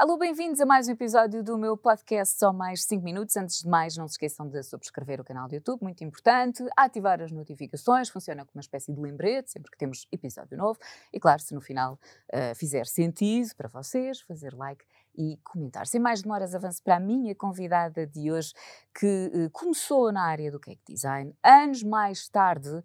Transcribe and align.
Alô, 0.00 0.16
bem-vindos 0.16 0.58
a 0.62 0.64
mais 0.64 0.88
um 0.88 0.92
episódio 0.92 1.44
do 1.44 1.58
meu 1.58 1.76
podcast 1.76 2.38
Só 2.38 2.54
Mais 2.54 2.84
5 2.84 3.04
Minutos. 3.04 3.36
Antes 3.36 3.60
de 3.60 3.68
mais, 3.68 3.98
não 3.98 4.08
se 4.08 4.12
esqueçam 4.12 4.48
de 4.48 4.62
subscrever 4.62 5.20
o 5.20 5.24
canal 5.24 5.46
do 5.46 5.54
YouTube, 5.54 5.82
muito 5.82 6.02
importante, 6.02 6.64
ativar 6.74 7.20
as 7.20 7.30
notificações, 7.30 8.08
funciona 8.08 8.46
como 8.46 8.56
uma 8.56 8.62
espécie 8.62 8.94
de 8.94 8.98
lembrete 8.98 9.50
sempre 9.50 9.70
que 9.70 9.76
temos 9.76 10.08
episódio 10.10 10.56
novo. 10.56 10.78
E 11.12 11.20
claro, 11.20 11.42
se 11.42 11.54
no 11.54 11.60
final 11.60 11.98
uh, 12.32 12.54
fizer 12.54 12.86
sentido 12.86 13.54
para 13.54 13.68
vocês, 13.68 14.22
fazer 14.22 14.54
like 14.54 14.82
e 15.16 15.38
comentar. 15.44 15.86
Sem 15.86 16.00
mais 16.00 16.22
demoras, 16.22 16.54
avanço 16.54 16.82
para 16.82 16.96
a 16.96 17.00
minha 17.00 17.34
convidada 17.34 18.06
de 18.06 18.30
hoje, 18.30 18.52
que 18.98 19.30
uh, 19.34 19.50
começou 19.50 20.12
na 20.12 20.22
área 20.22 20.50
do 20.50 20.58
cake 20.58 20.80
design, 20.86 21.34
anos 21.42 21.82
mais 21.82 22.28
tarde 22.28 22.68
uh, 22.68 22.82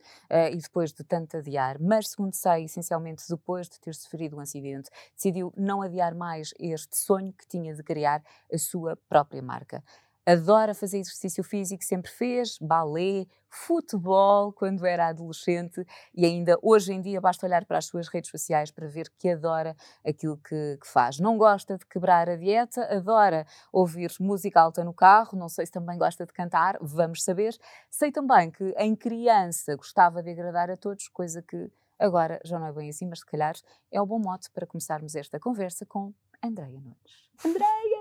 e 0.51 0.57
depois 0.57 0.91
de 0.91 1.03
tanto 1.03 1.37
adiar, 1.37 1.77
mas 1.79 2.09
segundo 2.09 2.33
sei, 2.33 2.65
essencialmente 2.65 3.23
depois 3.29 3.67
de 3.69 3.79
ter 3.79 3.93
sofrido 3.95 4.37
um 4.37 4.39
acidente, 4.39 4.89
decidiu 5.15 5.53
não 5.57 5.81
adiar 5.81 6.13
mais 6.13 6.53
este 6.59 6.97
sonho 6.97 7.33
que 7.33 7.47
tinha 7.47 7.73
de 7.73 7.83
criar 7.83 8.23
a 8.51 8.57
sua 8.57 8.97
própria 9.07 9.41
marca 9.41 9.83
adora 10.25 10.73
fazer 10.73 10.99
exercício 10.99 11.43
físico, 11.43 11.83
sempre 11.83 12.09
fez, 12.09 12.57
balé, 12.59 13.27
futebol 13.47 14.51
quando 14.51 14.85
era 14.85 15.07
adolescente 15.07 15.85
e 16.13 16.25
ainda 16.25 16.57
hoje 16.61 16.91
em 16.91 17.01
dia 17.01 17.21
basta 17.21 17.45
olhar 17.45 17.63
para 17.65 17.77
as 17.77 17.85
suas 17.85 18.07
redes 18.07 18.29
sociais 18.29 18.71
para 18.71 18.87
ver 18.87 19.09
que 19.17 19.29
adora 19.29 19.75
aquilo 20.05 20.37
que, 20.37 20.77
que, 20.81 20.87
faz. 20.87 21.19
Não 21.19 21.37
gosta 21.37 21.77
de 21.77 21.85
quebrar 21.85 22.29
a 22.29 22.35
dieta, 22.35 22.83
adora 22.93 23.45
ouvir 23.71 24.11
música 24.19 24.59
alta 24.59 24.83
no 24.83 24.93
carro, 24.93 25.37
não 25.37 25.47
sei 25.47 25.65
se 25.65 25.71
também 25.71 25.97
gosta 25.97 26.25
de 26.25 26.33
cantar, 26.33 26.77
vamos 26.81 27.23
saber. 27.23 27.55
Sei 27.89 28.11
também 28.11 28.51
que 28.51 28.73
em 28.77 28.95
criança 28.95 29.75
gostava 29.75 30.21
de 30.21 30.31
agradar 30.31 30.69
a 30.69 30.75
todos, 30.75 31.07
coisa 31.07 31.41
que 31.41 31.71
agora 31.99 32.41
já 32.43 32.59
não 32.59 32.67
é 32.67 32.73
bem 32.73 32.89
assim, 32.89 33.07
mas 33.07 33.19
se 33.19 33.25
calhar 33.25 33.55
é 33.91 34.01
o 34.01 34.05
bom 34.05 34.19
mote 34.19 34.49
para 34.51 34.67
começarmos 34.67 35.15
esta 35.15 35.39
conversa 35.39 35.85
com 35.85 36.13
Andreia 36.43 36.79
Nunes. 36.79 37.25
Andreia, 37.43 37.94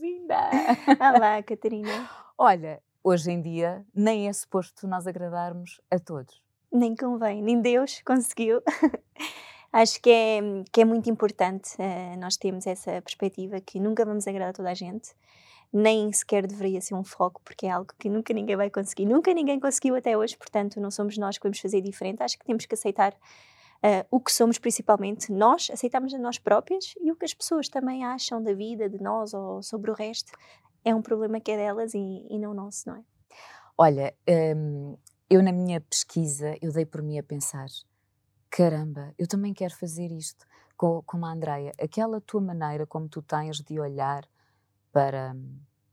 bem-vinda! 0.00 0.34
Olá, 1.18 1.42
Catarina. 1.42 2.08
Olha, 2.38 2.82
hoje 3.04 3.30
em 3.30 3.42
dia 3.42 3.84
nem 3.94 4.28
é 4.28 4.32
suposto 4.32 4.88
nós 4.88 5.06
agradarmos 5.06 5.78
a 5.90 5.98
todos. 5.98 6.42
Nem 6.72 6.96
convém, 6.96 7.42
nem 7.42 7.60
Deus 7.60 8.00
conseguiu. 8.04 8.62
Acho 9.70 10.00
que 10.00 10.10
é, 10.10 10.40
que 10.72 10.80
é 10.80 10.84
muito 10.84 11.10
importante 11.10 11.74
uh, 11.74 12.18
nós 12.18 12.36
termos 12.36 12.66
essa 12.66 13.00
perspectiva 13.02 13.60
que 13.60 13.78
nunca 13.78 14.04
vamos 14.04 14.26
agradar 14.26 14.50
a 14.50 14.52
toda 14.52 14.70
a 14.70 14.74
gente, 14.74 15.10
nem 15.72 16.10
sequer 16.12 16.46
deveria 16.46 16.80
ser 16.80 16.94
um 16.94 17.04
foco, 17.04 17.40
porque 17.44 17.66
é 17.66 17.70
algo 17.70 17.92
que 17.98 18.08
nunca 18.08 18.32
ninguém 18.32 18.56
vai 18.56 18.70
conseguir. 18.70 19.04
Nunca 19.04 19.34
ninguém 19.34 19.60
conseguiu 19.60 19.94
até 19.94 20.16
hoje, 20.16 20.36
portanto, 20.36 20.80
não 20.80 20.90
somos 20.90 21.18
nós 21.18 21.36
que 21.36 21.42
vamos 21.42 21.60
fazer 21.60 21.82
diferente. 21.82 22.22
Acho 22.22 22.38
que 22.38 22.44
temos 22.44 22.64
que 22.64 22.74
aceitar 22.74 23.14
uh, 23.84 24.06
o 24.10 24.20
que 24.20 24.32
somos 24.32 24.58
principalmente 24.58 25.32
nós, 25.32 25.70
aceitamos 25.70 26.14
a 26.14 26.18
nós 26.18 26.38
próprias 26.38 26.94
e 27.00 27.10
o 27.10 27.16
que 27.16 27.24
as 27.24 27.34
pessoas 27.34 27.68
também 27.68 28.04
acham 28.04 28.42
da 28.42 28.52
vida, 28.52 28.88
de 28.88 29.02
nós 29.02 29.34
ou 29.34 29.62
sobre 29.62 29.90
o 29.90 29.94
resto, 29.94 30.32
é 30.84 30.94
um 30.94 31.02
problema 31.02 31.40
que 31.40 31.50
é 31.50 31.56
delas 31.56 31.94
e, 31.94 32.26
e 32.30 32.38
não 32.38 32.54
nosso, 32.54 32.88
não 32.88 32.96
é? 32.96 33.04
Olha, 33.76 34.14
um, 34.56 34.96
eu 35.28 35.42
na 35.42 35.52
minha 35.52 35.80
pesquisa, 35.80 36.56
eu 36.60 36.72
dei 36.72 36.84
por 36.84 37.02
mim 37.02 37.18
a 37.18 37.22
pensar, 37.22 37.68
caramba, 38.50 39.14
eu 39.18 39.26
também 39.26 39.54
quero 39.54 39.74
fazer 39.74 40.10
isto 40.12 40.46
com, 40.76 41.02
como 41.02 41.24
a 41.24 41.32
Andreia, 41.32 41.72
aquela 41.80 42.20
tua 42.20 42.40
maneira 42.40 42.86
como 42.86 43.08
tu 43.08 43.22
tens 43.22 43.60
de 43.60 43.78
olhar 43.78 44.26
para, 44.92 45.34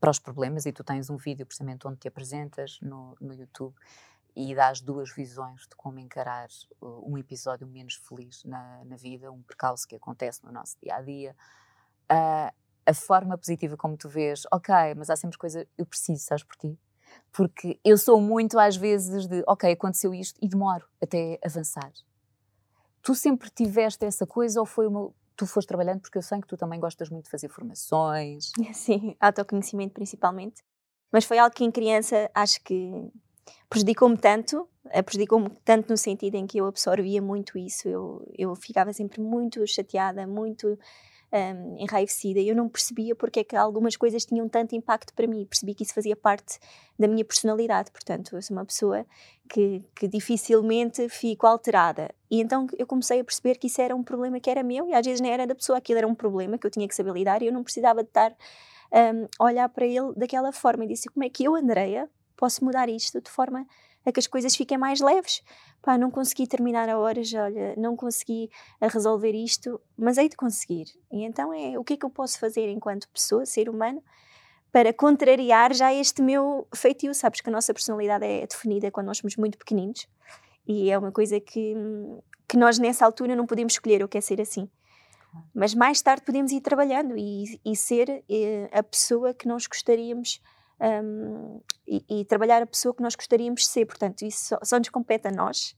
para 0.00 0.10
os 0.10 0.18
problemas, 0.18 0.66
e 0.66 0.72
tu 0.72 0.82
tens 0.82 1.08
um 1.08 1.16
vídeo 1.16 1.46
precisamente 1.46 1.86
onde 1.86 1.98
te 1.98 2.08
apresentas 2.08 2.78
no, 2.82 3.16
no 3.20 3.32
YouTube, 3.32 3.74
e 4.38 4.54
dá 4.54 4.68
as 4.68 4.80
duas 4.80 5.12
visões 5.12 5.62
de 5.62 5.74
como 5.76 5.98
encarar 5.98 6.48
uh, 6.80 7.12
um 7.12 7.18
episódio 7.18 7.66
menos 7.66 7.94
feliz 7.94 8.44
na, 8.44 8.84
na, 8.84 8.96
vida, 8.96 9.32
um 9.32 9.42
percalço 9.42 9.84
que 9.88 9.96
acontece 9.96 10.44
no 10.44 10.52
nosso 10.52 10.76
dia 10.80 10.94
a 10.94 11.02
dia. 11.02 11.34
Uh, 12.04 12.54
a 12.86 12.94
forma 12.94 13.36
positiva 13.36 13.76
como 13.76 13.96
tu 13.96 14.08
vês, 14.08 14.44
ok, 14.52 14.72
mas 14.96 15.10
há 15.10 15.16
sempre 15.16 15.36
coisa, 15.36 15.66
eu 15.76 15.84
preciso, 15.84 16.24
sabes 16.24 16.44
por 16.44 16.54
ti? 16.54 16.78
Porque 17.32 17.80
eu 17.84 17.98
sou 17.98 18.20
muito 18.20 18.60
às 18.60 18.76
vezes 18.76 19.26
de, 19.26 19.42
ok, 19.44 19.72
aconteceu 19.72 20.14
isto 20.14 20.38
e 20.40 20.48
demoro 20.48 20.86
até 21.02 21.40
avançar. 21.44 21.92
Tu 23.02 23.16
sempre 23.16 23.50
tiveste 23.50 24.04
essa 24.04 24.24
coisa 24.24 24.60
ou 24.60 24.66
foi 24.66 24.86
uma, 24.86 25.10
tu 25.36 25.46
foste 25.46 25.66
trabalhando 25.66 26.00
porque 26.00 26.16
eu 26.16 26.22
sei 26.22 26.40
que 26.40 26.46
tu 26.46 26.56
também 26.56 26.78
gostas 26.78 27.10
muito 27.10 27.24
de 27.24 27.30
fazer 27.30 27.48
formações? 27.48 28.52
Sim, 28.72 29.16
autoconhecimento 29.18 29.94
principalmente. 29.94 30.62
Mas 31.10 31.24
foi 31.24 31.38
algo 31.38 31.54
que 31.54 31.64
em 31.64 31.72
criança 31.72 32.30
acho 32.34 32.62
que 32.62 33.10
prejudicou-me 33.68 34.16
tanto, 34.16 34.68
eh, 34.90 35.02
prejudicou-me 35.02 35.50
tanto 35.64 35.90
no 35.90 35.96
sentido 35.96 36.34
em 36.36 36.46
que 36.46 36.58
eu 36.58 36.66
absorvia 36.66 37.20
muito 37.20 37.58
isso, 37.58 37.88
eu, 37.88 38.26
eu 38.36 38.54
ficava 38.54 38.92
sempre 38.92 39.20
muito 39.20 39.66
chateada, 39.66 40.26
muito 40.26 40.78
um, 41.32 41.76
enraivecida 41.78 42.40
e 42.40 42.48
eu 42.48 42.56
não 42.56 42.68
percebia 42.68 43.14
porque 43.14 43.40
é 43.40 43.44
que 43.44 43.54
algumas 43.54 43.96
coisas 43.96 44.24
tinham 44.24 44.48
tanto 44.48 44.74
impacto 44.74 45.12
para 45.14 45.26
mim, 45.26 45.44
percebi 45.44 45.74
que 45.74 45.82
isso 45.82 45.92
fazia 45.92 46.16
parte 46.16 46.58
da 46.98 47.06
minha 47.06 47.24
personalidade, 47.24 47.90
portanto 47.90 48.36
eu 48.36 48.42
sou 48.42 48.56
uma 48.56 48.64
pessoa 48.64 49.04
que, 49.48 49.84
que 49.94 50.08
dificilmente 50.08 51.08
fico 51.08 51.46
alterada. 51.46 52.10
E 52.30 52.40
então 52.40 52.66
eu 52.78 52.86
comecei 52.86 53.20
a 53.20 53.24
perceber 53.24 53.56
que 53.56 53.66
isso 53.66 53.80
era 53.80 53.94
um 53.94 54.02
problema 54.02 54.40
que 54.40 54.50
era 54.50 54.62
meu 54.62 54.88
e 54.88 54.94
às 54.94 55.04
vezes 55.04 55.20
nem 55.20 55.32
era 55.32 55.46
da 55.46 55.54
pessoa, 55.54 55.78
aquilo 55.78 55.98
era 55.98 56.08
um 56.08 56.14
problema 56.14 56.56
que 56.58 56.66
eu 56.66 56.70
tinha 56.70 56.88
que 56.88 56.94
saber 56.94 57.12
lidar 57.12 57.42
e 57.42 57.46
eu 57.46 57.52
não 57.52 57.62
precisava 57.62 58.02
de 58.02 58.08
estar 58.08 58.34
um, 58.92 59.28
a 59.38 59.44
olhar 59.44 59.68
para 59.68 59.86
ele 59.86 60.14
daquela 60.16 60.52
forma. 60.52 60.84
E 60.84 60.88
disse 60.88 61.08
como 61.08 61.24
é 61.24 61.28
que 61.28 61.44
eu, 61.44 61.54
Andreia, 61.54 62.08
posso 62.38 62.64
mudar 62.64 62.88
isto 62.88 63.20
de 63.20 63.30
forma 63.30 63.66
a 64.06 64.12
que 64.12 64.20
as 64.20 64.26
coisas 64.26 64.56
fiquem 64.56 64.78
mais 64.78 65.00
leves. 65.00 65.42
Pá, 65.82 65.98
não 65.98 66.10
consegui 66.10 66.46
terminar 66.46 66.88
a 66.88 66.98
horas, 66.98 67.32
olha, 67.34 67.74
não 67.76 67.94
consegui 67.94 68.50
eh, 68.80 68.88
resolver 68.88 69.32
isto, 69.32 69.80
mas 69.96 70.16
hei 70.16 70.28
de 70.28 70.36
conseguir. 70.36 70.86
E 71.12 71.24
então 71.24 71.52
é 71.52 71.78
o 71.78 71.84
que 71.84 71.94
é 71.94 71.96
que 71.96 72.06
eu 72.06 72.10
posso 72.10 72.38
fazer 72.38 72.68
enquanto 72.68 73.08
pessoa, 73.10 73.44
ser 73.44 73.68
humano, 73.68 74.02
para 74.72 74.92
contrariar 74.92 75.74
já 75.74 75.92
este 75.92 76.22
meu 76.22 76.66
feitio. 76.74 77.12
Sabes 77.12 77.40
que 77.40 77.50
a 77.50 77.52
nossa 77.52 77.74
personalidade 77.74 78.24
é 78.24 78.46
definida 78.46 78.90
quando 78.90 79.06
nós 79.06 79.18
somos 79.18 79.36
muito 79.36 79.58
pequeninos 79.58 80.08
e 80.66 80.90
é 80.90 80.98
uma 80.98 81.12
coisa 81.12 81.40
que, 81.40 81.74
que 82.46 82.56
nós 82.56 82.78
nessa 82.78 83.04
altura 83.04 83.34
não 83.34 83.46
podemos 83.46 83.74
escolher, 83.74 84.00
eu 84.00 84.08
quero 84.08 84.24
ser 84.24 84.40
assim. 84.40 84.68
Mas 85.54 85.74
mais 85.74 86.00
tarde 86.02 86.24
podemos 86.24 86.52
ir 86.52 86.60
trabalhando 86.60 87.16
e, 87.16 87.60
e 87.64 87.76
ser 87.76 88.24
eh, 88.28 88.68
a 88.72 88.82
pessoa 88.82 89.34
que 89.34 89.46
nós 89.46 89.66
gostaríamos 89.66 90.40
um, 90.80 91.60
e, 91.86 92.04
e, 92.20 92.24
trabalhar 92.24 92.62
a 92.62 92.66
pessoa 92.66 92.94
que 92.94 93.02
nós 93.02 93.14
gostaríamos 93.14 93.62
de 93.62 93.68
ser. 93.68 93.86
Portanto, 93.86 94.22
isso 94.22 94.44
só, 94.46 94.58
só 94.62 94.78
nos 94.78 94.88
compete 94.88 95.26
a 95.28 95.30
nós 95.30 95.76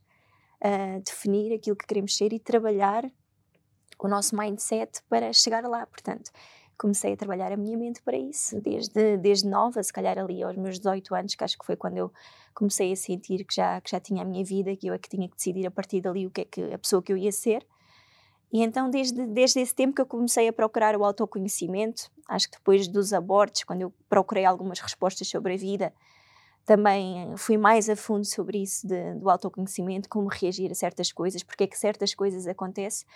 uh, 0.62 1.02
definir 1.04 1.54
aquilo 1.54 1.76
que 1.76 1.86
queremos 1.86 2.16
ser 2.16 2.32
e 2.32 2.38
trabalhar 2.38 3.10
o 3.98 4.08
nosso 4.08 4.36
mindset 4.36 5.02
para 5.08 5.32
chegar 5.32 5.64
lá. 5.64 5.86
Portanto, 5.86 6.30
comecei 6.80 7.12
a 7.12 7.16
trabalhar 7.16 7.52
a 7.52 7.56
minha 7.56 7.76
mente 7.76 8.02
para 8.02 8.16
isso, 8.16 8.58
desde, 8.60 9.18
desde 9.18 9.46
nova, 9.46 9.82
se 9.82 9.92
calhar 9.92 10.18
ali 10.18 10.42
aos 10.42 10.56
meus 10.56 10.78
18 10.78 11.14
anos, 11.14 11.34
que 11.34 11.44
acho 11.44 11.58
que 11.58 11.66
foi 11.66 11.76
quando 11.76 11.98
eu 11.98 12.10
comecei 12.54 12.90
a 12.90 12.96
sentir 12.96 13.44
que 13.44 13.54
já, 13.54 13.80
que 13.82 13.90
já 13.90 14.00
tinha 14.00 14.22
a 14.22 14.24
minha 14.24 14.42
vida, 14.42 14.74
que 14.74 14.86
eu 14.86 14.94
é 14.94 14.98
que 14.98 15.08
tinha 15.08 15.28
que 15.28 15.36
decidir 15.36 15.66
a 15.66 15.70
partir 15.70 16.00
dali 16.00 16.26
o 16.26 16.30
que 16.30 16.40
é 16.40 16.44
que 16.44 16.72
a 16.72 16.78
pessoa 16.78 17.02
que 17.02 17.12
eu 17.12 17.16
ia 17.16 17.32
ser. 17.32 17.66
E 18.52 18.62
então, 18.62 18.90
desde, 18.90 19.26
desde 19.26 19.60
esse 19.60 19.74
tempo 19.74 19.94
que 19.94 20.02
eu 20.02 20.06
comecei 20.06 20.48
a 20.48 20.52
procurar 20.52 20.96
o 20.96 21.04
autoconhecimento, 21.04 22.10
acho 22.28 22.50
que 22.50 22.58
depois 22.58 22.88
dos 22.88 23.12
abortos, 23.12 23.62
quando 23.64 23.82
eu 23.82 23.92
procurei 24.08 24.44
algumas 24.44 24.80
respostas 24.80 25.28
sobre 25.28 25.54
a 25.54 25.56
vida, 25.56 25.92
também 26.64 27.36
fui 27.36 27.56
mais 27.56 27.88
a 27.88 27.96
fundo 27.96 28.24
sobre 28.24 28.62
isso 28.62 28.86
de, 28.86 29.14
do 29.14 29.30
autoconhecimento, 29.30 30.08
como 30.08 30.28
reagir 30.28 30.70
a 30.70 30.74
certas 30.74 31.12
coisas, 31.12 31.42
porque 31.42 31.64
é 31.64 31.66
que 31.66 31.78
certas 31.78 32.14
coisas 32.14 32.46
acontecem. 32.46 33.06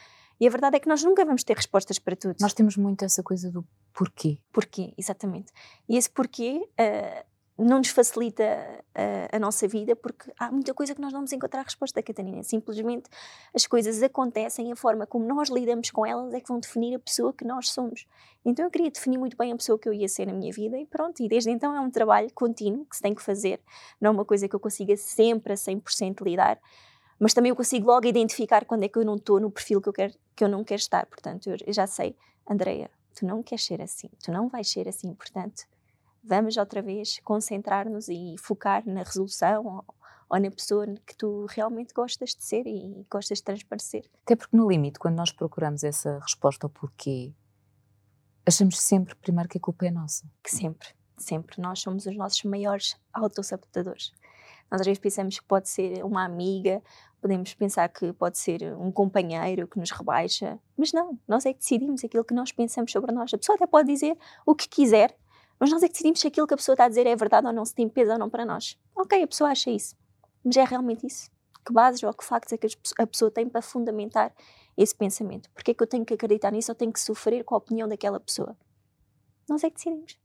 E 0.41 0.47
a 0.47 0.51
verdade 0.51 0.77
é 0.77 0.81
que 0.81 0.89
nós 0.89 1.03
nunca 1.03 1.25
vamos 1.25 1.45
ter 1.45 1.57
respostas 1.57 1.99
para 1.99 2.17
tudo. 2.17 2.37
Nós 2.41 2.53
temos 2.53 2.77
muito 2.77 3.05
essa 3.05 3.23
coisa 3.23 3.51
do 3.51 3.65
porquê. 3.93 4.39
Porquê, 4.53 4.93
exatamente. 4.99 5.53
E 5.89 5.97
esse 5.97 6.11
porquê 6.11 6.61
uh, 6.63 7.25
não 7.57 7.79
nos 7.79 7.89
facilita 7.89 8.45
a, 8.95 9.37
a, 9.37 9.39
nossa 9.39 9.69
vida 9.69 9.95
porque 9.95 10.31
há 10.39 10.51
muita 10.51 10.75
coisa 10.75 10.93
que 10.93 11.01
nós 11.01 11.13
não 11.13 11.21
vamos 11.21 11.33
encontrar 11.33 11.63
resposta, 11.63 12.03
Catarina. 12.03 12.43
Simplesmente 12.43 13.09
as 13.55 13.65
coisas 13.65 14.03
acontecem 14.03 14.73
a 14.73 14.77
forma 14.77 15.07
como 15.07 15.25
nós 15.25 15.49
lidamos 15.51 15.91
com 15.91 16.05
elas 16.05 16.35
é 16.35 16.41
que 16.41 16.49
vão 16.49 16.59
definir 16.59 16.97
a 16.97 16.99
pessoa 16.99 17.33
que 17.33 17.45
nós 17.45 17.71
somos. 17.71 18.07
Então 18.45 18.65
eu 18.65 18.71
queria 18.71 18.91
definir 18.91 19.19
muito 19.19 19.37
bem 19.37 19.53
a 19.53 19.57
pessoa 19.57 19.79
que 19.79 19.89
eu 19.89 19.93
ia 19.93 20.09
ser 20.09 20.27
na 20.27 20.33
minha 20.33 20.53
vida 20.53 20.77
e 20.77 20.85
pronto. 20.85 21.23
E 21.23 21.29
desde 21.29 21.51
então 21.51 21.75
é 21.75 21.81
um 21.81 21.91
trabalho 21.91 22.29
contínuo 22.35 22.85
que 22.87 22.97
se 22.97 23.03
tem 23.03 23.15
que 23.15 23.23
fazer. 23.23 23.61
Não 24.01 24.09
é 24.09 24.11
uma 24.11 24.25
coisa 24.25 24.49
que 24.49 24.57
eu 24.57 24.61
consiga 24.61 24.97
sempre 24.97 25.53
a 25.53 25.57
100% 25.57 26.23
lidar, 26.23 26.59
mas 27.21 27.33
também 27.33 27.51
eu 27.51 27.57
consigo 27.57 27.87
logo 27.87 28.07
identificar 28.07 28.65
quando 28.65 28.83
é 28.83 28.89
que 28.89 28.99
eu 28.99 29.05
não 29.05 29.15
estou 29.15 29.39
no 29.39 29.49
perfil 29.49 29.81
que 29.81 29.89
eu, 29.89 29.93
quero, 29.93 30.13
que 30.35 30.43
eu 30.43 30.49
não 30.49 30.65
quero 30.65 30.81
estar. 30.81 31.07
Portanto, 31.07 31.49
eu 31.49 31.73
já 31.73 31.87
sei, 31.87 32.17
Andreia, 32.51 32.91
tu 33.15 33.25
não 33.25 33.45
queres 33.45 33.65
ser 33.65 33.81
assim, 33.81 34.11
tu 34.23 34.33
não 34.33 34.49
vais 34.49 34.69
ser 34.69 34.89
assim, 34.89 35.15
portanto 35.15 35.65
vamos 36.25 36.57
outra 36.57 36.81
vez 36.81 37.21
concentrar-nos 37.23 38.09
e 38.09 38.35
focar 38.39 38.83
na 38.87 39.03
resolução 39.03 39.65
ou, 39.67 39.85
ou, 40.29 40.41
na 40.41 40.51
pessoa 40.51 40.87
que 41.07 41.17
tu 41.17 41.47
realmente 41.51 41.93
gostas 41.93 42.31
de 42.31 42.43
ser 42.43 42.67
e 42.67 43.07
gostas 43.11 43.39
de 43.39 43.45
transparecer. 43.45 44.11
Até 44.23 44.35
porque, 44.35 44.57
no 44.57 44.69
limite, 44.69 44.99
quando 44.99 45.17
nós 45.17 45.31
procuramos 45.31 45.85
essa 45.85 46.19
resposta 46.21 46.67
ao 46.67 46.71
porquê, 46.71 47.33
achamos 48.47 48.81
sempre, 48.81 49.15
primeiro, 49.15 49.49
que 49.49 49.59
a 49.59 49.61
culpa 49.61 49.87
é 49.87 49.91
nossa. 49.91 50.27
Que 50.43 50.51
sempre, 50.51 50.89
sempre. 51.17 51.61
Nós 51.61 51.81
somos 51.81 52.07
os 52.07 52.17
nossos 52.17 52.43
maiores 52.45 52.97
autossabotadores. 53.13 54.13
Nós 54.71 54.81
às 54.81 54.87
vezes 54.87 54.99
pensamos 54.99 55.39
que 55.39 55.47
pode 55.47 55.69
ser 55.69 56.05
uma 56.05 56.25
amiga, 56.25 56.83
podemos 57.21 57.55
pensar 57.55 57.89
que 57.89 58.13
pode 58.13 58.39
ser 58.39 58.75
um 58.77 58.91
companheiro 58.91 59.69
que 59.69 59.79
nos 59.79 59.91
rebaixa, 59.91 60.59
mas 60.77 60.93
não, 60.93 61.19
nós 61.29 61.47
é 61.47 61.53
que 61.53 61.61
decidimos 61.61 62.03
aquilo 62.03 62.25
que 62.25 62.35
nós 62.35 62.51
pensamos 62.51 62.91
sobre 62.91 63.13
nós. 63.13 63.33
A 63.33 63.39
pessoa 63.39 63.57
até 63.57 63.67
pode 63.67 63.93
dizer 63.93 64.19
o 64.45 64.55
que 64.55 64.69
quiser, 64.69 65.17
mas 65.65 65.73
nós 65.73 65.83
é 65.83 65.87
que 65.87 65.93
decidimos 65.93 66.21
se 66.21 66.27
aquilo 66.27 66.47
que 66.47 66.53
a 66.53 66.59
pessoa 66.59 66.75
está 66.75 66.85
a 66.85 66.89
dizer 66.89 67.07
é 67.07 67.17
verdade 67.17 67.47
ou 67.47 67.53
não, 67.55 67.65
se 67.65 67.75
tem 67.75 67.89
peso 67.89 68.13
ou 68.13 68.19
não 68.19 68.29
para 68.29 68.45
nós. 68.45 68.79
Ok, 68.95 69.23
a 69.23 69.27
pessoa 69.27 69.49
acha 69.49 69.71
isso, 69.71 69.97
mas 70.45 70.55
é 70.59 70.63
realmente 70.63 71.07
isso? 71.07 71.31
Que 71.65 71.73
bases 71.73 72.03
ou 72.03 72.13
que 72.13 72.23
factos 72.23 72.53
é 72.53 72.59
que 72.59 72.67
a 72.99 73.07
pessoa 73.07 73.31
tem 73.31 73.49
para 73.49 73.63
fundamentar 73.63 74.35
esse 74.77 74.95
pensamento? 74.95 75.49
Porque 75.55 75.71
é 75.71 75.75
que 75.75 75.83
eu 75.83 75.87
tenho 75.87 76.05
que 76.05 76.13
acreditar 76.13 76.51
nisso 76.51 76.71
ou 76.71 76.75
tenho 76.75 76.93
que 76.93 77.01
sofrer 77.01 77.43
com 77.45 77.55
a 77.55 77.59
opinião 77.59 77.89
daquela 77.89 78.21
pessoa? 78.21 78.55
Nós 79.49 79.65
é 79.65 79.71
que 79.71 79.77
decidimos. 79.77 80.19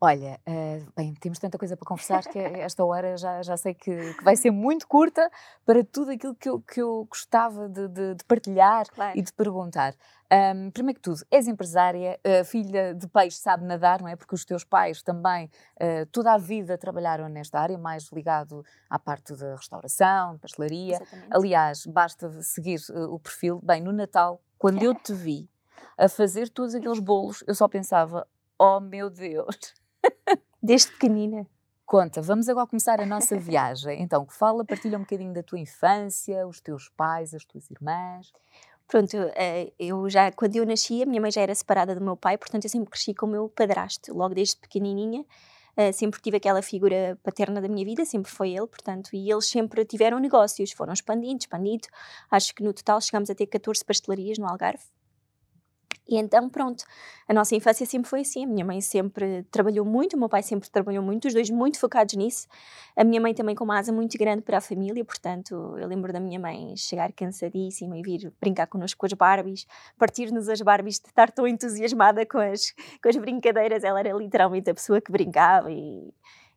Olha, 0.00 0.38
uh, 0.46 0.92
bem, 0.96 1.12
temos 1.14 1.40
tanta 1.40 1.58
coisa 1.58 1.76
para 1.76 1.84
conversar 1.84 2.22
que 2.22 2.38
esta 2.38 2.84
hora 2.84 3.16
já, 3.16 3.42
já 3.42 3.56
sei 3.56 3.74
que, 3.74 4.14
que 4.14 4.22
vai 4.22 4.36
ser 4.36 4.52
muito 4.52 4.86
curta 4.86 5.28
para 5.66 5.82
tudo 5.82 6.12
aquilo 6.12 6.36
que 6.36 6.48
eu, 6.48 6.60
que 6.60 6.80
eu 6.80 7.04
gostava 7.10 7.68
de, 7.68 7.88
de, 7.88 8.14
de 8.14 8.24
partilhar 8.24 8.88
claro. 8.90 9.18
e 9.18 9.22
de 9.22 9.32
perguntar. 9.32 9.96
Um, 10.32 10.70
primeiro 10.70 11.00
que 11.00 11.02
tudo, 11.02 11.20
és 11.32 11.48
empresária, 11.48 12.20
uh, 12.24 12.44
filha 12.44 12.94
de 12.94 13.08
peixe, 13.08 13.38
sabe 13.38 13.64
nadar, 13.64 14.00
não 14.00 14.06
é? 14.06 14.14
Porque 14.14 14.36
os 14.36 14.44
teus 14.44 14.62
pais 14.62 15.02
também 15.02 15.50
uh, 15.80 16.06
toda 16.12 16.32
a 16.32 16.38
vida 16.38 16.78
trabalharam 16.78 17.28
nesta 17.28 17.58
área, 17.58 17.76
mais 17.76 18.08
ligado 18.12 18.64
à 18.88 19.00
parte 19.00 19.34
da 19.34 19.56
restauração, 19.56 20.34
de 20.34 20.38
pastelaria. 20.38 20.94
Exatamente. 20.94 21.28
Aliás, 21.36 21.86
basta 21.86 22.30
seguir 22.42 22.78
o 23.10 23.18
perfil. 23.18 23.60
Bem, 23.64 23.82
no 23.82 23.92
Natal, 23.92 24.40
quando 24.56 24.80
eu 24.80 24.94
te 25.02 25.12
vi 25.12 25.50
a 25.96 26.08
fazer 26.08 26.50
todos 26.50 26.76
aqueles 26.76 27.00
bolos, 27.00 27.42
eu 27.48 27.54
só 27.56 27.66
pensava, 27.66 28.24
oh 28.56 28.78
meu 28.78 29.10
Deus! 29.10 29.74
Desde 30.62 30.90
pequenina. 30.92 31.46
Conta, 31.86 32.20
vamos 32.20 32.48
agora 32.48 32.66
começar 32.66 33.00
a 33.00 33.06
nossa 33.06 33.36
viagem. 33.40 34.02
Então, 34.02 34.26
fala, 34.28 34.64
partilha 34.64 34.98
um 34.98 35.02
bocadinho 35.02 35.32
da 35.32 35.42
tua 35.42 35.58
infância, 35.58 36.46
os 36.46 36.60
teus 36.60 36.90
pais, 36.90 37.32
as 37.32 37.44
tuas 37.44 37.70
irmãs. 37.70 38.30
Pronto, 38.86 39.16
eh, 39.34 39.72
eu 39.78 40.08
já, 40.08 40.32
quando 40.32 40.56
eu 40.56 40.64
nasci, 40.64 41.02
a 41.02 41.06
minha 41.06 41.20
mãe 41.20 41.30
já 41.30 41.42
era 41.42 41.54
separada 41.54 41.94
do 41.94 42.00
meu 42.00 42.16
pai, 42.16 42.38
portanto 42.38 42.64
eu 42.64 42.70
sempre 42.70 42.90
cresci 42.90 43.14
com 43.14 43.26
o 43.26 43.28
meu 43.28 43.48
padrasto, 43.48 44.14
logo 44.14 44.34
desde 44.34 44.56
pequenininha. 44.56 45.24
Uh, 45.78 45.92
sempre 45.92 46.20
tive 46.20 46.38
aquela 46.38 46.60
figura 46.60 47.16
paterna 47.22 47.60
da 47.60 47.68
minha 47.68 47.84
vida, 47.84 48.04
sempre 48.04 48.32
foi 48.32 48.50
ele, 48.50 48.66
portanto, 48.66 49.10
e 49.14 49.30
eles 49.30 49.46
sempre 49.46 49.84
tiveram 49.84 50.18
negócios, 50.18 50.72
foram 50.72 50.92
expandindo, 50.92 51.38
expandindo. 51.38 51.86
Acho 52.28 52.52
que 52.52 52.64
no 52.64 52.72
total 52.72 53.00
chegámos 53.00 53.30
a 53.30 53.34
ter 53.34 53.46
14 53.46 53.84
pastelarias 53.84 54.38
no 54.38 54.48
Algarve. 54.48 54.82
E 56.08 56.16
então, 56.16 56.48
pronto, 56.48 56.84
a 57.28 57.34
nossa 57.34 57.54
infância 57.54 57.84
sempre 57.84 58.08
foi 58.08 58.20
assim. 58.22 58.44
A 58.44 58.48
minha 58.48 58.64
mãe 58.64 58.80
sempre 58.80 59.42
trabalhou 59.50 59.84
muito, 59.84 60.16
o 60.16 60.18
meu 60.18 60.28
pai 60.28 60.42
sempre 60.42 60.70
trabalhou 60.70 61.02
muito, 61.02 61.28
os 61.28 61.34
dois 61.34 61.50
muito 61.50 61.78
focados 61.78 62.14
nisso. 62.14 62.48
A 62.96 63.04
minha 63.04 63.20
mãe 63.20 63.34
também 63.34 63.54
com 63.54 63.62
uma 63.62 63.78
asa 63.78 63.92
muito 63.92 64.16
grande 64.16 64.40
para 64.40 64.56
a 64.56 64.60
família, 64.60 65.04
portanto, 65.04 65.76
eu 65.76 65.86
lembro 65.86 66.10
da 66.10 66.18
minha 66.18 66.40
mãe 66.40 66.74
chegar 66.76 67.12
cansadíssima 67.12 67.98
e 67.98 68.02
vir 68.02 68.32
brincar 68.40 68.66
connosco 68.66 68.98
com 68.98 69.04
as 69.04 69.12
Barbies, 69.12 69.66
partir-nos 69.98 70.48
as 70.48 70.62
Barbies 70.62 70.98
de 70.98 71.08
estar 71.08 71.30
tão 71.30 71.46
entusiasmada 71.46 72.24
com 72.24 72.38
as, 72.38 72.72
com 73.02 73.08
as 73.10 73.16
brincadeiras. 73.16 73.84
Ela 73.84 74.00
era 74.00 74.12
literalmente 74.14 74.70
a 74.70 74.74
pessoa 74.74 75.02
que 75.02 75.12
brincava 75.12 75.70
e, 75.70 76.10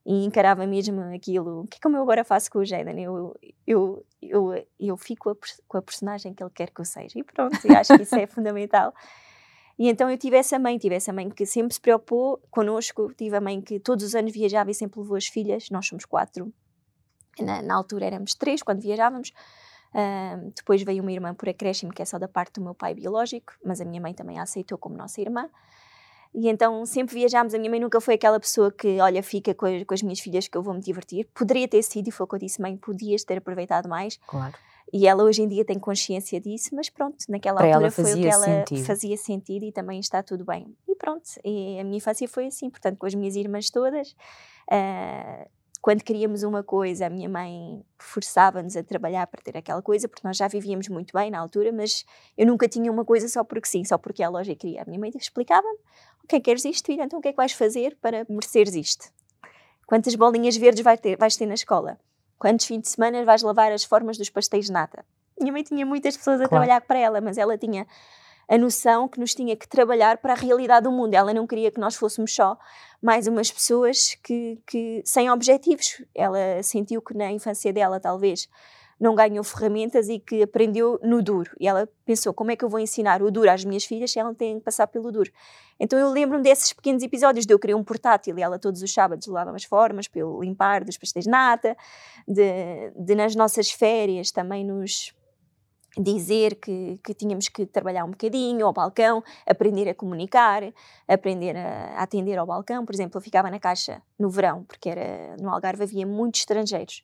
e 0.06 0.24
encarava 0.24 0.65
mesmo 0.65 1.01
aquilo. 1.13 1.63
O 1.63 1.68
que 1.68 1.75
é 1.75 1.81
como 1.81 1.97
eu 1.97 2.04
agora 2.04 2.24
faço 2.24 2.50
com 2.50 2.59
o 2.59 2.65
Jaden? 2.65 3.04
Eu, 3.04 3.36
eu, 3.68 4.06
eu, 4.21 4.65
eu 4.80 4.95
fico 4.95 5.30
a, 5.31 5.36
com 5.68 5.77
a 5.77 5.81
personagem 5.81 6.33
que 6.33 6.42
ele 6.42 6.51
quer 6.56 6.69
que 6.69 6.80
eu 6.80 6.86
seja. 6.86 7.19
E 7.19 7.24
pronto, 7.24 7.59
eu 7.65 7.75
acho 7.75 7.97
que 7.97 8.04
isso 8.04 8.15
é 8.15 8.25
fundamental. 8.25 8.94
E 9.81 9.89
então 9.89 10.12
eu 10.12 10.16
tive 10.16 10.38
essa 10.38 10.60
mãe, 10.60 10.78
tive 10.78 10.94
essa 10.94 11.12
mãe 11.12 11.28
que 11.28 11.44
sempre 11.44 11.74
se 11.74 11.81
preocupou 11.81 12.39
connosco, 12.51 13.12
tive 13.16 13.36
a 13.36 13.42
mãe 13.42 13.60
que 13.60 13.80
todos 13.80 14.06
os 14.06 14.13
anos 14.13 14.31
viajava 14.31 14.69
e 14.69 14.75
sempre 14.75 15.00
levou 15.00 15.18
as 15.18 15.25
filhas, 15.25 15.72
nós 15.72 15.88
somos 15.88 16.06
quatro, 16.06 16.54
na, 17.39 17.63
na 17.63 17.74
altura 17.74 18.06
éramos 18.06 18.36
três 18.36 18.62
quando 18.62 18.80
viajávamos, 18.80 19.30
uh, 19.95 20.51
depois 20.56 20.83
veio 20.83 21.01
uma 21.01 21.12
irmã 21.12 21.33
por 21.33 21.50
acréscimo, 21.50 21.92
que 21.92 22.00
é 22.00 22.06
só 22.06 22.19
da 22.19 22.28
parte 22.28 22.60
do 22.60 22.62
meu 22.62 22.75
pai 22.75 22.94
biológico, 22.94 23.54
mas 23.66 23.81
a 23.81 23.86
minha 23.86 24.00
mãe 24.00 24.13
também 24.13 24.38
a 24.38 24.44
aceitou 24.44 24.78
como 24.78 24.95
nossa 24.95 25.19
irmã. 25.19 25.50
E 26.31 26.48
então 26.48 26.86
sempre 26.86 27.16
viajámos. 27.16 27.56
A 27.56 27.57
minha 27.57 27.72
mãe 27.72 27.80
nunca 27.80 28.00
foi 28.00 28.13
aquela 28.13 28.39
pessoa 28.39 28.72
que, 28.72 29.01
olha, 29.01 29.24
fica 29.24 29.51
com 29.56 29.66
as, 29.66 29.83
com 29.83 29.94
as 29.95 30.04
minhas 30.04 30.19
filhas 30.19 30.48
que 30.48 30.56
eu 30.56 30.62
vou 30.62 30.75
me 30.75 30.80
divertir. 30.80 31.28
Poderia 31.33 31.68
ter 31.68 31.81
sido, 31.81 32.07
e 32.07 32.12
foi 32.12 32.24
o 32.24 32.28
que 32.28 32.36
eu 32.36 32.39
disse, 32.39 32.62
mãe, 32.62 32.78
podias 32.78 33.24
ter 33.24 33.39
aproveitado 33.39 33.89
mais. 33.89 34.18
Claro. 34.28 34.54
E 34.94 35.08
ela 35.08 35.24
hoje 35.24 35.42
em 35.42 35.48
dia 35.48 35.64
tem 35.64 35.80
consciência 35.80 36.40
disso, 36.40 36.76
mas 36.76 36.90
pronto, 36.90 37.18
naquela 37.30 37.58
Para 37.58 37.76
altura 37.76 37.92
foi 37.92 38.14
o 38.14 38.16
que 38.18 38.28
ela 38.28 38.46
sentido. 38.46 38.86
fazia 38.86 39.18
sentido 39.18 39.64
e 39.64 39.72
também 39.72 40.00
está 40.00 40.22
tudo 40.22 40.44
bem. 40.44 40.76
E 40.88 40.96
pronto, 40.96 41.24
e 41.46 41.80
a 41.80 41.84
minha 41.84 41.98
infância 41.98 42.28
foi 42.28 42.48
assim, 42.48 42.70
portanto, 42.70 42.98
com 42.98 43.06
as 43.06 43.16
minhas 43.16 43.36
irmãs 43.36 43.70
todas. 43.70 44.12
Uh, 44.70 45.50
quando 45.82 46.04
queríamos 46.04 46.44
uma 46.44 46.64
coisa, 46.64 47.08
a 47.08 47.10
minha 47.10 47.28
mãe 47.28 47.84
forçava-nos 47.98 48.78
a 48.78 48.84
trabalhar 48.84 49.26
para 49.28 49.42
ter 49.42 49.58
aquela 49.58 49.82
coisa, 49.82 50.08
porque 50.08 50.28
nós 50.28 50.38
já 50.38 50.48
vivíamos 50.48 50.88
muito 50.90 51.12
bem 51.14 51.32
na 51.32 51.40
altura, 51.40 51.72
mas 51.72 52.06
eu 52.38 52.46
nunca 52.46 52.68
tinha 52.68 52.92
uma 52.92 53.04
coisa 53.04 53.28
só 53.28 53.44
porque 53.44 53.68
sim, 53.68 53.84
só 53.84 53.98
porque 53.98 54.22
a 54.22 54.30
loja 54.30 54.54
queria. 54.56 54.84
A 54.84 54.86
minha 54.86 55.00
mãe 55.00 55.12
explicava-me: 55.16 55.80
ok, 56.24 56.40
queres 56.40 56.66
isto, 56.66 56.86
filha, 56.86 57.04
então 57.04 57.18
o 57.18 57.22
que 57.22 57.30
é 57.30 57.32
que 57.32 57.38
vais 57.38 57.54
fazer 57.54 57.98
para 58.00 58.26
mereceres 58.30 58.76
isto? 58.76 59.10
Quantas 59.88 60.16
bolinhas 60.16 60.56
verdes 60.56 60.84
vais 60.84 61.00
ter, 61.00 61.18
vais 61.18 61.36
ter 61.36 61.48
na 61.48 61.56
escola? 61.56 61.98
Quantos 62.42 62.66
fins 62.66 62.82
de 62.82 62.90
semana 62.90 63.24
vais 63.24 63.44
lavar 63.44 63.72
as 63.72 63.84
formas 63.84 64.18
dos 64.18 64.28
pastéis 64.28 64.66
de 64.66 64.72
nata? 64.72 65.06
Minha 65.40 65.54
mãe 65.54 65.62
tinha 65.62 65.86
muitas 65.86 66.18
pessoas 66.18 66.42
a 66.42 66.48
claro. 66.48 66.50
trabalhar 66.50 66.82
para 66.82 66.98
ela, 66.98 67.22
mas 67.22 67.38
ela 67.38 67.56
tinha 67.56 67.86
a 68.50 68.58
noção 68.58 69.08
que 69.08 69.20
nos 69.20 69.36
tinha 69.36 69.56
que 69.56 69.68
trabalhar 69.68 70.18
para 70.18 70.34
a 70.34 70.36
realidade 70.36 70.86
do 70.86 70.92
mundo. 70.92 71.14
Ela 71.14 71.36
não 71.36 71.46
queria 71.46 71.70
que 71.70 71.80
nós 71.80 71.96
fôssemos 71.96 72.34
só 72.34 72.58
mais 73.00 73.28
umas 73.28 73.52
pessoas 73.52 74.16
que, 74.24 74.60
que 74.66 75.04
sem 75.06 75.30
objetivos. 75.30 76.04
Ela 76.16 76.64
sentiu 76.64 77.00
que 77.00 77.16
na 77.16 77.32
infância 77.32 77.72
dela, 77.72 78.00
talvez, 78.00 78.50
não 79.01 79.15
ganhou 79.15 79.44
ferramentas 79.44 80.07
e 80.07 80.19
que 80.19 80.44
aprendeu 80.44 81.00
no 81.01 81.24
duro. 81.24 81.50
E 81.59 81.68
ela 81.68 81.89
pensou: 82.06 82.31
como 82.36 82.51
é 82.51 82.56
que 82.56 82.63
eu 82.63 82.69
vou 82.69 82.80
ensinar 82.80 83.24
o 83.24 83.31
duro 83.31 83.50
às 83.50 83.65
minhas 83.65 83.83
filhas 83.83 84.12
se 84.12 84.19
ela 84.19 84.31
tem 84.36 84.59
que 84.59 84.63
passar 84.63 84.86
pelo 84.86 85.12
duro? 85.12 85.31
Então 85.80 85.98
eu 85.98 86.12
lembro-me 86.12 86.44
desses 86.44 86.71
pequenos 86.71 87.01
episódios 87.01 87.48
de 87.48 87.51
eu 87.51 87.57
querer 87.57 87.74
um 87.74 87.83
portátil 87.83 88.38
e 88.38 88.44
ela 88.44 88.59
todos 88.59 88.83
os 88.83 88.94
sábados 88.94 89.25
levava 89.25 89.56
as 89.56 89.63
formas 89.63 90.07
para 90.07 90.21
eu 90.21 90.39
limpar 90.44 90.83
dos 90.83 91.00
pastéis 91.00 91.25
de 91.25 91.31
nata, 91.31 91.75
de, 92.27 92.92
de 92.95 93.15
nas 93.15 93.36
nossas 93.36 93.71
férias 93.71 94.30
também 94.30 94.63
nos 94.63 95.12
dizer 95.97 96.56
que, 96.56 97.00
que 97.04 97.15
tínhamos 97.15 97.50
que 97.50 97.65
trabalhar 97.65 98.06
um 98.06 98.12
bocadinho 98.12 98.65
ao 98.65 98.71
balcão, 98.71 99.24
aprender 99.47 99.89
a 99.89 99.95
comunicar, 99.95 100.62
aprender 101.07 101.57
a, 101.57 101.95
a 101.97 102.04
atender 102.04 102.38
ao 102.38 102.45
balcão. 102.45 102.86
Por 102.86 102.94
exemplo, 102.94 103.18
eu 103.18 103.21
ficava 103.21 103.50
na 103.50 103.59
caixa 103.59 104.00
no 104.18 104.30
verão, 104.30 104.63
porque 104.63 104.89
era 104.89 105.36
no 105.42 105.50
Algarve 105.50 105.83
havia 105.83 106.06
muitos 106.06 106.42
estrangeiros. 106.42 107.04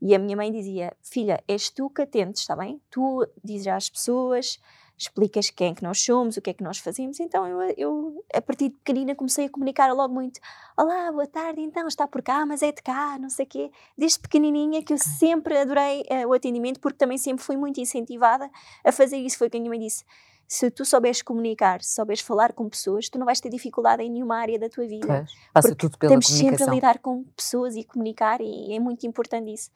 E 0.00 0.14
a 0.14 0.18
minha 0.18 0.36
mãe 0.36 0.52
dizia: 0.52 0.96
Filha, 1.02 1.42
és 1.48 1.70
tu 1.70 1.90
que 1.90 2.02
atendes, 2.02 2.42
está 2.42 2.54
bem? 2.54 2.80
Tu 2.90 3.26
dizes 3.42 3.66
às 3.66 3.88
pessoas, 3.88 4.58
explicas 4.98 5.50
quem 5.50 5.72
é 5.72 5.74
que 5.74 5.82
nós 5.82 6.02
somos, 6.02 6.36
o 6.36 6.42
que 6.42 6.50
é 6.50 6.54
que 6.54 6.64
nós 6.64 6.78
fazemos. 6.78 7.20
Então 7.20 7.46
eu, 7.46 7.74
eu, 7.76 8.24
a 8.34 8.40
partir 8.40 8.70
de 8.70 8.76
pequenina, 8.76 9.14
comecei 9.14 9.46
a 9.46 9.50
comunicar 9.50 9.92
logo 9.92 10.12
muito: 10.12 10.40
Olá, 10.76 11.10
boa 11.12 11.26
tarde, 11.26 11.60
então 11.60 11.86
está 11.86 12.06
por 12.06 12.22
cá, 12.22 12.46
mas 12.46 12.62
é 12.62 12.72
de 12.72 12.82
cá, 12.82 13.18
não 13.18 13.28
sei 13.28 13.44
o 13.44 13.48
quê. 13.48 13.70
Desde 13.96 14.18
pequenininha 14.18 14.82
que 14.82 14.92
eu 14.92 14.98
sempre 14.98 15.56
adorei 15.58 16.02
uh, 16.10 16.28
o 16.28 16.32
atendimento, 16.32 16.80
porque 16.80 16.98
também 16.98 17.18
sempre 17.18 17.44
fui 17.44 17.56
muito 17.56 17.80
incentivada 17.80 18.50
a 18.84 18.92
fazer 18.92 19.18
isso. 19.18 19.38
Foi 19.38 19.48
o 19.48 19.50
que 19.50 19.56
a 19.56 19.60
minha 19.60 19.70
mãe 19.70 19.80
disse 19.80 20.04
se 20.48 20.70
tu 20.70 20.84
souberes 20.84 21.22
comunicar, 21.22 21.82
se 21.82 21.94
souberes 21.94 22.20
falar 22.20 22.52
com 22.52 22.68
pessoas, 22.68 23.08
tu 23.08 23.18
não 23.18 23.26
vais 23.26 23.40
ter 23.40 23.48
dificuldade 23.48 24.02
em 24.02 24.10
nenhuma 24.10 24.36
área 24.36 24.58
da 24.58 24.68
tua 24.68 24.86
vida. 24.86 25.06
Pois, 25.06 25.32
passa 25.52 25.74
tudo 25.74 25.98
pela 25.98 26.12
estamos 26.12 26.26
sempre 26.26 26.62
a 26.62 26.66
lidar 26.66 26.98
com 27.00 27.24
pessoas 27.36 27.74
e 27.74 27.84
comunicar 27.84 28.40
e 28.40 28.72
é 28.72 28.78
muito 28.78 29.06
importante 29.06 29.52
isso. 29.52 29.70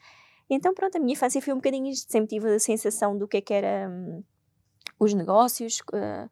Então 0.49 0.73
pronto, 0.75 0.97
a 0.97 1.01
minha 1.01 1.13
infância 1.13 1.41
foi 1.43 1.53
um 1.53 1.57
bocadinho 1.57 1.89
isto, 1.89 2.11
sempre 2.11 2.29
tive 2.29 2.55
a 2.55 2.59
sensação 2.59 3.17
do 3.17 3.27
que 3.27 3.39
é 3.39 3.41
que 3.41 3.55
era 3.55 3.89
hum, 3.89 4.23
os 4.99 5.13
negócios, 5.15 5.81
uh, 5.93 6.31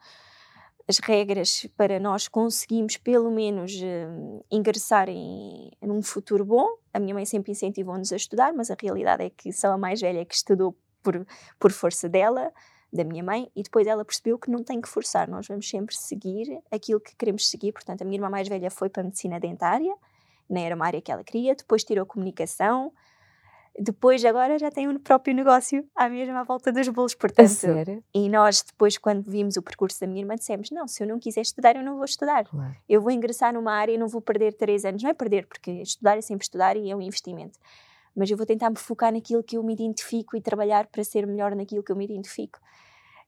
as 0.89 0.99
regras 0.99 1.67
para 1.77 1.99
nós 1.99 2.29
conseguirmos 2.29 2.97
pelo 2.97 3.31
menos 3.31 3.73
uh, 3.75 4.45
ingressar 4.51 5.09
em, 5.09 5.71
num 5.83 6.03
futuro 6.03 6.45
bom. 6.45 6.67
A 6.93 6.99
minha 6.99 7.15
mãe 7.15 7.27
sempre 7.27 7.53
incentivou-nos 7.53 8.13
a 8.13 8.17
estudar, 8.17 8.53
mas 8.53 8.71
a 8.71 8.77
realidade 8.81 9.25
é 9.25 9.31
que 9.31 9.53
sou 9.53 9.71
a 9.71 9.79
mais 9.79 10.01
velha 10.01 10.25
que 10.25 10.35
estudou 10.35 10.77
por, 11.03 11.27
por 11.59 11.73
força 11.73 12.09
dela 12.09 12.53
da 12.93 13.05
minha 13.05 13.23
mãe 13.23 13.51
e 13.55 13.63
depois 13.63 13.87
ela 13.87 14.05
percebeu 14.05 14.39
que 14.39 14.51
não 14.51 14.63
tem 14.65 14.81
que 14.81 14.89
forçar, 14.89 15.29
nós 15.29 15.47
vamos 15.47 15.69
sempre 15.69 15.95
seguir 15.95 16.61
aquilo 16.71 17.01
que 17.01 17.15
queremos 17.17 17.49
seguir. 17.49 17.73
Portanto, 17.73 18.03
a 18.03 18.05
minha 18.05 18.17
irmã 18.17 18.31
mais 18.31 18.49
velha 18.49 18.71
foi 18.71 18.89
para 18.89 19.03
a 19.03 19.05
medicina 19.05 19.39
dentária, 19.39 19.95
nem 20.49 20.65
era 20.65 20.75
uma 20.75 20.87
área 20.87 21.01
que 21.01 21.13
ela 21.13 21.23
queria, 21.23 21.55
depois 21.55 21.85
tirou 21.85 22.07
comunicação, 22.07 22.91
depois 23.79 24.25
agora 24.25 24.59
já 24.59 24.71
tem 24.71 24.89
um 24.89 24.99
próprio 24.99 25.35
negócio 25.35 25.87
à 25.95 26.09
mesma 26.09 26.43
volta 26.43 26.73
dos 26.73 26.89
bolos, 26.89 27.15
portanto. 27.15 27.49
Sério? 27.49 28.03
E 28.13 28.29
nós 28.29 28.63
depois 28.63 28.97
quando 28.99 29.31
vimos 29.31 29.57
o 29.57 29.63
percurso 29.63 30.01
da 30.01 30.07
minha 30.07 30.23
irmã 30.23 30.35
dissemos, 30.35 30.71
não, 30.71 30.89
se 30.89 31.03
eu 31.03 31.07
não 31.07 31.19
quiser 31.19 31.43
estudar 31.43 31.77
eu 31.77 31.85
não 31.85 31.97
vou 31.97 32.05
estudar. 32.05 32.45
Claro. 32.45 32.75
Eu 32.89 33.01
vou 33.01 33.11
ingressar 33.11 33.53
numa 33.53 33.73
área 33.73 33.93
e 33.93 33.99
não 33.99 34.09
vou 34.09 34.21
perder 34.21 34.55
três 34.55 34.85
anos, 34.85 35.03
não 35.03 35.11
é 35.11 35.15
perder, 35.15 35.47
porque 35.47 35.71
estudar 35.71 36.17
é 36.17 36.23
sempre 36.23 36.45
estudar 36.45 36.77
e 36.77 36.91
é 36.91 36.97
um 36.97 37.03
investimento 37.03 37.59
mas 38.19 38.29
eu 38.31 38.37
vou 38.37 38.45
tentar 38.45 38.69
me 38.69 38.77
focar 38.77 39.13
naquilo 39.13 39.45
que 39.45 39.57
eu 39.57 39.63
me 39.63 39.73
identifico 39.73 40.37
e 40.37 40.41
trabalhar 40.41 40.89
para 40.89 41.05
ser 41.05 41.25
melhor 41.25 41.55
naquilo 41.55 41.85
que 41.85 41.93
eu 41.93 41.97
me 41.97 42.05
identifico. 42.05 42.59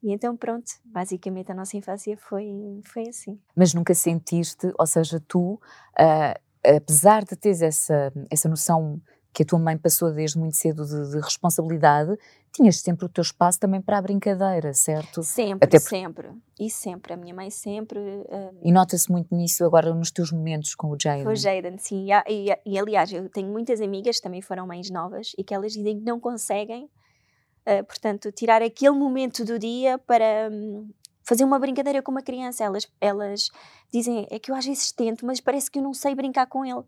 E 0.03 0.13
então, 0.13 0.37
pronto, 0.37 0.73
basicamente 0.85 1.53
a 1.53 1.55
nossa 1.55 1.77
infância 1.77 2.17
foi, 2.17 2.81
foi 2.85 3.09
assim. 3.09 3.39
Mas 3.55 3.73
nunca 3.73 3.95
sentiste, 3.95 4.73
ou 4.77 4.87
seja, 4.87 5.23
tu, 5.29 5.61
uh, 5.99 6.41
apesar 6.77 7.23
de 7.23 7.37
teres 7.37 7.63
essa, 7.63 8.13
essa 8.29 8.49
noção 8.49 9.01
que 9.33 9.43
a 9.43 9.47
tua 9.47 9.59
mãe 9.59 9.79
passou 9.79 10.13
desde 10.13 10.39
muito 10.39 10.57
cedo 10.57 10.85
de, 10.85 11.11
de, 11.11 11.21
responsabilidade, 11.21 12.17
tinhas 12.53 12.81
sempre 12.81 13.07
o 13.07 13.09
teu 13.09 13.23
espaço 13.23 13.61
também 13.61 13.81
para 13.81 13.99
a 13.99 14.03
brincadeira, 14.03 14.75
certo? 14.75 15.23
Sempre, 15.23 15.67
Até 15.67 15.79
sempre. 15.79 16.31
E 16.59 16.69
sempre. 16.69 17.13
A 17.13 17.17
minha 17.17 17.33
mãe 17.33 17.49
sempre. 17.49 17.99
Uh... 17.99 18.59
E 18.63 18.73
nota-se 18.73 19.11
muito 19.11 19.35
nisso 19.35 19.65
agora 19.65 19.95
nos 19.95 20.11
teus 20.11 20.33
momentos 20.33 20.75
com 20.75 20.89
o 20.89 20.97
Jaden. 21.01 21.25
Com 21.25 21.31
o 21.31 21.37
Jaden, 21.37 21.79
sim. 21.79 22.09
E, 22.11 22.51
e, 22.51 22.59
e, 22.67 22.79
aliás, 22.79 23.13
eu 23.13 23.29
tenho 23.29 23.49
muitas 23.49 23.81
amigas 23.81 24.17
que 24.17 24.23
também 24.23 24.43
foram 24.43 24.67
mães 24.67 24.91
novas 24.91 25.33
e 25.39 25.45
que 25.45 25.55
elas 25.55 25.73
dizem 25.73 26.01
que 26.01 26.05
não 26.05 26.19
conseguem, 26.19 26.85
uh, 26.87 27.85
portanto, 27.87 28.33
tirar 28.33 28.63
aquele 28.63 28.99
momento 28.99 29.45
do 29.45 29.59
dia 29.59 29.97
para. 29.99 30.51
Um, 30.51 30.91
fazer 31.23 31.45
uma 31.45 31.61
brincadeira 31.61 32.03
com 32.03 32.11
uma 32.11 32.23
criança. 32.23 32.65
Elas, 32.65 32.89
elas 33.01 33.51
dizem, 33.93 34.27
é 34.31 34.39
que 34.41 34.51
eu 34.51 34.55
às 34.57 34.67
vezes 34.67 34.91
tento, 34.91 35.25
mas 35.25 35.41
parece 35.41 35.71
que 35.71 35.79
eu 35.79 35.83
não 35.83 35.95
sei 35.95 36.13
brincar 36.13 36.47
com 36.47 36.65
ele. 36.65 36.83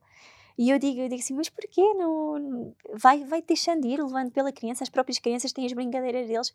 E 0.59 0.71
eu 0.71 0.79
digo, 0.79 1.01
eu 1.01 1.09
digo 1.09 1.21
assim, 1.21 1.35
mas 1.35 1.49
porquê 1.49 1.83
não... 1.95 2.75
Vai, 2.95 3.25
vai 3.25 3.43
deixando 3.43 3.87
ir, 3.87 4.03
levando 4.03 4.31
pela 4.31 4.53
criança, 4.53 4.85
as 4.85 4.91
próprias 4.91 5.19
crianças 5.19 5.53
têm 5.53 5.67
as 5.67 5.73
brincadeiras 5.73 6.27
deles. 6.27 6.53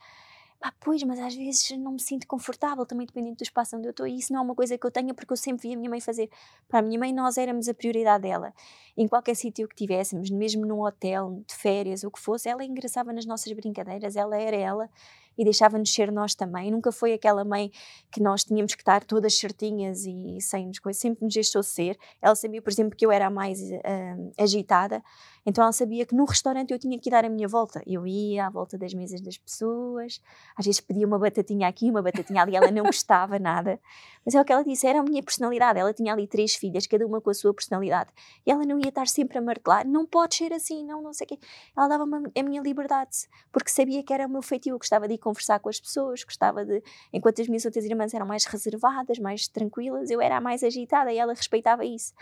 Ah, 0.59 0.73
pois, 0.79 1.03
mas 1.03 1.19
às 1.19 1.35
vezes 1.35 1.69
não 1.77 1.91
me 1.91 2.01
sinto 2.01 2.25
confortável, 2.25 2.83
também 2.83 3.05
dependendo 3.05 3.35
do 3.35 3.43
espaço 3.43 3.77
onde 3.77 3.87
eu 3.87 3.91
estou, 3.91 4.07
e 4.07 4.17
isso 4.17 4.33
não 4.33 4.39
é 4.39 4.43
uma 4.43 4.55
coisa 4.55 4.75
que 4.75 4.87
eu 4.87 4.89
tenha, 4.89 5.13
porque 5.13 5.31
eu 5.31 5.37
sempre 5.37 5.67
vi 5.67 5.75
a 5.75 5.77
minha 5.77 5.89
mãe 5.89 6.01
fazer. 6.01 6.31
Para 6.67 6.79
a 6.79 6.81
minha 6.81 6.99
mãe, 6.99 7.13
nós 7.13 7.37
éramos 7.37 7.69
a 7.69 7.75
prioridade 7.75 8.23
dela. 8.23 8.51
Em 8.97 9.07
qualquer 9.07 9.35
sítio 9.35 9.67
que 9.67 9.75
tivéssemos, 9.75 10.31
mesmo 10.31 10.65
num 10.65 10.81
hotel, 10.81 11.43
de 11.47 11.53
férias, 11.53 12.03
o 12.03 12.09
que 12.09 12.19
fosse, 12.19 12.49
ela 12.49 12.63
engraçava 12.63 13.13
nas 13.13 13.25
nossas 13.25 13.53
brincadeiras, 13.53 14.15
ela 14.15 14.35
era 14.35 14.55
ela, 14.55 14.89
e 15.37 15.43
deixava-nos 15.43 15.93
ser 15.93 16.11
nós 16.11 16.35
também. 16.35 16.71
Nunca 16.71 16.91
foi 16.91 17.13
aquela 17.13 17.43
mãe 17.45 17.71
que 18.11 18.21
nós 18.21 18.43
tínhamos 18.43 18.73
que 18.75 18.81
estar 18.81 19.03
todas 19.03 19.37
certinhas 19.37 20.05
e 20.05 20.39
sem 20.41 20.67
nos 20.67 20.79
coisas, 20.79 21.01
sempre 21.01 21.23
nos 21.23 21.33
deixou 21.33 21.63
ser. 21.63 21.97
Ela 22.21 22.35
sabia, 22.35 22.61
por 22.61 22.71
exemplo, 22.71 22.95
que 22.95 23.05
eu 23.05 23.11
era 23.11 23.27
a 23.27 23.29
mais 23.29 23.59
uh, 23.61 24.31
agitada, 24.37 25.03
então 25.47 25.63
ela 25.63 25.71
sabia 25.71 26.05
que 26.05 26.13
no 26.13 26.25
restaurante 26.25 26.71
eu 26.71 26.79
tinha 26.79 26.99
que 26.99 27.09
dar 27.09 27.23
a 27.23 27.29
minha 27.29 27.47
volta. 27.47 27.81
Eu 27.87 28.05
ia 28.05 28.47
à 28.47 28.49
volta 28.49 28.77
das 28.77 28.93
mesas 28.93 29.21
das 29.21 29.37
pessoas, 29.37 30.21
às 30.57 30.65
vezes 30.65 30.81
pedia 30.81 31.07
uma 31.07 31.17
batatinha 31.17 31.69
aqui, 31.69 31.89
uma 31.89 32.01
batatinha 32.01 32.41
ali, 32.41 32.53
ela 32.53 32.69
não 32.69 32.83
gostava 32.91 33.39
nada. 33.39 33.79
Mas 34.25 34.35
é 34.35 34.41
o 34.41 34.43
que 34.43 34.51
ela 34.51 34.61
disse, 34.61 34.85
era 34.85 34.99
a 34.99 35.03
minha 35.03 35.23
personalidade. 35.23 35.79
Ela 35.79 35.93
tinha 35.93 36.11
ali 36.11 36.27
três 36.27 36.55
filhas, 36.55 36.85
cada 36.85 37.07
uma 37.07 37.21
com 37.21 37.29
a 37.29 37.33
sua 37.33 37.53
personalidade. 37.53 38.09
E 38.45 38.51
ela 38.51 38.65
não 38.65 38.77
ia 38.77 38.89
estar 38.89 39.07
sempre 39.07 39.37
a 39.37 39.41
martelar, 39.41 39.87
não 39.87 40.05
pode 40.05 40.35
ser 40.35 40.51
assim, 40.51 40.83
não, 40.83 41.01
não 41.01 41.13
sei 41.13 41.23
o 41.23 41.27
quê. 41.29 41.39
Ela 41.77 41.87
dava-me 41.87 42.29
a 42.37 42.43
minha 42.43 42.61
liberdade, 42.61 43.29
porque 43.49 43.69
sabia 43.69 44.03
que 44.03 44.11
era 44.11 44.27
o 44.27 44.29
meu 44.29 44.41
feitio, 44.41 44.73
eu 44.73 44.77
gostava 44.77 45.07
de 45.07 45.13
ir 45.13 45.17
conversar 45.27 45.59
com 45.59 45.67
as 45.67 45.79
pessoas, 45.79 46.23
gostava 46.23 46.63
de. 46.63 46.81
Enquanto 47.11 47.41
as 47.41 47.47
minhas 47.47 47.65
outras 47.65 47.83
irmãs 47.83 48.13
eram 48.13 48.25
mais 48.25 48.45
reservadas, 48.45 49.19
mais 49.19 49.47
tranquilas, 49.47 50.09
eu 50.09 50.21
era 50.21 50.37
a 50.37 50.41
mais 50.41 50.63
agitada 50.63 51.11
e 51.11 51.17
ela 51.17 51.33
respeitava 51.33 51.83
isso. 51.83 52.13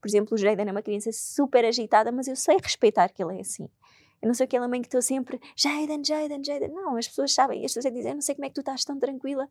Por 0.00 0.08
exemplo, 0.08 0.34
o 0.34 0.38
Jaden 0.38 0.68
é 0.68 0.72
uma 0.72 0.82
criança 0.82 1.10
super 1.12 1.64
agitada, 1.64 2.10
mas 2.10 2.26
eu 2.26 2.36
sei 2.36 2.56
respeitar 2.62 3.08
que 3.10 3.22
ele 3.22 3.36
é 3.36 3.40
assim. 3.40 3.68
Eu 4.22 4.28
não 4.28 4.34
sou 4.34 4.44
aquela 4.44 4.66
mãe 4.66 4.80
que 4.80 4.86
estou 4.86 5.02
sempre 5.02 5.38
Jaden, 5.54 6.02
Jaden, 6.02 6.42
Jaden. 6.42 6.70
Não, 6.70 6.96
as 6.96 7.06
pessoas 7.06 7.32
sabem, 7.32 7.64
as 7.64 7.74
pessoas 7.74 7.92
dizem, 7.92 8.12
eu 8.12 8.14
não 8.14 8.22
sei 8.22 8.34
como 8.34 8.46
é 8.46 8.48
que 8.48 8.54
tu 8.54 8.60
estás 8.60 8.84
tão 8.84 8.98
tranquila 8.98 9.46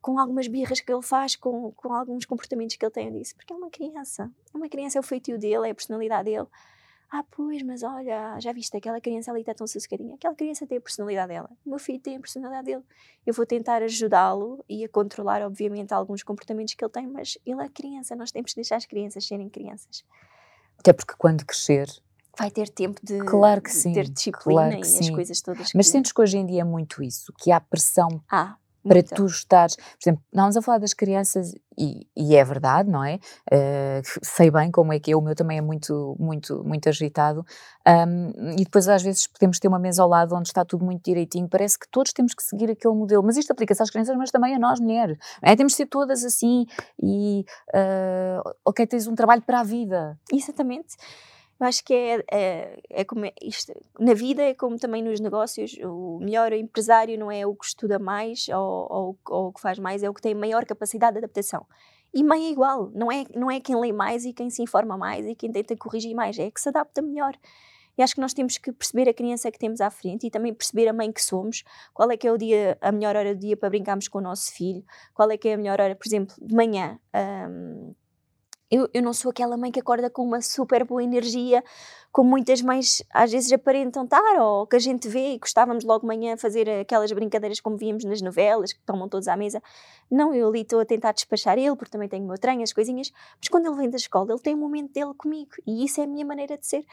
com 0.00 0.18
algumas 0.18 0.48
birras 0.48 0.80
que 0.80 0.92
ele 0.92 1.02
faz, 1.02 1.36
com, 1.36 1.70
com 1.72 1.92
alguns 1.92 2.24
comportamentos 2.24 2.74
que 2.74 2.84
ele 2.84 2.92
tem. 2.92 3.06
Eu 3.06 3.18
disse, 3.18 3.34
porque 3.36 3.52
é 3.52 3.56
uma 3.56 3.70
criança. 3.70 4.28
É 4.52 4.56
uma 4.56 4.68
criança, 4.68 4.98
é 4.98 5.00
o 5.00 5.04
feitio 5.04 5.38
dele, 5.38 5.68
é 5.68 5.70
a 5.70 5.74
personalidade 5.74 6.24
dele. 6.24 6.48
Ah, 7.14 7.22
pois, 7.30 7.62
mas 7.62 7.82
olha, 7.82 8.40
já 8.40 8.54
viste, 8.54 8.74
aquela 8.74 8.98
criança 8.98 9.30
ali 9.30 9.40
está 9.40 9.52
tão 9.52 9.66
sossegadinha. 9.66 10.14
Aquela 10.14 10.34
criança 10.34 10.66
tem 10.66 10.78
a 10.78 10.80
personalidade 10.80 11.28
dela. 11.28 11.50
O 11.62 11.68
meu 11.68 11.78
filho 11.78 12.00
tem 12.00 12.16
a 12.16 12.18
personalidade 12.18 12.64
dele. 12.64 12.82
Eu 13.26 13.34
vou 13.34 13.44
tentar 13.44 13.82
ajudá-lo 13.82 14.64
e 14.66 14.82
a 14.82 14.88
controlar, 14.88 15.42
obviamente, 15.42 15.92
alguns 15.92 16.22
comportamentos 16.22 16.72
que 16.72 16.82
ele 16.82 16.90
tem, 16.90 17.06
mas 17.06 17.36
ele 17.44 17.62
é 17.62 17.68
criança. 17.68 18.16
Nós 18.16 18.32
temos 18.32 18.52
que 18.52 18.56
deixar 18.56 18.76
as 18.76 18.86
crianças 18.86 19.26
serem 19.26 19.50
crianças. 19.50 20.02
Até 20.78 20.94
porque 20.94 21.12
quando 21.18 21.44
crescer. 21.44 21.86
Vai 22.38 22.50
ter 22.50 22.70
tempo 22.70 22.98
de, 23.04 23.18
claro 23.18 23.60
que 23.60 23.68
de 23.68 23.76
sim, 23.76 23.92
ter 23.92 24.08
disciplina 24.08 24.70
claro 24.70 24.80
e 24.80 24.84
sim. 24.86 25.00
as 25.00 25.10
coisas 25.10 25.42
todas. 25.42 25.70
Mas 25.74 25.86
que... 25.86 25.92
sentes 25.92 26.12
que 26.12 26.20
hoje 26.22 26.38
em 26.38 26.46
dia 26.46 26.62
é 26.62 26.64
muito 26.64 27.02
isso, 27.02 27.30
que 27.38 27.52
há 27.52 27.60
pressão 27.60 28.24
ah, 28.30 28.56
para 28.86 29.02
tu 29.02 29.26
estares. 29.26 29.76
Por 29.76 30.02
exemplo, 30.02 30.22
estávamos 30.26 30.56
a 30.56 30.62
falar 30.62 30.78
das 30.78 30.94
crianças 30.94 31.54
e, 31.78 32.06
e 32.16 32.36
é 32.36 32.44
verdade, 32.44 32.90
não 32.90 33.02
é? 33.02 33.18
Uh, 33.50 34.02
sei 34.22 34.50
bem 34.50 34.70
como 34.70 34.92
é 34.92 34.98
que 34.98 35.12
é, 35.12 35.16
o 35.16 35.20
meu 35.20 35.34
também 35.34 35.58
é 35.58 35.60
muito, 35.60 36.16
muito, 36.18 36.62
muito 36.64 36.88
agitado. 36.88 37.44
Um, 37.86 38.52
e 38.52 38.64
depois, 38.64 38.88
às 38.88 39.02
vezes, 39.02 39.26
podemos 39.26 39.58
ter 39.58 39.68
uma 39.68 39.78
mesa 39.78 40.02
ao 40.02 40.08
lado 40.08 40.34
onde 40.34 40.48
está 40.48 40.64
tudo 40.64 40.84
muito 40.84 41.02
direitinho. 41.04 41.48
Parece 41.48 41.78
que 41.78 41.86
todos 41.90 42.12
temos 42.12 42.34
que 42.34 42.42
seguir 42.42 42.70
aquele 42.70 42.94
modelo. 42.94 43.22
Mas 43.22 43.36
isto 43.36 43.50
aplica-se 43.50 43.82
às 43.82 43.90
crianças, 43.90 44.16
mas 44.16 44.30
também 44.30 44.54
a 44.54 44.58
nós, 44.58 44.80
mulheres. 44.80 45.16
É? 45.40 45.56
Temos 45.56 45.72
de 45.72 45.76
ser 45.76 45.86
todas 45.86 46.24
assim 46.24 46.66
e, 47.02 47.44
uh, 47.74 48.50
ok, 48.64 48.86
tens 48.86 49.06
um 49.06 49.14
trabalho 49.14 49.42
para 49.42 49.60
a 49.60 49.64
vida. 49.64 50.18
Exatamente. 50.32 50.96
Eu 51.62 51.68
acho 51.68 51.84
que 51.84 51.94
é, 51.94 52.24
é, 52.32 52.82
é 52.90 53.04
como 53.04 53.24
é 53.24 53.32
isto, 53.40 53.72
na 54.00 54.14
vida 54.14 54.42
é 54.42 54.52
como 54.52 54.76
também 54.80 55.00
nos 55.00 55.20
negócios, 55.20 55.78
o 55.84 56.18
melhor 56.18 56.52
empresário 56.52 57.16
não 57.16 57.30
é 57.30 57.46
o 57.46 57.54
que 57.54 57.66
estuda 57.66 58.00
mais 58.00 58.48
ou, 58.48 58.88
ou, 58.90 59.18
ou 59.28 59.46
o 59.46 59.52
que 59.52 59.60
faz 59.60 59.78
mais, 59.78 60.02
é 60.02 60.10
o 60.10 60.12
que 60.12 60.20
tem 60.20 60.34
maior 60.34 60.64
capacidade 60.64 61.12
de 61.12 61.18
adaptação. 61.18 61.64
E 62.12 62.24
mãe 62.24 62.46
é 62.46 62.50
igual, 62.50 62.90
não 62.92 63.12
é, 63.12 63.24
não 63.32 63.48
é 63.48 63.60
quem 63.60 63.76
lê 63.76 63.92
mais 63.92 64.24
e 64.24 64.32
quem 64.32 64.50
se 64.50 64.60
informa 64.60 64.98
mais 64.98 65.24
e 65.24 65.36
quem 65.36 65.52
tenta 65.52 65.76
corrigir 65.76 66.16
mais, 66.16 66.36
é 66.36 66.50
que 66.50 66.60
se 66.60 66.68
adapta 66.68 67.00
melhor. 67.00 67.32
E 67.96 68.02
acho 68.02 68.16
que 68.16 68.20
nós 68.20 68.34
temos 68.34 68.58
que 68.58 68.72
perceber 68.72 69.08
a 69.08 69.14
criança 69.14 69.48
que 69.48 69.58
temos 69.58 69.80
à 69.80 69.88
frente 69.88 70.26
e 70.26 70.30
também 70.32 70.52
perceber 70.52 70.88
a 70.88 70.92
mãe 70.92 71.12
que 71.12 71.22
somos, 71.22 71.62
qual 71.94 72.10
é 72.10 72.16
que 72.16 72.26
é 72.26 72.32
o 72.32 72.36
dia, 72.36 72.76
a 72.80 72.90
melhor 72.90 73.14
hora 73.14 73.36
do 73.36 73.40
dia 73.40 73.56
para 73.56 73.70
brincarmos 73.70 74.08
com 74.08 74.18
o 74.18 74.20
nosso 74.20 74.52
filho, 74.52 74.84
qual 75.14 75.30
é 75.30 75.36
que 75.36 75.48
é 75.48 75.54
a 75.54 75.56
melhor 75.56 75.80
hora, 75.80 75.94
por 75.94 76.08
exemplo, 76.08 76.34
de 76.42 76.56
manhã. 76.56 76.98
Um, 77.14 77.94
eu, 78.72 78.88
eu 78.94 79.02
não 79.02 79.12
sou 79.12 79.30
aquela 79.30 79.54
mãe 79.54 79.70
que 79.70 79.78
acorda 79.78 80.08
com 80.08 80.24
uma 80.24 80.40
super 80.40 80.82
boa 80.82 81.04
energia, 81.04 81.62
como 82.10 82.30
muitas 82.30 82.62
mães 82.62 83.04
às 83.12 83.30
vezes 83.30 83.52
aparentam 83.52 84.04
estar, 84.04 84.40
ou 84.40 84.66
que 84.66 84.74
a 84.74 84.78
gente 84.78 85.06
vê 85.08 85.34
e 85.34 85.38
gostávamos 85.38 85.84
logo 85.84 86.00
de 86.00 86.06
manhã 86.06 86.38
fazer 86.38 86.68
aquelas 86.80 87.12
brincadeiras 87.12 87.60
como 87.60 87.76
víamos 87.76 88.02
nas 88.02 88.22
novelas, 88.22 88.72
que 88.72 88.80
tomam 88.80 89.10
todos 89.10 89.28
à 89.28 89.36
mesa. 89.36 89.62
Não, 90.10 90.34
eu 90.34 90.48
ali 90.48 90.62
estou 90.62 90.80
a 90.80 90.86
tentar 90.86 91.12
despachar 91.12 91.58
ele, 91.58 91.76
porque 91.76 91.90
também 91.90 92.08
tenho 92.08 92.24
o 92.24 92.26
meu 92.26 92.38
trem, 92.38 92.62
as 92.62 92.72
coisinhas, 92.72 93.12
mas 93.38 93.48
quando 93.50 93.66
ele 93.66 93.76
vem 93.76 93.90
da 93.90 93.96
escola, 93.96 94.32
ele 94.32 94.40
tem 94.40 94.54
um 94.54 94.58
momento 94.58 94.90
dele 94.90 95.12
comigo, 95.18 95.50
e 95.66 95.84
isso 95.84 96.00
é 96.00 96.04
a 96.04 96.06
minha 96.06 96.24
maneira 96.24 96.56
de 96.56 96.66
ser. 96.66 96.86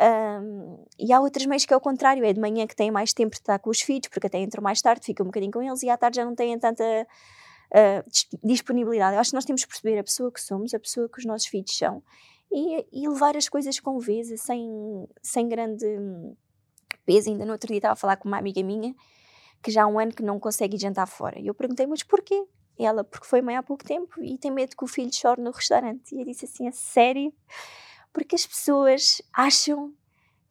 Um, 0.00 0.82
e 0.98 1.12
há 1.12 1.20
outras 1.20 1.44
mães 1.44 1.66
que 1.66 1.74
é 1.74 1.76
o 1.76 1.80
contrário, 1.80 2.24
é 2.24 2.32
de 2.32 2.40
manhã 2.40 2.66
que 2.66 2.74
têm 2.74 2.90
mais 2.90 3.12
tempo 3.12 3.32
de 3.32 3.40
estar 3.42 3.58
com 3.58 3.68
os 3.68 3.82
filhos, 3.82 4.08
porque 4.08 4.28
até 4.28 4.38
entram 4.40 4.62
mais 4.62 4.80
tarde, 4.80 5.04
ficam 5.04 5.24
um 5.24 5.28
bocadinho 5.28 5.52
com 5.52 5.62
eles, 5.62 5.82
e 5.82 5.90
à 5.90 5.96
tarde 5.98 6.16
já 6.16 6.24
não 6.24 6.34
têm 6.34 6.58
tanta 6.58 7.06
uh, 7.72 8.46
disponibilidade. 8.46 9.14
Eu 9.14 9.20
acho 9.20 9.30
que 9.30 9.36
nós 9.36 9.44
temos 9.44 9.62
que 9.62 9.68
perceber 9.68 9.98
a 9.98 10.04
pessoa 10.04 10.30
que 10.30 10.40
somos, 10.40 10.74
a 10.74 10.78
pessoa 10.78 11.08
que 11.08 11.18
os 11.18 11.24
nossos 11.24 11.46
filhos 11.46 11.76
são 11.76 12.02
e, 12.50 12.86
e 12.92 13.08
levar 13.08 13.36
as 13.36 13.48
coisas 13.48 13.80
com 13.80 13.98
veza, 13.98 14.36
sem, 14.36 15.08
sem 15.22 15.48
grande 15.48 15.86
peso. 17.04 17.30
Ainda 17.30 17.44
no 17.44 17.52
outro 17.52 17.68
dia 17.68 17.78
estava 17.78 17.94
a 17.94 17.96
falar 17.96 18.16
com 18.16 18.28
uma 18.28 18.38
amiga 18.38 18.62
minha 18.62 18.94
que 19.62 19.70
já 19.70 19.84
há 19.84 19.86
um 19.86 19.98
ano 19.98 20.12
que 20.12 20.22
não 20.22 20.38
consegue 20.38 20.76
jantar 20.76 21.06
fora. 21.06 21.38
E 21.40 21.46
eu 21.46 21.54
perguntei, 21.54 21.86
mas 21.86 22.02
porquê? 22.02 22.44
Ela, 22.78 23.04
porque 23.04 23.26
foi 23.26 23.40
mãe 23.40 23.56
há 23.56 23.62
pouco 23.62 23.84
tempo 23.84 24.22
e 24.22 24.36
tem 24.36 24.50
medo 24.50 24.76
que 24.76 24.84
o 24.84 24.88
filho 24.88 25.12
chore 25.12 25.40
no 25.40 25.50
restaurante. 25.50 26.14
E 26.14 26.20
eu 26.20 26.24
disse 26.24 26.44
assim, 26.44 26.66
a 26.66 26.72
sério? 26.72 27.32
Porque 28.12 28.34
as 28.34 28.44
pessoas 28.44 29.22
acham 29.32 29.94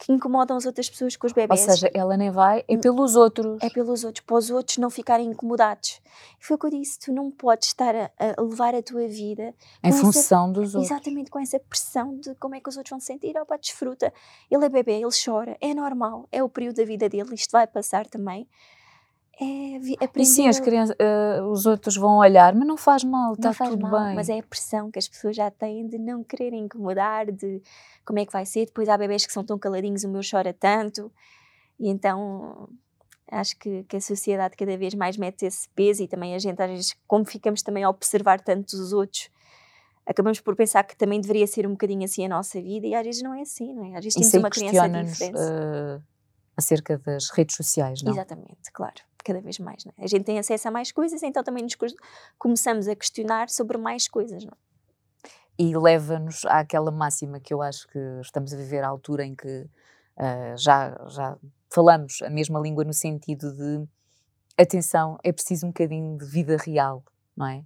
que 0.02 0.12
incomodam 0.12 0.58
as 0.58 0.66
outras 0.66 0.90
pessoas 0.90 1.16
com 1.16 1.28
os 1.28 1.34
bebés. 1.34 1.62
Ou 1.62 1.70
seja, 1.70 1.92
ela 1.94 2.18
nem 2.18 2.32
vai, 2.32 2.66
é 2.68 2.76
pelos 2.76 3.16
outros. 3.16 3.62
É 3.62 3.70
pelos 3.70 4.04
outros, 4.04 4.26
para 4.26 4.36
os 4.36 4.50
outros 4.50 4.80
não 4.80 4.90
ficarem 4.90 5.28
incomodados. 5.28 6.02
E 6.40 6.44
foi 6.44 6.56
o 6.56 6.60
que 6.60 6.66
eu 6.66 6.72
disse: 6.72 6.98
tu 6.98 7.14
não 7.14 7.30
podes 7.30 7.68
estar 7.68 7.96
a, 7.96 8.10
a 8.18 8.42
levar 8.42 8.74
a 8.74 8.82
tua 8.82 9.08
vida 9.08 9.54
em 9.84 9.92
função 9.92 10.46
essa, 10.46 10.54
dos 10.54 10.74
outros. 10.74 10.92
Exatamente, 10.92 11.30
com 11.30 11.40
essa 11.40 11.60
pressão 11.60 12.18
de 12.18 12.34
como 12.36 12.56
é 12.56 12.60
que 12.60 12.68
os 12.68 12.78
outros 12.78 12.90
vão 12.90 13.00
se 13.00 13.06
sentir. 13.06 13.38
Opa, 13.38 13.58
desfruta. 13.58 14.12
Ele 14.50 14.66
é 14.66 14.70
bebê, 14.70 14.94
ele 14.94 15.12
chora, 15.24 15.56
é 15.62 15.72
normal, 15.72 16.28
é 16.32 16.42
o 16.42 16.50
período 16.50 16.78
da 16.78 16.86
vida 16.86 17.08
dele, 17.08 17.36
isto 17.36 17.52
vai 17.52 17.68
passar 17.68 18.08
também 18.08 18.48
é 19.40 19.76
aprender... 20.04 20.22
E 20.22 20.26
sim, 20.26 20.48
as 20.48 20.60
crianças, 20.60 20.96
uh, 20.96 21.44
os 21.46 21.66
outros 21.66 21.96
vão 21.96 22.18
olhar, 22.18 22.54
mas 22.54 22.68
não 22.68 22.78
faz 22.78 23.04
mal, 23.04 23.34
está 23.34 23.54
tudo 23.54 23.88
mal, 23.88 24.06
bem. 24.06 24.16
Mas 24.16 24.30
é 24.30 24.40
a 24.40 24.44
pressão 24.44 24.92
que 24.92 25.00
as 25.00 25.08
pessoas 25.08 25.36
já 25.36 25.50
têm 25.50 25.88
de 25.88 25.98
não 25.98 26.24
quererem 26.24 26.66
incomodar, 26.66 27.32
de 27.32 27.62
como 28.06 28.20
é 28.20 28.26
que 28.26 28.32
vai 28.32 28.46
ser. 28.46 28.66
Depois 28.66 28.90
há 28.90 28.98
bebés 28.98 29.26
que 29.26 29.34
são 29.34 29.44
tão 29.44 29.58
caladinhos, 29.58 30.04
o 30.04 30.10
meu 30.10 30.22
chora 30.30 30.54
tanto. 30.54 31.12
E 31.80 31.90
então 31.90 32.70
acho 33.32 33.58
que, 33.58 33.84
que 33.84 33.96
a 33.96 34.02
sociedade 34.02 34.58
cada 34.58 34.78
vez 34.78 34.94
mais 34.94 35.16
mete 35.18 35.46
esse 35.46 35.68
peso 35.70 36.04
e 36.04 36.08
também 36.08 36.36
a 36.36 36.40
gente, 36.40 36.62
às 36.62 36.70
vezes, 36.70 36.96
como 37.08 37.26
ficamos 37.26 37.62
também 37.62 37.84
a 37.84 37.90
observar 37.90 38.42
tanto 38.42 38.74
os 38.74 38.92
outros, 38.92 39.30
acabamos 40.06 40.42
por 40.42 40.56
pensar 40.56 40.84
que 40.84 40.96
também 40.96 41.22
deveria 41.22 41.48
ser 41.48 41.66
um 41.66 41.72
bocadinho 41.72 42.04
assim 42.04 42.26
a 42.26 42.30
nossa 42.30 42.62
vida 42.62 42.86
e 42.86 42.94
às 42.94 43.04
vezes 43.04 43.24
não 43.24 43.34
é 43.34 43.42
assim, 43.42 43.74
não 43.74 43.86
é? 43.86 43.98
Às 43.98 44.04
vezes 44.04 44.16
temos 44.16 44.34
uma 44.34 44.50
criança 44.50 45.04
diferente. 45.04 45.38
Uh, 45.38 46.04
acerca 46.58 46.98
das 46.98 47.30
redes 47.30 47.56
sociais, 47.56 48.04
não? 48.04 48.12
Exatamente, 48.12 48.70
claro 48.74 49.02
cada 49.24 49.42
vez 49.42 49.60
mais. 49.60 49.86
Não 49.86 49.94
é? 49.98 50.04
A 50.04 50.08
gente 50.08 50.24
tem 50.24 50.40
acesso 50.40 50.68
a 50.68 50.72
mais 50.72 50.92
coisas, 50.92 51.24
então 51.24 51.44
também 51.44 51.64
nos 51.64 51.76
começamos 52.38 52.88
a 52.88 52.96
questionar 52.96 53.50
sobre 53.50 53.78
mais 53.78 54.08
coisas. 54.08 54.44
Não 54.44 54.52
é? 54.52 54.72
E 55.60 55.76
leva-nos 55.78 56.46
àquela 56.46 56.92
máxima 56.92 57.40
que 57.40 57.54
eu 57.54 57.62
acho 57.62 57.88
que 57.88 58.00
estamos 58.22 58.54
a 58.54 58.58
viver 58.58 58.84
à 58.84 58.88
altura 58.88 59.26
em 59.26 59.36
que 59.36 59.48
uh, 60.18 60.58
já, 60.58 60.98
já 61.08 61.38
falamos 61.70 62.22
a 62.24 62.30
mesma 62.30 62.60
língua 62.60 62.84
no 62.84 62.94
sentido 62.94 63.54
de 63.54 63.88
atenção, 64.58 65.18
é 65.24 65.32
preciso 65.32 65.66
um 65.66 65.70
bocadinho 65.70 66.18
de 66.18 66.26
vida 66.26 66.58
real, 66.58 67.04
não 67.36 67.48
é? 67.48 67.64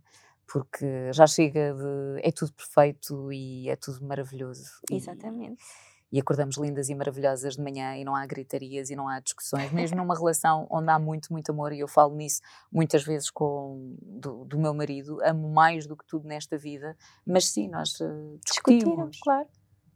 Porque 0.48 1.12
já 1.12 1.26
chega 1.26 1.74
de. 1.74 2.28
é 2.28 2.32
tudo 2.32 2.54
perfeito 2.54 3.32
e 3.32 3.70
é 3.70 3.76
tudo 3.76 4.06
maravilhoso. 4.06 4.64
Exatamente. 4.92 5.58
e 5.60 5.95
acordamos 6.20 6.58
lindas 6.58 6.90
e 6.90 6.96
maravilhosas 6.96 7.56
de 7.56 7.62
manhã 7.62 7.96
e 7.98 8.06
não 8.06 8.16
há 8.16 8.26
gritarias 8.26 8.90
e 8.90 8.96
não 8.96 9.08
há 9.08 9.20
discussões, 9.20 9.72
mesmo 9.74 9.98
numa 9.98 10.16
relação 10.16 10.68
onde 10.70 10.90
há 10.90 11.00
muito, 11.00 11.32
muito 11.32 11.52
amor, 11.52 11.74
e 11.74 11.80
eu 11.80 11.88
falo 11.88 12.16
nisso 12.16 12.42
muitas 12.72 13.04
vezes 13.04 13.30
com 13.30 13.96
do, 14.02 14.46
do 14.46 14.60
meu 14.60 14.74
marido, 14.74 15.20
amo 15.24 15.50
mais 15.50 15.88
do 15.88 15.96
que 15.96 16.06
tudo 16.06 16.28
nesta 16.28 16.58
vida, 16.58 16.96
mas 17.26 17.48
sim, 17.48 17.68
nós 17.68 18.00
uh, 18.00 18.40
discutimos. 18.46 19.20
claro. 19.20 19.48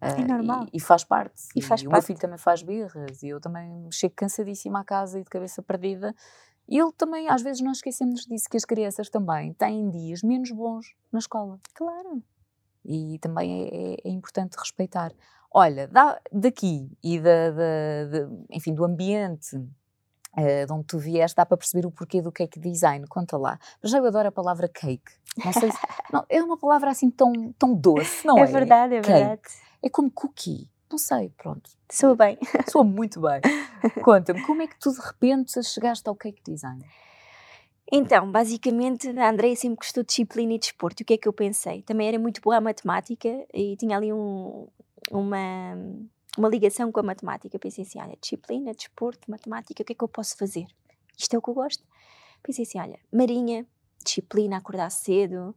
Uh, 0.02 0.22
é 0.22 0.26
normal. 0.26 0.66
E, 0.72 0.78
e, 0.78 0.80
faz 0.80 1.04
parte. 1.04 1.44
E, 1.56 1.62
faz 1.62 1.82
e 1.82 1.84
parte. 1.84 1.88
o 1.88 1.92
meu 1.92 2.02
filho 2.02 2.20
também 2.20 2.38
faz 2.38 2.64
birras, 2.64 3.22
e 3.22 3.28
eu 3.28 3.42
também 3.42 3.90
chego 3.92 4.16
cansadíssima 4.16 4.80
à 4.80 4.84
casa 4.84 5.20
e 5.20 5.24
de 5.24 5.30
cabeça 5.30 5.62
perdida. 5.62 6.16
E 6.70 6.78
ele 6.78 6.92
também, 6.94 7.28
às 7.28 7.42
vezes, 7.42 7.62
nós 7.62 7.78
esquecemos 7.78 8.22
disso, 8.26 8.48
que 8.50 8.56
as 8.56 8.64
crianças 8.64 9.10
também 9.10 9.54
têm 9.54 9.90
dias 9.90 10.22
menos 10.22 10.52
bons 10.52 10.94
na 11.12 11.18
escola. 11.18 11.60
Claro. 11.74 12.24
E 12.86 13.18
também 13.20 13.64
é, 13.64 13.94
é, 13.94 13.98
é 14.06 14.10
importante 14.10 14.56
respeitar. 14.56 15.12
Olha, 15.52 15.88
da, 15.88 16.20
daqui 16.32 16.92
e 17.04 17.20
da, 17.20 17.50
da, 17.52 18.06
da, 18.12 18.30
enfim, 18.52 18.74
do 18.74 18.86
ambiente 18.86 19.56
uh, 19.56 20.66
de 20.66 20.72
onde 20.72 20.86
tu 20.86 21.00
vieste, 21.00 21.36
dá 21.36 21.46
para 21.46 21.58
perceber 21.58 21.88
o 21.88 21.92
porquê 21.92 22.22
do 22.22 22.32
cake 22.32 22.60
design. 22.60 23.06
Conta 23.08 23.38
lá. 23.38 23.60
Mas 23.82 23.92
já 23.92 23.98
eu 23.98 24.06
adoro 24.06 24.28
a 24.28 24.32
palavra 24.32 24.68
cake. 24.68 25.12
Não 25.44 25.54
sei 25.54 25.72
se, 25.72 25.78
não, 26.14 26.26
é 26.30 26.42
uma 26.44 26.58
palavra 26.58 26.92
assim 26.92 27.10
tão, 27.10 27.34
tão 27.58 27.74
doce, 27.74 28.26
não 28.26 28.38
é? 28.38 28.42
É 28.42 28.46
verdade, 28.46 28.96
é 28.96 29.02
Cake. 29.02 29.14
verdade. 29.14 29.42
É 29.82 29.90
como 29.90 30.12
cookie. 30.12 30.70
Não 30.92 30.98
sei, 30.98 31.30
pronto. 31.38 31.70
Soa 31.92 32.16
bem. 32.16 32.38
Soa 32.68 32.84
muito 32.84 33.22
bem. 33.22 33.42
Conta-me, 34.04 34.42
como 34.46 34.62
é 34.62 34.68
que 34.68 34.78
tu 34.80 34.92
de 34.92 35.00
repente 35.00 35.64
chegaste 35.64 36.08
ao 36.10 36.16
cake 36.16 36.42
design? 36.44 36.84
Então, 37.92 38.32
basicamente, 38.32 39.08
a 39.18 39.30
Andrea 39.30 39.56
sempre 39.56 39.78
gostou 39.78 40.04
de 40.04 40.08
disciplina 40.08 40.54
e 40.54 40.60
desporto. 40.60 40.98
De 40.98 41.04
o 41.04 41.06
que 41.06 41.14
é 41.14 41.18
que 41.18 41.28
eu 41.28 41.34
pensei? 41.34 41.82
Também 41.84 42.08
era 42.08 42.20
muito 42.20 42.42
boa 42.42 42.58
a 42.58 42.62
matemática 42.62 43.30
e 43.54 43.76
tinha 43.78 43.98
ali 43.98 44.12
um, 44.12 44.68
uma, 45.12 45.76
uma 46.38 46.50
ligação 46.50 46.92
com 46.92 47.00
a 47.00 47.04
matemática. 47.04 47.58
Pensei 47.60 47.84
assim: 47.84 48.00
olha, 48.00 48.18
disciplina, 48.20 48.74
desporto, 48.74 49.30
matemática, 49.30 49.82
o 49.82 49.86
que 49.86 49.94
é 49.94 49.96
que 49.96 50.04
eu 50.04 50.08
posso 50.08 50.38
fazer? 50.38 50.68
Isto 51.18 51.36
é 51.36 51.38
o 51.38 51.42
que 51.42 51.50
eu 51.50 51.54
gosto. 51.54 51.84
Pensei 52.42 52.64
assim: 52.64 52.80
olha, 52.80 53.00
marinha, 53.12 53.66
disciplina, 54.04 54.58
acordar 54.58 54.90
cedo, 54.90 55.56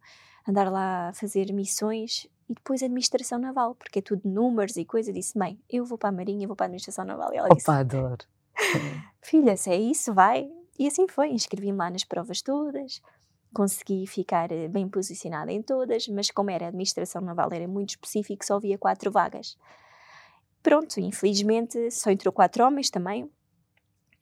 andar 0.49 0.71
lá 0.71 1.09
a 1.09 1.13
fazer 1.15 1.53
missões 1.53 2.27
e 2.49 2.55
depois 2.55 2.83
administração 2.83 3.39
naval, 3.39 3.75
porque 3.75 4.01
é 4.01 4.03
tudo 4.03 4.29
números 4.29 4.77
e 4.77 4.85
coisa. 4.85 5.13
Disse: 5.13 5.39
mãe, 5.39 5.59
eu 5.71 5.85
vou 5.85 5.97
para 5.97 6.09
a 6.09 6.13
marinha, 6.13 6.47
vou 6.47 6.57
para 6.57 6.67
a 6.67 6.69
administração 6.69 7.05
naval. 7.05 7.33
E 7.33 7.37
ela 7.37 7.49
disse: 7.49 7.71
Opa, 7.71 7.79
adoro. 7.79 8.25
filha, 9.23 9.57
se 9.57 9.71
é 9.71 9.77
isso, 9.77 10.13
vai. 10.13 10.51
E 10.79 10.87
assim 10.87 11.07
foi, 11.07 11.31
inscrevi-me 11.31 11.79
lá 11.79 11.91
nas 11.91 12.05
provas 12.05 12.43
todas, 12.43 13.01
consegui 13.53 14.07
ficar 14.07 14.51
eh, 14.51 14.69
bem 14.69 14.89
posicionada 14.89 15.53
em 15.53 15.63
todas, 15.63 16.09
mas 16.09 16.31
como 16.31 16.51
era 16.51 16.69
administração 16.69 17.23
naval, 17.23 17.49
era 17.53 17.69
muito 17.69 17.91
específico, 17.91 18.45
só 18.45 18.57
havia 18.57 18.79
quatro 18.79 19.11
vagas. 19.11 19.57
Pronto, 20.63 21.01
infelizmente 21.01 21.91
só 21.91 22.11
entrou 22.11 22.33
quatro 22.33 22.65
homens 22.65 22.89
também. 22.91 23.29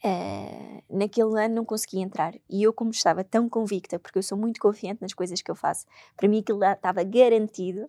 Uh, 0.02 0.82
naquele 0.88 1.38
ano 1.44 1.56
não 1.56 1.64
consegui 1.64 2.00
entrar 2.00 2.34
e 2.48 2.62
eu 2.62 2.72
como 2.72 2.90
estava 2.90 3.22
tão 3.22 3.50
convicta 3.50 3.98
porque 3.98 4.18
eu 4.18 4.22
sou 4.22 4.38
muito 4.38 4.58
confiante 4.58 5.02
nas 5.02 5.12
coisas 5.12 5.42
que 5.42 5.50
eu 5.50 5.54
faço 5.54 5.84
para 6.16 6.26
mim 6.26 6.38
aquilo 6.38 6.64
estava 6.64 7.04
garantido 7.04 7.84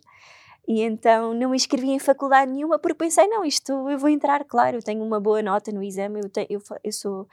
e 0.67 0.81
então 0.81 1.33
não 1.33 1.51
me 1.51 1.55
inscrevi 1.55 1.89
em 1.89 1.99
faculdade 1.99 2.51
nenhuma 2.51 2.77
porque 2.77 2.95
pensei 2.95 3.25
não 3.27 3.45
isto 3.45 3.89
eu 3.89 3.97
vou 3.97 4.09
entrar 4.09 4.43
claro 4.43 4.75
eu 4.75 4.83
tenho 4.83 5.01
uma 5.01 5.21
boa 5.21 5.41
nota 5.41 5.71
no 5.71 5.81
exame 5.81 6.19
eu, 6.19 6.29
tenho, 6.29 6.47
eu, 6.49 6.61
eu 6.83 6.91
sou 6.91 7.29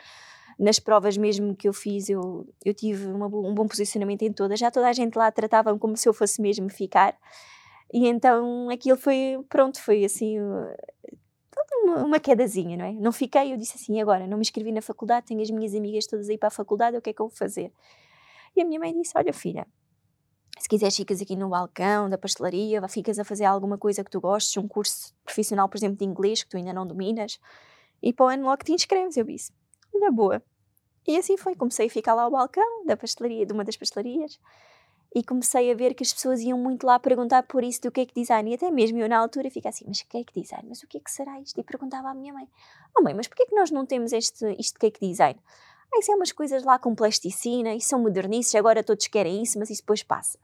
nas 0.59 0.79
provas 0.79 1.17
mesmo 1.17 1.55
que 1.55 1.69
eu 1.69 1.73
fiz, 1.73 2.09
eu, 2.09 2.47
eu 2.65 2.75
tive 2.75 3.07
uma, 3.07 3.27
um 3.27 3.55
bom 3.55 3.67
posicionamento 3.67 4.23
em 4.23 4.33
todas. 4.33 4.59
Já 4.59 4.71
toda 4.71 4.89
a 4.89 4.93
gente 4.93 5.17
lá 5.17 5.31
tratava-me 5.31 5.79
como 5.79 5.97
se 5.97 6.09
eu 6.09 6.13
fosse 6.13 6.43
mesmo 6.43 6.69
ficar. 6.69 7.17
E 7.93 8.09
então 8.09 8.69
aquilo 8.69 8.99
foi, 8.99 9.39
pronto, 9.49 9.81
foi 9.81 10.05
assim, 10.05 10.39
uma, 11.85 12.05
uma 12.05 12.21
quedazinha, 12.21 12.77
não 12.77 12.85
é? 12.85 12.93
Não 12.93 13.13
fiquei, 13.13 13.53
eu 13.53 13.57
disse 13.57 13.77
assim, 13.77 14.01
agora 14.01 14.27
não 14.27 14.37
me 14.37 14.43
inscrevi 14.43 14.73
na 14.73 14.83
faculdade, 14.83 15.27
tenho 15.27 15.41
as 15.41 15.51
minhas 15.51 15.75
amigas 15.75 16.07
todas 16.07 16.29
aí 16.29 16.37
para 16.37 16.49
a 16.49 16.51
faculdade, 16.51 16.97
o 16.97 17.03
que 17.03 17.11
é 17.11 17.13
que 17.13 17.23
eu 17.23 17.29
vou 17.29 17.37
fazer? 17.37 17.73
E 18.57 18.61
a 18.61 18.65
minha 18.65 18.81
mãe 18.81 18.93
disse, 18.93 19.13
olha 19.17 19.33
filha, 19.33 19.67
se 20.59 20.69
quiseres 20.69 20.97
ficas 20.97 21.23
aqui 21.23 21.37
no 21.37 21.49
balcão 21.49 22.11
da 22.11 22.19
pastelaria, 22.19 22.87
ficas 22.89 23.19
a 23.19 23.25
fazer 23.25 23.45
alguma 23.45 23.79
coisa 23.79 24.03
que 24.03 24.11
tu 24.11 24.21
gostes, 24.21 24.57
um 24.57 24.67
curso 24.67 25.15
profissional, 25.25 25.69
por 25.69 25.77
exemplo, 25.77 25.97
de 25.97 26.05
inglês, 26.05 26.43
que 26.43 26.51
tu 26.51 26.57
ainda 26.57 26.73
não 26.73 26.87
dominas, 26.87 27.39
e 28.03 28.13
para 28.13 28.27
o 28.27 28.29
ano 28.29 28.45
logo 28.45 28.65
te 28.65 28.73
inscreves. 28.73 29.17
Eu 29.17 29.25
disse, 29.25 29.53
olha, 30.01 30.11
boa. 30.11 30.43
E 31.07 31.17
assim 31.17 31.37
foi, 31.37 31.55
comecei 31.55 31.87
a 31.87 31.91
ficar 31.91 32.15
lá 32.15 32.23
ao 32.23 32.31
balcão 32.31 32.85
da 32.85 32.97
pastelaria, 32.97 33.47
de 33.47 33.53
uma 33.53 33.65
das 33.65 33.77
pastelarias, 33.77 34.39
e 35.15 35.23
comecei 35.23 35.71
a 35.71 35.75
ver 35.75 35.95
que 35.95 36.03
as 36.03 36.13
pessoas 36.13 36.41
iam 36.41 36.59
muito 36.59 36.87
lá 36.87 36.99
perguntar 36.99 37.45
por 37.45 37.65
isso 37.65 37.81
do 37.81 37.91
cake 37.91 38.13
design. 38.15 38.51
E 38.51 38.55
até 38.55 38.71
mesmo 38.71 38.99
eu 38.99 39.09
na 39.09 39.19
altura 39.19 39.51
fica 39.51 39.71
assim, 39.71 39.85
mas 39.89 40.03
cake 40.03 40.39
design, 40.39 40.67
mas 40.69 40.83
o 40.83 40.87
que 40.87 40.99
é 40.99 41.01
que 41.01 41.11
será 41.11 41.41
isto? 41.41 41.59
E 41.59 41.65
perguntava 41.65 42.11
à 42.11 42.15
minha 42.15 42.33
mãe, 42.33 42.47
oh 42.97 43.03
mãe, 43.03 43.15
mas 43.15 43.27
porquê 43.27 43.45
é 43.45 43.47
que 43.47 43.55
nós 43.55 43.71
não 43.71 43.87
temos 43.87 44.13
este, 44.13 44.45
este 44.59 44.79
cake 44.79 45.01
design? 45.01 45.41
Ah, 45.93 45.99
isso 45.99 46.13
é 46.13 46.15
umas 46.15 46.33
coisas 46.33 46.63
lá 46.63 46.79
com 46.79 46.95
plasticina, 46.95 47.75
isso 47.75 47.89
são 47.89 48.03
modernices, 48.03 48.55
agora 48.55 48.85
todos 48.85 49.07
querem 49.07 49.43
isso, 49.43 49.59
mas 49.59 49.71
isso 49.71 49.81
depois 49.81 50.03
passa. 50.03 50.39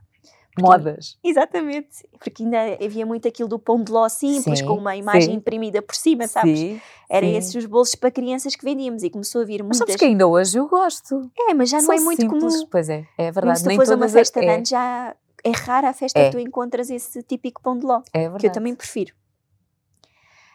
Modas. 0.60 1.18
Exatamente. 1.22 2.06
Porque 2.18 2.42
ainda 2.42 2.58
havia 2.84 3.04
muito 3.04 3.26
aquilo 3.26 3.48
do 3.48 3.58
pão 3.58 3.82
de 3.82 3.90
ló 3.90 4.08
simples, 4.08 4.60
sim, 4.60 4.64
com 4.64 4.74
uma 4.74 4.96
imagem 4.96 5.30
sim. 5.30 5.32
imprimida 5.32 5.82
por 5.82 5.94
cima, 5.94 6.28
sabes? 6.28 6.58
Sim, 6.58 6.80
Era 7.08 7.26
sim. 7.26 7.36
esses 7.36 7.54
os 7.54 7.66
bolsos 7.66 7.94
para 7.94 8.10
crianças 8.10 8.54
que 8.54 8.64
vendíamos 8.64 9.02
e 9.02 9.10
começou 9.10 9.42
a 9.42 9.44
vir 9.44 9.62
muitas... 9.62 9.78
Mas 9.80 9.88
sabes 9.88 9.96
que 9.96 10.04
ainda 10.04 10.26
hoje 10.26 10.58
eu 10.58 10.68
gosto. 10.68 11.30
É, 11.38 11.54
mas 11.54 11.68
já 11.68 11.82
não 11.82 11.92
é 11.92 12.00
muito 12.00 12.22
simples. 12.22 12.54
comum. 12.54 12.66
Pois 12.70 12.88
é, 12.88 13.06
é 13.18 13.30
verdade. 13.30 13.58
se 13.58 13.64
tu 13.64 13.94
uma 13.94 14.08
festa 14.08 14.40
é. 14.40 14.42
de 14.42 14.48
anos, 14.48 14.68
já 14.68 15.16
é 15.44 15.50
rara 15.50 15.90
a 15.90 15.92
festa 15.92 16.18
é. 16.18 16.26
que 16.26 16.30
tu 16.32 16.38
encontras 16.38 16.88
esse 16.90 17.22
típico 17.22 17.60
pão 17.62 17.76
de 17.76 17.84
ló. 17.84 18.00
É 18.12 18.20
verdade. 18.20 18.40
Que 18.40 18.46
eu 18.46 18.52
também 18.52 18.74
prefiro. 18.74 19.12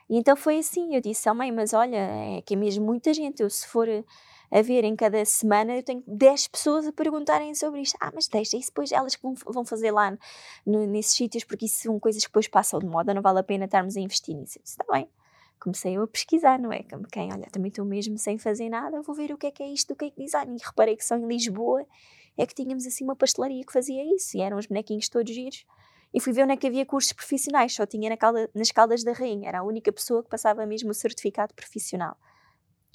E 0.09 0.17
então 0.17 0.35
foi 0.35 0.57
assim, 0.57 0.95
eu 0.95 1.01
disse, 1.01 1.29
oh 1.29 1.35
mãe, 1.35 1.51
mas 1.51 1.73
olha, 1.73 1.97
é 1.97 2.41
que 2.41 2.55
é 2.55 2.57
mesmo 2.57 2.83
muita 2.83 3.13
gente, 3.13 3.43
eu 3.43 3.49
se 3.49 3.67
for 3.67 3.87
a 4.51 4.61
ver 4.61 4.83
em 4.83 4.95
cada 4.95 5.23
semana, 5.25 5.75
eu 5.75 5.83
tenho 5.83 6.03
10 6.07 6.47
pessoas 6.47 6.87
a 6.87 6.91
perguntarem 6.91 7.53
sobre 7.53 7.81
isto. 7.81 7.97
Ah, 7.99 8.11
mas 8.13 8.27
deixa, 8.27 8.57
isso 8.57 8.69
depois 8.69 8.91
elas 8.91 9.15
que 9.15 9.21
vão 9.45 9.63
fazer 9.63 9.91
lá 9.91 10.17
no, 10.65 10.87
nesses 10.87 11.15
sítios, 11.15 11.43
porque 11.43 11.65
isso 11.65 11.83
são 11.83 11.99
coisas 11.99 12.23
que 12.23 12.29
depois 12.29 12.47
passam 12.47 12.79
de 12.79 12.87
moda, 12.87 13.13
não 13.13 13.21
vale 13.21 13.39
a 13.39 13.43
pena 13.43 13.65
estarmos 13.65 13.95
a 13.95 13.99
investir 13.99 14.35
nisso. 14.35 14.59
Está 14.63 14.83
bem. 14.91 15.07
Comecei 15.59 15.97
eu 15.97 16.03
a 16.03 16.07
pesquisar, 16.07 16.57
não 16.57 16.71
é? 16.71 16.83
Quem, 17.11 17.33
olha, 17.33 17.47
também 17.51 17.67
estou 17.69 17.83
mesmo 17.85 18.17
sem 18.17 18.37
fazer 18.37 18.69
nada, 18.69 19.01
vou 19.01 19.13
ver 19.13 19.31
o 19.33 19.37
que 19.37 19.47
é 19.47 19.51
que 19.51 19.61
é 19.61 19.67
isto 19.67 19.89
do 19.89 19.95
cake 19.95 20.15
design. 20.17 20.55
E 20.55 20.65
reparei 20.65 20.95
que 20.95 21.05
só 21.05 21.15
em 21.15 21.27
Lisboa 21.27 21.85
é 22.37 22.45
que 22.45 22.55
tínhamos 22.55 22.87
assim 22.87 23.03
uma 23.03 23.15
pastelaria 23.15 23.63
que 23.65 23.73
fazia 23.73 24.03
isso, 24.15 24.37
e 24.37 24.41
eram 24.41 24.57
os 24.57 24.65
bonequinhos 24.65 25.09
todos 25.09 25.33
giros. 25.33 25.65
E 26.13 26.19
fui 26.19 26.33
ver 26.33 26.43
onde 26.43 26.53
é 26.53 26.57
que 26.57 26.65
havia 26.65 26.85
cursos 26.85 27.13
profissionais, 27.13 27.75
só 27.75 27.85
tinha 27.85 28.09
na 28.09 28.17
calda, 28.17 28.49
nas 28.55 28.71
Caldas 28.71 29.03
da 29.03 29.11
Rainha, 29.11 29.49
era 29.49 29.59
a 29.59 29.63
única 29.63 29.91
pessoa 29.91 30.23
que 30.23 30.29
passava 30.29 30.65
mesmo 30.65 30.89
o 30.89 30.93
certificado 30.93 31.53
profissional. 31.53 32.17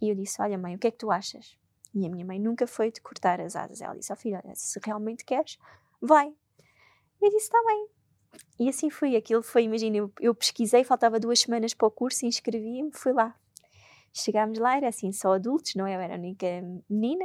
E 0.01 0.09
eu 0.09 0.15
disse: 0.15 0.41
Olha, 0.41 0.59
mãe, 0.59 0.75
o 0.75 0.79
que 0.79 0.87
é 0.87 0.91
que 0.91 0.99
tu 0.99 1.11
achas? 1.11 1.57
E 1.95 2.07
a 2.07 2.11
minha 2.11 2.25
mãe 2.25 2.41
nunca 2.41 2.67
foi 2.67 2.91
de 2.91 3.01
cortar 3.01 3.41
as 3.41 3.55
asas. 3.55 3.81
Ela 3.81 3.95
disse: 3.95 4.13
Ó 4.13 4.15
oh, 4.15 4.19
filha, 4.19 4.43
se 4.55 4.81
realmente 4.85 5.25
queres, 5.25 5.59
vai. 6.01 6.29
E 6.29 7.27
eu 7.27 7.31
disse: 7.31 7.47
Está 7.47 7.63
bem. 7.65 7.89
E 8.59 8.69
assim 8.69 8.91
foi. 8.91 9.17
Aquilo 9.17 9.43
foi, 9.43 9.65
imagina, 9.65 9.97
eu, 9.97 10.13
eu 10.21 10.35
pesquisei, 10.35 10.85
faltava 10.85 11.21
duas 11.21 11.41
semanas 11.41 11.73
para 11.73 11.87
o 11.87 11.91
curso, 11.91 12.27
inscrevi-me, 12.27 12.91
fui 12.93 13.13
lá. 13.13 13.35
Chegámos 14.13 14.59
lá, 14.59 14.77
era 14.77 14.89
assim, 14.89 15.11
só 15.11 15.35
adultos, 15.35 15.75
não 15.75 15.87
é? 15.87 15.97
Eu 15.97 16.01
era 16.01 16.15
a 16.15 16.19
única 16.19 16.47
menina. 16.89 17.25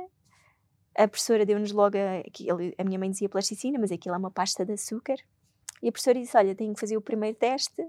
A 0.96 1.08
professora 1.08 1.46
deu-nos 1.46 1.72
logo, 1.72 1.98
a, 1.98 2.82
a 2.82 2.84
minha 2.84 3.00
mãe 3.00 3.10
dizia 3.10 3.30
plasticina, 3.30 3.78
mas 3.80 3.92
aquilo 3.92 4.16
é 4.16 4.18
uma 4.18 4.32
pasta 4.32 4.66
de 4.66 4.74
açúcar. 4.74 5.16
E 5.82 5.88
a 5.88 5.92
professora 5.92 6.20
disse: 6.20 6.36
Olha, 6.38 6.56
tenho 6.56 6.74
que 6.74 6.80
fazer 6.80 6.98
o 6.98 7.02
primeiro 7.02 7.38
teste 7.38 7.88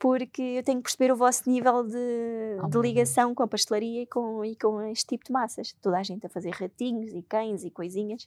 porque 0.00 0.40
eu 0.40 0.62
tenho 0.62 0.78
que 0.78 0.84
perceber 0.84 1.12
o 1.12 1.16
vosso 1.16 1.48
nível 1.48 1.84
de, 1.84 2.58
oh, 2.64 2.68
de 2.68 2.78
ligação 2.78 3.34
com 3.34 3.42
a 3.42 3.46
pastelaria 3.46 4.02
e 4.02 4.06
com, 4.06 4.42
e 4.42 4.56
com 4.56 4.80
este 4.86 5.08
tipo 5.08 5.26
de 5.26 5.30
massas. 5.30 5.76
Toda 5.82 5.98
a 5.98 6.02
gente 6.02 6.24
a 6.24 6.28
fazer 6.30 6.50
ratinhos 6.52 7.12
e 7.12 7.22
cães 7.22 7.64
e 7.64 7.70
coisinhas. 7.70 8.26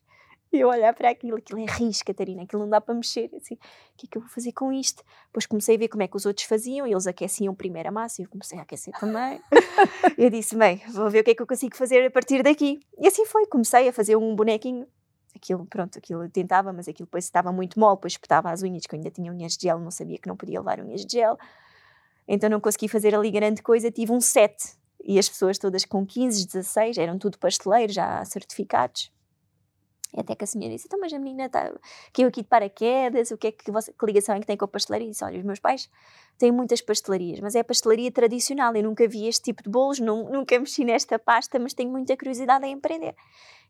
E 0.51 0.59
eu 0.59 0.69
olhar 0.69 0.93
para 0.93 1.09
aquilo, 1.09 1.36
aquilo 1.36 1.59
é 1.59 1.65
risco, 1.65 2.05
Catarina, 2.05 2.43
aquilo 2.43 2.62
não 2.62 2.69
dá 2.69 2.79
para 2.79 2.93
mexer. 2.93 3.27
Assim, 3.36 3.55
o 3.55 3.57
que 3.97 4.05
é 4.05 4.09
que 4.12 4.17
eu 4.19 4.21
vou 4.21 4.29
fazer 4.29 4.51
com 4.51 4.71
isto? 4.71 5.03
Depois 5.25 5.47
comecei 5.47 5.75
a 5.75 5.79
ver 5.79 5.88
como 5.88 6.03
é 6.03 6.07
que 6.07 6.15
os 6.15 6.27
outros 6.27 6.45
faziam, 6.45 6.86
e 6.86 6.91
eles 6.91 7.07
aqueciam 7.07 7.55
primeiro 7.55 7.89
a 7.89 7.91
massa 7.91 8.21
e 8.21 8.25
eu 8.25 8.29
comecei 8.29 8.59
a 8.59 8.62
aquecer 8.62 8.93
também. 8.99 9.41
eu 10.15 10.29
disse, 10.29 10.55
bem, 10.55 10.79
vou 10.93 11.09
ver 11.09 11.21
o 11.21 11.23
que 11.23 11.31
é 11.31 11.33
que 11.36 11.41
eu 11.41 11.47
consigo 11.47 11.75
fazer 11.75 12.05
a 12.05 12.12
partir 12.12 12.43
daqui. 12.43 12.79
E 12.99 13.07
assim 13.07 13.25
foi, 13.25 13.47
comecei 13.47 13.89
a 13.89 13.93
fazer 13.93 14.15
um 14.15 14.36
bonequinho 14.36 14.86
aquilo, 15.43 15.65
pronto, 15.65 15.97
aquilo 15.97 16.27
tentava, 16.29 16.71
mas 16.71 16.88
aquilo 16.88 17.06
depois 17.06 17.25
estava 17.25 17.51
muito 17.51 17.79
mole, 17.79 17.97
depois 17.97 18.13
espetava 18.13 18.49
as 18.49 18.63
unhas, 18.63 18.86
que 18.86 18.95
eu 18.95 18.97
ainda 18.97 19.12
tinha 19.12 19.32
unhas 19.32 19.58
de 19.58 19.63
gel, 19.67 19.79
não 19.79 19.91
sabia 19.91 20.17
que 20.17 20.27
não 20.27 20.38
podia 20.38 20.60
levar 20.60 20.79
unhas 20.79 21.06
de 21.06 21.19
gel, 21.19 21.38
então 22.27 22.49
não 22.49 22.62
consegui 22.62 22.88
fazer 22.88 23.13
ali 23.13 23.29
grande 23.29 23.62
coisa, 23.62 23.91
tive 23.91 24.12
um 24.12 24.21
7, 24.21 24.56
e 25.03 25.19
as 25.19 25.27
pessoas 25.27 25.58
todas 25.58 25.84
com 25.84 26.06
15, 26.06 26.47
16, 26.47 26.97
eram 26.97 27.19
tudo 27.19 27.38
pasteleiros, 27.38 27.93
já 27.93 28.23
certificados. 28.23 29.12
E 30.15 30.19
até 30.19 30.36
que 30.36 30.43
a 30.43 30.47
senhora 30.47 30.71
disse, 30.71 30.86
então 30.88 30.99
mas 30.99 31.12
a 31.12 31.17
menina 31.17 31.47
está, 31.47 31.73
caiu 32.13 32.27
aqui 32.27 32.43
de 32.43 32.47
paraquedas, 32.47 33.32
o 33.32 33.38
que 33.38 33.47
é 33.47 33.51
que, 33.51 33.71
você, 33.71 33.91
que 33.91 34.06
ligação 34.06 34.36
é 34.36 34.39
que 34.39 34.45
tem 34.45 34.56
com 34.56 34.65
a 34.65 34.67
pastelaria? 34.67 35.08
E 35.08 35.12
disse, 35.12 35.25
olha, 35.25 35.39
os 35.39 35.43
meus 35.43 35.60
pais 35.60 35.89
têm 36.38 36.51
muitas 36.51 36.82
pastelarias, 36.82 37.39
mas 37.39 37.56
é 37.56 37.60
a 37.60 37.63
pastelaria 37.63 38.12
tradicional, 38.12 38.75
eu 38.75 38.84
nunca 38.84 39.08
vi 39.08 39.27
este 39.27 39.45
tipo 39.45 39.63
de 39.63 39.69
bolos, 39.69 39.99
não, 39.99 40.29
nunca 40.29 40.58
mexi 40.60 40.86
nesta 40.86 41.17
pasta, 41.17 41.58
mas 41.58 41.73
tenho 41.73 41.89
muita 41.89 42.15
curiosidade 42.15 42.65
em 42.65 42.75
aprender. 42.75 43.15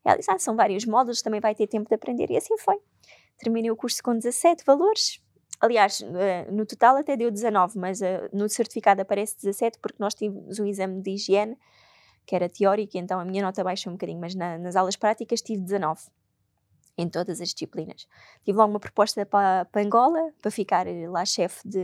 Ela 0.03 0.17
disse: 0.17 0.31
Ah, 0.31 0.39
são 0.39 0.55
vários 0.55 0.85
módulos, 0.85 1.21
também 1.21 1.39
vai 1.39 1.55
ter 1.55 1.67
tempo 1.67 1.87
de 1.87 1.95
aprender. 1.95 2.29
E 2.31 2.37
assim 2.37 2.57
foi. 2.57 2.79
Terminei 3.37 3.71
o 3.71 3.75
curso 3.75 4.01
com 4.03 4.13
17 4.13 4.63
valores. 4.65 5.21
aliás, 5.59 6.01
uh, 6.01 6.51
no 6.51 6.65
total 6.65 6.97
até 6.97 7.15
deu 7.17 7.31
19, 7.31 7.77
mas 7.79 8.01
uh, 8.01 8.05
no 8.31 8.47
certificado 8.49 9.01
aparece 9.01 9.35
17 9.37 9.79
porque 9.79 9.97
nós 9.99 10.13
tivemos 10.13 10.59
um 10.59 10.65
exame 10.65 11.01
de 11.01 11.11
higiene 11.11 11.57
que 12.25 12.35
era 12.35 12.47
teórico, 12.47 12.97
então 12.97 13.19
a 13.19 13.25
minha 13.25 13.43
nota 13.43 13.63
baixou 13.63 13.91
um 13.91 13.95
bocadinho, 13.95 14.19
mas 14.19 14.33
na, 14.33 14.57
nas 14.57 14.75
aulas 14.75 14.95
práticas 14.95 15.41
tive 15.41 15.61
19 15.61 16.01
em 16.97 17.09
todas 17.09 17.41
as 17.41 17.49
disciplinas. 17.49 18.07
Tive 18.43 18.57
logo 18.57 18.71
uma 18.71 18.79
proposta 18.79 19.25
para, 19.25 19.65
para 19.65 19.81
Angola, 19.81 20.31
para 20.41 20.51
ficar 20.51 20.85
lá 21.09 21.25
chefe 21.25 21.67
de, 21.67 21.81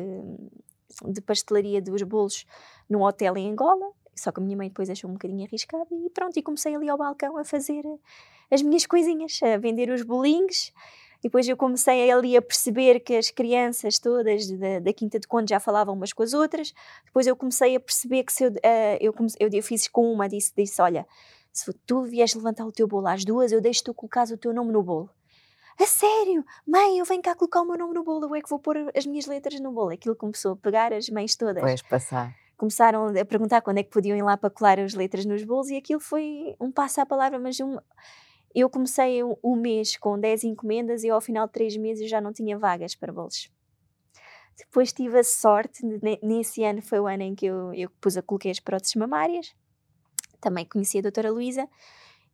de 1.12 1.22
pastelaria 1.22 1.82
dos 1.82 2.02
bolos 2.04 2.46
num 2.90 3.02
hotel 3.02 3.36
em 3.38 3.52
Angola, 3.52 3.92
só 4.20 4.32
que 4.32 4.40
a 4.40 4.44
minha 4.44 4.58
mãe 4.58 4.68
depois 4.68 4.90
achou 4.90 5.10
um 5.10 5.14
bocadinho 5.14 5.46
arriscado 5.46 5.88
e 5.92 6.10
pronto, 6.10 6.38
e 6.38 6.42
comecei 6.42 6.76
ali 6.76 6.90
ao 6.90 6.98
balcão 6.98 7.38
a 7.38 7.44
fazer 7.44 7.84
as 8.52 8.62
minhas 8.62 8.86
coisinhas, 8.86 9.40
a 9.44 9.58
vender 9.58 9.90
os 9.90 10.02
bolinhos. 10.02 10.72
Depois 11.22 11.48
eu 11.48 11.58
comecei 11.58 12.10
ali 12.10 12.38
a 12.38 12.42
perceber 12.42 13.02
que 13.02 13.16
as 13.16 13.30
crianças 13.30 14.00
todas 14.00 14.50
da, 14.52 14.80
da 14.80 14.94
Quinta 14.94 15.20
de 15.20 15.28
Conde 15.28 15.50
já 15.50 15.60
falavam 15.60 15.94
umas 15.94 16.14
com 16.14 16.24
as 16.24 16.34
outras. 16.34 16.74
Depois 17.06 17.28
eu 17.28 17.36
comecei 17.36 17.76
a 17.76 17.80
perceber 17.80 18.24
que 18.24 18.32
se 18.32 18.46
eu, 18.46 18.52
uh, 18.52 18.98
eu, 19.02 19.14
eu, 19.38 19.50
eu 19.52 19.64
fiz 19.64 19.88
com 19.90 20.12
uma, 20.14 20.30
disse, 20.30 20.54
disse, 20.56 20.82
olha, 20.82 21.06
se 21.52 21.74
tu 21.86 22.04
vieres 22.04 22.34
levantar 22.34 22.66
o 22.66 22.72
teu 22.72 22.88
bolo 22.88 23.08
às 23.08 23.26
duas, 23.26 23.52
eu 23.52 23.60
deixo 23.60 23.84
tu 23.84 23.94
colocar 23.94 24.28
o 24.30 24.38
teu 24.38 24.54
nome 24.54 24.72
no 24.72 24.82
bolo. 24.82 25.10
A 25.78 25.86
sério? 25.86 26.44
Mãe, 26.66 27.00
eu 27.00 27.06
venho 27.06 27.22
cá 27.22 27.36
colocar 27.36 27.62
o 27.62 27.66
meu 27.66 27.78
nome 27.78 27.94
no 27.94 28.04
bolo, 28.04 28.26
eu 28.26 28.36
é 28.36 28.42
que 28.42 28.50
vou 28.50 28.60
pôr 28.60 28.92
as 28.96 29.06
minhas 29.06 29.26
letras 29.26 29.60
no 29.60 29.72
bolo. 29.72 29.92
Aquilo 29.92 30.16
começou 30.16 30.54
a 30.54 30.56
pegar 30.56 30.94
as 30.94 31.10
mães 31.10 31.36
todas. 31.36 31.62
Vais 31.64 31.82
passar. 31.82 32.34
Começaram 32.60 33.08
a 33.18 33.24
perguntar 33.24 33.62
quando 33.62 33.78
é 33.78 33.84
que 33.84 33.90
podiam 33.90 34.18
ir 34.18 34.22
lá 34.22 34.36
para 34.36 34.50
colar 34.50 34.78
as 34.82 34.94
letras 34.94 35.24
nos 35.24 35.46
bolos 35.46 35.70
e 35.70 35.78
aquilo 35.78 36.02
foi 36.02 36.58
um 36.60 36.70
passo 36.70 37.00
à 37.00 37.06
palavra, 37.06 37.40
mas 37.40 37.58
um... 37.62 37.78
eu 38.54 38.70
comecei 38.70 39.24
o 39.24 39.40
um 39.42 39.56
mês 39.56 39.96
com 39.96 40.20
10 40.20 40.44
encomendas 40.44 41.06
e 41.06 41.10
ao 41.10 41.22
final 41.22 41.48
de 41.48 41.54
3 41.54 41.78
meses 41.78 42.10
já 42.10 42.20
não 42.20 42.34
tinha 42.34 42.60
vagas 42.60 42.96
para 42.96 43.14
bolos. 43.14 43.50
Depois 44.58 44.92
tive 44.92 45.20
a 45.20 45.24
sorte, 45.24 45.82
nesse 46.22 46.66
ano 46.66 46.82
foi 46.82 47.00
o 47.00 47.08
ano 47.08 47.24
em 47.24 47.34
que 47.34 47.46
eu, 47.46 47.74
eu 47.74 47.90
pus 48.02 48.18
a 48.18 48.22
coloquei 48.22 48.52
as 48.52 48.60
próteses 48.60 48.96
mamárias, 48.96 49.56
também 50.42 50.66
conheci 50.66 50.98
a 50.98 51.02
doutora 51.02 51.32
Luísa, 51.32 51.66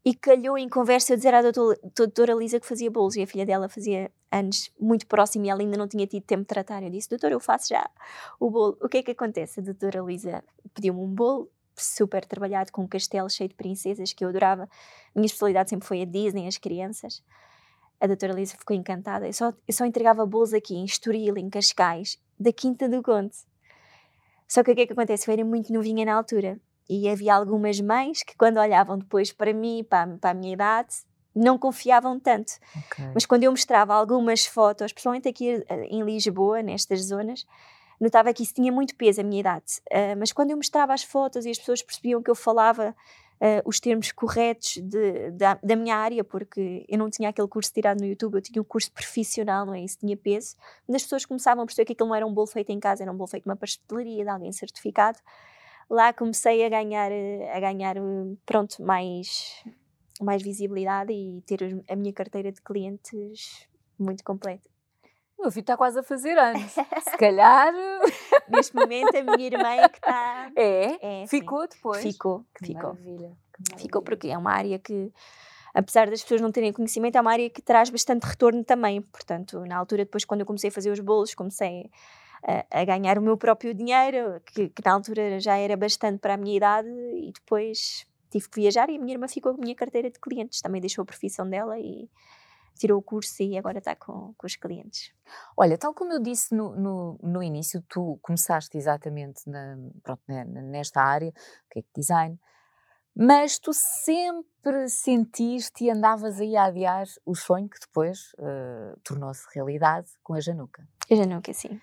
e 0.03 0.15
calhou 0.15 0.57
em 0.57 0.67
conversa 0.67 1.13
eu 1.13 1.17
dizer 1.17 1.35
à 1.35 1.43
doutora, 1.43 1.79
doutora 1.95 2.33
Lisa 2.33 2.59
que 2.59 2.65
fazia 2.65 2.89
bolos 2.89 3.15
e 3.15 3.21
a 3.21 3.27
filha 3.27 3.45
dela 3.45 3.69
fazia 3.69 4.11
anos 4.35 4.71
muito 4.79 5.07
próximo 5.07 5.45
e 5.45 5.49
ela 5.49 5.61
ainda 5.61 5.77
não 5.77 5.87
tinha 5.87 6.05
tido 6.05 6.23
tempo 6.23 6.41
de 6.41 6.47
tratar. 6.47 6.83
Eu 6.83 6.89
disse, 6.89 7.09
doutora, 7.09 7.33
eu 7.33 7.39
faço 7.39 7.69
já 7.69 7.89
o 8.39 8.49
bolo. 8.49 8.77
O 8.81 8.89
que 8.89 8.97
é 8.97 9.03
que 9.03 9.11
acontece? 9.11 9.59
A 9.59 9.63
doutora 9.63 9.99
Lisa 10.01 10.43
pediu-me 10.73 10.99
um 10.99 11.07
bolo 11.07 11.49
super 11.75 12.25
trabalhado 12.25 12.71
com 12.71 12.83
um 12.83 12.87
castelo 12.87 13.29
cheio 13.29 13.49
de 13.49 13.55
princesas 13.55 14.13
que 14.13 14.23
eu 14.23 14.29
adorava. 14.29 14.63
A 14.63 14.67
minha 15.19 15.25
especialidade 15.25 15.69
sempre 15.69 15.87
foi 15.87 16.01
a 16.01 16.05
Disney, 16.05 16.47
as 16.47 16.57
crianças. 16.57 17.23
A 17.99 18.07
doutora 18.07 18.33
Lisa 18.33 18.57
ficou 18.57 18.75
encantada. 18.75 19.27
Eu 19.27 19.33
só, 19.33 19.53
eu 19.67 19.73
só 19.73 19.85
entregava 19.85 20.25
bolos 20.25 20.53
aqui 20.53 20.75
em 20.75 20.85
Estoril, 20.85 21.37
em 21.37 21.49
Cascais, 21.49 22.19
da 22.39 22.51
Quinta 22.51 22.87
do 22.89 23.01
Conde. 23.01 23.35
Só 24.47 24.63
que 24.63 24.71
o 24.71 24.75
que 24.75 24.81
é 24.81 24.85
que 24.85 24.93
acontece? 24.93 25.29
Eu 25.29 25.33
era 25.33 25.45
muito 25.45 25.73
novinha 25.73 26.05
na 26.05 26.13
altura 26.13 26.59
e 26.87 27.09
havia 27.09 27.33
algumas 27.33 27.79
mães 27.81 28.21
que, 28.23 28.35
quando 28.35 28.57
olhavam 28.57 28.97
depois 28.97 29.31
para 29.31 29.53
mim, 29.53 29.83
para, 29.89 30.17
para 30.17 30.31
a 30.31 30.33
minha 30.33 30.53
idade, 30.53 30.95
não 31.35 31.57
confiavam 31.57 32.19
tanto. 32.19 32.53
Okay. 32.85 33.05
Mas 33.13 33.25
quando 33.25 33.43
eu 33.43 33.51
mostrava 33.51 33.93
algumas 33.93 34.45
fotos, 34.45 34.93
principalmente 34.93 35.27
aqui 35.27 35.63
eh, 35.67 35.87
em 35.89 36.01
Lisboa, 36.03 36.61
nestas 36.61 37.01
zonas, 37.01 37.45
notava 37.99 38.33
que 38.33 38.43
isso 38.43 38.53
tinha 38.53 38.71
muito 38.71 38.95
peso, 38.95 39.21
a 39.21 39.23
minha 39.23 39.39
idade. 39.39 39.81
Uh, 39.91 40.17
mas 40.17 40.31
quando 40.31 40.51
eu 40.51 40.57
mostrava 40.57 40.93
as 40.93 41.03
fotos 41.03 41.45
e 41.45 41.49
as 41.49 41.57
pessoas 41.57 41.81
percebiam 41.81 42.21
que 42.21 42.29
eu 42.29 42.35
falava 42.35 42.95
uh, 43.35 43.61
os 43.67 43.79
termos 43.79 44.11
corretos 44.11 44.77
de, 44.77 45.31
da, 45.31 45.59
da, 45.61 45.75
minha 45.75 45.95
área, 45.95 46.23
porque 46.23 46.85
eu 46.87 46.97
não 46.97 47.09
tinha 47.09 47.29
aquele 47.29 47.47
curso 47.47 47.71
tirado 47.73 47.99
no 47.99 48.05
YouTube, 48.05 48.35
eu 48.35 48.41
tinha 48.41 48.61
um 48.61 48.65
curso 48.65 48.91
profissional, 48.91 49.65
não 49.65 49.73
é? 49.73 49.81
Isso 49.81 49.97
tinha 49.97 50.15
peso. 50.15 50.55
Mas 50.87 50.97
as 50.97 51.03
pessoas 51.03 51.25
começavam 51.25 51.63
a 51.63 51.65
perceber 51.65 51.85
que 51.85 51.93
aquilo 51.93 52.09
não 52.09 52.15
era 52.15 52.25
um 52.25 52.33
bolo 52.33 52.47
feito 52.47 52.71
em 52.71 52.79
casa, 52.79 53.03
era 53.03 53.11
um 53.11 53.15
bolo 53.15 53.27
feito 53.27 53.45
numa 53.45 53.55
pastelaria 53.55 54.23
de 54.23 54.29
alguém 54.29 54.51
certificado 54.51 55.19
lá 55.89 56.11
comecei 56.13 56.65
a 56.65 56.69
ganhar, 56.69 57.11
a 57.53 57.59
ganhar 57.59 57.95
pronto, 58.45 58.81
mais, 58.81 59.63
mais 60.21 60.41
visibilidade 60.41 61.11
e 61.11 61.41
ter 61.41 61.83
a 61.89 61.95
minha 61.95 62.13
carteira 62.13 62.51
de 62.51 62.61
clientes 62.61 63.67
muito 63.99 64.23
completa. 64.23 64.69
O 65.37 65.43
meu 65.43 65.51
filho 65.51 65.61
está 65.61 65.75
quase 65.75 65.99
a 65.99 66.03
fazer 66.03 66.37
anos. 66.37 66.71
Se 66.71 66.81
calhar. 67.19 67.73
Neste 68.49 68.75
momento, 68.75 69.15
a 69.15 69.23
minha 69.23 69.47
irmã 69.47 69.69
é 69.69 69.89
que 69.89 69.97
está. 69.97 70.51
É? 70.55 71.23
é 71.23 71.27
ficou 71.27 71.63
sim. 71.63 71.67
depois? 71.75 72.01
Ficou, 72.01 72.45
que 72.55 72.65
ficou. 72.67 72.93
Maravilha, 72.93 73.13
maravilha. 73.13 73.77
Ficou 73.77 74.01
porque 74.01 74.27
é 74.29 74.37
uma 74.37 74.51
área 74.51 74.79
que, 74.79 75.11
apesar 75.73 76.09
das 76.09 76.21
pessoas 76.21 76.39
não 76.39 76.51
terem 76.51 76.71
conhecimento, 76.71 77.17
é 77.17 77.21
uma 77.21 77.31
área 77.31 77.49
que 77.49 77.61
traz 77.61 77.89
bastante 77.89 78.23
retorno 78.23 78.63
também. 78.63 79.01
Portanto, 79.01 79.59
na 79.65 79.77
altura, 79.77 80.05
depois, 80.05 80.23
quando 80.23 80.41
eu 80.41 80.45
comecei 80.45 80.69
a 80.69 80.73
fazer 80.73 80.91
os 80.91 80.99
bolos, 80.99 81.35
comecei 81.35 81.89
a, 82.43 82.81
a 82.81 82.85
ganhar 82.85 83.17
o 83.17 83.21
meu 83.21 83.35
próprio 83.35 83.73
dinheiro, 83.73 84.41
que, 84.45 84.69
que, 84.69 84.85
na 84.85 84.93
altura 84.93 85.39
já 85.39 85.57
era 85.57 85.75
bastante 85.75 86.19
para 86.19 86.35
a 86.35 86.37
minha 86.37 86.55
idade, 86.55 86.87
e 86.87 87.31
depois 87.33 88.05
tive 88.35 88.49
que 88.49 88.59
viajar 88.59 88.89
e 88.89 88.97
a 88.97 88.99
minha 88.99 89.13
irmã 89.13 89.27
ficou 89.27 89.53
com 89.53 89.61
a 89.61 89.63
minha 89.63 89.75
carteira 89.75 90.11
de 90.11 90.19
clientes, 90.19 90.59
também 90.59 90.81
deixou 90.81 91.03
a 91.03 91.05
profissão 91.05 91.49
dela 91.49 91.79
e 91.79 92.09
tirou 92.77 92.99
o 92.99 93.01
curso 93.01 93.41
e 93.41 93.57
agora 93.57 93.77
está 93.77 93.95
com, 93.95 94.33
com 94.37 94.45
os 94.45 94.57
clientes. 94.57 95.13
Olha, 95.55 95.77
tal 95.77 95.93
como 95.93 96.11
eu 96.11 96.21
disse 96.21 96.53
no, 96.53 96.75
no, 96.75 97.19
no 97.23 97.41
início, 97.41 97.81
tu 97.87 98.19
começaste 98.21 98.77
exatamente 98.77 99.49
na, 99.49 99.77
pronto, 100.03 100.21
nesta 100.27 101.01
área, 101.01 101.31
que 101.71 101.79
é 101.79 101.83
design, 101.95 102.37
mas 103.15 103.57
tu 103.57 103.71
sempre 103.71 104.89
sentiste 104.89 105.85
e 105.85 105.89
andavas 105.89 106.41
aí 106.41 106.57
a 106.57 106.65
adiar 106.65 107.05
o 107.25 107.33
sonho 107.33 107.69
que 107.69 107.79
depois 107.79 108.33
uh, 108.33 108.99
tornou-se 109.05 109.47
realidade 109.55 110.11
com 110.21 110.33
a 110.33 110.41
Januca. 110.41 110.85
A 111.09 111.15
Januca, 111.15 111.53
sim. 111.53 111.79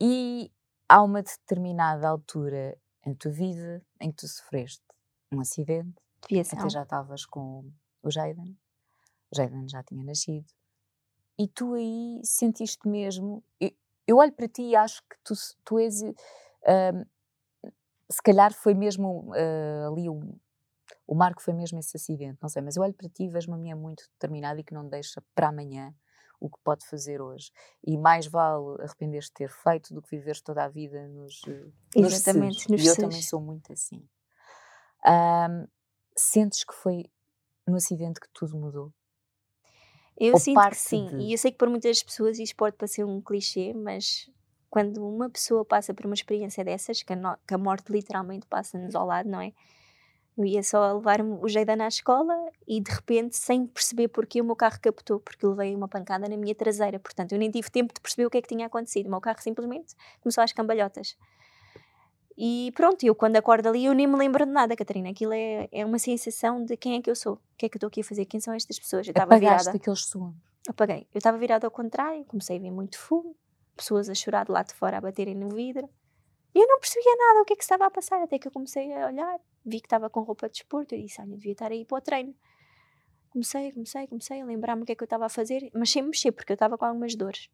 E 0.00 0.52
há 0.88 1.02
uma 1.02 1.22
determinada 1.22 2.08
altura 2.08 2.78
em 3.04 3.12
tua 3.12 3.32
vida 3.32 3.84
em 4.00 4.10
que 4.12 4.18
tu 4.18 4.28
sofreste 4.28 4.85
um 5.36 5.40
acidente, 5.40 5.94
Viação. 6.28 6.58
até 6.58 6.68
já 6.68 6.82
estavas 6.82 7.24
com 7.26 7.70
o 8.02 8.10
Jaden, 8.10 8.56
o 9.32 9.36
Jaden 9.36 9.68
já 9.68 9.82
tinha 9.82 10.04
nascido, 10.04 10.46
e 11.38 11.46
tu 11.48 11.74
aí 11.74 12.20
sentiste 12.24 12.88
mesmo. 12.88 13.44
Eu, 13.60 13.70
eu 14.06 14.16
olho 14.16 14.32
para 14.32 14.48
ti 14.48 14.62
e 14.62 14.76
acho 14.76 15.02
que 15.02 15.16
tu, 15.22 15.34
tu 15.64 15.78
és. 15.78 16.02
Uh, 16.02 17.06
se 18.10 18.22
calhar 18.22 18.54
foi 18.54 18.72
mesmo 18.72 19.30
uh, 19.32 19.92
ali 19.92 20.08
o, 20.08 20.20
o 21.06 21.14
marco 21.14 21.42
foi 21.42 21.52
mesmo 21.52 21.78
esse 21.78 21.96
acidente, 21.96 22.38
não 22.40 22.48
sei, 22.48 22.62
mas 22.62 22.76
eu 22.76 22.82
olho 22.82 22.94
para 22.94 23.08
ti 23.08 23.24
e 23.24 23.28
vejo 23.28 23.48
uma 23.48 23.58
mulher 23.58 23.74
muito 23.74 24.04
determinada 24.12 24.60
e 24.60 24.64
que 24.64 24.72
não 24.72 24.88
deixa 24.88 25.22
para 25.34 25.48
amanhã 25.48 25.94
o 26.40 26.48
que 26.48 26.58
pode 26.62 26.86
fazer 26.86 27.20
hoje. 27.20 27.50
E 27.84 27.96
mais 27.96 28.26
vale 28.26 28.82
arrepender-te 28.82 29.28
de 29.28 29.32
ter 29.32 29.50
feito 29.50 29.92
do 29.92 30.02
que 30.02 30.10
viveres 30.10 30.40
toda 30.40 30.64
a 30.64 30.68
vida 30.68 31.06
nos, 31.08 31.42
eh, 31.48 31.66
Exatamente, 31.94 32.70
nos, 32.70 32.82
nos 32.82 32.84
E 32.84 32.86
eu 32.86 32.96
também 32.96 33.22
sou 33.22 33.40
muito 33.40 33.72
assim. 33.72 34.06
Um, 35.04 35.66
sentes 36.16 36.64
que 36.64 36.74
foi 36.74 37.04
no 37.66 37.76
acidente 37.76 38.20
que 38.20 38.28
tudo 38.32 38.56
mudou? 38.56 38.92
Eu 40.18 40.34
Ou 40.34 40.40
sinto 40.40 40.68
que 40.70 40.76
sim, 40.76 41.06
de... 41.06 41.16
e 41.16 41.32
eu 41.32 41.38
sei 41.38 41.50
que 41.50 41.58
para 41.58 41.68
muitas 41.68 42.02
pessoas 42.02 42.38
isto 42.38 42.56
pode 42.56 42.76
parecer 42.76 43.04
um 43.04 43.20
clichê, 43.20 43.74
mas 43.74 44.30
quando 44.70 45.06
uma 45.06 45.28
pessoa 45.28 45.64
passa 45.64 45.92
por 45.92 46.06
uma 46.06 46.14
experiência 46.14 46.64
dessas, 46.64 47.02
que 47.02 47.12
a, 47.12 47.16
no... 47.16 47.36
que 47.46 47.54
a 47.54 47.58
morte 47.58 47.92
literalmente 47.92 48.46
passa-nos 48.46 48.94
ao 48.94 49.06
lado, 49.06 49.28
não 49.28 49.40
é? 49.40 49.52
Eu 50.36 50.44
ia 50.44 50.62
só 50.62 50.92
levar 50.92 51.22
o 51.22 51.48
Jeidan 51.48 51.82
à 51.82 51.88
escola 51.88 52.34
e 52.68 52.78
de 52.78 52.90
repente, 52.90 53.36
sem 53.36 53.66
perceber 53.66 54.08
porquê, 54.08 54.40
o 54.42 54.44
meu 54.44 54.54
carro 54.54 54.78
captou, 54.82 55.18
porque 55.18 55.46
levei 55.46 55.74
uma 55.74 55.88
pancada 55.88 56.28
na 56.28 56.36
minha 56.36 56.54
traseira. 56.54 56.98
Portanto, 56.98 57.32
eu 57.32 57.38
nem 57.38 57.50
tive 57.50 57.70
tempo 57.70 57.94
de 57.94 58.00
perceber 58.02 58.26
o 58.26 58.30
que 58.30 58.36
é 58.36 58.42
que 58.42 58.48
tinha 58.48 58.66
acontecido. 58.66 59.06
O 59.06 59.10
meu 59.10 59.20
carro 59.20 59.40
simplesmente 59.40 59.94
começou 60.20 60.44
às 60.44 60.52
cambalhotas. 60.52 61.16
E 62.38 62.70
pronto, 62.74 63.02
eu 63.04 63.14
quando 63.14 63.36
acordo 63.36 63.68
ali, 63.68 63.86
eu 63.86 63.94
nem 63.94 64.06
me 64.06 64.16
lembro 64.16 64.44
de 64.44 64.52
nada, 64.52 64.76
Catarina. 64.76 65.08
Aquilo 65.08 65.32
é, 65.32 65.68
é 65.72 65.84
uma 65.84 65.98
sensação 65.98 66.62
de 66.62 66.76
quem 66.76 66.96
é 66.96 67.02
que 67.02 67.10
eu 67.10 67.16
sou, 67.16 67.34
o 67.34 67.40
que 67.56 67.66
é 67.66 67.68
que 67.68 67.76
eu 67.76 67.78
estou 67.78 67.88
aqui 67.88 68.02
a 68.02 68.04
fazer, 68.04 68.26
quem 68.26 68.40
são 68.40 68.52
estas 68.52 68.78
pessoas. 68.78 69.06
Eu 69.06 69.12
estava 69.12 69.38
virada. 69.38 69.70
aqueles 69.70 70.04
segundos. 70.04 70.36
Apaguei. 70.68 71.06
Eu 71.14 71.18
estava 71.18 71.38
virada 71.38 71.66
ao 71.66 71.70
contrário, 71.70 72.24
comecei 72.26 72.58
a 72.58 72.60
ver 72.60 72.70
muito 72.70 72.98
fumo, 72.98 73.34
pessoas 73.74 74.10
a 74.10 74.14
chorar 74.14 74.44
de 74.44 74.52
lá 74.52 74.62
de 74.62 74.74
fora, 74.74 74.98
a 74.98 75.00
baterem 75.00 75.34
no 75.34 75.48
vidro. 75.48 75.88
E 76.54 76.58
eu 76.58 76.66
não 76.66 76.78
percebia 76.78 77.16
nada 77.16 77.40
o 77.40 77.44
que 77.44 77.54
é 77.54 77.56
que 77.56 77.62
estava 77.62 77.86
a 77.86 77.90
passar, 77.90 78.22
até 78.22 78.38
que 78.38 78.48
eu 78.48 78.52
comecei 78.52 78.92
a 78.92 79.06
olhar, 79.06 79.38
vi 79.64 79.80
que 79.80 79.86
estava 79.86 80.10
com 80.10 80.20
roupa 80.20 80.46
de 80.48 80.54
desporto, 80.54 80.94
e 80.94 81.02
disse, 81.02 81.20
olha, 81.20 81.36
devia 81.36 81.52
estar 81.52 81.70
aí 81.70 81.84
para 81.84 81.98
o 81.98 82.00
treino. 82.00 82.34
Comecei, 83.30 83.72
comecei, 83.72 84.06
comecei 84.06 84.40
a 84.40 84.44
lembrar-me 84.44 84.82
o 84.82 84.86
que 84.86 84.92
é 84.92 84.94
que 84.94 85.02
eu 85.02 85.06
estava 85.06 85.26
a 85.26 85.28
fazer, 85.28 85.70
mas 85.74 85.90
sem 85.90 86.02
mexer, 86.02 86.32
porque 86.32 86.52
eu 86.52 86.54
estava 86.54 86.76
com 86.76 86.84
algumas 86.84 87.14
dores. 87.14 87.50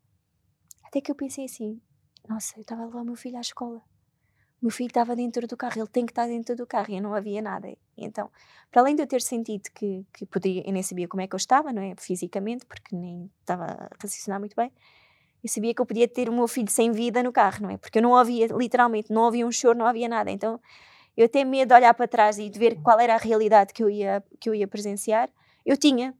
Até 0.85 1.01
que 1.01 1.11
eu 1.11 1.15
pensei 1.15 1.45
assim, 1.45 1.81
nossa, 2.29 2.57
eu 2.57 2.63
estava 2.63 2.83
a 2.83 2.87
levar 2.87 3.03
o 3.03 3.05
meu 3.05 3.17
filho 3.17 3.37
à 3.37 3.41
escola. 3.41 3.83
Meu 4.63 4.71
filho 4.71 4.87
estava 4.87 5.17
dentro 5.17 5.47
do 5.49 5.57
carro, 5.57 5.81
ele 5.81 5.89
tem 5.89 6.07
que 6.07 6.13
estar 6.13 6.27
dentro 6.27 6.55
do 6.55 6.65
carro, 6.65 6.93
e 6.93 7.01
não 7.01 7.13
havia 7.13 7.43
nada. 7.43 7.69
Então, 7.99 8.31
para 8.71 8.81
além 8.81 8.95
de 8.95 9.03
eu 9.03 9.07
ter 9.09 9.21
sentido 9.21 9.69
que, 9.75 10.07
que 10.13 10.25
podia, 10.25 10.63
eu 10.65 10.73
nem 10.73 10.85
sabia 10.85 11.09
como 11.09 11.21
é 11.21 11.27
que 11.27 11.35
eu 11.35 11.37
estava, 11.37 11.73
não 11.73 11.83
é? 11.83 11.95
Fisicamente, 11.99 12.65
porque 12.65 12.95
nem 12.95 13.29
estava 13.41 13.65
a 13.65 13.89
raciocinar 14.01 14.39
muito 14.39 14.55
bem, 14.55 14.71
eu 15.43 15.49
sabia 15.49 15.75
que 15.75 15.81
eu 15.83 15.87
podia 15.87 16.07
ter 16.07 16.29
o 16.29 16.33
meu 16.33 16.47
filho 16.47 16.71
sem 16.71 16.93
vida 16.93 17.23
no 17.23 17.33
carro, 17.33 17.63
não 17.63 17.71
é? 17.71 17.77
Porque 17.77 17.99
eu 17.99 18.03
não 18.03 18.17
havia, 18.17 18.47
literalmente, 18.47 19.13
não 19.13 19.27
havia 19.27 19.45
um 19.45 19.51
choro, 19.51 19.77
não 19.77 19.87
havia 19.87 20.09
nada. 20.09 20.31
Então 20.31 20.61
eu 21.17 21.29
tenho 21.29 21.49
medo 21.49 21.69
de 21.69 21.75
olhar 21.75 21.93
para 21.95 22.07
trás 22.07 22.39
e 22.39 22.49
de 22.49 22.59
ver 22.59 22.81
qual 22.81 22.99
era 23.01 23.15
a 23.15 23.19
realidade 23.19 23.73
que 23.73 23.83
eu 23.83 23.91
ia, 23.91 24.23
que 24.41 24.49
eu 24.49 24.55
ia 24.55 24.69
presenciar. 24.69 25.29
Eu 25.67 25.77
tinha. 25.77 26.15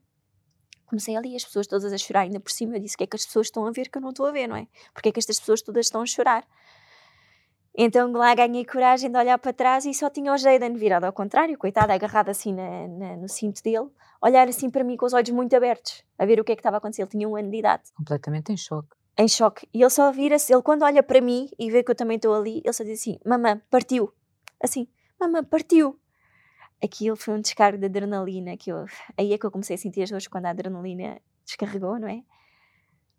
comecei 0.85 1.15
ali, 1.15 1.35
as 1.35 1.45
pessoas 1.45 1.67
todas 1.67 1.91
a 1.91 1.97
chorar, 1.97 2.21
ainda 2.21 2.39
por 2.39 2.51
cima 2.51 2.75
eu 2.75 2.79
disse: 2.81 2.95
o 2.95 2.97
que 2.97 3.05
é 3.05 3.07
que 3.07 3.15
as 3.15 3.25
pessoas 3.25 3.47
estão 3.47 3.65
a 3.65 3.71
ver 3.71 3.89
que 3.89 3.97
eu 3.97 4.01
não 4.01 4.09
estou 4.09 4.25
a 4.27 4.31
ver, 4.31 4.47
não 4.47 4.55
é? 4.57 4.67
Porque 4.93 5.09
é 5.09 5.11
que 5.11 5.19
estas 5.19 5.39
pessoas 5.39 5.61
todas 5.61 5.85
estão 5.85 6.01
a 6.01 6.05
chorar? 6.05 6.45
Então 7.75 8.11
lá 8.11 8.35
ganhei 8.35 8.63
coragem 8.63 9.09
de 9.09 9.17
olhar 9.17 9.37
para 9.39 9.51
trás 9.51 9.85
e 9.85 9.93
só 9.93 10.09
tinha 10.09 10.31
o 10.31 10.37
Jaden 10.37 10.73
virado 10.73 11.05
ao 11.05 11.13
contrário, 11.13 11.57
coitado, 11.57 11.91
agarrado 11.91 12.29
assim 12.29 12.53
na, 12.53 12.87
na, 12.87 13.17
no 13.17 13.27
cinto 13.27 13.63
dele, 13.63 13.89
olhar 14.21 14.47
assim 14.47 14.69
para 14.69 14.83
mim 14.83 14.95
com 14.95 15.07
os 15.07 15.13
olhos 15.13 15.31
muito 15.31 15.55
abertos, 15.55 16.03
a 16.17 16.25
ver 16.25 16.39
o 16.39 16.43
que 16.43 16.51
é 16.51 16.55
que 16.55 16.59
estava 16.59 16.77
a 16.77 16.79
acontecer. 16.79 17.01
Ele 17.01 17.09
tinha 17.09 17.27
um 17.27 17.35
ano 17.35 17.49
de 17.49 17.57
idade. 17.57 17.83
Completamente 17.95 18.51
em 18.51 18.57
choque. 18.57 18.95
Em 19.17 19.27
choque. 19.27 19.67
E 19.73 19.81
ele 19.81 19.89
só 19.89 20.11
vira-se, 20.11 20.53
ele 20.53 20.61
quando 20.61 20.83
olha 20.83 21.01
para 21.01 21.19
mim 21.19 21.49
e 21.57 21.71
vê 21.71 21.83
que 21.83 21.89
eu 21.89 21.95
também 21.95 22.17
estou 22.17 22.33
ali, 22.35 22.61
ele 22.63 22.73
só 22.73 22.83
diz 22.83 22.99
assim: 22.99 23.17
Mamã, 23.25 23.59
partiu. 23.71 24.13
Assim, 24.61 24.87
Mamã, 25.19 25.43
partiu. 25.43 25.99
Aquilo 26.83 27.15
foi 27.15 27.33
um 27.33 27.41
descargo 27.41 27.77
de 27.77 27.85
adrenalina 27.85 28.55
que 28.55 28.71
eu. 28.71 28.85
Aí 29.17 29.33
é 29.33 29.37
que 29.37 29.45
eu 29.45 29.51
comecei 29.51 29.75
a 29.75 29.79
sentir 29.79 30.03
as 30.03 30.09
dores 30.09 30.27
quando 30.27 30.45
a 30.45 30.49
adrenalina 30.49 31.19
descarregou, 31.45 31.99
não 31.99 32.07
é? 32.07 32.23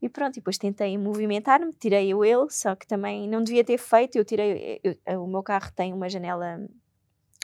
E 0.02 0.08
pronto, 0.08 0.34
depois 0.34 0.58
tentei 0.58 0.98
movimentar-me, 0.98 1.72
tirei 1.72 2.12
o 2.14 2.24
ele, 2.24 2.50
só 2.50 2.74
que 2.74 2.86
também 2.86 3.28
não 3.28 3.42
devia 3.42 3.64
ter 3.64 3.78
feito. 3.78 4.16
Eu 4.16 4.24
tirei, 4.24 4.80
eu, 4.82 5.22
o 5.22 5.26
meu 5.26 5.42
carro 5.42 5.70
tem 5.74 5.92
uma 5.92 6.08
janela, 6.08 6.58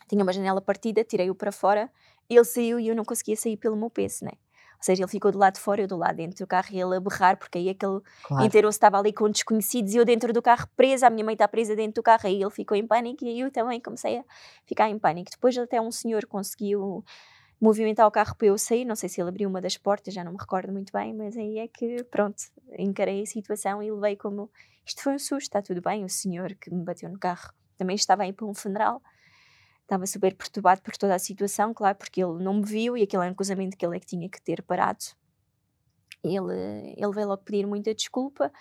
tinha 0.08 0.22
uma 0.22 0.32
janela 0.32 0.60
partida, 0.60 1.02
tirei-o 1.02 1.34
para 1.34 1.52
fora, 1.52 1.90
ele 2.28 2.44
saiu 2.44 2.78
e 2.78 2.88
eu 2.88 2.94
não 2.94 3.04
conseguia 3.04 3.36
sair 3.36 3.56
pelo 3.56 3.76
meu 3.76 3.90
peso, 3.90 4.24
né? 4.24 4.32
Ou 4.80 4.84
seja, 4.84 5.02
ele 5.02 5.10
ficou 5.10 5.30
do 5.30 5.38
lado 5.38 5.54
de 5.54 5.60
fora 5.60 5.82
e 5.82 5.84
eu 5.84 5.88
do 5.88 5.96
lado 5.96 6.16
dentro 6.16 6.38
do 6.38 6.46
carro 6.46 6.68
e 6.72 6.80
ele 6.80 6.96
a 6.96 7.00
berrar, 7.00 7.36
porque 7.36 7.58
aí 7.58 7.68
aquele 7.68 8.00
claro. 8.22 8.46
inteiro 8.46 8.68
estava 8.68 8.98
ali 8.98 9.12
com 9.12 9.28
desconhecidos 9.28 9.92
e 9.92 9.98
eu 9.98 10.06
dentro 10.06 10.32
do 10.32 10.40
carro 10.40 10.66
presa, 10.74 11.06
a 11.06 11.10
minha 11.10 11.22
mãe 11.22 11.34
está 11.34 11.46
presa 11.46 11.76
dentro 11.76 11.96
do 11.96 12.02
carro, 12.02 12.26
aí 12.26 12.40
ele 12.40 12.50
ficou 12.50 12.74
em 12.74 12.86
pânico 12.86 13.22
e 13.22 13.40
eu 13.40 13.50
também 13.50 13.78
comecei 13.78 14.18
a 14.18 14.24
ficar 14.64 14.88
em 14.88 14.98
pânico. 14.98 15.30
Depois 15.30 15.56
até 15.58 15.78
um 15.78 15.92
senhor 15.92 16.24
conseguiu 16.24 17.04
movimentar 17.60 18.06
o 18.06 18.10
carro 18.10 18.34
para 18.34 18.48
eu 18.48 18.56
sair. 18.56 18.84
Não 18.84 18.96
sei 18.96 19.08
se 19.08 19.20
ele 19.20 19.28
abriu 19.28 19.48
uma 19.48 19.60
das 19.60 19.76
portas, 19.76 20.14
já 20.14 20.24
não 20.24 20.32
me 20.32 20.38
recordo 20.38 20.72
muito 20.72 20.92
bem, 20.92 21.12
mas 21.12 21.36
aí 21.36 21.58
é 21.58 21.68
que, 21.68 22.02
pronto, 22.04 22.42
encarei 22.78 23.22
a 23.22 23.26
situação 23.26 23.82
e 23.82 23.90
levei 23.90 24.16
como 24.16 24.50
isto 24.86 25.02
foi 25.02 25.14
um 25.14 25.18
susto, 25.18 25.42
está 25.42 25.62
tudo 25.62 25.80
bem. 25.80 26.04
O 26.04 26.08
senhor 26.08 26.54
que 26.54 26.72
me 26.72 26.82
bateu 26.82 27.10
no 27.10 27.18
carro 27.18 27.52
também 27.76 27.96
estava 27.96 28.22
aí 28.22 28.32
para 28.32 28.46
um 28.46 28.54
funeral, 28.54 29.02
estava 29.82 30.06
super 30.06 30.34
perturbado 30.34 30.82
por 30.82 30.96
toda 30.96 31.14
a 31.14 31.18
situação, 31.18 31.74
claro, 31.74 31.96
porque 31.96 32.22
ele 32.22 32.42
não 32.42 32.54
me 32.54 32.64
viu 32.64 32.96
e 32.96 33.02
aquele 33.02 33.24
era 33.24 33.34
cruzamento 33.34 33.76
que 33.76 33.84
ele 33.84 33.96
é 33.96 34.00
que 34.00 34.06
tinha 34.06 34.28
que 34.28 34.40
ter 34.40 34.62
parado. 34.62 35.04
Ele, 36.22 36.94
ele 36.96 37.12
veio 37.12 37.28
logo 37.28 37.42
pedir 37.42 37.66
muita 37.66 37.94
desculpa 37.94 38.52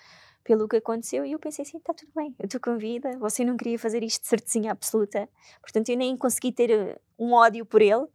pelo 0.42 0.66
que 0.66 0.76
aconteceu 0.76 1.24
e 1.24 1.32
eu 1.32 1.38
pensei 1.38 1.62
assim, 1.62 1.76
está 1.76 1.92
tudo 1.92 2.10
bem, 2.16 2.34
eu 2.38 2.46
estou 2.46 2.60
com 2.60 2.78
vida, 2.78 3.16
você 3.18 3.44
não 3.44 3.56
queria 3.56 3.78
fazer 3.78 4.02
isto 4.02 4.22
de 4.22 4.28
certezinha 4.28 4.72
absoluta, 4.72 5.28
portanto 5.60 5.90
eu 5.90 5.96
nem 5.96 6.16
consegui 6.16 6.50
ter 6.50 6.70
eh, 6.70 6.98
um 7.18 7.34
ódio 7.34 7.66
por 7.66 7.82
ele, 7.82 8.06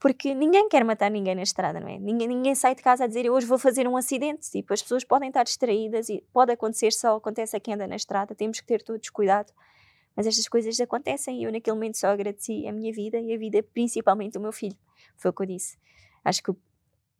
porque 0.00 0.34
ninguém 0.34 0.66
quer 0.66 0.82
matar 0.82 1.10
ninguém 1.10 1.34
na 1.34 1.42
estrada, 1.42 1.78
não 1.78 1.86
é? 1.86 1.98
Ninguém, 1.98 2.26
ninguém 2.26 2.54
sai 2.54 2.74
de 2.74 2.82
casa 2.82 3.04
a 3.04 3.06
dizer 3.06 3.30
hoje 3.30 3.46
vou 3.46 3.58
fazer 3.58 3.86
um 3.86 3.98
acidente. 3.98 4.50
Tipo, 4.50 4.72
as 4.72 4.80
pessoas 4.80 5.04
podem 5.04 5.28
estar 5.28 5.44
distraídas 5.44 6.08
e 6.08 6.24
pode 6.32 6.50
acontecer, 6.50 6.90
só 6.90 7.16
acontece 7.16 7.54
a 7.54 7.60
quem 7.60 7.74
anda 7.74 7.86
na 7.86 7.96
estrada, 7.96 8.34
temos 8.34 8.58
que 8.60 8.66
ter 8.66 8.82
todos 8.82 9.10
cuidado. 9.10 9.52
Mas 10.16 10.26
estas 10.26 10.48
coisas 10.48 10.80
acontecem 10.80 11.40
e 11.40 11.44
eu 11.44 11.52
naquele 11.52 11.74
momento 11.74 11.98
só 11.98 12.08
agradeci 12.08 12.66
a 12.66 12.72
minha 12.72 12.90
vida 12.90 13.18
e 13.18 13.34
a 13.34 13.38
vida 13.38 13.62
principalmente 13.62 14.32
do 14.32 14.40
meu 14.40 14.52
filho. 14.52 14.76
Foi 15.16 15.30
o 15.30 15.34
que 15.34 15.42
eu 15.42 15.46
disse. 15.46 15.78
Acho 16.24 16.42
que 16.42 16.50
o 16.50 16.56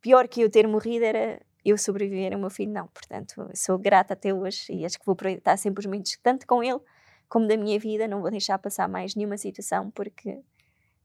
pior 0.01 0.27
que 0.27 0.41
eu 0.41 0.49
ter 0.49 0.67
morrido 0.67 1.05
era 1.05 1.39
eu 1.63 1.77
sobreviver, 1.77 2.35
o 2.35 2.39
meu 2.39 2.49
filho 2.49 2.71
não. 2.71 2.87
Portanto, 2.87 3.47
sou 3.53 3.77
grata 3.77 4.13
até 4.13 4.33
hoje 4.33 4.73
e 4.73 4.85
acho 4.85 4.99
que 4.99 5.05
vou 5.05 5.13
aproveitar 5.13 5.55
sempre 5.55 5.81
os 5.81 5.85
momentos, 5.85 6.17
tanto 6.23 6.47
com 6.47 6.63
ele 6.63 6.79
como 7.29 7.47
da 7.47 7.55
minha 7.55 7.77
vida. 7.79 8.07
Não 8.07 8.21
vou 8.21 8.31
deixar 8.31 8.57
passar 8.57 8.89
mais 8.89 9.13
nenhuma 9.15 9.37
situação 9.37 9.91
porque 9.91 10.41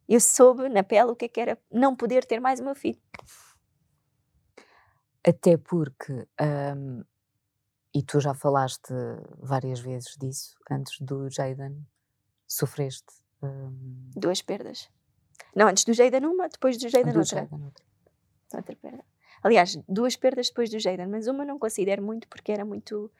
eu 0.08 0.20
soube 0.20 0.68
na 0.68 0.82
pele 0.82 1.10
o 1.10 1.16
que, 1.16 1.24
é 1.24 1.28
que 1.28 1.40
era 1.40 1.58
não 1.70 1.96
poder 1.96 2.24
ter 2.24 2.40
mais 2.40 2.60
o 2.60 2.64
meu 2.64 2.74
filho. 2.74 3.00
Até 5.26 5.56
porque, 5.56 6.12
um, 6.40 7.02
e 7.92 8.02
tu 8.02 8.20
já 8.20 8.32
falaste 8.32 8.94
várias 9.38 9.80
vezes 9.80 10.16
disso, 10.16 10.56
antes 10.70 11.00
do 11.00 11.28
Jaden, 11.28 11.84
sofreste 12.46 13.12
um... 13.42 14.10
duas 14.14 14.40
perdas. 14.40 14.88
Não, 15.54 15.66
antes 15.66 15.84
do 15.84 15.92
Jaden 15.92 16.26
uma, 16.26 16.48
depois 16.48 16.78
do 16.78 16.88
Jaden 16.88 17.16
outra. 17.16 17.24
Jaden, 17.24 17.64
outra. 17.64 17.84
outra 18.54 18.76
perda. 18.76 19.04
Aliás, 19.42 19.76
duas 19.88 20.16
perdas 20.16 20.48
depois 20.48 20.70
do 20.70 20.78
Jaden, 20.78 21.08
mas 21.08 21.26
uma 21.26 21.44
não 21.44 21.58
considero 21.58 22.02
muito 22.02 22.28
porque 22.28 22.52
era 22.52 22.64
muito 22.64 23.10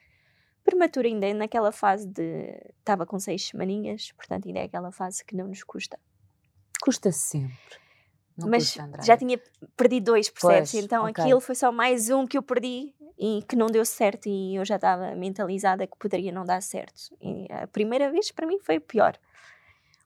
prematura 0.62 1.09
ainda 1.09 1.33
naquela 1.35 1.70
fase 1.70 2.07
de 2.07 2.72
estava 2.79 3.07
com 3.07 3.18
seis 3.18 3.49
semaninhas, 3.49 4.12
portanto 4.12 4.46
ainda 4.46 4.61
é 4.61 4.64
aquela 4.64 4.92
fase 4.92 5.25
que 5.25 5.37
não 5.37 5.49
nos 5.49 5.62
custa. 5.62 5.99
Custa 6.87 7.11
sempre. 7.11 7.57
Não 8.38 8.49
mas 8.49 8.77
custa, 8.77 9.03
já 9.03 9.16
tinha 9.16 9.40
perdido 9.77 10.05
dois, 10.05 10.31
percebes? 10.31 10.70
Pois, 10.70 10.85
então 10.85 11.05
okay. 11.05 11.25
aquilo 11.25 11.40
foi 11.40 11.57
só 11.57 11.72
mais 11.72 12.11
um 12.11 12.25
que 12.25 12.38
eu 12.38 12.42
perdi 12.44 12.94
e 13.18 13.42
que 13.49 13.57
não 13.57 13.66
deu 13.66 13.85
certo 13.85 14.29
e 14.29 14.55
eu 14.55 14.64
já 14.64 14.77
estava 14.77 15.16
mentalizada 15.16 15.85
que 15.85 15.99
poderia 15.99 16.31
não 16.31 16.44
dar 16.44 16.62
certo. 16.62 17.12
E 17.20 17.49
a 17.51 17.66
primeira 17.66 18.09
vez 18.09 18.31
para 18.31 18.46
mim 18.46 18.61
foi 18.61 18.79
pior, 18.79 19.18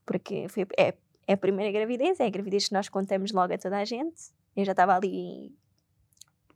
porque 0.07 0.49
foi, 0.49 0.67
é, 0.79 0.95
é 1.27 1.35
a 1.35 1.37
primeira 1.37 1.71
gravidez, 1.71 2.19
é 2.19 2.25
a 2.25 2.31
gravidez 2.31 2.69
que 2.69 2.73
nós 2.73 2.89
contamos 2.89 3.31
logo 3.31 3.53
a 3.53 3.59
toda 3.59 3.77
a 3.77 3.85
gente. 3.85 4.33
Eu 4.57 4.65
já 4.65 4.73
estava 4.73 4.97
ali 4.97 5.55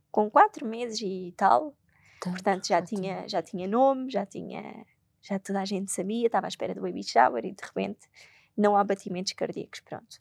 com 0.09 0.27
quatro 0.27 0.65
meses 0.65 0.99
e 1.01 1.35
tal, 1.37 1.75
Tanto, 2.19 2.33
portanto 2.33 2.67
já 2.67 2.81
tinha, 2.81 3.27
já 3.27 3.43
tinha 3.43 3.67
nome, 3.67 4.09
já 4.09 4.25
tinha, 4.25 4.87
já 5.21 5.37
toda 5.37 5.61
a 5.61 5.65
gente 5.65 5.91
sabia, 5.91 6.25
estava 6.25 6.47
à 6.47 6.49
espera 6.49 6.73
do 6.73 6.81
baby 6.81 7.03
shower 7.03 7.45
e 7.45 7.51
de 7.51 7.63
repente 7.63 8.09
não 8.57 8.75
há 8.75 8.83
batimentos 8.83 9.33
cardíacos, 9.33 9.79
pronto. 9.81 10.19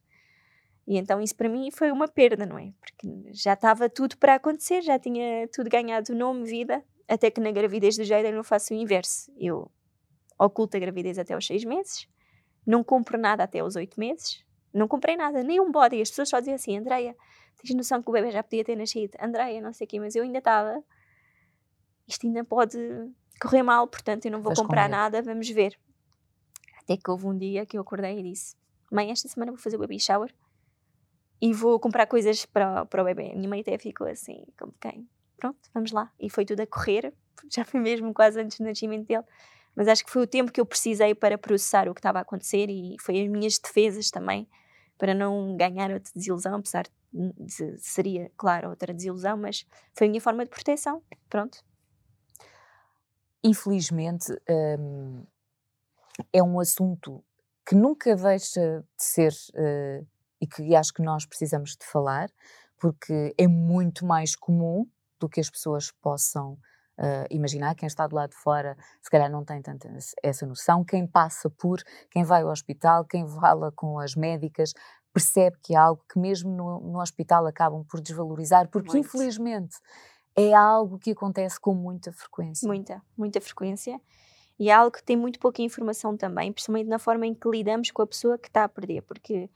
E 0.87 0.99
então 0.99 1.21
isso 1.21 1.35
para 1.35 1.49
mim 1.49 1.71
foi 1.71 1.91
uma 1.91 2.07
perda, 2.07 2.45
não 2.45 2.59
é? 2.59 2.73
Porque 2.81 3.33
já 3.33 3.55
estava 3.55 3.89
tudo 3.89 4.17
para 4.19 4.35
acontecer, 4.35 4.83
já 4.83 4.99
tinha 4.99 5.49
tudo 5.49 5.71
ganhado 5.71 6.15
nome, 6.15 6.45
vida, 6.45 6.85
até 7.09 7.31
que 7.31 7.41
na 7.41 7.51
gravidez 7.51 7.97
do 7.97 8.05
Jaden 8.05 8.33
eu 8.33 8.45
faço 8.45 8.75
o 8.75 8.77
inverso. 8.77 9.33
Eu 9.39 9.71
oculto 10.39 10.77
a 10.77 10.81
gravidez 10.81 11.19
até 11.19 11.35
aos 11.35 11.47
seis 11.47 11.65
meses, 11.65 12.07
não 12.67 12.85
compro 12.85 13.17
nada 13.17 13.45
até 13.45 13.61
aos 13.61 13.77
oito 13.77 13.99
meses, 13.99 14.45
não 14.73 14.87
comprei 14.87 15.17
nada, 15.17 15.43
nem 15.43 15.61
um 15.61 15.71
body. 15.71 16.03
As 16.03 16.11
pessoas 16.11 16.29
só 16.29 16.39
diziam 16.39 16.57
assim, 16.57 16.77
Andreia, 16.77 17.17
tens 17.57 17.75
noção 17.75 18.03
que 18.03 18.11
o 18.11 18.13
bebê 18.13 18.31
já 18.31 18.43
podia 18.43 18.65
ter 18.65 18.77
nascido? 18.77 19.17
Andreia, 19.21 19.61
não 19.61 19.73
sei 19.73 19.87
o 19.87 19.89
quê, 19.89 20.01
mas 20.01 20.15
eu 20.15 20.23
ainda 20.23 20.39
estava, 20.39 20.83
isto 22.07 22.27
ainda 22.27 22.45
pode 22.45 22.77
correr 23.41 23.63
mal, 23.63 23.87
portanto 23.87 24.27
eu 24.27 24.33
não 24.33 24.43
vou 24.43 24.51
Faz 24.55 24.59
comprar 24.61 24.89
nada, 24.89 25.23
vamos 25.23 25.49
ver. 25.49 25.79
Até 26.85 26.97
que 26.97 27.11
houve 27.11 27.27
um 27.27 27.37
dia 27.37 27.67
que 27.67 27.77
eu 27.77 27.83
acordei 27.83 28.21
e 28.21 28.23
disse: 28.23 28.57
Mãe, 28.91 29.11
esta 29.11 29.29
semana 29.29 29.53
vou 29.53 29.59
fazer 29.59 29.77
o 29.77 29.81
baby 29.81 29.99
shower 29.99 30.33
e 31.41 31.53
vou 31.53 31.79
comprar 31.81 32.07
coisas 32.07 32.47
para, 32.47 32.87
para 32.87 33.03
o 33.03 33.05
bebê. 33.05 33.33
A 33.33 33.37
minha 33.37 33.49
mãe 33.49 33.61
até 33.61 33.77
ficou 33.77 34.07
assim, 34.07 34.45
como 34.59 34.73
quem? 34.81 35.09
Pronto, 35.37 35.59
vamos 35.75 35.93
lá. 35.93 36.11
E 36.19 36.31
foi 36.31 36.45
tudo 36.45 36.61
a 36.61 36.67
correr, 36.67 37.13
já 37.51 37.65
foi 37.65 37.81
mesmo 37.81 38.15
quase 38.15 38.41
antes 38.41 38.59
do 38.59 38.65
nascimento 38.65 39.07
dele. 39.07 39.25
Mas 39.75 39.89
acho 39.89 40.05
que 40.05 40.11
foi 40.11 40.23
o 40.23 40.27
tempo 40.27 40.53
que 40.53 40.61
eu 40.61 40.67
precisei 40.67 41.15
para 41.15 41.37
processar 41.37 41.89
o 41.89 41.95
que 41.95 41.99
estava 41.99 42.19
a 42.19 42.23
acontecer 42.23 42.71
e 42.71 42.97
foi 43.01 43.21
as 43.21 43.29
minhas 43.29 43.59
defesas 43.59 44.11
também 44.11 44.49
para 44.97 45.13
não 45.13 45.57
ganhar 45.57 45.91
outra 45.91 46.13
desilusão, 46.15 46.55
apesar 46.57 46.87
de 47.13 47.79
seria, 47.79 48.31
claro, 48.37 48.71
outra 48.71 48.95
desilusão, 48.95 49.37
mas 49.37 49.67
foi 49.93 50.07
a 50.07 50.11
minha 50.11 50.21
forma 50.21 50.45
de 50.45 50.51
proteção. 50.51 51.03
Pronto. 51.29 51.59
Infelizmente, 53.43 54.33
hum, 54.79 55.25
é 56.33 56.43
um 56.43 56.61
assunto 56.61 57.25
que 57.67 57.75
nunca 57.75 58.15
deixa 58.15 58.81
de 58.81 59.05
ser 59.05 59.33
uh, 59.55 60.07
e 60.41 60.47
que 60.47 60.75
acho 60.75 60.93
que 60.93 61.03
nós 61.03 61.25
precisamos 61.25 61.71
de 61.71 61.87
falar, 61.87 62.29
porque 62.79 63.35
é 63.39 63.49
muito 63.49 64.05
mais 64.05 64.37
comum 64.37 64.87
do 65.19 65.29
que 65.29 65.41
as 65.41 65.49
pessoas 65.49 65.91
possam 65.91 66.53
uh, 66.99 67.27
imaginar. 67.31 67.75
Quem 67.75 67.87
está 67.87 68.07
do 68.07 68.15
lado 68.15 68.31
de 68.31 68.37
fora, 68.37 68.77
se 69.01 69.11
calhar, 69.11 69.31
não 69.31 69.45
tem 69.45 69.63
tanta 69.63 69.89
essa 70.23 70.47
noção. 70.47 70.85
Quem 70.85 71.07
passa 71.07 71.49
por, 71.49 71.83
quem 72.11 72.25
vai 72.25 72.43
ao 72.43 72.51
hospital, 72.51 73.05
quem 73.05 73.27
fala 73.27 73.73
com 73.73 73.99
as 73.99 74.15
médicas, 74.15 74.73
percebe 75.13 75.57
que 75.63 75.75
é 75.75 75.79
algo 75.79 76.05
que, 76.13 76.19
mesmo 76.19 76.51
no, 76.51 76.81
no 76.81 77.01
hospital, 77.01 77.47
acabam 77.47 77.85
por 77.85 78.01
desvalorizar, 78.01 78.69
porque 78.69 78.91
muito. 78.93 79.07
infelizmente 79.07 79.77
é 80.37 80.53
algo 80.53 80.99
que 80.99 81.13
acontece 81.13 81.59
com 81.61 81.75
muita 81.75 82.13
frequência. 82.13 82.67
Muita, 82.67 83.03
muita 83.17 83.41
frequência. 83.41 84.01
E 84.59 84.71
é 84.71 84.73
algo 84.73 84.93
que 84.97 85.03
tem 85.03 85.17
muito 85.17 85.39
pouca 85.39 85.63
informação 85.63 86.17
também, 86.17 86.53
principalmente 86.53 86.89
na 86.89 86.99
forma 86.99 87.27
em 87.27 87.35
que 87.35 87.49
lidamos 87.49 87.91
com 87.91 88.03
a 88.03 88.07
pessoa 88.07 88.39
que 88.39 88.49
está 88.49 88.65
a 88.65 88.69
perder, 88.69 89.03
porque 89.03 89.51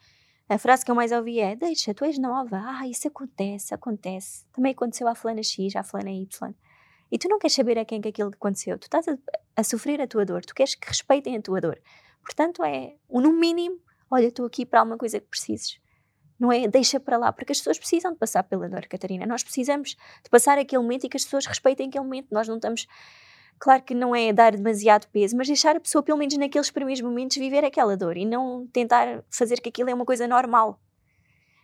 a 0.49 0.59
frase 0.59 0.85
que 0.85 0.91
eu 0.91 0.95
mais 0.95 1.13
ouvi 1.13 1.41
é: 1.41 1.55
Deixa, 1.55 1.95
tu 1.95 2.05
és 2.05 2.19
nova, 2.19 2.61
ah, 2.65 2.89
isso 2.89 3.07
acontece, 3.07 3.75
acontece. 3.75 4.47
Também 4.53 4.73
aconteceu 4.73 5.07
à 5.07 5.15
fulana 5.15 5.43
X, 5.43 5.77
à 5.77 5.83
fulana 5.83 6.11
Y. 6.11 6.55
E 7.11 7.19
tu 7.19 7.29
não 7.29 7.39
queres 7.39 7.55
saber 7.55 7.79
a 7.79 7.85
quem 7.85 8.01
que 8.01 8.09
aquilo 8.09 8.31
aconteceu, 8.31 8.79
tu 8.79 8.85
estás 8.85 9.07
a, 9.09 9.17
a 9.57 9.65
sofrer 9.65 10.01
a 10.01 10.07
tua 10.07 10.25
dor, 10.25 10.45
tu 10.45 10.55
queres 10.55 10.75
que 10.75 10.89
respeitem 10.89 11.37
a 11.37 11.43
tua 11.43 11.61
dor. 11.61 11.81
Portanto, 12.23 12.63
é, 12.65 12.97
no 13.11 13.33
mínimo, 13.33 13.79
olha, 14.11 14.27
estou 14.27 14.47
aqui 14.47 14.67
para 14.67 14.81
alguma 14.81 14.99
coisa 14.99 15.21
que 15.21 15.27
precises. 15.27 15.79
Não 16.39 16.53
é 16.53 16.69
deixa 16.69 17.01
para 17.01 17.17
lá, 17.17 17.33
porque 17.33 17.53
as 17.53 17.59
pessoas 17.59 17.79
precisam 17.79 18.13
de 18.13 18.19
passar 18.19 18.45
pela 18.45 18.69
dor, 18.69 18.87
Catarina. 18.87 19.27
Nós 19.27 19.43
precisamos 19.43 19.97
de 20.23 20.31
passar 20.31 20.59
aquele 20.59 20.83
momento 20.83 21.05
e 21.05 21.09
que 21.09 21.17
as 21.17 21.25
pessoas 21.25 21.47
respeitem 21.47 21.89
aquele 21.89 22.05
momento. 22.05 22.29
Nós 22.31 22.47
não 22.47 22.57
estamos 22.57 22.87
Claro 23.59 23.83
que 23.83 23.95
não 23.95 24.15
é 24.15 24.33
dar 24.33 24.53
demasiado 24.53 25.07
peso, 25.09 25.37
mas 25.37 25.49
deixar 25.49 25.77
a 25.77 25.81
pessoa, 25.81 26.03
pelo 26.03 26.19
menos 26.19 26.37
naqueles 26.37 26.71
primeiros 26.71 27.03
momentos, 27.03 27.37
viver 27.37 27.65
aquela 27.65 27.97
dor 27.97 28.17
e 28.17 28.25
não 28.25 28.67
tentar 28.69 29.25
fazer 29.31 29.61
que 29.61 29.69
aquilo 29.69 29.91
é 29.91 29.95
uma 29.95 30.05
coisa 30.05 30.29
normal. 30.29 30.81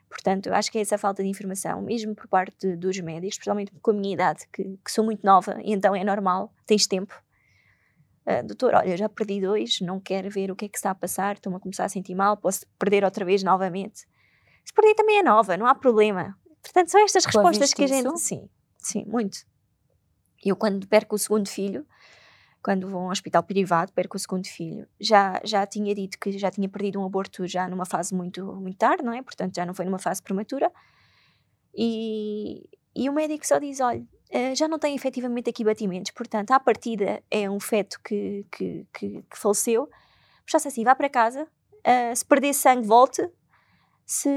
Portanto, 0.09 0.53
acho 0.53 0.71
que 0.71 0.79
é 0.79 0.81
essa 0.81 0.97
falta 0.97 1.23
de 1.23 1.29
informação, 1.29 1.83
mesmo 1.83 2.15
por 2.15 2.29
parte 2.29 2.77
dos 2.77 2.99
médicos, 3.01 3.35
especialmente 3.35 3.73
com 3.83 3.91
a 3.91 3.95
minha 3.95 4.13
idade, 4.13 4.47
que, 4.53 4.79
que 4.85 4.91
sou 4.91 5.05
muito 5.05 5.25
nova, 5.25 5.61
e 5.63 5.73
então 5.73 5.95
é 5.95 6.05
normal, 6.05 6.53
tens 6.67 6.87
tempo. 6.87 7.21
Uh, 8.27 8.47
doutor, 8.47 8.75
olha, 8.75 8.97
já 8.97 9.09
perdi 9.09 9.41
dois, 9.41 9.81
não 9.81 10.01
quero 10.01 10.31
ver 10.31 10.51
o 10.51 10.57
que 10.57 10.65
é 10.65 10.69
que 10.69 10.79
está 10.79 10.91
a 10.91 10.95
passar, 10.95 11.35
estou-me 11.35 11.57
a 11.57 11.61
começar 11.61 11.85
a 11.85 11.89
sentir 11.89 12.15
mal, 12.15 12.37
posso 12.37 12.67
perder 12.79 13.05
outra 13.05 13.25
vez 13.25 13.43
novamente. 13.43 14.07
Se 14.65 14.73
perder 14.73 14.95
também 14.95 15.19
é 15.19 15.23
nova, 15.23 15.57
não 15.57 15.67
há 15.67 15.75
problema. 15.75 16.39
Portanto, 16.63 16.91
são 16.91 17.05
estas 17.05 17.25
respostas 17.25 17.75
que 17.75 17.85
a 17.85 17.87
gente. 17.87 18.19
Sim, 18.19 18.49
sim, 18.79 19.05
muito. 19.07 19.39
Eu, 20.45 20.57
quando 20.57 20.87
perco 20.87 21.17
o 21.17 21.19
segundo 21.19 21.49
filho, 21.49 21.87
quando 22.63 22.89
vou 22.89 23.01
a 23.01 23.05
um 23.05 23.11
hospital 23.11 23.43
privado, 23.43 23.93
perco 23.93 24.17
o 24.17 24.21
segundo 24.21 24.47
filho, 24.47 24.87
já, 25.01 25.41
já 25.45 25.67
tinha 25.67 25.95
dito 25.95 26.19
que 26.19 26.37
já 26.39 26.51
tinha 26.51 26.69
perdido 26.69 27.01
um 27.01 27.05
aborto 27.05 27.47
já 27.47 27.69
numa 27.69 27.85
fase 27.85 28.15
muito, 28.15 28.45
muito 28.55 28.77
tarde, 28.77 29.03
não 29.03 29.13
é? 29.13 29.23
Portanto, 29.23 29.55
já 29.55 29.67
não 29.67 29.75
foi 29.75 29.85
numa 29.85 29.99
fase 29.99 30.23
prematura. 30.23 30.73
E, 31.75 32.69
e 32.95 33.09
o 33.09 33.13
médico 33.13 33.47
só 33.47 33.59
diz: 33.59 33.81
olha, 33.81 34.03
eh, 34.31 34.55
já 34.55 34.67
não 34.67 34.79
tem 34.79 34.95
efetivamente 34.95 35.51
aqui 35.51 35.63
batimentos, 35.63 36.11
portanto, 36.11 36.51
à 36.53 36.61
partida 36.61 37.23
é 37.31 37.49
um 37.51 37.61
feto 37.61 38.01
que, 38.03 38.47
que, 38.51 38.87
que, 38.93 39.23
que 39.23 39.39
faleceu. 39.39 39.89
Assim: 40.55 40.85
vá 40.85 40.95
para 40.95 41.09
casa, 41.09 41.45
uh, 41.45 42.17
se 42.17 42.25
perder 42.25 42.53
sangue, 42.55 42.87
volte. 42.87 43.23
Se, 44.07 44.31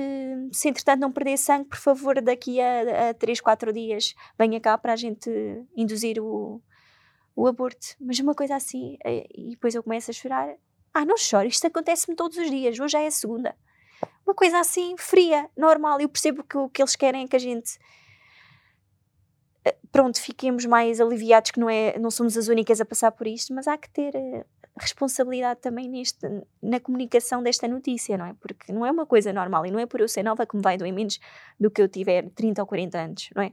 se 0.54 0.70
entretanto 0.70 1.02
não 1.02 1.12
perder 1.12 1.38
sangue, 1.38 1.68
por 1.68 1.78
favor, 1.78 2.22
daqui 2.22 2.62
a, 2.62 3.10
a 3.10 3.14
3, 3.14 3.42
4 3.42 3.74
dias 3.74 4.14
venha 4.38 4.60
cá 4.62 4.78
para 4.78 4.94
a 4.94 4.96
gente 4.96 5.30
induzir 5.76 6.22
o, 6.22 6.62
o 7.36 7.48
aborto, 7.48 7.88
mas 8.00 8.20
uma 8.20 8.34
coisa 8.34 8.56
assim, 8.56 8.98
eh, 9.06 9.28
e 9.36 9.50
depois 9.52 9.76
eu 9.76 9.84
começo 9.84 10.10
a 10.10 10.14
chorar. 10.14 10.56
Ah, 10.94 11.06
não 11.06 11.18
choro, 11.18 11.48
isto 11.48 11.68
acontece-me 11.68 12.16
todos 12.16 12.38
os 12.38 12.50
dias, 12.50 12.80
hoje 12.80 12.94
já 12.94 13.02
é 13.02 13.08
a 13.08 13.12
segunda. 13.12 13.56
Uma 14.26 14.34
coisa 14.34 14.60
assim, 14.60 14.96
fria, 14.98 15.50
normal. 15.56 16.00
Eu 16.02 16.10
percebo 16.10 16.44
que 16.44 16.58
o 16.58 16.70
que 16.70 16.82
eles 16.82 16.96
querem 16.96 17.24
é 17.24 17.28
que 17.28 17.36
a 17.36 17.40
gente 17.40 17.78
eh, 19.66 19.76
pronto, 19.92 20.22
fiquemos 20.22 20.66
mais 20.66 21.02
aliviados 21.02 21.52
que 21.52 21.60
não, 21.60 21.70
é, 21.70 21.98
não 22.00 22.12
somos 22.12 22.38
as 22.38 22.48
únicas 22.48 22.80
a 22.82 22.86
passar 22.86 23.12
por 23.12 23.28
isto, 23.28 23.54
mas 23.54 23.68
há 23.68 23.78
que 23.78 23.90
ter 23.90 24.16
uh, 24.16 24.46
responsabilidade 24.80 25.60
também 25.62 25.90
neste, 25.90 26.28
na 26.62 26.80
comunicação 26.80 27.42
desta 27.42 27.68
notícia, 27.68 28.18
não 28.18 28.26
é? 28.26 28.34
Porque 28.34 28.72
não 28.72 28.86
é 28.86 28.92
uma 28.92 29.06
coisa 29.06 29.34
normal 29.34 29.66
e 29.66 29.72
não 29.72 29.80
é 29.80 29.86
por 29.86 30.00
eu 30.00 30.08
ser 30.08 30.24
nova 30.24 30.46
que 30.46 30.56
me 30.56 30.62
vai 30.62 30.78
doer 30.78 30.94
menos 30.94 31.20
do 31.60 31.70
que 31.70 31.82
eu 31.82 31.88
tiver 31.88 32.30
30 32.32 32.62
ou 32.62 32.68
40 32.68 32.98
anos, 32.98 33.30
não 33.36 33.44
é? 33.44 33.52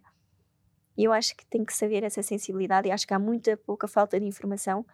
E 0.96 1.04
eu 1.04 1.12
acho 1.12 1.36
que 1.36 1.44
tem 1.46 1.64
que 1.64 1.72
saber 1.74 2.04
essa 2.04 2.22
sensibilidade 2.22 2.88
e 2.88 2.92
acho 2.92 3.06
que 3.06 3.14
há 3.14 3.18
muita 3.18 3.56
pouca 3.56 3.88
falta 3.88 4.18
de 4.18 4.26
informação 4.26 4.86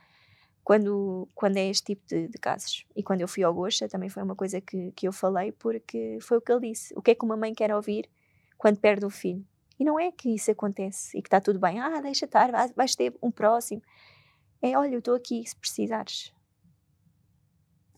quando, 0.64 1.28
quando 1.34 1.56
é 1.56 1.68
este 1.68 1.94
tipo 1.94 2.06
de, 2.06 2.28
de 2.28 2.38
casos. 2.38 2.86
E 2.96 3.02
quando 3.02 3.20
eu 3.20 3.28
fui 3.28 3.42
ao 3.42 3.52
Goxa 3.52 3.88
também 3.88 4.08
foi 4.08 4.22
uma 4.22 4.34
coisa 4.34 4.60
que, 4.60 4.92
que 4.92 5.06
eu 5.06 5.12
falei 5.12 5.52
porque 5.52 6.18
foi 6.22 6.38
o 6.38 6.40
que 6.40 6.52
ele 6.52 6.70
disse. 6.70 6.94
O 6.96 7.02
que 7.02 7.10
é 7.10 7.14
que 7.14 7.24
uma 7.24 7.36
mãe 7.36 7.54
quer 7.54 7.74
ouvir 7.74 8.08
quando 8.56 8.78
perde 8.78 9.04
o 9.04 9.10
filho? 9.10 9.44
E 9.78 9.84
não 9.84 9.98
é 9.98 10.12
que 10.12 10.34
isso 10.34 10.50
acontece 10.50 11.16
e 11.16 11.22
que 11.22 11.28
está 11.28 11.40
tudo 11.40 11.58
bem. 11.58 11.80
Ah, 11.80 12.00
deixa 12.00 12.26
estar, 12.26 12.50
vais 12.76 12.94
ter 12.94 13.14
um 13.22 13.30
próximo. 13.30 13.82
É, 14.62 14.76
olha, 14.76 14.94
eu 14.94 14.98
estou 14.98 15.14
aqui 15.14 15.46
se 15.46 15.56
precisares. 15.56 16.32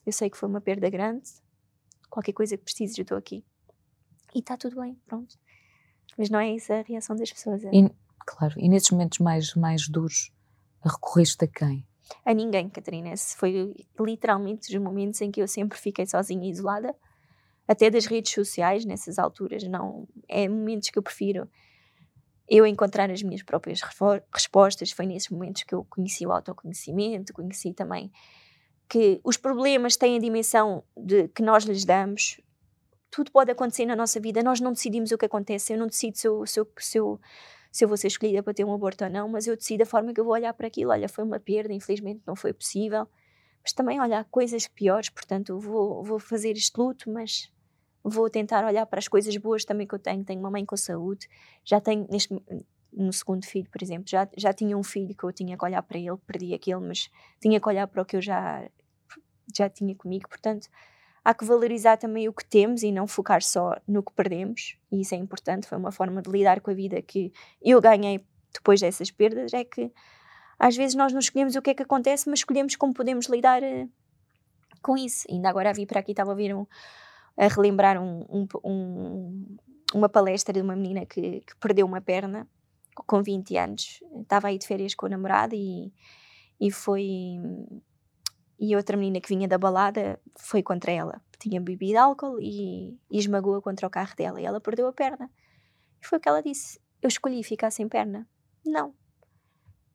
Eu 0.07 0.13
sei 0.13 0.31
que 0.31 0.37
foi 0.37 0.49
uma 0.49 0.61
perda 0.61 0.89
grande. 0.91 1.29
Qualquer 2.09 2.33
coisa 2.33 2.57
que 2.57 2.65
precises, 2.65 2.97
eu 2.99 3.03
estou 3.03 3.17
aqui. 3.17 3.45
E 4.35 4.39
está 4.39 4.57
tudo 4.57 4.81
bem, 4.81 5.01
pronto. 5.07 5.39
Mas 6.17 6.31
não 6.31 6.39
é 6.39 6.55
essa 6.55 6.75
a 6.75 6.83
reação 6.83 7.17
das 7.17 7.33
pessoas. 7.33 7.65
É? 7.65 7.71
E, 7.73 7.91
claro, 8.27 8.55
e 8.59 8.69
nesses 8.69 8.91
momentos 8.91 9.19
mais, 9.19 9.55
mais 9.55 9.89
duros, 9.89 10.33
recorreste 10.81 11.45
a 11.45 11.49
quem? 11.49 11.87
A 12.25 12.35
ninguém, 12.35 12.69
Catarina. 12.69 13.13
Esse 13.13 13.37
foi 13.37 13.75
literalmente 13.99 14.75
os 14.75 14.83
momentos 14.83 15.21
em 15.21 15.31
que 15.31 15.41
eu 15.41 15.49
sempre 15.49 15.79
fiquei 15.79 16.07
sozinha 16.07 16.47
e 16.47 16.51
isolada, 16.51 16.95
até 17.67 17.89
das 17.89 18.07
redes 18.07 18.33
sociais, 18.33 18.85
nessas 18.85 19.19
alturas. 19.19 19.63
não 19.65 20.07
É 20.29 20.49
momentos 20.49 20.91
que 20.91 20.99
eu 20.99 21.03
prefiro 21.03 21.49
eu 22.57 22.67
encontrar 22.67 23.11
as 23.11 23.23
minhas 23.23 23.43
próprias 23.43 23.81
respostas. 24.33 24.93
Foi 24.93 25.07
nesses 25.07 25.31
momentos 25.31 25.63
que 25.63 25.75
eu 25.75 25.85
conheci 25.89 26.27
o 26.27 26.33
autoconhecimento, 26.33 27.33
conheci 27.33 27.73
também 27.73 28.13
que 28.89 29.21
os 29.25 29.39
problemas 29.39 29.97
têm 29.97 30.17
a 30.17 30.21
dimensão 30.21 30.85
de 30.95 31.29
que 31.29 31.43
nós 31.43 31.65
lhes 31.65 31.83
damos, 31.83 32.39
tudo 33.11 33.33
pode 33.33 33.51
acontecer 33.51 33.87
na 33.87 33.97
nossa 33.97 34.21
vida, 34.21 34.43
nós 34.43 34.61
não 34.61 34.71
decidimos 34.71 35.11
o 35.13 35.17
que 35.17 35.25
acontece, 35.25 35.73
eu 35.73 35.79
não 35.79 35.87
decido 35.87 36.19
se 36.19 36.29
eu, 36.29 36.47
se 36.47 36.61
eu, 36.61 36.73
se 36.79 36.99
eu, 36.99 37.21
se 37.71 37.85
eu 37.85 37.89
vou 37.89 37.97
ser 37.97 38.09
escolhida 38.09 38.43
para 38.43 38.53
ter 38.53 38.65
um 38.65 38.75
aborto 38.75 39.05
ou 39.05 39.11
não, 39.11 39.27
mas 39.31 39.47
eu 39.47 39.57
decido 39.57 39.85
a 39.85 39.87
forma 39.87 40.13
que 40.13 40.21
eu 40.21 40.25
vou 40.25 40.35
olhar 40.35 40.53
para 40.53 40.67
aquilo. 40.67 40.91
Olha, 40.91 41.09
foi 41.09 41.25
uma 41.25 41.41
perda, 41.41 41.73
infelizmente 41.73 42.21
não 42.27 42.37
foi 42.37 42.53
possível, 42.53 43.09
mas 43.63 43.73
também, 43.73 43.99
olha, 43.99 44.19
há 44.19 44.25
coisas 44.25 44.69
piores, 44.69 45.09
portanto, 45.09 45.59
vou, 45.59 46.05
vou 46.05 46.19
fazer 46.19 46.53
este 46.53 46.79
luto, 46.79 47.11
mas 47.11 47.51
vou 48.05 48.29
tentar 48.29 48.65
olhar 48.65 48.85
para 48.87 48.99
as 48.99 49.09
coisas 49.09 49.37
boas 49.37 49.65
também 49.65 49.87
que 49.87 49.95
eu 49.95 49.99
tenho. 49.99 50.25
Tenho 50.25 50.41
uma 50.41 50.51
mãe 50.51 50.65
com 50.65 50.77
saúde, 50.77 51.29
já 51.65 51.81
tenho, 51.81 52.07
neste, 52.11 52.35
no 52.93 53.13
segundo 53.13 53.45
filho, 53.45 53.69
por 53.71 53.83
exemplo, 53.83 54.05
já, 54.09 54.29
já 54.37 54.53
tinha 54.53 54.77
um 54.77 54.83
filho 54.83 55.15
que 55.15 55.25
eu 55.25 55.33
tinha 55.33 55.57
que 55.57 55.65
olhar 55.65 55.83
para 55.83 55.99
ele, 55.99 56.17
perdi 56.27 56.55
aquele, 56.55 56.81
mas 56.81 57.11
tinha 57.41 57.61
que 57.61 57.69
olhar 57.69 57.87
para 57.87 58.03
o 58.03 58.05
que 58.05 58.17
eu 58.17 58.23
já, 58.23 58.69
já 59.57 59.69
tinha 59.69 59.95
comigo, 59.95 60.29
portanto 60.29 60.69
há 61.25 61.33
que 61.33 61.45
valorizar 61.45 61.97
também 61.97 62.29
o 62.29 62.33
que 62.33 62.45
temos 62.45 62.83
e 62.83 62.91
não 62.91 63.07
focar 63.07 63.43
só 63.43 63.77
no 63.87 64.03
que 64.03 64.13
perdemos, 64.13 64.77
e 64.91 65.01
isso 65.01 65.15
é 65.15 65.19
importante, 65.19 65.67
foi 65.67 65.79
uma 65.79 65.93
forma 65.93 66.21
de 66.21 66.31
lidar 66.31 66.61
com 66.61 66.71
a 66.71 66.75
vida 66.75 67.01
que 67.01 67.33
eu 67.63 67.81
ganhei 67.81 68.25
depois 68.53 68.81
dessas 68.81 69.11
perdas, 69.11 69.53
é 69.55 69.65
que 69.65 69.91
às 70.59 70.77
vezes 70.77 70.95
nós 70.95 71.13
não 71.13 71.21
escolhemos 71.21 71.57
o 71.57 71.63
que 71.63 71.71
é 71.71 71.75
que 71.75 71.83
acontece, 71.83 72.29
mas 72.29 72.41
escolhemos 72.41 72.77
como 72.77 72.93
podemos 72.93 73.27
lidar 73.27 73.63
uh, 73.63 73.91
com 74.81 74.97
isso. 74.97 75.27
Ainda 75.31 75.49
agora 75.49 75.71
a 75.71 75.73
vir 75.73 75.87
para 75.87 76.01
aqui, 76.01 76.13
estava 76.13 76.31
a 76.31 76.35
ouvir 76.35 76.55
um, 76.55 76.67
a 77.37 77.49
relembrar 77.49 78.01
um, 78.01 78.27
um, 78.29 78.47
um, 78.65 79.57
uma 79.95 80.09
palestra 80.09 80.53
de 80.53 80.61
uma 80.61 80.77
menina 80.77 81.07
que, 81.07 81.41
que, 81.41 81.57
perdeu 81.61 81.87
uma 81.87 82.01
perna 82.01 82.49
com 82.95 83.23
20 83.23 83.57
anos. 83.57 84.01
Estava 84.21 84.49
aí 84.49 84.59
de 84.59 84.67
férias 84.67 84.95
com 84.95 85.07
o 85.07 85.09
namorado 85.09 85.55
e, 85.55 85.93
e 86.61 86.71
foi 86.71 87.39
e 88.65 88.77
outra 88.77 88.97
menina 88.97 89.21
que 89.21 89.29
vinha 89.29 89.49
da 89.49 89.59
balada 89.59 90.21
foi 90.39 90.63
contra 90.63 90.93
ela. 90.93 91.21
Tinha 91.37 91.61
bebido 91.61 91.99
álcool 91.99 92.39
e, 92.41 92.97
e 93.11 93.19
esmagou-a 93.19 93.61
contra 93.61 93.89
o 93.89 93.91
carro 93.91 94.15
dela 94.15 94.41
e 94.41 94.45
ela 94.45 94.61
perdeu 94.61 94.87
a 94.87 94.93
perna. 94.93 95.29
E 96.01 96.07
foi 96.07 96.19
o 96.19 96.21
que 96.21 96.29
ela 96.29 96.41
disse: 96.41 96.81
Eu 97.03 97.09
escolhi 97.09 97.43
ficar 97.43 97.73
sem 97.73 97.89
perna. 97.89 98.29
Não. 98.65 98.95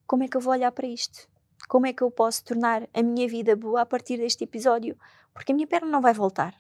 Como 0.06 0.23
é 0.23 0.28
que 0.28 0.36
eu 0.36 0.41
vou 0.41 0.52
olhar 0.52 0.71
para 0.73 0.86
isto? 0.86 1.30
Como 1.69 1.86
é 1.86 1.93
que 1.93 2.02
eu 2.02 2.12
posso 2.12 2.43
tornar 2.43 2.88
a 2.93 3.02
minha 3.02 3.28
vida 3.28 3.56
boa 3.56 3.82
a 3.82 3.86
partir 3.86 4.17
deste 4.17 4.43
episódio? 4.43 4.97
Porque 5.34 5.54
a 5.54 5.56
minha 5.56 5.67
perna 5.67 5.88
não 5.88 6.02
vai 6.02 6.13
voltar. 6.13 6.54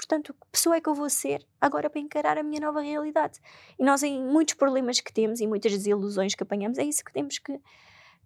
Portanto, 0.00 0.32
que 0.32 0.46
pessoa 0.50 0.76
é 0.76 0.80
que 0.80 0.88
eu 0.88 0.94
vou 0.94 1.10
ser 1.10 1.46
agora 1.60 1.90
para 1.90 2.00
encarar 2.00 2.38
a 2.38 2.42
minha 2.42 2.58
nova 2.58 2.80
realidade? 2.80 3.38
E 3.78 3.84
nós, 3.84 4.02
em 4.02 4.18
muitos 4.18 4.54
problemas 4.54 4.98
que 4.98 5.12
temos 5.12 5.40
e 5.40 5.46
muitas 5.46 5.72
desilusões 5.72 6.34
que 6.34 6.42
apanhamos, 6.42 6.78
é 6.78 6.84
isso 6.84 7.04
que 7.04 7.12
temos 7.12 7.38
que 7.38 7.60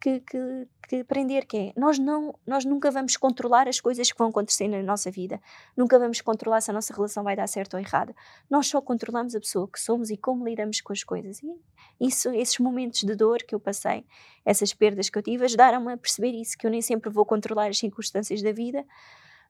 que, 0.01 0.21
que, 0.21 0.69
que, 0.89 0.97
aprender, 0.97 1.47
que 1.47 1.57
é 1.57 1.73
nós, 1.77 1.99
não, 1.99 2.39
nós 2.47 2.65
nunca 2.65 2.91
vamos 2.91 3.17
controlar 3.17 3.69
as 3.69 3.81
coisas 3.81 4.11
que 4.11 4.19
vão 4.19 4.29
acontecer 4.29 4.69
na 4.69 4.83
nossa 4.83 5.11
vida, 5.11 5.41
nunca 5.75 5.99
vamos 5.99 6.21
controlar 6.21 6.61
se 6.61 6.71
a 6.71 6.75
nossa 6.75 6.93
relação 6.93 7.25
vai 7.25 7.35
dar 7.35 7.47
certo 7.47 7.75
ou 7.75 7.81
errado. 7.81 8.15
Nós 8.51 8.67
só 8.67 8.83
controlamos 8.83 9.35
a 9.35 9.41
pessoa 9.41 9.67
que 9.67 9.81
somos 9.81 10.11
e 10.11 10.17
como 10.17 10.47
lidamos 10.47 10.81
com 10.81 10.93
as 10.93 11.03
coisas. 11.03 11.41
E 11.43 11.57
isso, 11.99 12.29
esses 12.31 12.59
momentos 12.59 13.01
de 13.01 13.15
dor 13.15 13.39
que 13.39 13.55
eu 13.55 13.61
passei, 13.61 14.05
essas 14.45 14.75
perdas 14.75 15.09
que 15.09 15.17
eu 15.17 15.23
tive, 15.23 15.45
ajudaram-me 15.47 15.95
a 15.95 15.97
perceber 15.97 16.33
isso, 16.33 16.59
que 16.59 16.67
eu 16.67 16.71
nem 16.71 16.83
sempre 16.83 17.09
vou 17.09 17.25
controlar 17.25 17.69
as 17.69 17.79
circunstâncias 17.79 18.43
da 18.43 18.53
vida, 18.53 18.85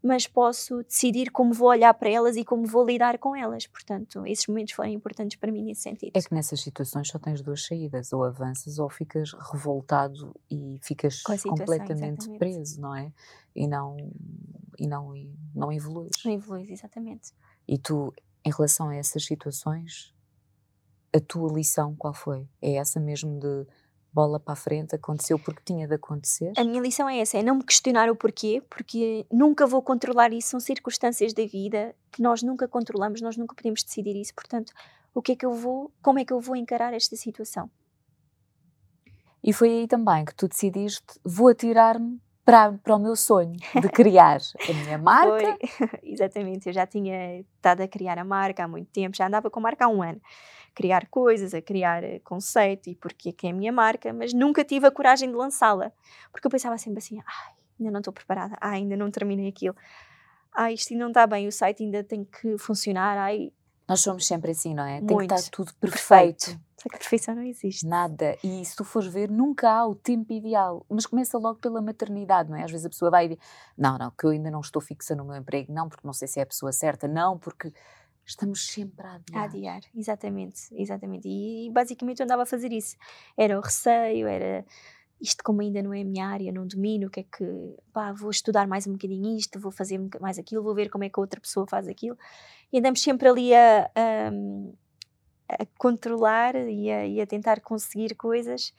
mas 0.05 0.27
posso 0.27 0.83
decidir 0.83 1.31
como 1.31 1.55
vou 1.55 1.69
olhar 1.69 1.95
para 1.95 2.11
elas 2.11 2.37
e 2.37 2.45
como 2.45 2.67
vou 2.67 2.85
lidar 2.85 3.19
com 3.19 3.35
elas. 3.35 3.67
Portanto, 3.67 4.27
esses 4.27 4.47
momentos 4.47 4.75
foram 4.75 4.91
importantes 4.91 5.39
para 5.39 5.51
mim 5.51 5.65
nesse 5.65 5.81
sentido. 5.81 6.13
É 6.15 6.21
que 6.21 6.35
nessas 6.35 6.61
situações 6.61 7.09
só 7.09 7.19
tens 7.19 7.41
duas 7.41 7.65
saídas, 7.65 8.13
ou 8.13 8.23
avanças 8.23 8.79
ou 8.79 8.91
ficas 8.91 9.33
revoltado 9.33 10.39
e 10.51 10.79
ficas 10.83 11.23
completamente 11.23 12.29
exatamente. 12.29 12.39
preso, 12.39 12.81
não 12.83 12.95
é? 12.95 13.11
E 13.57 13.67
não 13.67 13.97
e 14.79 14.87
não 14.87 15.17
e 15.17 15.35
não 15.55 15.73
evoluís. 15.73 16.13
Não 16.23 16.33
evoluís, 16.33 16.69
exatamente. 16.69 17.33
E 17.67 17.79
tu, 17.79 18.13
em 18.45 18.51
relação 18.51 18.91
a 18.91 18.97
essas 18.97 19.25
situações, 19.25 20.15
a 21.15 21.21
tua 21.21 21.51
lição 21.51 21.97
qual 21.97 22.13
foi? 22.13 22.47
É 22.61 22.75
essa 22.75 23.01
mesmo 23.01 23.39
de 23.39 23.67
bola 24.15 24.39
para 24.39 24.53
a 24.53 24.57
frente, 24.57 24.95
aconteceu 24.95 25.39
porque 25.39 25.63
tinha 25.65 25.89
de 25.89 25.95
acontecer? 25.95 26.53
A 26.57 26.63
minha 26.63 26.81
lição 26.81 27.09
é 27.09 27.19
essa, 27.19 27.37
é 27.37 27.43
não 27.43 27.57
me 27.57 27.65
questionar 27.65 28.09
o 28.09 28.15
porquê, 28.15 28.63
porque 28.71 29.27
nunca 29.31 29.67
vou 29.67 29.83
controlar 29.83 30.33
isso, 30.33 30.51
são 30.51 30.61
circunstâncias 30.61 31.33
da 31.33 31.45
vida 31.45 31.95
que 32.13 32.23
nós 32.23 32.43
nunca 32.43 32.69
controlamos, 32.69 33.21
nós 33.21 33.37
nunca 33.37 33.55
podemos 33.55 33.83
decidir 33.83 34.15
isso, 34.17 34.33
portanto, 34.33 34.73
o 35.13 35.21
que 35.21 35.33
é 35.33 35.37
que 35.37 35.45
eu 35.45 35.53
vou, 35.53 35.93
como 36.01 36.21
é 36.21 36.25
que 36.25 36.33
eu 36.33 36.41
vou 36.41 36.55
encarar 36.55 36.95
esta 36.95 37.17
situação? 37.17 37.69
E 39.43 39.53
foi 39.53 39.69
aí 39.69 39.89
também 39.89 40.25
que 40.25 40.35
tu 40.35 40.49
decidiste, 40.49 41.21
vou 41.25 41.49
atirar-me 41.49 42.19
para, 42.45 42.73
para 42.73 42.97
o 42.97 42.99
meu 42.99 43.17
sonho 43.17 43.57
de 43.81 43.89
criar 43.89 44.39
a 44.69 44.73
minha 44.73 44.99
marca. 44.99 45.57
Foi, 45.61 45.99
exatamente, 46.05 46.69
eu 46.69 46.73
já 46.73 46.87
tinha 46.87 47.41
estado 47.41 47.83
a 47.83 47.89
criar 47.89 48.19
a 48.19 48.25
marca 48.25 48.65
há 48.65 48.69
muito 48.69 48.91
tempo, 48.91 49.17
já 49.17 49.27
andava 49.27 49.51
com 49.51 49.61
a 49.61 49.63
marca 49.63 49.87
há 49.87 49.89
um 49.89 50.03
ano 50.03 50.21
criar 50.75 51.07
coisas, 51.07 51.55
a 51.55 51.63
criar 51.63 52.03
eh, 52.03 52.19
conceito 52.25 52.91
e 52.91 52.97
porque 52.97 53.29
é 53.29 53.33
que 53.33 53.47
é 53.47 53.51
a 53.51 53.53
minha 53.53 53.73
marca, 53.73 54.13
mas 54.13 54.35
nunca 54.35 54.65
tive 54.65 54.87
a 54.87 54.91
coragem 54.91 55.31
de 55.31 55.37
lançá-la, 55.37 55.93
porque 56.33 56.47
eu 56.47 56.51
pensava 56.51 56.77
sempre 56.77 56.99
assim, 56.99 57.21
ai, 57.21 57.55
ainda 57.79 57.93
não 57.93 58.01
estou 58.01 58.13
preparada, 58.13 58.57
ai, 58.61 58.79
ainda 58.79 58.97
não 58.97 59.11
terminei 59.11 59.49
aquilo, 59.49 59.77
ai, 60.53 60.75
isto 60.75 60.93
ainda 60.93 61.05
não 61.05 61.11
está 61.11 61.27
bem, 61.27 61.47
o 61.47 61.53
site 61.53 61.85
ainda 61.85 62.03
tem 62.03 62.25
que 62.25 62.59
funcionar, 62.59 63.17
ai, 63.17 63.53
Nós 63.89 64.01
somos 64.01 64.27
sempre 64.27 64.53
assim, 64.53 64.75
não 64.75 64.85
é? 64.85 65.01
Muito. 65.01 65.07
Tem 65.07 65.29
que 65.29 65.35
estar 65.35 65.51
tudo 65.51 65.75
perfeito. 65.75 66.47
perfeito. 66.47 66.65
Só 66.85 66.89
que 66.89 66.97
a 66.97 66.99
perfeição 66.99 67.35
não 67.35 67.43
existe. 67.43 67.87
Nada. 67.87 68.37
E 68.45 68.65
se 68.65 68.77
tu 68.77 68.85
fores 68.85 69.09
ver, 69.09 69.31
nunca 69.31 69.71
há 69.71 69.87
o 69.87 69.95
tempo 69.95 70.33
ideal. 70.33 70.85
Mas 70.89 71.07
começa 71.07 71.39
logo 71.39 71.59
pela 71.59 71.81
maternidade, 71.81 72.51
não 72.51 72.59
é? 72.59 72.65
Às 72.65 72.71
vezes 72.71 72.87
a 72.87 72.91
pessoa 72.91 73.11
vai 73.11 73.27
e 73.27 73.29
diz: 73.31 73.39
Não, 73.77 73.97
não, 73.97 74.11
que 74.11 74.25
eu 74.27 74.31
ainda 74.31 74.51
não 74.51 74.61
estou 74.61 74.83
fixa 74.83 75.15
no 75.15 75.25
meu 75.25 75.37
emprego. 75.37 75.73
Não, 75.73 75.89
porque 75.89 76.07
não 76.07 76.13
sei 76.13 76.29
se 76.29 76.41
é 76.41 76.43
a 76.43 76.47
pessoa 76.47 76.73
certa. 76.73 77.09
Não, 77.09 77.39
porque 77.39 77.73
estamos 78.27 78.67
sempre 78.67 79.07
a 79.07 79.15
adiar. 79.15 79.43
A 79.43 79.45
adiar, 79.45 79.81
exatamente, 79.95 80.63
exatamente. 80.73 81.29
E 81.29 81.71
basicamente 81.73 82.21
eu 82.21 82.25
andava 82.25 82.43
a 82.43 82.47
fazer 82.47 82.73
isso. 82.73 82.97
Era 83.37 83.59
o 83.59 83.63
receio, 83.63 84.27
era 84.27 84.65
isto 85.21 85.43
como 85.43 85.61
ainda 85.61 85.83
não 85.83 85.95
é 85.95 86.03
a 86.03 86.05
minha 86.05 86.27
área, 86.27 86.53
não 86.53 86.67
domino, 86.67 87.07
o 87.07 87.11
que 87.11 87.21
é 87.21 87.23
que, 87.23 87.45
pá, 87.93 88.13
vou 88.13 88.31
estudar 88.31 88.67
mais 88.67 88.87
um 88.87 88.93
bocadinho 88.93 89.37
isto, 89.37 89.59
vou 89.59 89.71
fazer 89.71 90.01
mais 90.21 90.39
aquilo, 90.39 90.63
vou 90.63 90.75
ver 90.75 90.91
como 90.91 91.05
é 91.05 91.09
que 91.09 91.19
a 91.19 91.23
outra 91.23 91.41
pessoa 91.41 91.67
faz 91.67 91.89
aquilo. 91.89 92.19
E 92.73 92.79
andamos 92.79 93.01
sempre 93.01 93.29
ali 93.29 93.55
a, 93.55 93.91
a, 93.95 94.31
a 95.49 95.67
controlar 95.79 96.57
e 96.57 96.91
a, 96.91 97.07
e 97.07 97.21
a, 97.21 97.27
tentar 97.27 97.61
conseguir 97.61 98.15
coisas 98.15 98.73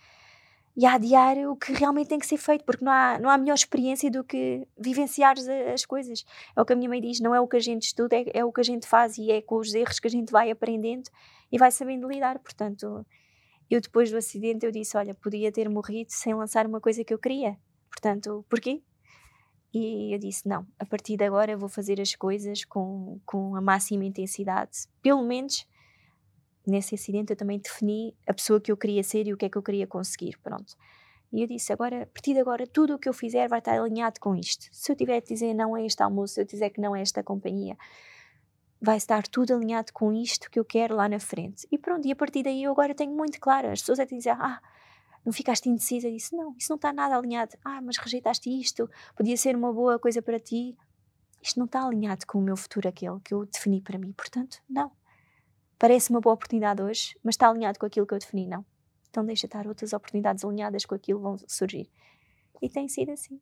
e 0.77 0.85
a 0.85 0.95
adiar 0.95 1.37
o 1.49 1.55
que 1.55 1.71
realmente 1.71 2.09
tem 2.09 2.19
que 2.19 2.27
ser 2.27 2.37
feito, 2.37 2.65
porque 2.65 2.83
não 2.83 2.91
há, 2.91 3.17
não 3.17 3.29
há 3.29 3.37
melhor 3.37 3.53
experiência 3.53 4.11
do 4.11 4.23
que 4.23 4.67
vivenciar 4.77 5.35
as 5.73 5.85
coisas. 5.85 6.25
É 6.55 6.61
o 6.61 6.65
que 6.65 6.73
a 6.73 6.75
minha 6.75 6.89
mãe 6.89 6.99
diz, 6.99 7.21
não 7.21 7.33
é 7.33 7.39
o 7.39 7.47
que 7.47 7.55
a 7.55 7.61
gente 7.61 7.83
estuda, 7.83 8.17
é, 8.17 8.25
é 8.33 8.45
o 8.45 8.51
que 8.51 8.59
a 8.59 8.63
gente 8.63 8.85
faz 8.85 9.17
e 9.17 9.31
é 9.31 9.41
com 9.41 9.55
os 9.55 9.73
erros 9.73 9.99
que 9.99 10.07
a 10.07 10.11
gente 10.11 10.31
vai 10.31 10.51
aprendendo 10.51 11.09
e 11.49 11.57
vai 11.57 11.71
sabendo 11.71 12.09
lidar. 12.09 12.39
Portanto, 12.39 13.05
eu 13.69 13.81
depois 13.81 14.11
do 14.11 14.17
acidente 14.17 14.65
eu 14.65 14.71
disse, 14.71 14.95
olha, 14.97 15.13
podia 15.13 15.51
ter 15.51 15.69
morrido 15.69 16.11
sem 16.11 16.33
lançar 16.33 16.65
uma 16.67 16.79
coisa 16.79 17.03
que 17.03 17.13
eu 17.13 17.19
queria. 17.19 17.57
Portanto, 17.89 18.45
porquê? 18.49 18.81
E 19.73 20.13
eu 20.13 20.19
disse, 20.19 20.47
não, 20.47 20.65
a 20.79 20.85
partir 20.85 21.17
de 21.17 21.23
agora 21.25 21.57
vou 21.57 21.67
fazer 21.67 21.99
as 21.99 22.15
coisas 22.15 22.63
com, 22.63 23.19
com 23.25 23.55
a 23.55 23.61
máxima 23.61 24.05
intensidade. 24.05 24.87
Pelo 25.01 25.23
menos 25.23 25.67
nesse 26.65 26.95
acidente 26.95 27.31
eu 27.31 27.37
também 27.37 27.59
defini 27.59 28.15
a 28.27 28.33
pessoa 28.33 28.59
que 28.59 28.71
eu 28.71 28.77
queria 28.77 29.03
ser 29.03 29.27
e 29.27 29.33
o 29.33 29.37
que 29.37 29.45
é 29.45 29.49
que 29.49 29.57
eu 29.57 29.63
queria 29.63 29.85
conseguir, 29.85 30.37
pronto. 30.41 30.75
E 31.31 31.41
eu 31.41 31.47
disse, 31.47 31.73
agora, 31.73 32.03
a 32.03 32.05
partir 32.05 32.33
de 32.33 32.39
agora, 32.39 32.65
tudo 32.65 32.95
o 32.95 32.99
que 32.99 33.09
eu 33.09 33.13
fizer 33.13 33.49
vai 33.49 33.59
estar 33.59 33.77
alinhado 33.77 34.19
com 34.21 34.35
isto. 34.35 34.67
Se 34.71 34.91
eu 34.91 34.95
tiver 34.95 35.19
de 35.21 35.27
dizer 35.27 35.53
não 35.53 35.75
a 35.75 35.81
este 35.81 36.01
almoço, 36.01 36.35
se 36.35 36.41
eu 36.41 36.45
dizer 36.45 36.69
que 36.69 36.79
não 36.79 36.93
a 36.93 36.99
esta 36.99 37.21
companhia, 37.21 37.75
vai 38.85 38.97
estar 38.97 39.27
tudo 39.27 39.55
alinhado 39.55 39.91
com 39.91 40.13
isto 40.13 40.49
que 40.49 40.59
eu 40.59 40.63
quero 40.63 40.95
lá 40.95 41.09
na 41.09 41.19
frente. 41.19 41.67
E 41.71 41.77
pronto, 41.77 42.07
e 42.07 42.11
a 42.11 42.15
partir 42.15 42.43
daí 42.43 42.63
eu 42.63 42.71
agora 42.71 42.93
tenho 42.93 43.11
muito 43.11 43.39
claro. 43.39 43.69
As 43.71 43.79
pessoas 43.79 43.99
até 43.99 44.15
dizem, 44.15 44.31
ah, 44.33 44.61
não 45.25 45.33
ficaste 45.33 45.67
indecisa? 45.67 46.07
Eu 46.07 46.13
disse, 46.13 46.35
não, 46.35 46.55
isso 46.55 46.69
não 46.69 46.75
está 46.75 46.93
nada 46.93 47.17
alinhado. 47.17 47.57
Ah, 47.65 47.81
mas 47.81 47.97
rejeitaste 47.97 48.47
isto, 48.47 48.87
podia 49.15 49.35
ser 49.35 49.55
uma 49.55 49.73
boa 49.73 49.97
coisa 49.97 50.21
para 50.21 50.39
ti. 50.39 50.77
Isto 51.41 51.57
não 51.57 51.65
está 51.65 51.83
alinhado 51.83 52.27
com 52.27 52.37
o 52.37 52.41
meu 52.41 52.55
futuro 52.55 52.87
aquele 52.87 53.19
que 53.21 53.33
eu 53.33 53.45
defini 53.47 53.81
para 53.81 53.97
mim. 53.97 54.11
Portanto, 54.11 54.61
não 54.69 54.91
parece 55.79 56.11
uma 56.11 56.21
boa 56.21 56.35
oportunidade 56.35 56.81
hoje, 56.81 57.17
mas 57.23 57.33
está 57.33 57.49
alinhado 57.49 57.79
com 57.79 57.85
aquilo 57.85 58.05
que 58.05 58.13
eu 58.13 58.19
defini, 58.19 58.47
não. 58.47 58.63
Então 59.09 59.25
deixa 59.25 59.47
estar 59.47 59.67
outras 59.67 59.93
oportunidades 59.93 60.43
alinhadas 60.45 60.85
com 60.85 60.93
aquilo 60.93 61.19
vão 61.19 61.37
surgir. 61.47 61.89
E 62.61 62.69
tem 62.69 62.87
sido 62.87 63.11
assim. 63.11 63.41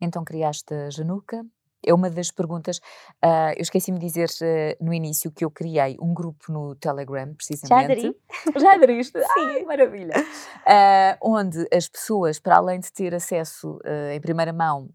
Então 0.00 0.24
criaste 0.24 0.74
a 0.74 0.90
Januca. 0.90 1.44
É 1.84 1.92
uma 1.92 2.08
das 2.10 2.30
perguntas. 2.30 2.78
Uh, 3.24 3.52
eu 3.56 3.62
esqueci-me 3.62 3.98
de 3.98 4.06
dizer 4.06 4.28
uh, 4.28 4.84
no 4.84 4.92
início 4.92 5.30
que 5.30 5.44
eu 5.44 5.50
criei 5.50 5.96
um 6.00 6.14
grupo 6.14 6.52
no 6.52 6.74
Telegram, 6.76 7.34
precisamente. 7.34 7.68
Já 7.68 7.92
aderi. 7.92 8.16
Já 8.60 8.74
aderiste? 8.74 9.18
Sim. 9.20 9.40
Ai, 9.40 9.62
maravilha. 9.64 10.14
Uh, 10.16 11.16
onde 11.20 11.66
as 11.72 11.88
pessoas, 11.88 12.38
para 12.38 12.56
além 12.56 12.80
de 12.80 12.92
ter 12.92 13.14
acesso 13.14 13.78
em 14.12 14.20
primeira 14.20 14.52
mão 14.52 14.88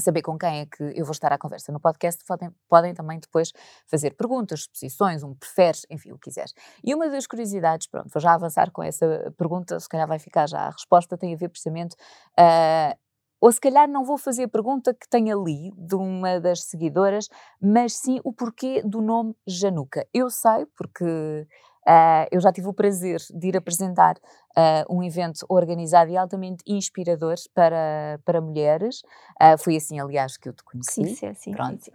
saber 0.00 0.22
com 0.22 0.36
quem 0.38 0.60
é 0.60 0.66
que 0.66 0.82
eu 0.98 1.04
vou 1.04 1.12
estar 1.12 1.32
à 1.32 1.38
conversa 1.38 1.70
no 1.70 1.78
podcast, 1.78 2.24
podem, 2.24 2.50
podem 2.68 2.94
também 2.94 3.18
depois 3.18 3.52
fazer 3.86 4.14
perguntas, 4.14 4.60
exposições, 4.60 5.22
um 5.22 5.34
preferes, 5.34 5.86
enfim, 5.90 6.12
o 6.12 6.18
que 6.18 6.30
quiseres. 6.30 6.52
E 6.82 6.94
uma 6.94 7.08
das 7.08 7.26
curiosidades, 7.26 7.86
pronto, 7.86 8.10
vou 8.12 8.20
já 8.20 8.34
avançar 8.34 8.70
com 8.70 8.82
essa 8.82 9.32
pergunta, 9.36 9.78
se 9.78 9.88
calhar 9.88 10.08
vai 10.08 10.18
ficar 10.18 10.48
já 10.48 10.60
a 10.60 10.70
resposta, 10.70 11.16
tem 11.16 11.34
a 11.34 11.36
ver 11.36 11.48
precisamente, 11.48 11.94
uh, 12.38 12.96
ou 13.44 13.52
se 13.52 13.60
calhar 13.60 13.86
não 13.86 14.06
vou 14.06 14.16
fazer 14.16 14.44
a 14.44 14.48
pergunta 14.48 14.94
que 14.94 15.06
tem 15.06 15.30
ali 15.30 15.70
de 15.76 15.94
uma 15.94 16.40
das 16.40 16.62
seguidoras, 16.62 17.28
mas 17.60 17.94
sim 17.94 18.18
o 18.24 18.32
porquê 18.32 18.80
do 18.82 19.02
nome 19.02 19.36
Januca. 19.46 20.06
Eu 20.14 20.30
sei, 20.30 20.64
porque 20.74 21.46
Uh, 21.86 22.24
eu 22.32 22.40
já 22.40 22.50
tive 22.50 22.66
o 22.66 22.72
prazer 22.72 23.20
de 23.34 23.48
ir 23.48 23.58
apresentar 23.58 24.16
uh, 24.16 24.88
um 24.88 25.02
evento 25.02 25.44
organizado 25.50 26.10
e 26.10 26.16
altamente 26.16 26.64
inspirador 26.66 27.34
para, 27.52 28.18
para 28.24 28.40
mulheres. 28.40 29.02
Uh, 29.38 29.58
foi 29.62 29.76
assim, 29.76 30.00
aliás, 30.00 30.38
que 30.38 30.48
eu 30.48 30.54
te 30.54 30.64
conheci. 30.64 31.04
Sim, 31.04 31.14
sim, 31.14 31.34
sim. 31.34 31.50
Pronto. 31.52 31.92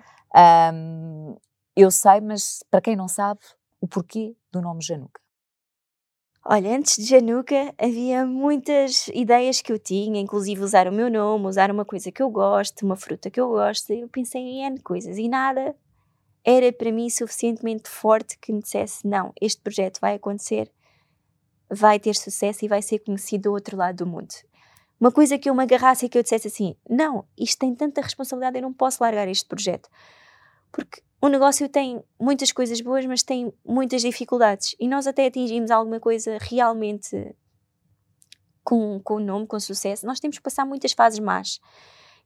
Um, 0.72 1.36
eu 1.76 1.90
sei, 1.90 2.22
mas 2.22 2.64
para 2.70 2.82
quem 2.82 2.96
não 2.96 3.08
sabe, 3.08 3.40
o 3.82 3.88
porquê 3.88 4.36
do 4.52 4.62
nome 4.62 4.84
Januca? 4.84 5.20
Olha, 6.46 6.76
antes 6.76 6.96
de 6.96 7.04
Januca 7.04 7.74
havia 7.78 8.26
muitas 8.26 9.08
ideias 9.10 9.62
que 9.62 9.72
eu 9.72 9.78
tinha, 9.78 10.22
inclusive 10.22 10.64
usar 10.64 10.88
o 10.88 10.92
meu 10.92 11.10
nome, 11.10 11.48
usar 11.48 11.70
uma 11.70 11.84
coisa 11.84 12.12
que 12.12 12.22
eu 12.22 12.30
gosto, 12.30 12.86
uma 12.86 12.96
fruta 12.96 13.30
que 13.30 13.40
eu 13.40 13.50
gosto. 13.50 13.92
Eu 13.92 14.08
pensei 14.08 14.42
em 14.42 14.66
N 14.66 14.80
coisas 14.80 15.18
e 15.18 15.28
nada 15.28 15.76
era 16.44 16.72
para 16.72 16.92
mim 16.92 17.10
suficientemente 17.10 17.90
forte 17.90 18.38
que 18.40 18.54
me 18.54 18.62
dissesse: 18.62 19.06
não, 19.06 19.34
este 19.40 19.62
projeto 19.62 20.00
vai 20.00 20.16
acontecer, 20.16 20.72
vai 21.70 22.00
ter 22.00 22.16
sucesso 22.16 22.64
e 22.64 22.70
vai 22.70 22.82
ser 22.82 23.00
conhecido 23.00 23.44
do 23.44 23.52
outro 23.52 23.76
lado 23.76 23.98
do 23.98 24.08
mundo. 24.08 24.34
Uma 25.00 25.12
coisa 25.12 25.38
que 25.38 25.50
eu 25.50 25.56
me 25.56 25.64
agarrasse 25.64 26.06
e 26.06 26.10
que 26.10 26.18
eu 26.18 26.24
dissesse 26.24 26.48
assim: 26.48 26.76
não, 26.90 27.26
isto 27.38 27.60
tem 27.60 27.76
tanta 27.76 28.02
responsabilidade, 28.02 28.58
eu 28.58 28.62
não 28.62 28.74
posso 28.74 29.04
largar 29.04 29.28
este 29.28 29.46
projeto. 29.46 29.90
Porque 30.72 31.02
o 31.22 31.28
negócio 31.28 31.68
tem 31.68 32.02
muitas 32.20 32.52
coisas 32.52 32.80
boas, 32.80 33.06
mas 33.06 33.24
tem 33.24 33.54
muitas 33.66 34.02
dificuldades. 34.02 34.76
E 34.80 34.88
nós 34.88 35.06
até 35.06 35.26
atingimos 35.26 35.70
alguma 35.70 36.00
coisa 36.00 36.38
realmente 36.40 37.36
com, 38.64 39.00
com 39.04 39.16
o 39.16 39.20
nome, 39.20 39.46
com 39.46 39.60
sucesso. 39.60 40.06
Nós 40.06 40.20
temos 40.20 40.38
que 40.38 40.44
passar 40.44 40.66
muitas 40.66 40.94
fases 40.94 41.20
más. 41.20 41.60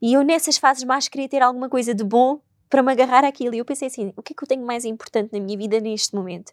E 0.01 0.13
eu, 0.13 0.21
nessas 0.21 0.57
fases 0.57 0.83
más, 0.83 1.07
queria 1.07 1.29
ter 1.29 1.41
alguma 1.41 1.69
coisa 1.69 1.93
de 1.93 2.03
bom 2.03 2.39
para 2.69 2.83
me 2.83 2.91
agarrar 2.91 3.23
àquilo. 3.23 3.55
E 3.55 3.59
eu 3.59 3.65
pensei 3.65 3.87
assim: 3.87 4.13
o 4.15 4.21
que 4.21 4.33
é 4.33 4.35
que 4.35 4.43
eu 4.43 4.47
tenho 4.47 4.65
mais 4.65 4.85
importante 4.85 5.31
na 5.31 5.39
minha 5.39 5.57
vida 5.57 5.79
neste 5.79 6.13
momento? 6.13 6.51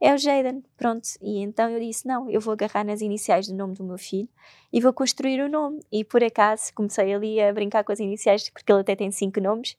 É 0.00 0.12
o 0.12 0.18
Jaden, 0.18 0.62
pronto. 0.76 1.06
E 1.22 1.40
então 1.40 1.68
eu 1.68 1.78
disse: 1.78 2.06
não, 2.06 2.28
eu 2.30 2.40
vou 2.40 2.52
agarrar 2.52 2.84
nas 2.84 3.00
iniciais 3.00 3.46
do 3.46 3.54
nome 3.54 3.74
do 3.74 3.84
meu 3.84 3.98
filho 3.98 4.28
e 4.72 4.80
vou 4.80 4.92
construir 4.92 5.40
o 5.40 5.48
nome. 5.48 5.80
E 5.92 6.04
por 6.04 6.24
acaso 6.24 6.72
comecei 6.74 7.14
ali 7.14 7.40
a 7.40 7.52
brincar 7.52 7.84
com 7.84 7.92
as 7.92 8.00
iniciais, 8.00 8.48
porque 8.50 8.72
ele 8.72 8.80
até 8.80 8.96
tem 8.96 9.10
cinco 9.10 9.40
nomes. 9.40 9.76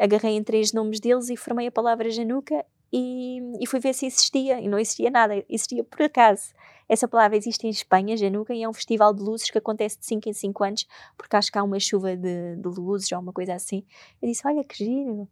Agarrei 0.00 0.36
em 0.36 0.42
três 0.42 0.72
nomes 0.72 0.98
deles 0.98 1.28
e 1.28 1.36
formei 1.36 1.66
a 1.66 1.72
palavra 1.72 2.08
Januca 2.10 2.64
e, 2.90 3.40
e 3.60 3.66
fui 3.66 3.78
ver 3.80 3.92
se 3.92 4.06
existia. 4.06 4.58
E 4.60 4.66
não 4.66 4.78
existia 4.78 5.10
nada, 5.10 5.44
existia 5.48 5.84
por 5.84 6.00
acaso. 6.02 6.54
Essa 6.88 7.06
palavra 7.06 7.36
existe 7.36 7.66
em 7.66 7.70
Espanha, 7.70 8.16
Januca, 8.16 8.54
e 8.54 8.62
é 8.62 8.68
um 8.68 8.72
festival 8.72 9.12
de 9.14 9.22
luzes 9.22 9.50
que 9.50 9.58
acontece 9.58 9.98
de 9.98 10.06
5 10.06 10.28
em 10.28 10.32
5 10.32 10.64
anos, 10.64 10.86
porque 11.16 11.36
acho 11.36 11.52
que 11.52 11.58
há 11.58 11.62
uma 11.62 11.78
chuva 11.78 12.16
de, 12.16 12.56
de 12.56 12.68
luzes 12.68 13.12
ou 13.12 13.20
uma 13.20 13.32
coisa 13.32 13.54
assim. 13.54 13.84
Eu 14.20 14.28
disse: 14.28 14.42
Olha 14.46 14.64
que 14.64 14.76
giro. 14.84 15.28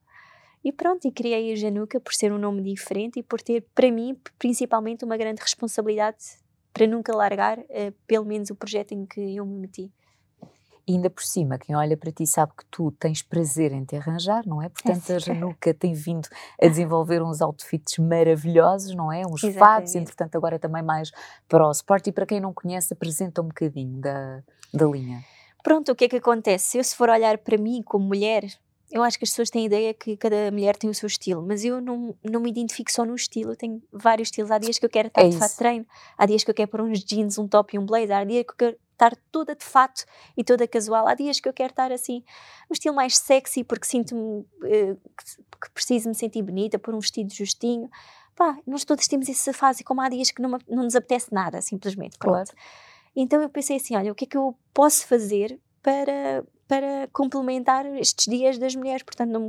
E 0.65 0.73
pronto, 0.73 1.07
e 1.07 1.13
criei 1.13 1.53
a 1.53 1.57
Januca 1.57 1.99
por 1.99 2.13
ser 2.13 2.33
um 2.33 2.39
nome 2.39 2.63
diferente 2.63 3.21
e 3.21 3.23
por 3.23 3.41
ter, 3.41 3.65
para 3.75 3.91
mim, 3.91 4.17
principalmente 4.39 5.05
uma 5.05 5.17
grande 5.17 5.41
responsabilidade 5.41 6.19
para 6.73 6.87
nunca 6.87 7.17
largar, 7.17 7.59
uh, 7.59 7.93
pelo 8.07 8.25
menos, 8.25 8.51
o 8.51 8.55
projeto 8.55 8.93
em 8.93 9.07
que 9.07 9.37
eu 9.37 9.47
me 9.47 9.61
meti. 9.61 9.91
E 10.89 10.93
ainda 10.93 11.11
por 11.11 11.23
cima, 11.23 11.59
quem 11.59 11.77
olha 11.77 11.99
para 11.99 12.11
ti 12.11 12.27
sabe 12.27 12.53
que 12.57 12.65
tu 12.71 12.91
tens 12.93 13.21
prazer 13.21 13.73
em 13.73 13.85
te 13.85 13.95
arranjar, 13.95 14.47
não 14.47 14.63
é? 14.63 14.71
Portanto, 14.71 15.13
a 15.13 15.19
Januca 15.19 15.75
tem 15.75 15.93
vindo 15.93 16.27
a 16.61 16.67
desenvolver 16.67 17.23
uns 17.23 17.43
outfits 17.43 17.99
maravilhosos, 17.99 18.95
não 18.95 19.13
é? 19.13 19.27
Uns 19.27 19.45
Exatamente. 19.45 19.59
fatos, 19.59 19.95
entretanto, 19.95 20.37
agora 20.37 20.59
também 20.59 20.83
mais 20.83 21.11
para 21.47 21.69
o 21.69 21.71
sport. 21.73 22.07
E 22.07 22.13
para 22.13 22.25
quem 22.25 22.41
não 22.41 22.55
conhece, 22.55 22.95
apresenta 22.95 23.43
um 23.43 23.49
bocadinho 23.49 24.01
da, 24.01 24.43
da 24.73 24.87
linha. 24.87 25.23
Pronto, 25.63 25.93
o 25.93 25.95
que 25.95 26.07
é 26.07 26.09
que 26.09 26.17
acontece? 26.17 26.79
Eu, 26.79 26.85
se 26.85 26.97
for 26.97 27.11
olhar 27.11 27.37
para 27.37 27.59
mim 27.59 27.83
como 27.85 28.07
mulher, 28.07 28.47
eu 28.91 29.03
acho 29.03 29.19
que 29.19 29.25
as 29.25 29.31
pessoas 29.31 29.51
têm 29.51 29.65
a 29.65 29.67
ideia 29.67 29.93
que 29.93 30.17
cada 30.17 30.51
mulher 30.51 30.75
tem 30.75 30.89
o 30.89 30.95
seu 30.95 31.07
estilo, 31.07 31.45
mas 31.47 31.65
eu 31.65 31.83
não, 31.83 32.15
não 32.25 32.41
me 32.41 32.49
identifico 32.49 32.91
só 32.91 33.05
no 33.05 33.15
estilo, 33.15 33.53
eu 33.53 33.57
tenho 33.57 33.83
vários 33.93 34.29
estilos. 34.29 34.51
Há 34.51 34.57
dias 34.57 34.79
que 34.79 34.87
eu 34.87 34.91
quero 34.91 35.09
estar 35.09 35.21
é 35.21 35.29
de 35.29 35.37
fato 35.37 35.55
treino, 35.59 35.87
há 36.17 36.25
dias 36.25 36.43
que 36.43 36.51
eu 36.51 36.55
quero 36.55 36.71
pôr 36.71 36.81
uns 36.81 37.05
jeans, 37.05 37.37
um 37.37 37.47
top 37.47 37.77
e 37.77 37.79
um 37.79 37.85
blazer, 37.85 38.17
há 38.17 38.25
dias 38.25 38.45
que 38.45 38.53
eu 38.53 38.57
quero 38.57 38.79
estar 38.99 39.17
toda 39.31 39.55
de 39.55 39.65
fato 39.65 40.05
e 40.37 40.43
toda 40.43 40.67
casual. 40.67 41.07
Há 41.07 41.15
dias 41.15 41.39
que 41.39 41.49
eu 41.49 41.53
quero 41.53 41.71
estar 41.71 41.93
assim, 41.93 42.25
um 42.69 42.73
estilo 42.73 42.95
mais 42.95 43.17
sexy, 43.17 43.63
porque 43.63 43.87
sinto-me 43.87 44.41
uh, 44.41 45.01
que, 45.61 45.71
preciso 45.73 46.09
me 46.09 46.15
sentir 46.15 46.43
bonita, 46.43 46.79
por 46.79 46.95
um 46.95 46.99
vestido 46.99 47.33
justinho. 47.33 47.89
Pá, 48.35 48.59
nós 48.67 48.85
todos 48.85 49.07
temos 49.07 49.29
essa 49.29 49.53
fase, 49.53 49.85
como 49.85 50.01
há 50.01 50.09
dias 50.09 50.31
que 50.31 50.43
não, 50.43 50.59
não 50.69 50.83
nos 50.85 50.97
apetece 50.97 51.33
nada, 51.33 51.63
simplesmente. 51.63 52.19
Claro. 52.19 52.51
Então 53.15 53.41
eu 53.41 53.49
pensei 53.49 53.77
assim: 53.77 53.97
olha, 53.97 54.13
o 54.13 54.15
que 54.15 54.25
é 54.25 54.29
que 54.29 54.37
eu 54.37 54.57
posso 54.75 55.07
fazer 55.07 55.59
para, 55.83 56.45
para 56.67 57.09
complementar 57.13 57.87
estes 57.97 58.27
dias 58.27 58.59
das 58.59 58.75
mulheres. 58.75 59.03
Portanto, 59.03 59.31
não, 59.31 59.49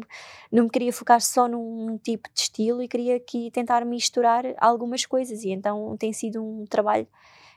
não 0.52 0.64
me 0.64 0.70
queria 0.70 0.94
focar 0.94 1.22
só 1.22 1.48
num 1.48 1.98
tipo 1.98 2.30
de 2.34 2.42
estilo 2.42 2.82
e 2.82 2.88
queria 2.88 3.18
aqui 3.18 3.52
tentar 3.52 3.84
misturar 3.86 4.46
algumas 4.58 5.06
coisas. 5.06 5.44
E 5.44 5.50
então 5.50 5.96
tem 5.98 6.14
sido 6.14 6.42
um 6.42 6.66
trabalho 6.66 7.08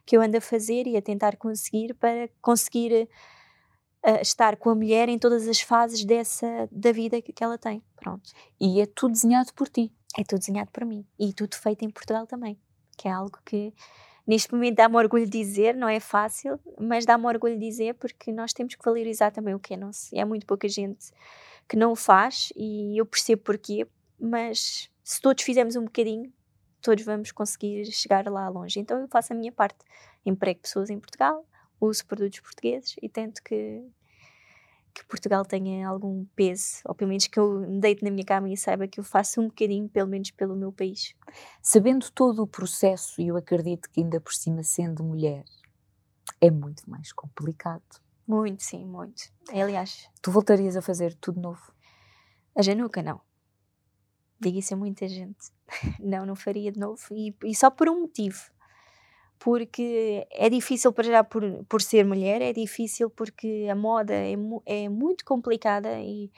que 0.05 0.17
eu 0.17 0.23
ando 0.23 0.37
a 0.37 0.41
fazer 0.41 0.87
e 0.87 0.97
a 0.97 1.03
tentar 1.03 1.37
conseguir 1.37 1.95
para 1.95 2.29
conseguir 2.41 3.09
uh, 4.05 4.21
estar 4.21 4.57
com 4.57 4.71
a 4.71 4.75
mulher 4.75 5.09
em 5.09 5.19
todas 5.19 5.47
as 5.49 5.61
fases 5.61 6.05
dessa 6.05 6.69
da 6.71 6.93
vida 6.93 7.21
que, 7.23 7.33
que 7.33 7.45
ela 7.45 7.59
tem. 7.59 7.83
Pronto. 7.97 8.31
E 8.61 8.81
é 8.81 8.87
tudo 8.87 9.13
desenhado 9.13 9.53
por 9.55 9.69
ti. 9.69 9.93
é 10.19 10.25
tudo 10.25 10.41
desenhado 10.41 10.71
por 10.71 10.85
mim 10.85 11.07
e 11.19 11.33
tudo 11.33 11.55
feito 11.57 11.85
em 11.85 11.91
Portugal 11.91 12.27
também, 12.27 12.59
que 12.97 13.09
é 13.09 13.11
algo 13.11 13.39
que 13.45 13.73
neste 14.27 14.53
momento 14.53 14.77
dá-me 14.77 14.97
orgulho 14.97 15.29
dizer, 15.29 15.75
não 15.75 15.89
é 15.89 16.01
fácil, 16.01 16.61
mas 16.79 17.05
dá-me 17.07 17.27
orgulho 17.27 17.59
dizer 17.59 17.95
porque 17.95 18.33
nós 18.33 18.53
temos 18.53 18.75
que 18.75 18.85
valorizar 18.85 19.31
também 19.31 19.55
o 19.55 19.59
que 19.59 19.75
é 19.75 19.77
nosso. 19.77 20.15
E 20.15 20.21
há 20.21 20.27
muito 20.27 20.47
pouca 20.47 20.69
gente 20.69 21.11
que 21.69 21.77
não 21.77 21.93
o 21.93 21.97
faz 21.97 22.53
e 22.57 23.01
eu 23.01 23.07
percebo 23.07 23.43
porquê, 23.43 23.87
mas 24.19 24.91
se 25.03 25.21
todos 25.21 25.43
fizermos 25.43 25.77
um 25.77 25.85
bocadinho, 25.85 26.33
todos 26.83 27.05
vamos 27.05 27.33
conseguir 27.33 27.87
chegar 27.93 28.27
lá 28.29 28.49
longe. 28.49 28.81
Então 28.81 28.99
eu 28.99 29.09
faço 29.09 29.33
a 29.33 29.37
minha 29.37 29.53
parte, 29.53 29.79
emprego 30.27 30.61
pessoas 30.61 30.91
em 30.91 30.99
Portugal, 30.99 31.47
uso 31.81 32.05
produtos 32.07 32.41
portugueses 32.41 32.97
e 33.01 33.09
tento 33.09 33.43
que 33.43 33.83
que 34.95 35.05
Portugal 35.07 35.45
tenha 35.45 35.89
algum 35.89 36.25
peso, 36.37 36.83
ou 36.85 36.95
pelo 36.95 37.09
menos 37.09 37.27
que 37.27 37.39
eu 37.39 37.61
me 37.61 37.81
deite 37.81 38.05
na 38.05 38.11
minha 38.11 38.25
cama 38.25 38.51
e 38.51 38.57
saiba 38.57 38.87
que 38.87 39.01
eu 39.01 39.05
faço 39.05 39.41
um 39.41 39.47
bocadinho, 39.47 39.89
pelo 39.89 40.09
menos 40.09 40.31
pelo 40.31 40.55
meu 40.55 40.71
país. 40.71 41.15
Sabendo 41.63 42.11
todo 42.11 42.43
o 42.43 42.47
processo, 42.47 43.21
e 43.21 43.29
eu 43.29 43.37
acredito 43.37 43.89
que 43.91 44.01
ainda 44.01 44.21
por 44.21 44.35
cima 44.35 44.63
sendo 44.63 45.03
mulher, 45.03 45.45
é 46.41 46.51
muito 46.51 46.89
mais 46.91 47.13
complicado. 47.13 47.83
Muito, 48.27 48.63
sim, 48.63 48.85
muito. 48.85 49.33
Aliás. 49.51 50.09
Tu 50.21 50.31
voltarias 50.31 50.77
a 50.77 50.83
fazer 50.83 51.15
tudo 51.15 51.41
novo? 51.41 51.73
A 52.55 52.63
Januca, 52.63 53.03
não. 53.03 53.21
Digo 54.43 54.59
isso 54.59 54.75
a 54.75 54.77
muita 54.77 55.07
gente. 55.09 55.53
Não, 56.01 56.27
não 56.27 56.35
faria 56.35 56.73
de 56.73 56.79
novo. 56.79 57.01
E, 57.13 57.35
e 57.45 57.55
só 57.55 57.71
por 57.71 57.89
um 57.89 58.03
motivo 58.03 58.51
porque 59.39 60.25
é 60.31 60.49
difícil 60.49 60.93
para 60.93 61.05
já 61.05 61.25
por, 61.25 61.43
por 61.65 61.83
ser 61.83 62.05
mulher, 62.05 62.41
é 62.41 62.53
difícil 62.53 63.11
porque 63.11 63.67
a 63.69 63.75
moda 63.75 64.15
é, 64.15 64.35
é 64.67 64.89
muito 64.89 65.25
complicada 65.25 65.99
e, 66.01 66.31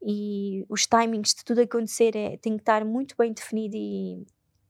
e 0.00 0.64
os 0.66 0.86
timings 0.86 1.34
de 1.34 1.44
tudo 1.44 1.60
acontecer 1.60 2.16
é, 2.16 2.38
tem 2.38 2.54
que 2.54 2.62
estar 2.62 2.82
muito 2.82 3.14
bem 3.18 3.30
definido 3.34 3.76
e 3.76 4.24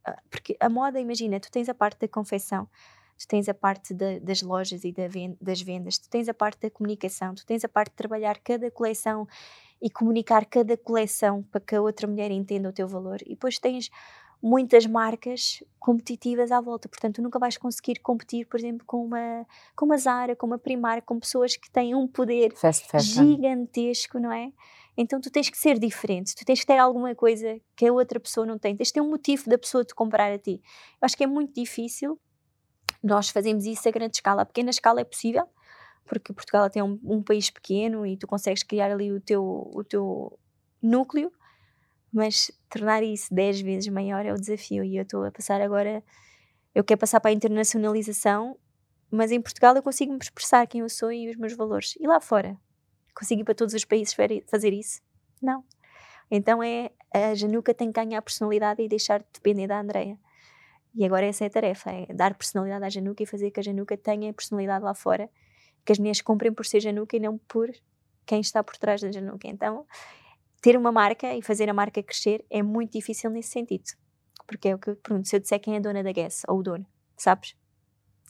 ah, 0.05 0.21
porque 0.29 0.57
a 0.59 0.69
moda, 0.69 0.99
imagina, 0.99 1.39
tu 1.39 1.49
tens 1.49 1.69
a 1.69 1.75
parte 1.75 2.01
da 2.01 2.09
confecção, 2.09 2.69
tu 3.17 3.29
tens 3.29 3.49
a 3.49 3.55
parte 3.55 3.95
da, 3.95 4.19
das 4.19 4.43
lojas 4.43 4.83
e 4.83 4.93
da 4.93 5.05
das 5.41 5.63
vendas, 5.63 5.97
tu 5.97 6.11
tens 6.11 6.29
a 6.29 6.35
parte 6.35 6.63
da 6.63 6.71
comunicação, 6.71 7.37
tu 7.37 7.47
tens 7.47 7.65
a 7.65 7.69
parte 7.69 7.91
de 7.91 7.97
trabalhar 7.97 8.41
cada 8.41 8.69
coleção 8.69 9.29
e 9.81 9.91
comunicar 9.91 10.45
cada 10.47 10.77
coleção 10.77 11.43
para 11.51 11.61
que 11.61 11.75
a 11.75 11.81
outra 11.81 12.07
mulher 12.07 12.31
entenda 12.31 12.69
o 12.69 12.73
teu 12.73 12.87
valor 12.87 13.21
e 13.23 13.31
depois 13.31 13.59
tens 13.59 13.91
muitas 14.43 14.87
marcas 14.87 15.63
competitivas 15.79 16.51
à 16.51 16.61
volta. 16.61 16.89
Portanto, 16.89 17.17
tu 17.17 17.23
nunca 17.23 17.39
vais 17.39 17.57
conseguir 17.59 18.01
competir, 18.01 18.47
por 18.47 18.59
exemplo, 18.59 18.87
com 18.87 19.05
uma, 19.05 19.47
com 19.77 19.85
uma 19.85 19.99
Zara, 19.99 20.35
com 20.35 20.47
uma 20.47 20.59
Primark, 20.59 21.05
com 21.07 21.19
pessoas 21.19 21.57
que 21.57 21.71
têm 21.71 21.95
um 21.95 22.07
poder 22.09 22.53
gigantesco, 23.01 24.19
não 24.19 24.33
é? 24.33 24.53
Então 24.97 25.21
tu 25.21 25.31
tens 25.31 25.49
que 25.49 25.57
ser 25.57 25.79
diferente, 25.79 26.35
tu 26.35 26.45
tens 26.45 26.61
que 26.61 26.67
ter 26.67 26.79
alguma 26.79 27.15
coisa 27.15 27.61
que 27.77 27.87
a 27.87 27.93
outra 27.93 28.19
pessoa 28.19 28.47
não 28.47 28.59
tem, 28.59 28.77
tens 28.77 28.89
de 28.89 28.95
ter 28.95 29.01
um 29.01 29.09
motivo 29.09 29.49
da 29.49 29.57
pessoa 29.57 29.85
te 29.85 29.95
comprar 29.95 30.33
a 30.33 30.39
ti. 30.39 30.61
Eu 31.01 31.07
acho 31.07 31.17
que 31.17 31.25
é 31.25 31.27
muito 31.27 31.55
difícil 31.55 32.19
nós 33.03 33.31
fazemos 33.31 33.65
isso 33.65 33.89
a 33.89 33.93
grande 33.93 34.17
escala. 34.17 34.43
A 34.43 34.47
pequena 34.47 34.71
escala 34.71 35.01
é 35.01 35.05
possível, 35.05 35.49
porque 36.07 36.33
Portugal 36.33 36.69
é 36.75 36.83
um, 36.83 36.99
um 37.05 37.23
país 37.23 37.51
pequeno 37.51 38.07
e 38.07 38.17
tu 38.17 38.27
consegues 38.27 38.63
criar 38.63 38.91
ali 38.91 39.13
o 39.13 39.21
teu, 39.21 39.43
o 39.73 39.85
teu 39.85 40.39
núcleo, 40.83 41.33
mas 42.13 42.51
tornar 42.69 43.03
isso 43.03 43.33
10 43.33 43.61
vezes 43.61 43.89
maior 43.89 44.27
é 44.27 44.33
o 44.33 44.37
desafio 44.37 44.83
e 44.83 44.97
eu 44.97 45.03
estou 45.03 45.25
a 45.25 45.31
passar 45.31 45.61
agora, 45.61 46.03
eu 46.75 46.83
quero 46.83 46.99
passar 46.99 47.21
para 47.21 47.31
a 47.31 47.35
internacionalização, 47.35 48.57
mas 49.11 49.31
em 49.31 49.41
Portugal 49.41 49.75
eu 49.77 49.83
consigo 49.83 50.13
me 50.13 50.19
expressar 50.21 50.67
quem 50.67 50.81
eu 50.81 50.89
sou 50.89 51.13
e 51.13 51.29
os 51.29 51.37
meus 51.37 51.55
valores. 51.55 51.95
E 51.99 52.07
lá 52.07 52.21
fora? 52.21 52.57
Consigo 53.15 53.41
ir 53.43 53.45
para 53.45 53.55
todos 53.55 53.75
os 53.75 53.85
países 53.85 54.15
fazer 54.49 54.73
isso? 54.73 55.01
Não. 55.43 55.65
Então 56.31 56.63
é 56.63 56.91
a 57.13 57.35
Januca 57.35 57.75
tem 57.75 57.91
que 57.91 58.01
ganhar 58.01 58.23
personalidade 58.23 58.83
e 58.83 58.89
deixar 58.89 59.19
de 59.19 59.27
depender 59.35 59.67
da 59.67 59.81
Andreia. 59.81 60.17
E 60.95 61.05
agora 61.05 61.27
essa 61.27 61.45
é 61.45 61.47
a 61.47 61.51
tarefa, 61.51 61.91
é 61.91 62.07
dar 62.13 62.35
personalidade 62.35 62.85
à 62.85 62.89
Januca 62.89 63.23
e 63.23 63.27
fazer 63.27 63.51
que 63.51 63.61
a 63.61 63.63
Januca 63.63 63.97
tenha 63.97 64.33
personalidade 64.33 64.85
lá 64.85 64.95
fora, 64.95 65.29
que 65.85 65.93
as 65.93 65.99
mulheres 65.99 66.21
comprem 66.21 66.53
por 66.53 66.67
ser 66.67 66.81
Januca 66.81 67.17
e 67.17 67.21
não 67.21 67.39
por 67.39 67.71
quem 68.27 68.41
está 68.41 68.63
por 68.63 68.77
trás 68.77 69.01
da 69.01 69.11
Januca. 69.11 69.49
Então 69.49 69.87
ter 70.61 70.77
uma 70.77 70.93
marca 70.93 71.35
e 71.35 71.43
fazer 71.43 71.69
a 71.71 71.75
marca 71.75 72.03
crescer 72.03 72.45
é 72.51 72.63
muito 72.63 72.93
difícil 72.93 73.31
nesse 73.31 73.51
sentido. 73.51 73.85
Porque 74.47 74.69
é 74.69 74.75
o 74.75 74.79
que 74.79 74.91
eu 74.91 74.97
pergunto, 74.97 75.29
se 75.29 75.37
eu 75.37 75.41
disser 75.41 75.61
quem 75.61 75.75
é 75.75 75.77
a 75.79 75.81
dona 75.81 76.03
da 76.03 76.13
Guess 76.13 76.43
ou 76.49 76.59
o 76.59 76.63
dono, 76.63 76.87
sabes? 77.17 77.57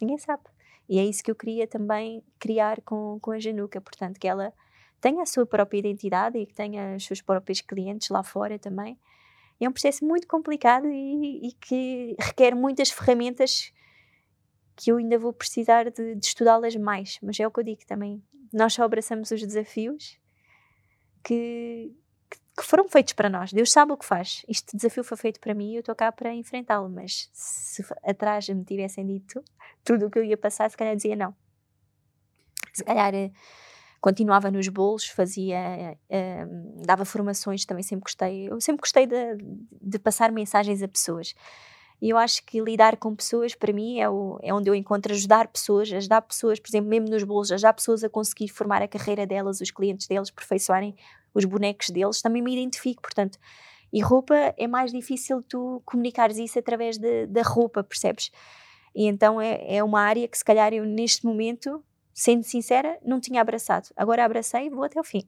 Ninguém 0.01 0.18
sabe. 0.18 0.42
E 0.88 0.98
é 0.98 1.05
isso 1.05 1.22
que 1.22 1.30
eu 1.30 1.34
queria 1.34 1.66
também 1.66 2.22
criar 2.38 2.80
com, 2.82 3.18
com 3.20 3.30
a 3.30 3.38
Januca, 3.38 3.80
portanto, 3.80 4.18
que 4.18 4.28
ela 4.28 4.53
tenha 5.01 5.22
a 5.22 5.26
sua 5.26 5.46
própria 5.46 5.78
identidade 5.78 6.38
e 6.38 6.46
que 6.46 6.55
tenha 6.55 6.96
os 6.96 7.07
seus 7.07 7.22
próprios 7.22 7.61
clientes 7.61 8.09
lá 8.11 8.22
fora 8.22 8.59
também. 8.59 8.98
É 9.61 9.68
um 9.68 9.72
processo 9.72 10.05
muito 10.05 10.26
complicado 10.26 10.86
e, 10.88 11.48
e 11.48 11.53
que 11.53 12.16
requer 12.18 12.55
muitas 12.55 12.90
ferramentas 12.90 13.72
que 14.81 14.91
eu 14.91 14.97
ainda 14.97 15.18
vou 15.18 15.33
precisar 15.33 15.91
de, 15.91 16.14
de 16.14 16.26
estudá-las 16.26 16.74
mais. 16.76 17.18
Mas 17.22 17.39
é 17.39 17.47
o 17.47 17.51
que 17.51 17.61
eu 17.61 17.64
digo 17.64 17.85
também. 17.87 18.22
Nós 18.51 18.72
só 18.72 18.83
abraçamos 18.83 19.31
os 19.31 19.41
desafios 19.41 20.18
que, 21.22 21.93
que 22.57 22.64
foram 22.64 22.89
feitos 22.89 23.12
para 23.12 23.28
nós. 23.28 23.53
Deus 23.53 23.70
sabe 23.70 23.93
o 23.93 23.97
que 23.97 24.07
faz. 24.07 24.43
Este 24.49 24.74
desafio 24.74 25.05
foi 25.05 25.18
feito 25.18 25.39
para 25.39 25.55
mim 25.55 25.72
e 25.72 25.76
eu 25.76 25.81
estou 25.81 25.95
cá 25.95 26.11
para 26.11 26.33
enfrentá-lo. 26.33 26.89
Mas 26.89 27.28
se 27.33 27.85
atrás 28.03 28.49
me 28.49 28.64
tivessem 28.64 29.07
dito 29.07 29.45
tudo 29.85 30.07
o 30.07 30.11
que 30.11 30.18
eu 30.18 30.24
ia 30.24 30.37
passar, 30.37 30.70
se 30.70 30.76
calhar 30.76 30.97
dizia 30.97 31.14
não. 31.14 31.35
Se 32.72 32.83
calhar 32.83 33.14
eh, 33.14 33.31
continuava 34.01 34.51
nos 34.51 34.66
bolos, 34.68 35.07
fazia, 35.09 35.99
uh, 36.09 36.87
dava 36.87 37.05
formações, 37.05 37.66
também 37.66 37.83
sempre 37.83 38.05
gostei. 38.05 38.49
Eu 38.49 38.61
sempre 38.61 38.81
gostei 38.81 39.07
de, 39.07 39.37
de, 39.83 39.99
passar 39.99 40.33
mensagens 40.33 40.83
a 40.83 40.89
pessoas. 40.89 41.35
E 42.01 42.09
eu 42.09 42.16
acho 42.16 42.42
que 42.46 42.61
lidar 42.61 42.96
com 42.96 43.14
pessoas, 43.14 43.55
para 43.55 43.72
mim, 43.72 44.01
é, 44.01 44.09
o, 44.09 44.38
é 44.42 44.55
onde 44.55 44.70
eu 44.70 44.74
encontro 44.74 45.12
ajudar 45.12 45.48
pessoas, 45.48 45.92
ajudar 45.92 46.22
pessoas, 46.22 46.59
por 46.59 46.68
exemplo, 46.68 46.88
mesmo 46.88 47.11
nos 47.11 47.22
bolos, 47.24 47.53
ajudar 47.53 47.74
pessoas 47.74 48.03
a 48.03 48.09
conseguir 48.09 48.48
formar 48.48 48.80
a 48.80 48.88
carreira 48.88 49.26
delas, 49.26 49.61
os 49.61 49.70
clientes 49.70 50.07
deles, 50.07 50.30
perfeiçoarem 50.30 50.94
os 51.34 51.44
bonecos 51.44 51.90
deles, 51.90 52.22
também 52.22 52.40
me 52.40 52.55
identifico, 52.55 53.03
portanto. 53.03 53.38
E 53.92 54.01
roupa 54.01 54.34
é 54.57 54.66
mais 54.66 54.92
difícil 54.92 55.42
tu 55.42 55.82
comunicares 55.84 56.38
isso 56.38 56.59
através 56.59 56.96
de, 56.96 57.26
da 57.26 57.42
roupa, 57.42 57.84
percebes? 57.84 58.30
E 58.94 59.07
então 59.07 59.40
é, 59.40 59.76
é 59.76 59.84
uma 59.84 60.01
área 60.01 60.26
que 60.26 60.38
se 60.38 60.44
calhar 60.44 60.72
eu 60.72 60.86
neste 60.86 61.26
momento, 61.26 61.84
sendo 62.14 62.44
sincera, 62.44 62.98
não 63.05 63.20
tinha 63.20 63.42
abraçado. 63.42 63.88
Agora 63.94 64.24
abracei 64.24 64.66
e 64.66 64.70
vou 64.70 64.84
até 64.84 64.98
o 64.98 65.05
fim. 65.05 65.24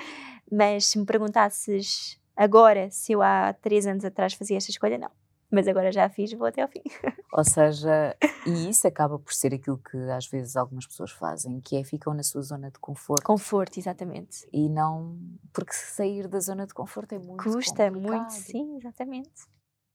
Mas 0.50 0.86
se 0.86 0.98
me 0.98 1.04
perguntasses 1.04 2.18
agora 2.36 2.90
se 2.90 3.12
eu 3.12 3.22
há 3.22 3.52
três 3.52 3.86
anos 3.86 4.04
atrás 4.04 4.32
fazia 4.32 4.56
esta 4.56 4.70
escolha, 4.70 4.96
não 4.96 5.23
mas 5.54 5.68
agora 5.68 5.92
já 5.92 6.08
fiz, 6.08 6.32
vou 6.32 6.46
até 6.46 6.62
ao 6.62 6.68
fim. 6.68 6.82
Ou 7.32 7.44
seja, 7.44 8.16
e 8.46 8.68
isso 8.68 8.86
acaba 8.86 9.18
por 9.18 9.32
ser 9.32 9.54
aquilo 9.54 9.78
que 9.78 9.96
às 10.10 10.26
vezes 10.26 10.56
algumas 10.56 10.86
pessoas 10.86 11.10
fazem, 11.10 11.60
que 11.60 11.76
é 11.76 11.84
ficam 11.84 12.12
na 12.12 12.22
sua 12.22 12.42
zona 12.42 12.70
de 12.70 12.78
conforto. 12.78 13.24
Conforto, 13.24 13.78
exatamente. 13.78 14.46
E 14.52 14.68
não. 14.68 15.18
Porque 15.52 15.72
sair 15.72 16.28
da 16.28 16.40
zona 16.40 16.66
de 16.66 16.74
conforto 16.74 17.14
é 17.14 17.18
muito 17.18 17.42
Custa 17.42 17.90
complicado. 17.90 18.18
muito, 18.18 18.32
sim, 18.32 18.76
exatamente. 18.76 19.30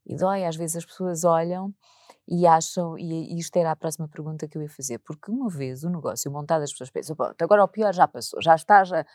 E 0.06 0.16
dói, 0.16 0.46
às 0.46 0.56
vezes 0.56 0.78
as 0.78 0.86
pessoas 0.86 1.24
olham 1.24 1.74
e 2.28 2.46
acham, 2.46 2.98
e 2.98 3.38
isto 3.38 3.56
era 3.58 3.72
a 3.72 3.76
próxima 3.76 4.08
pergunta 4.08 4.48
que 4.48 4.58
eu 4.58 4.62
ia 4.62 4.70
fazer, 4.70 5.00
porque 5.00 5.32
uma 5.32 5.50
vez 5.50 5.84
o 5.84 5.90
negócio 5.90 6.32
montado, 6.32 6.64
as 6.64 6.72
pessoas 6.72 6.90
pensam, 6.90 7.16
agora 7.40 7.64
o 7.64 7.68
pior 7.68 7.94
já 7.94 8.08
passou, 8.08 8.42
já 8.42 8.56
está, 8.56 8.84
já. 8.84 9.06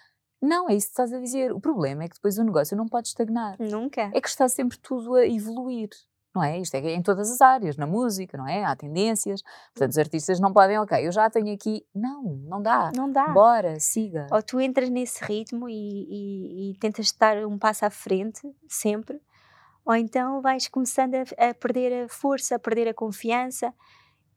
Não, 0.41 0.69
é 0.69 0.75
isso 0.75 0.89
que 0.89 0.93
estás 0.93 1.13
a 1.13 1.19
dizer. 1.19 1.53
O 1.53 1.61
problema 1.61 2.05
é 2.05 2.09
que 2.09 2.17
depois 2.17 2.39
o 2.39 2.45
negócio 2.45 2.77
não 2.77 2.87
pode 2.87 3.09
estagnar. 3.09 3.57
Nunca. 3.59 4.11
É 4.13 4.21
que 4.21 4.29
está 4.29 4.49
sempre 4.49 4.79
tudo 4.79 5.15
a 5.15 5.27
evoluir 5.27 5.89
não 6.35 6.43
é? 6.43 6.59
Isto 6.59 6.75
é 6.75 6.93
em 6.93 7.03
todas 7.03 7.31
as 7.31 7.41
áreas, 7.41 7.77
na 7.77 7.87
música, 7.87 8.37
não 8.37 8.47
é? 8.47 8.65
Há 8.65 8.75
tendências, 8.75 9.43
portanto 9.73 9.93
os 9.93 9.99
artistas 9.99 10.41
não 10.41 10.53
podem, 10.53 10.79
ok, 10.79 11.07
eu 11.07 11.13
já 11.13 11.31
tenho 11.31 11.55
aqui, 11.55 11.87
não, 11.95 12.23
não 12.25 12.61
dá. 12.61 12.91
Não 12.97 13.11
dá. 13.11 13.29
Bora, 13.29 13.79
siga. 13.79 14.27
Ou 14.31 14.43
tu 14.43 14.61
entras 14.61 14.91
nesse 14.91 15.25
ritmo 15.25 15.69
e, 15.69 15.73
e, 15.75 16.71
e 16.71 16.79
tentas 16.79 17.07
estar 17.07 17.37
um 17.47 17.59
passo 17.59 17.87
à 17.87 17.91
frente, 17.91 18.43
sempre, 18.69 19.21
ou 19.85 19.95
então 19.95 20.41
vais 20.41 20.67
começando 20.67 21.15
a, 21.15 21.51
a 21.51 21.55
perder 21.55 22.05
a 22.05 22.09
força, 22.09 22.57
a 22.57 22.59
perder 22.59 22.89
a 22.89 22.95
confiança 22.95 23.73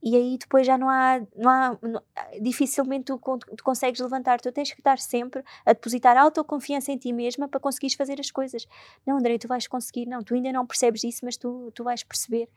e 0.02 0.16
aí 0.16 0.38
depois 0.38 0.66
já 0.66 0.78
não 0.78 0.89
há, 0.89 1.20
não 1.36 1.50
há 1.50 1.78
não, 1.82 2.02
dificilmente 2.41 3.06
tu, 3.06 3.20
tu, 3.56 3.64
consegues 3.64 4.00
levantar, 4.00 4.39
tu 4.39 4.52
tens 4.52 4.72
que 4.72 4.80
estar 4.80 5.00
sempre 5.00 5.43
a 5.66 5.74
depositar 5.74 6.16
autoconfiança 6.18 6.91
em 6.91 6.98
ti 6.98 7.12
mesma 7.12 7.48
para 7.48 7.60
conseguires 7.60 7.95
fazer 7.95 8.20
as 8.20 8.32
coisas. 8.32 8.68
Não, 9.06 9.18
André, 9.18 9.38
tu 9.38 9.48
vais 9.48 9.68
conseguir, 9.68 10.06
não, 10.06 10.22
tu 10.22 10.36
ainda 10.36 10.52
não 10.52 10.66
percebes 10.66 11.04
isso, 11.04 11.20
mas 11.24 11.38
tu, 11.38 11.72
tu 11.74 11.84
vais 11.84 12.04
perceber. 12.04 12.48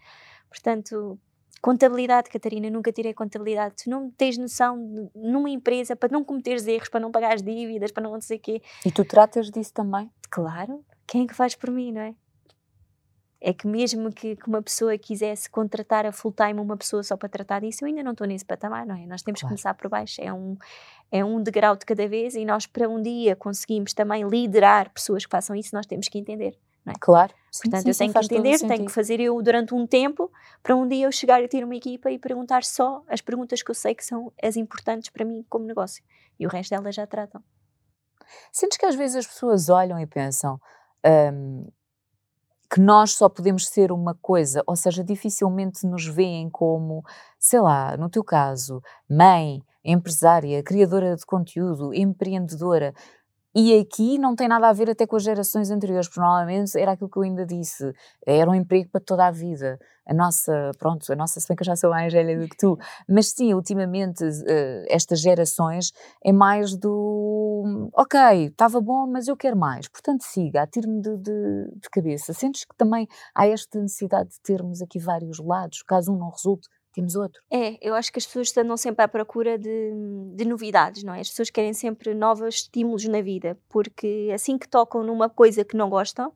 Portanto, 0.49 1.19
contabilidade, 1.61 2.29
Catarina, 2.29 2.69
nunca 2.71 2.93
tirei 2.93 3.15
contabilidade. 3.15 3.85
Tu 3.85 3.91
não 3.91 4.11
tens 4.11 4.37
noção 4.37 4.79
de, 4.79 5.11
numa 5.15 5.51
empresa 5.51 5.97
para 5.97 6.11
não 6.13 6.25
cometeres 6.25 6.67
erros, 6.67 6.89
para 6.89 7.01
não 7.01 7.11
pagar 7.11 7.35
as 7.35 7.43
dívidas, 7.43 7.91
para 7.91 8.03
não 8.03 8.13
não 8.13 8.21
sei 8.21 8.37
o 8.37 8.41
quê. 8.41 8.63
E 8.85 8.91
tu 8.91 9.05
tratas 9.05 9.51
disso 9.51 9.73
também? 9.73 10.11
Claro, 10.31 10.85
quem 11.07 11.25
é 11.25 11.27
que 11.27 11.35
faz 11.35 11.55
por 11.55 11.71
mim, 11.71 11.93
não 11.93 12.03
é? 12.03 12.15
É 13.41 13.55
que 13.55 13.67
mesmo 13.67 14.13
que, 14.13 14.37
que, 14.37 14.49
uma 14.49 14.61
pessoa 14.61 14.97
quisesse 14.99 15.49
contratar 15.49 16.05
a 16.05 16.13
full 16.13 16.33
time 16.33 16.61
uma 16.61 16.77
pessoa 16.77 17.03
só 17.03 17.17
para 17.17 17.29
tratar 17.29 17.61
disso, 17.61 17.85
eu 17.85 17.89
ainda 17.89 18.03
não 18.03 18.13
estou 18.13 18.27
nesse 18.27 18.45
patamar, 18.45 18.85
não 18.87 18.95
é? 18.95 19.07
Nós 19.07 19.23
temos 19.23 19.41
claro. 19.41 19.55
que 19.55 19.63
começar 19.63 19.75
por 19.75 19.89
baixo, 19.89 20.21
é 20.21 20.33
um, 20.33 20.57
é 21.11 21.25
um 21.25 21.43
degrau 21.43 21.75
de 21.75 21.87
cada 21.87 22.07
vez 22.07 22.35
e 22.35 22.45
nós 22.45 22.67
para 22.67 22.89
um 22.89 23.01
dia 23.01 23.35
conseguimos 23.35 23.95
também 23.95 24.29
liderar 24.29 24.93
pessoas 24.93 25.25
que 25.25 25.31
façam 25.31 25.57
isso, 25.57 25.75
nós 25.75 25.87
temos 25.87 26.09
que 26.09 26.19
entender 26.19 26.59
Não 26.85 26.93
é? 26.93 26.97
Claro. 27.01 27.33
Portanto, 27.63 27.83
sim, 27.83 27.89
eu 27.89 27.97
tenho 27.97 28.13
que 28.13 28.35
entender, 28.35 28.59
tenho 28.59 28.87
que 28.87 28.93
fazer 28.93 29.21
eu 29.21 29.41
durante 29.43 29.75
um 29.75 29.87
tempo 29.87 30.31
para 30.63 30.77
um 30.77 30.87
dia 30.87 31.07
eu 31.07 31.13
chegar 31.13 31.43
a 31.43 31.49
ter 31.49 31.65
uma 31.65 31.75
equipa 31.75 32.11
e 32.11 32.19
perguntar 32.19 32.63
só 32.63 33.03
as 33.09 33.23
perguntas 33.23 33.63
que 33.63 33.71
eu 33.71 33.75
sei 33.75 33.95
que 33.95 34.05
são 34.05 34.33
as 34.43 34.57
importantes 34.57 35.09
para 35.09 35.25
mim 35.25 35.45
como 35.49 35.65
negócio. 35.65 36.05
E 36.39 36.47
o 36.47 36.51
resto 36.51 36.71
delas 36.71 36.95
já 36.95 37.07
tratam. 37.07 37.43
Sentes 38.53 38.79
que 38.79 38.87
às 38.87 38.95
vezes 38.95 39.17
as 39.17 39.27
pessoas 39.27 39.69
olham 39.69 39.99
e 39.99 40.07
pensam 40.07 40.61
um, 41.05 41.67
que 42.73 42.81
nós 42.81 43.13
só 43.15 43.29
podemos 43.29 43.67
ser 43.69 43.91
uma 43.93 44.15
coisa, 44.15 44.63
ou 44.67 44.77
seja, 44.77 45.03
dificilmente 45.03 45.87
nos 45.87 46.07
veem 46.07 46.49
como, 46.49 47.03
sei 47.39 47.61
lá, 47.61 47.97
no 47.97 48.09
teu 48.09 48.23
caso, 48.23 48.81
mãe, 49.09 49.63
empresária, 49.85 50.63
criadora 50.63 51.17
de 51.17 51.27
conteúdo, 51.27 51.93
empreendedora. 51.95 52.95
E 53.55 53.79
aqui 53.79 54.17
não 54.17 54.37
tem 54.37 54.47
nada 54.47 54.69
a 54.69 54.73
ver 54.73 54.91
até 54.91 55.07
com 55.07 55.17
as 55.17 55.25
gerações 55.25 55.71
anteriores, 55.71 56.09
porque 56.09 56.21
normalmente 56.21 56.79
era 56.79 56.93
aquilo 56.93 57.11
que 57.11 57.17
eu 57.19 57.23
ainda 57.23 57.45
disse, 57.45 57.93
era 58.25 58.49
um 58.49 58.55
emprego 58.55 58.89
para 58.91 59.01
toda 59.01 59.27
a 59.27 59.31
vida. 59.31 59.79
A 60.07 60.15
nossa, 60.15 60.71
pronto, 60.79 61.13
a 61.13 61.17
nossa, 61.17 61.41
se 61.41 61.49
bem 61.49 61.57
que 61.57 61.63
eu 61.63 61.67
já 61.67 61.77
sou 61.77 61.91
mais 61.91 62.13
velha 62.13 62.39
do 62.39 62.49
que 62.49 62.57
tu, 62.57 62.79
mas 63.09 63.31
sim, 63.31 63.53
ultimamente 63.53 64.25
uh, 64.25 64.85
estas 64.89 65.21
gerações 65.21 65.93
é 66.25 66.33
mais 66.33 66.77
do, 66.77 67.91
ok, 67.95 68.47
estava 68.47 68.81
bom, 68.81 69.07
mas 69.07 69.29
eu 69.29 69.37
quero 69.37 69.57
mais, 69.57 69.89
portanto 69.89 70.23
siga, 70.23 70.63
atire-me 70.63 71.01
de, 71.01 71.17
de, 71.17 71.71
de 71.77 71.91
cabeça. 71.91 72.33
Sentes 72.33 72.65
que 72.65 72.77
também 72.77 73.07
há 73.35 73.47
esta 73.47 73.81
necessidade 73.81 74.31
de 74.31 74.41
termos 74.43 74.81
aqui 74.81 74.99
vários 74.99 75.39
lados, 75.39 75.83
caso 75.83 76.13
um 76.13 76.17
não 76.17 76.31
resulte, 76.31 76.69
temos 76.93 77.15
outro. 77.15 77.41
É, 77.51 77.79
eu 77.81 77.95
acho 77.95 78.13
que 78.13 78.19
as 78.19 78.27
pessoas 78.27 78.57
andam 78.57 78.77
sempre 78.77 79.05
à 79.05 79.09
procura 79.09 79.59
de, 79.59 79.93
de, 80.35 80.45
novidades, 80.45 81.03
não 81.03 81.15
é? 81.15 81.21
As 81.21 81.29
pessoas 81.29 81.51
querem 81.51 81.73
sempre 81.73 82.15
novos 82.15 82.57
estímulos 82.57 83.05
na 83.07 83.21
vida, 83.21 83.59
porque 83.69 84.31
assim 84.35 84.59
que 84.59 84.69
tocam 84.69 85.03
numa 85.03 85.29
coisa 85.29 85.65
que 85.65 85.77
não 85.77 85.89
gostam, 85.89 86.33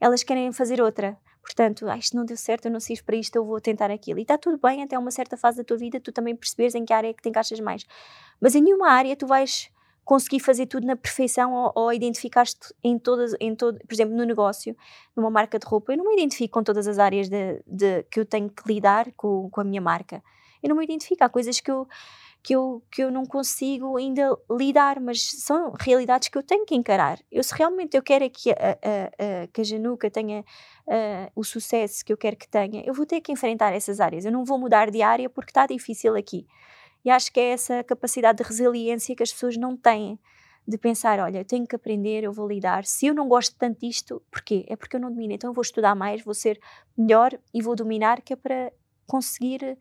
elas 0.00 0.22
querem 0.22 0.52
fazer 0.52 0.80
outra. 0.80 1.16
Portanto, 1.40 1.88
ah, 1.88 1.96
isto 1.96 2.16
não 2.16 2.24
deu 2.24 2.36
certo, 2.36 2.66
eu 2.66 2.72
não 2.72 2.80
sirvo 2.80 3.04
para 3.04 3.16
isto, 3.16 3.36
eu 3.36 3.44
vou 3.44 3.60
tentar 3.60 3.90
aquilo. 3.90 4.18
E 4.18 4.22
está 4.22 4.36
tudo 4.36 4.58
bem 4.58 4.82
até 4.82 4.98
uma 4.98 5.12
certa 5.12 5.36
fase 5.36 5.58
da 5.58 5.64
tua 5.64 5.76
vida, 5.76 6.00
tu 6.00 6.12
também 6.12 6.34
perceberes 6.34 6.74
em 6.74 6.84
que 6.84 6.92
área 6.92 7.08
é 7.08 7.14
que 7.14 7.22
te 7.22 7.28
encaixas 7.28 7.60
mais. 7.60 7.84
Mas 8.40 8.54
em 8.54 8.62
nenhuma 8.62 8.90
área 8.90 9.14
tu 9.16 9.26
vais 9.26 9.70
conseguir 10.06 10.38
fazer 10.38 10.66
tudo 10.66 10.86
na 10.86 10.94
perfeição 10.94 11.52
ou, 11.52 11.72
ou 11.74 11.92
identificar-te 11.92 12.72
em 12.82 12.96
todas, 12.96 13.34
em 13.40 13.56
todo, 13.56 13.76
por 13.80 13.92
exemplo, 13.92 14.16
no 14.16 14.24
negócio, 14.24 14.74
numa 15.16 15.28
marca 15.28 15.58
de 15.58 15.66
roupa, 15.66 15.92
eu 15.92 15.98
não 15.98 16.06
me 16.06 16.14
identifico 16.14 16.54
com 16.54 16.62
todas 16.62 16.86
as 16.86 17.00
áreas 17.00 17.28
de, 17.28 17.60
de 17.66 18.04
que 18.04 18.20
eu 18.20 18.24
tenho 18.24 18.48
que 18.48 18.62
lidar 18.72 19.10
com, 19.16 19.50
com 19.50 19.60
a 19.60 19.64
minha 19.64 19.80
marca. 19.80 20.22
Eu 20.62 20.68
não 20.68 20.76
me 20.76 20.84
identifico, 20.84 21.24
há 21.24 21.28
coisas 21.28 21.60
que 21.60 21.68
eu, 21.68 21.88
que 22.40 22.54
eu, 22.54 22.80
que 22.88 23.02
eu 23.02 23.10
não 23.10 23.26
consigo 23.26 23.96
ainda 23.96 24.38
lidar, 24.48 25.00
mas 25.00 25.28
são 25.28 25.74
realidades 25.76 26.28
que 26.28 26.38
eu 26.38 26.42
tenho 26.44 26.64
que 26.64 26.76
encarar. 26.76 27.18
Eu, 27.30 27.42
se 27.42 27.52
realmente 27.52 27.96
eu 27.96 28.02
quero 28.02 28.30
que 28.30 28.52
a, 28.52 28.54
a, 28.54 29.42
a, 29.42 29.46
que 29.48 29.60
a 29.60 29.64
Januca 29.64 30.08
tenha 30.08 30.44
o 31.34 31.42
sucesso 31.42 32.04
que 32.04 32.12
eu 32.12 32.16
quero 32.16 32.36
que 32.36 32.46
tenha, 32.46 32.84
eu 32.86 32.94
vou 32.94 33.04
ter 33.04 33.20
que 33.20 33.32
enfrentar 33.32 33.72
essas 33.72 33.98
áreas. 33.98 34.24
Eu 34.24 34.30
não 34.30 34.44
vou 34.44 34.56
mudar 34.56 34.88
de 34.88 35.02
área 35.02 35.28
porque 35.28 35.50
está 35.50 35.66
difícil 35.66 36.14
aqui. 36.14 36.46
E 37.06 37.10
acho 37.10 37.32
que 37.32 37.38
é 37.38 37.50
essa 37.50 37.84
capacidade 37.84 38.38
de 38.38 38.42
resiliência 38.42 39.14
que 39.14 39.22
as 39.22 39.32
pessoas 39.32 39.56
não 39.56 39.76
têm. 39.76 40.18
De 40.66 40.76
pensar, 40.76 41.20
olha, 41.20 41.38
eu 41.38 41.44
tenho 41.44 41.64
que 41.64 41.76
aprender, 41.76 42.24
eu 42.24 42.32
vou 42.32 42.48
lidar. 42.48 42.84
Se 42.84 43.06
eu 43.06 43.14
não 43.14 43.28
gosto 43.28 43.54
tanto 43.56 43.78
disto, 43.78 44.20
porquê? 44.28 44.66
É 44.68 44.74
porque 44.74 44.96
eu 44.96 45.00
não 45.00 45.12
domino. 45.12 45.32
Então 45.32 45.48
eu 45.50 45.54
vou 45.54 45.62
estudar 45.62 45.94
mais, 45.94 46.24
vou 46.24 46.34
ser 46.34 46.58
melhor 46.98 47.38
e 47.54 47.62
vou 47.62 47.76
dominar, 47.76 48.20
que 48.20 48.32
é 48.32 48.36
para 48.36 48.72
conseguir 49.06 49.78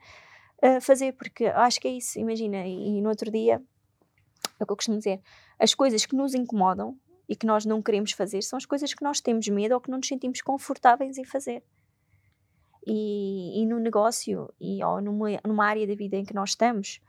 uh, 0.64 0.80
fazer. 0.80 1.14
Porque 1.14 1.48
acho 1.48 1.82
que 1.82 1.88
é 1.88 1.92
isso, 1.92 2.20
imagina. 2.20 2.64
E, 2.68 3.00
e 3.00 3.02
no 3.02 3.10
outro 3.10 3.32
dia, 3.32 3.60
é 4.60 4.64
o 4.64 4.68
que 4.68 4.72
eu 4.72 4.78
costumo 4.78 5.00
dizer: 5.00 5.20
as 5.58 5.74
coisas 5.74 6.06
que 6.06 6.16
nos 6.16 6.36
incomodam 6.36 6.96
e 7.28 7.36
que 7.36 7.48
nós 7.48 7.66
não 7.66 7.82
queremos 7.82 8.12
fazer 8.12 8.44
são 8.44 8.58
as 8.58 8.68
coisas 8.68 8.94
que 8.94 9.04
nós 9.04 9.20
temos 9.20 9.48
medo 9.48 9.74
ou 9.74 9.82
que 9.82 9.90
não 9.90 9.98
nos 9.98 10.08
sentimos 10.08 10.44
confortáveis 10.44 11.18
em 11.18 11.26
fazer. 11.26 11.64
E, 12.86 13.64
e 13.64 13.66
no 13.66 13.80
negócio 13.80 14.54
e, 14.62 14.84
ou 14.84 15.02
numa, 15.02 15.30
numa 15.44 15.66
área 15.66 15.88
da 15.88 15.96
vida 15.96 16.18
em 16.18 16.24
que 16.24 16.36
nós 16.36 16.52
estamos, 16.52 17.02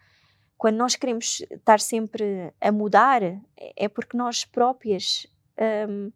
quando 0.56 0.76
nós 0.76 0.96
queremos 0.96 1.42
estar 1.50 1.80
sempre 1.80 2.52
a 2.60 2.72
mudar, 2.72 3.22
é 3.56 3.88
porque 3.88 4.16
nós 4.16 4.44
próprias 4.44 5.26
um, 5.88 6.10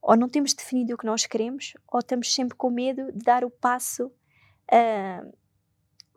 ou 0.00 0.16
não 0.16 0.28
temos 0.28 0.52
definido 0.52 0.94
o 0.94 0.98
que 0.98 1.06
nós 1.06 1.24
queremos, 1.24 1.72
ou 1.90 2.00
estamos 2.00 2.34
sempre 2.34 2.56
com 2.56 2.68
medo 2.68 3.10
de 3.10 3.24
dar 3.24 3.42
o 3.42 3.50
passo 3.50 4.06
uh, 4.06 5.32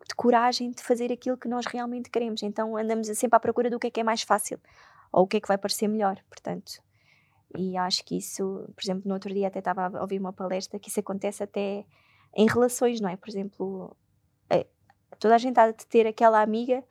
de 0.05 0.16
coragem 0.16 0.72
de 0.72 0.84
fazer 0.84 1.12
aquilo 1.12 1.38
que 1.38 1.47
nós 1.47 1.66
realmente 1.66 2.10
queremos. 2.10 2.43
Então 2.43 2.76
andamos 2.76 3.08
sempre 3.08 3.38
à 3.38 3.39
procura 3.39 3.70
do 3.70 3.80
que 3.80 3.88
é 3.88 3.89
que 3.89 3.99
é 4.01 4.03
mais 4.03 4.24
fácil, 4.24 4.60
ou 5.12 5.24
o 5.24 5.28
que 5.28 5.38
é 5.38 5.39
que 5.39 5.47
vai 5.47 5.58
parecer 5.58 5.88
melhor. 5.88 6.22
Portanto, 6.30 6.84
e 7.58 7.78
acho 7.78 8.03
que 8.03 8.18
isso, 8.18 8.70
por 8.76 8.84
exemplo, 8.84 9.03
no 9.05 9.14
outro 9.14 9.34
dia 9.34 9.47
até 9.47 9.60
estava 9.60 9.88
a 9.97 10.01
ouvir 10.01 10.20
uma 10.20 10.34
palestra 10.34 10.78
que 10.78 10.89
isso 10.89 10.99
acontece 10.99 11.41
até 11.41 11.86
em 12.36 12.45
relações, 12.45 12.99
não 12.99 13.10
é? 13.10 13.16
Por 13.16 13.30
exemplo, 13.30 13.95
eh, 14.49 14.68
toda 15.18 15.36
a 15.36 15.38
gente 15.38 15.58
há 15.58 15.72
de 15.72 15.86
ter 15.86 16.05
aquela 16.05 16.41
amiga 16.41 16.84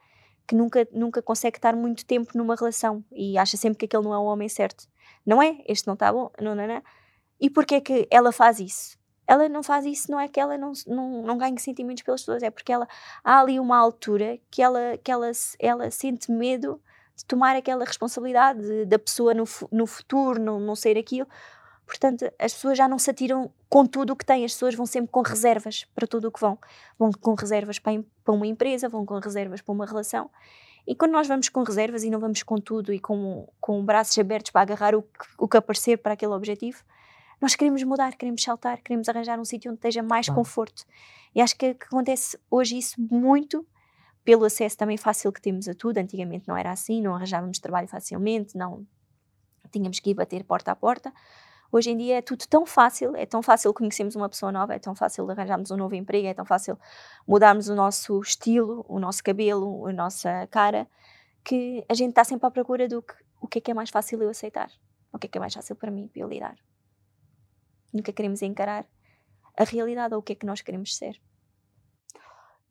que 0.46 0.54
nunca, 0.54 0.86
nunca 0.92 1.22
consegue 1.22 1.58
estar 1.58 1.74
muito 1.74 2.04
tempo 2.04 2.32
numa 2.34 2.54
relação 2.54 3.04
e 3.12 3.36
acha 3.36 3.56
sempre 3.56 3.78
que 3.78 3.84
aquele 3.86 4.04
não 4.04 4.14
é 4.14 4.18
o 4.18 4.24
homem 4.24 4.48
certo. 4.48 4.86
Não 5.24 5.42
é? 5.42 5.58
Este 5.66 5.86
não 5.86 5.94
está 5.94 6.12
bom? 6.12 6.30
Não, 6.40 6.54
não, 6.54 6.66
não. 6.66 6.82
E 7.40 7.50
porquê 7.50 7.76
é 7.76 7.80
que 7.80 8.08
ela 8.10 8.32
faz 8.32 8.60
isso? 8.60 8.96
Ela 9.26 9.48
não 9.48 9.62
faz 9.62 9.84
isso, 9.84 10.10
não 10.10 10.20
é 10.20 10.28
que 10.28 10.38
ela 10.38 10.56
não, 10.56 10.72
não, 10.86 11.22
não 11.22 11.36
ganhe 11.36 11.58
sentimentos 11.58 12.04
pelas 12.04 12.20
pessoas, 12.20 12.42
é 12.44 12.50
porque 12.50 12.72
ela 12.72 12.86
há 13.24 13.40
ali 13.40 13.58
uma 13.58 13.76
altura 13.76 14.38
que 14.50 14.62
ela, 14.62 14.96
que 15.02 15.10
ela, 15.10 15.30
ela 15.58 15.90
sente 15.90 16.30
medo 16.30 16.80
de 17.16 17.24
tomar 17.24 17.56
aquela 17.56 17.84
responsabilidade 17.84 18.84
da 18.84 18.98
pessoa 18.98 19.34
no, 19.34 19.44
no 19.72 19.86
futuro, 19.86 20.40
não, 20.40 20.60
não 20.60 20.76
ser 20.76 20.96
aquilo, 20.96 21.26
Portanto, 21.86 22.24
as 22.38 22.52
pessoas 22.52 22.76
já 22.76 22.88
não 22.88 22.98
se 22.98 23.10
atiram 23.10 23.50
com 23.68 23.86
tudo 23.86 24.12
o 24.12 24.16
que 24.16 24.24
têm, 24.24 24.44
as 24.44 24.52
pessoas 24.52 24.74
vão 24.74 24.86
sempre 24.86 25.10
com 25.10 25.22
reservas 25.22 25.84
para 25.94 26.06
tudo 26.06 26.28
o 26.28 26.32
que 26.32 26.40
vão. 26.40 26.58
Vão 26.98 27.12
com 27.12 27.34
reservas 27.34 27.78
para, 27.78 28.02
para 28.24 28.34
uma 28.34 28.46
empresa, 28.46 28.88
vão 28.88 29.06
com 29.06 29.18
reservas 29.18 29.60
para 29.60 29.72
uma 29.72 29.86
relação. 29.86 30.28
E 30.86 30.94
quando 30.94 31.12
nós 31.12 31.28
vamos 31.28 31.48
com 31.48 31.62
reservas 31.62 32.02
e 32.02 32.10
não 32.10 32.18
vamos 32.18 32.42
com 32.42 32.56
tudo 32.56 32.92
e 32.92 32.98
com, 32.98 33.48
com 33.60 33.84
braços 33.84 34.18
abertos 34.18 34.50
para 34.50 34.62
agarrar 34.62 34.94
o 34.94 35.02
que, 35.02 35.26
o 35.38 35.48
que 35.48 35.56
aparecer 35.56 35.98
para 35.98 36.14
aquele 36.14 36.32
objetivo, 36.32 36.82
nós 37.40 37.54
queremos 37.54 37.82
mudar, 37.82 38.16
queremos 38.16 38.42
saltar, 38.42 38.80
queremos 38.80 39.08
arranjar 39.08 39.38
um 39.38 39.44
sítio 39.44 39.70
onde 39.70 39.78
esteja 39.78 40.02
mais 40.02 40.28
conforto. 40.28 40.84
E 41.34 41.40
acho 41.40 41.56
que, 41.56 41.74
que, 41.74 41.86
acontece 41.86 42.38
hoje 42.50 42.78
isso 42.78 43.00
muito 43.00 43.66
pelo 44.24 44.44
acesso 44.44 44.76
também 44.76 44.96
fácil 44.96 45.30
que 45.32 45.40
temos 45.40 45.68
a 45.68 45.74
tudo. 45.74 45.98
Antigamente 45.98 46.48
não 46.48 46.56
era 46.56 46.72
assim, 46.72 47.02
não 47.02 47.14
arranjávamos 47.14 47.58
trabalho 47.58 47.86
facilmente, 47.86 48.56
não 48.56 48.86
tínhamos 49.70 50.00
que 50.00 50.10
ir 50.10 50.14
bater 50.14 50.44
porta 50.44 50.72
a 50.72 50.76
porta. 50.76 51.12
Hoje 51.76 51.90
em 51.90 51.96
dia 51.98 52.16
é 52.16 52.22
tudo 52.22 52.46
tão 52.48 52.64
fácil, 52.64 53.14
é 53.14 53.26
tão 53.26 53.42
fácil 53.42 53.74
conhecermos 53.74 54.16
uma 54.16 54.30
pessoa 54.30 54.50
nova, 54.50 54.74
é 54.74 54.78
tão 54.78 54.94
fácil 54.94 55.30
arranjarmos 55.30 55.70
um 55.70 55.76
novo 55.76 55.94
emprego, 55.94 56.26
é 56.26 56.32
tão 56.32 56.46
fácil 56.46 56.78
mudarmos 57.28 57.68
o 57.68 57.74
nosso 57.74 58.18
estilo, 58.22 58.82
o 58.88 58.98
nosso 58.98 59.22
cabelo, 59.22 59.86
a 59.86 59.92
nossa 59.92 60.46
cara, 60.46 60.88
que 61.44 61.84
a 61.86 61.92
gente 61.92 62.08
está 62.12 62.24
sempre 62.24 62.46
à 62.46 62.50
procura 62.50 62.88
do 62.88 63.02
que, 63.02 63.12
o 63.42 63.46
que 63.46 63.58
é 63.58 63.60
que 63.60 63.70
é 63.70 63.74
mais 63.74 63.90
fácil 63.90 64.22
eu 64.22 64.30
aceitar, 64.30 64.72
o 65.12 65.18
que 65.18 65.26
é 65.26 65.28
que 65.28 65.36
é 65.36 65.40
mais 65.40 65.52
fácil 65.52 65.76
para 65.76 65.90
mim, 65.90 66.08
para 66.08 66.22
eu 66.22 66.28
lidar. 66.30 66.56
Nunca 67.92 68.10
queremos 68.10 68.40
encarar 68.40 68.86
a 69.54 69.64
realidade 69.64 70.14
ou 70.14 70.20
o 70.20 70.22
que 70.22 70.32
é 70.32 70.36
que 70.36 70.46
nós 70.46 70.62
queremos 70.62 70.96
ser. 70.96 71.20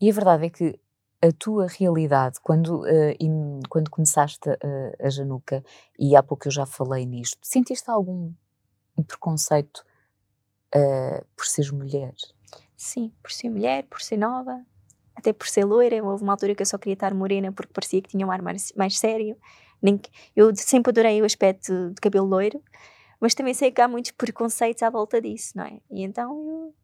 E 0.01 0.09
a 0.09 0.13
verdade 0.13 0.47
é 0.47 0.49
que 0.49 0.79
a 1.21 1.31
tua 1.31 1.67
realidade, 1.67 2.39
quando, 2.41 2.81
uh, 2.81 3.59
quando 3.69 3.91
começaste 3.91 4.49
a, 4.49 5.05
a 5.05 5.09
Januca, 5.11 5.63
e 5.99 6.15
há 6.15 6.23
pouco 6.23 6.47
eu 6.47 6.51
já 6.51 6.65
falei 6.65 7.05
nisto, 7.05 7.37
sentiste 7.43 7.87
algum 7.91 8.33
um 8.97 9.03
preconceito 9.03 9.85
uh, 10.75 11.25
por 11.35 11.45
seres 11.45 11.71
mulher? 11.71 12.13
Sim, 12.75 13.11
por 13.21 13.31
ser 13.31 13.49
mulher, 13.49 13.83
por 13.83 14.01
ser 14.01 14.17
nova, 14.17 14.61
até 15.15 15.31
por 15.31 15.47
ser 15.47 15.65
loira. 15.65 16.03
Houve 16.03 16.23
uma 16.23 16.33
altura 16.33 16.53
que 16.53 16.61
eu 16.61 16.65
só 16.65 16.77
queria 16.77 16.93
estar 16.93 17.13
morena 17.13 17.51
porque 17.51 17.73
parecia 17.73 18.01
que 18.01 18.09
tinha 18.09 18.25
um 18.25 18.31
ar 18.31 18.41
mais, 18.41 18.71
mais 18.75 18.97
sério. 18.97 19.37
Nem 19.81 19.97
que, 19.97 20.09
eu 20.35 20.55
sempre 20.55 20.89
adorei 20.89 21.21
o 21.21 21.25
aspecto 21.25 21.91
de 21.91 22.01
cabelo 22.01 22.25
loiro, 22.25 22.61
mas 23.19 23.33
também 23.33 23.53
sei 23.53 23.71
que 23.71 23.81
há 23.81 23.87
muitos 23.87 24.11
preconceitos 24.11 24.83
à 24.83 24.89
volta 24.89 25.21
disso, 25.21 25.53
não 25.55 25.65
é? 25.65 25.79
E 25.91 26.03
então 26.03 26.31
eu 26.31 26.75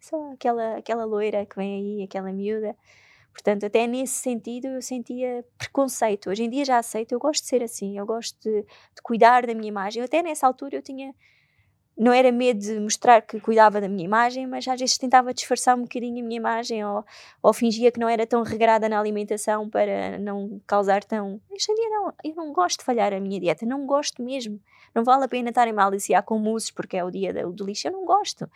só 0.00 0.32
aquela, 0.32 0.76
aquela 0.76 1.04
loira 1.04 1.44
que 1.44 1.56
vem 1.56 1.76
aí, 1.76 2.04
aquela 2.04 2.32
miúda. 2.32 2.76
Portanto, 3.32 3.66
até 3.66 3.86
nesse 3.86 4.14
sentido 4.14 4.66
eu 4.68 4.82
sentia 4.82 5.44
preconceito. 5.56 6.30
Hoje 6.30 6.44
em 6.44 6.50
dia 6.50 6.64
já 6.64 6.78
aceito, 6.78 7.12
eu 7.12 7.18
gosto 7.18 7.42
de 7.42 7.48
ser 7.48 7.62
assim, 7.62 7.96
eu 7.96 8.04
gosto 8.04 8.36
de, 8.42 8.62
de 8.62 9.02
cuidar 9.02 9.46
da 9.46 9.54
minha 9.54 9.68
imagem. 9.68 10.02
Até 10.02 10.22
nessa 10.22 10.46
altura 10.46 10.76
eu 10.76 10.82
tinha 10.82 11.14
não 11.98 12.12
era 12.12 12.30
medo 12.30 12.60
de 12.60 12.78
mostrar 12.78 13.22
que 13.22 13.40
cuidava 13.40 13.80
da 13.80 13.88
minha 13.88 14.04
imagem, 14.04 14.46
mas 14.46 14.66
às 14.68 14.78
vezes 14.78 14.96
tentava 14.96 15.34
disfarçar 15.34 15.76
um 15.76 15.82
bocadinho 15.82 16.24
a 16.24 16.26
minha 16.26 16.36
imagem 16.36 16.84
ou, 16.84 17.04
ou 17.42 17.52
fingia 17.52 17.90
que 17.90 17.98
não 17.98 18.08
era 18.08 18.24
tão 18.24 18.44
regrada 18.44 18.88
na 18.88 19.00
alimentação 19.00 19.68
para 19.68 20.16
não 20.18 20.60
causar 20.64 21.02
tão. 21.02 21.40
Em 21.50 21.56
dia 21.56 21.88
não, 21.90 22.12
eu 22.22 22.34
não 22.36 22.52
gosto 22.52 22.78
de 22.78 22.84
falhar 22.84 23.12
a 23.12 23.18
minha 23.18 23.40
dieta, 23.40 23.66
não 23.66 23.84
gosto 23.84 24.22
mesmo. 24.22 24.60
Não 24.94 25.02
vale 25.02 25.24
a 25.24 25.28
pena 25.28 25.48
estar 25.48 25.66
em 25.66 25.72
maliciar 25.72 26.22
com 26.22 26.38
mousses 26.38 26.70
porque 26.70 26.96
é 26.96 27.04
o 27.04 27.10
dia 27.10 27.32
do 27.32 27.64
lixo, 27.64 27.88
eu 27.88 27.92
não 27.92 28.04
gosto. 28.04 28.48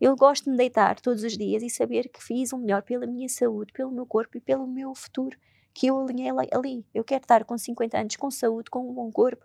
Eu 0.00 0.14
gosto 0.14 0.44
de 0.44 0.50
me 0.50 0.56
deitar 0.56 1.00
todos 1.00 1.24
os 1.24 1.36
dias 1.36 1.64
e 1.64 1.70
saber 1.70 2.08
que 2.08 2.22
fiz 2.22 2.52
o 2.52 2.58
melhor 2.58 2.82
pela 2.82 3.06
minha 3.06 3.28
saúde, 3.28 3.72
pelo 3.72 3.90
meu 3.90 4.06
corpo 4.06 4.36
e 4.36 4.40
pelo 4.40 4.68
meu 4.68 4.94
futuro, 4.94 5.36
que 5.72 5.88
eu 5.88 5.98
alinhei 6.00 6.30
ali. 6.52 6.84
Eu 6.94 7.02
quero 7.02 7.22
estar 7.22 7.44
com 7.44 7.58
50 7.58 7.98
anos 7.98 8.16
com 8.16 8.30
saúde, 8.30 8.70
com 8.70 8.88
um 8.88 8.92
bom 8.92 9.10
corpo 9.10 9.44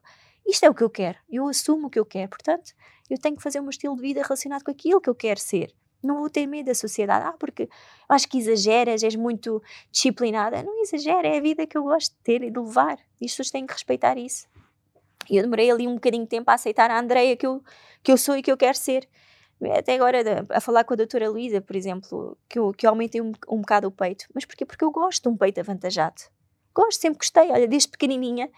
isto 0.49 0.63
é 0.65 0.69
o 0.69 0.73
que 0.73 0.83
eu 0.83 0.89
quero, 0.89 1.17
eu 1.29 1.47
assumo 1.47 1.87
o 1.87 1.89
que 1.89 1.99
eu 1.99 2.05
quero, 2.05 2.29
portanto, 2.29 2.73
eu 3.09 3.17
tenho 3.17 3.35
que 3.35 3.43
fazer 3.43 3.59
meu 3.61 3.69
estilo 3.69 3.95
de 3.95 4.01
vida 4.01 4.21
relacionado 4.21 4.63
com 4.63 4.71
aquilo 4.71 5.01
que 5.01 5.09
eu 5.09 5.15
quero 5.15 5.39
ser. 5.39 5.73
Não 6.01 6.19
vou 6.19 6.29
ter 6.29 6.47
medo 6.47 6.67
da 6.67 6.75
sociedade. 6.75 7.25
Ah, 7.25 7.33
porque 7.33 7.67
acho 8.07 8.27
que 8.29 8.37
exageras, 8.37 9.03
és 9.03 9.15
muito 9.15 9.61
disciplinada. 9.91 10.63
Não 10.63 10.81
exagera, 10.81 11.27
é 11.27 11.37
a 11.37 11.41
vida 11.41 11.67
que 11.67 11.77
eu 11.77 11.83
gosto 11.83 12.11
de 12.11 12.17
ter 12.23 12.41
e 12.41 12.49
de 12.49 12.57
levar. 12.57 12.97
E 13.19 13.25
as 13.25 13.31
pessoas 13.31 13.51
têm 13.51 13.65
que 13.65 13.73
respeitar 13.73 14.17
isso. 14.17 14.47
E 15.29 15.37
eu 15.37 15.43
demorei 15.43 15.69
ali 15.69 15.87
um 15.87 15.95
bocadinho 15.95 16.23
de 16.23 16.29
tempo 16.29 16.49
a 16.49 16.53
aceitar 16.53 16.89
a 16.89 16.99
Andreia 16.99 17.35
que 17.35 17.45
eu, 17.45 17.61
que 18.01 18.11
eu 18.11 18.17
sou 18.17 18.37
e 18.37 18.41
que 18.41 18.51
eu 18.51 18.55
quero 18.55 18.77
ser. 18.77 19.07
Até 19.77 19.95
agora, 19.95 20.45
a 20.49 20.61
falar 20.61 20.85
com 20.85 20.93
a 20.93 20.97
doutora 20.97 21.29
Luísa, 21.29 21.59
por 21.59 21.75
exemplo, 21.75 22.37
que 22.47 22.57
eu, 22.57 22.71
que 22.71 22.85
eu 22.85 22.91
aumentei 22.91 23.19
um, 23.19 23.33
um 23.49 23.59
bocado 23.59 23.87
o 23.87 23.91
peito. 23.91 24.25
Mas 24.33 24.45
porquê? 24.45 24.65
Porque 24.65 24.85
eu 24.85 24.91
gosto 24.91 25.23
de 25.23 25.29
um 25.29 25.35
peito 25.35 25.59
avantajado. 25.59 26.21
Gosto, 26.73 27.01
sempre 27.01 27.19
gostei. 27.19 27.51
Olha, 27.51 27.67
desde 27.67 27.89
pequenininha, 27.89 28.49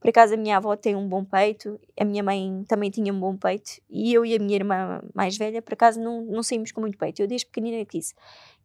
por 0.00 0.08
acaso 0.08 0.34
a 0.34 0.36
minha 0.36 0.56
avó 0.56 0.76
tem 0.76 0.94
um 0.94 1.08
bom 1.08 1.24
peito, 1.24 1.80
a 1.98 2.04
minha 2.04 2.22
mãe 2.22 2.64
também 2.68 2.90
tinha 2.90 3.12
um 3.12 3.18
bom 3.18 3.36
peito, 3.36 3.80
e 3.88 4.12
eu 4.12 4.24
e 4.24 4.34
a 4.34 4.38
minha 4.38 4.56
irmã 4.56 5.02
mais 5.14 5.36
velha, 5.36 5.60
por 5.60 5.74
acaso, 5.74 6.00
não, 6.00 6.22
não 6.22 6.42
saímos 6.42 6.72
com 6.72 6.80
muito 6.80 6.98
peito. 6.98 7.20
Eu 7.20 7.26
desde 7.26 7.46
pequenina 7.46 7.84
disse, 7.84 8.14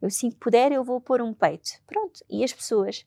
eu 0.01 0.09
que 0.09 0.35
puder 0.37 0.71
eu 0.71 0.83
vou 0.83 1.01
pôr 1.01 1.21
um 1.21 1.33
peito. 1.33 1.71
Pronto, 1.87 2.23
e 2.29 2.43
as 2.43 2.53
pessoas... 2.53 3.05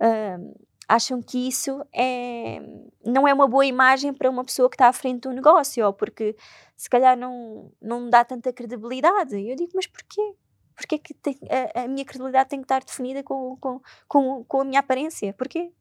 Uh, 0.00 0.54
acham 0.90 1.22
que 1.22 1.46
isso 1.46 1.86
é, 1.92 2.60
não 3.04 3.26
é 3.26 3.32
uma 3.32 3.46
boa 3.46 3.64
imagem 3.64 4.12
para 4.12 4.28
uma 4.28 4.44
pessoa 4.44 4.68
que 4.68 4.74
está 4.74 4.88
à 4.88 4.92
frente 4.92 5.20
do 5.20 5.32
negócio, 5.32 5.86
ou 5.86 5.92
porque 5.92 6.36
se 6.76 6.90
calhar 6.90 7.16
não, 7.16 7.70
não 7.80 8.10
dá 8.10 8.24
tanta 8.24 8.52
credibilidade. 8.52 9.36
E 9.36 9.50
eu 9.50 9.56
digo, 9.56 9.70
mas 9.74 9.86
porquê? 9.86 10.34
Porquê 10.74 10.98
que 10.98 11.14
tem, 11.14 11.38
a, 11.74 11.82
a, 11.82 11.88
minha 11.88 12.04
credibilidade 12.04 12.50
tem 12.50 12.58
que 12.58 12.64
estar 12.64 12.82
definida 12.82 13.22
com, 13.22 13.56
com, 13.60 13.80
com, 14.08 14.44
com 14.44 14.60
a 14.62 14.64
minha 14.64 14.80
aparência? 14.80 15.32
Porquê? 15.34 15.72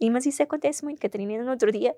E, 0.00 0.10
mas 0.10 0.24
isso 0.24 0.42
acontece 0.42 0.82
muito, 0.82 1.00
Catarina. 1.00 1.44
No 1.44 1.50
outro 1.50 1.70
dia 1.70 1.94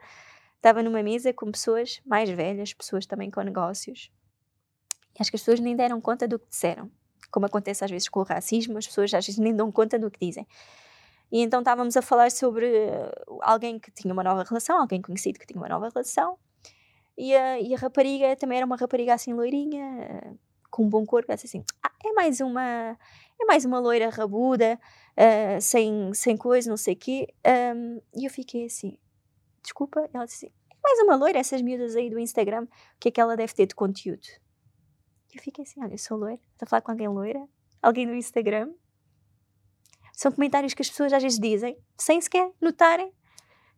estava 0.57 0.83
numa 0.83 1.03
mesa 1.03 1.33
com 1.33 1.51
pessoas 1.51 2.01
mais 2.05 2.29
velhas, 2.29 2.75
pessoas 2.75 3.07
também 3.07 3.31
com 3.31 3.41
negócios. 3.43 4.11
E 5.15 5.21
acho 5.21 5.31
que 5.31 5.37
as 5.37 5.43
pessoas 5.43 5.61
nem 5.61 5.77
deram 5.77 6.01
conta 6.01 6.27
do 6.27 6.39
que 6.39 6.49
disseram. 6.49 6.91
Como 7.31 7.47
acontece 7.47 7.85
às 7.85 7.91
vezes 7.91 8.09
com 8.09 8.21
o 8.21 8.25
racismo, 8.25 8.79
as 8.79 8.87
pessoas 8.87 9.13
às 9.15 9.27
vezes 9.27 9.39
nem 9.41 9.55
dão 9.55 9.71
conta 9.71 9.99
do 9.99 10.11
que 10.11 10.19
dizem. 10.25 10.47
E 11.31 11.41
então 11.41 11.61
estávamos 11.61 11.97
a 11.97 12.03
falar 12.03 12.31
sobre 12.31 12.67
eh, 12.67 13.13
alguém 13.41 13.79
que 13.79 13.91
tinha 13.91 14.13
uma 14.13 14.23
nova 14.23 14.45
relação, 14.45 14.79
alguém 14.79 15.01
conhecido 15.01 15.39
que 15.39 15.47
tinha 15.47 15.59
uma 15.59 15.69
nova 15.69 15.89
relação. 15.89 16.39
E 17.17 17.35
a, 17.35 17.59
e 17.59 17.75
a 17.75 17.79
rapariga 17.79 18.37
também 18.37 18.59
era 18.59 18.67
uma 18.67 18.77
rapariga 18.77 19.15
assim 19.15 19.33
loirinha, 19.33 20.37
com 20.73 20.85
um 20.85 20.89
bom 20.89 21.07
corpo, 21.07 21.33
disse 21.33 21.47
assim: 21.47 21.65
ah, 21.85 21.93
é 22.05 22.13
mais 22.15 22.41
uma 22.41 22.99
é 23.41 23.45
mais 23.45 23.65
uma 23.65 23.79
loira 23.79 24.09
rabuda, 24.09 24.81
uh, 25.13 25.61
sem, 25.61 26.13
sem 26.15 26.37
coisa, 26.37 26.69
não 26.69 26.77
sei 26.77 26.95
o 26.95 26.97
quê. 26.97 27.29
Um, 27.47 28.01
e 28.17 28.25
eu 28.25 28.31
fiquei 28.31 28.65
assim: 28.65 28.99
desculpa. 29.63 30.09
Ela 30.13 30.25
disse 30.25 30.47
assim: 30.47 30.55
é 30.71 30.77
mais 30.83 30.99
uma 31.01 31.15
loira, 31.15 31.39
essas 31.39 31.63
miúdas 31.63 31.95
aí 31.95 32.11
do 32.11 32.19
Instagram, 32.19 32.65
o 32.65 32.69
que 32.99 33.09
é 33.09 33.13
que 33.13 33.21
ela 33.21 33.37
deve 33.37 33.55
ter 33.55 33.67
de 33.67 33.75
conteúdo? 33.75 34.27
E 35.33 35.37
eu 35.37 35.43
fiquei 35.43 35.63
assim: 35.63 35.81
olha, 35.81 35.95
eu 35.95 35.99
sou 35.99 36.17
loira, 36.17 36.41
estou 36.53 36.67
a 36.67 36.67
falar 36.67 36.81
com 36.81 36.91
alguém 36.91 37.09
loira, 37.09 37.47
alguém 37.83 38.07
do 38.07 38.15
Instagram, 38.15 38.73
são 40.13 40.33
comentários 40.33 40.75
que 40.75 40.83
as 40.83 40.89
pessoas 40.89 41.13
às 41.13 41.23
vezes 41.23 41.39
dizem, 41.39 41.77
sem 41.99 42.21
sequer 42.21 42.51
notarem 42.61 43.13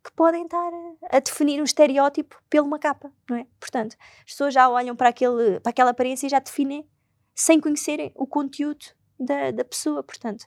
que 0.05 0.11
podem 0.11 0.43
estar 0.43 0.71
a, 1.09 1.19
definir 1.19 1.59
um 1.59 1.63
estereótipo 1.63 2.39
pela 2.47 2.63
uma 2.63 2.77
capa, 2.77 3.11
não 3.27 3.37
é? 3.37 3.47
Portanto, 3.59 3.97
as 4.19 4.25
pessoas 4.25 4.53
já 4.53 4.69
olham 4.69 4.95
para, 4.95 5.09
aquele, 5.09 5.59
para 5.59 5.71
aquela 5.71 5.89
aparência 5.89 6.27
e 6.27 6.29
já 6.29 6.37
definem 6.37 6.87
sem 7.33 7.59
conhecerem 7.59 8.11
o 8.13 8.27
conteúdo 8.27 8.85
da, 9.19 9.49
da 9.49 9.65
pessoa. 9.65 10.03
Portanto, 10.03 10.45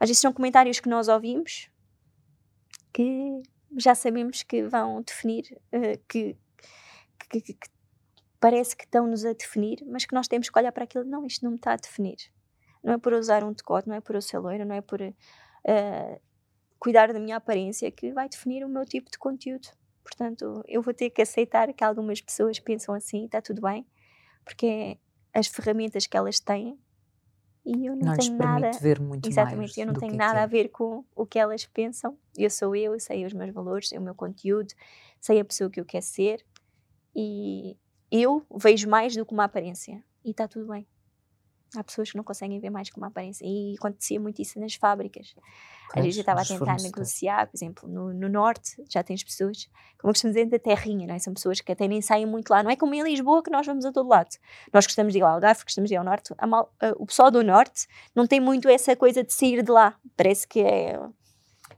às 0.00 0.08
vezes 0.08 0.20
são 0.20 0.32
comentários 0.32 0.80
que 0.80 0.88
nós 0.88 1.06
ouvimos 1.06 1.70
que 2.92 3.42
já 3.76 3.94
sabemos 3.94 4.42
que 4.42 4.64
vão 4.64 5.00
definir, 5.02 5.56
uh, 5.72 6.02
que, 6.08 6.36
que, 7.30 7.40
que, 7.40 7.54
que, 7.54 7.68
parece 8.40 8.76
que 8.76 8.84
estão-nos 8.84 9.24
a 9.24 9.32
definir, 9.34 9.84
mas 9.86 10.04
que 10.04 10.14
nós 10.14 10.26
temos 10.26 10.50
que 10.50 10.58
olhar 10.58 10.72
para 10.72 10.82
aquilo, 10.82 11.04
não, 11.04 11.24
isto 11.24 11.44
não 11.44 11.52
me 11.52 11.58
está 11.58 11.74
a 11.74 11.76
definir. 11.76 12.16
Não 12.82 12.94
é 12.94 12.98
por 12.98 13.12
usar 13.12 13.44
um 13.44 13.52
decote, 13.52 13.86
não 13.86 13.94
é 13.94 14.00
por 14.00 14.16
eu 14.16 14.22
ser 14.22 14.38
loira, 14.38 14.64
não 14.64 14.74
é 14.74 14.80
por 14.80 15.00
uh, 15.00 16.20
cuidar 16.78 17.12
da 17.12 17.18
minha 17.18 17.36
aparência 17.36 17.90
que 17.90 18.12
vai 18.12 18.28
definir 18.28 18.64
o 18.64 18.68
meu 18.68 18.84
tipo 18.84 19.10
de 19.10 19.18
conteúdo. 19.18 19.68
Portanto, 20.02 20.62
eu 20.68 20.80
vou 20.82 20.94
ter 20.94 21.10
que 21.10 21.22
aceitar 21.22 21.72
que 21.72 21.82
algumas 21.82 22.20
pessoas 22.20 22.60
pensam 22.60 22.94
assim, 22.94 23.24
está 23.24 23.42
tudo 23.42 23.60
bem, 23.60 23.86
porque 24.44 24.66
é 24.66 24.98
as 25.38 25.48
ferramentas 25.48 26.06
que 26.06 26.16
elas 26.16 26.38
têm 26.38 26.78
e 27.64 27.86
eu 27.86 27.96
não, 27.96 28.06
não 28.06 28.16
tenho 28.16 28.38
nada. 28.38 28.70
ver 28.80 29.00
muito 29.00 29.28
exatamente, 29.28 29.80
eu 29.80 29.86
não 29.86 29.94
tenho 29.94 30.14
nada 30.14 30.38
é. 30.38 30.42
a 30.44 30.46
ver 30.46 30.68
com 30.68 31.04
o 31.16 31.26
que 31.26 31.36
elas 31.36 31.66
pensam. 31.66 32.16
Eu 32.36 32.48
sou 32.48 32.76
eu, 32.76 32.92
eu 32.92 33.00
sei 33.00 33.26
os 33.26 33.32
meus 33.32 33.52
valores, 33.52 33.88
sei 33.88 33.98
o 33.98 34.00
meu 34.00 34.14
conteúdo, 34.14 34.72
sei 35.20 35.40
a 35.40 35.44
pessoa 35.44 35.68
que 35.68 35.80
eu 35.80 35.84
quero 35.84 36.04
ser 36.04 36.46
e 37.14 37.76
eu 38.10 38.46
vejo 38.54 38.88
mais 38.88 39.16
do 39.16 39.26
que 39.26 39.32
uma 39.32 39.44
aparência 39.44 40.02
e 40.24 40.30
está 40.30 40.46
tudo 40.46 40.68
bem. 40.68 40.86
Há 41.76 41.84
pessoas 41.84 42.10
que 42.10 42.16
não 42.16 42.24
conseguem 42.24 42.58
ver 42.58 42.70
mais 42.70 42.90
com 42.90 43.00
uma 43.00 43.08
aparência. 43.08 43.44
E 43.46 43.74
acontecia 43.78 44.18
muito 44.18 44.40
isso 44.40 44.58
nas 44.58 44.74
fábricas. 44.74 45.34
Às 45.94 46.02
vezes 46.02 46.16
eu 46.16 46.20
estava 46.22 46.40
a 46.40 46.44
tentar 46.44 46.76
negociar, 46.82 47.46
por 47.46 47.56
exemplo, 47.56 47.88
no, 47.88 48.12
no, 48.12 48.28
norte 48.28 48.82
já 48.88 49.02
tens 49.02 49.22
pessoas, 49.22 49.68
como 49.98 50.12
costumamos 50.12 50.36
dizer, 50.36 50.50
da 50.50 50.58
terrinha, 50.58 51.06
não 51.06 51.14
é? 51.14 51.18
São 51.18 51.32
pessoas 51.32 51.60
que 51.60 51.70
até 51.70 51.86
nem 51.86 52.02
saem 52.02 52.26
muito 52.26 52.50
lá. 52.50 52.62
Não 52.62 52.70
é 52.70 52.76
como 52.76 52.94
em 52.94 53.02
Lisboa 53.02 53.42
que 53.42 53.50
nós 53.50 53.64
vamos 53.64 53.84
a 53.84 53.92
todo 53.92 54.08
lado. 54.08 54.30
Nós 54.72 54.86
gostamos 54.86 55.12
de 55.12 55.20
ir 55.20 55.22
ao 55.22 55.30
Algarve, 55.30 55.62
gostamos 55.62 55.88
de 55.88 55.94
ir 55.94 55.98
ao 55.98 56.04
norte. 56.04 56.34
Mal, 56.46 56.72
uh, 56.82 57.02
o 57.02 57.06
pessoal 57.06 57.30
do 57.30 57.42
norte 57.42 57.86
não 58.14 58.26
tem 58.26 58.40
muito 58.40 58.68
essa 58.68 58.96
coisa 58.96 59.22
de 59.22 59.32
sair 59.32 59.62
de 59.62 59.70
lá. 59.70 59.94
Parece 60.16 60.46
que 60.46 60.60
é 60.60 60.98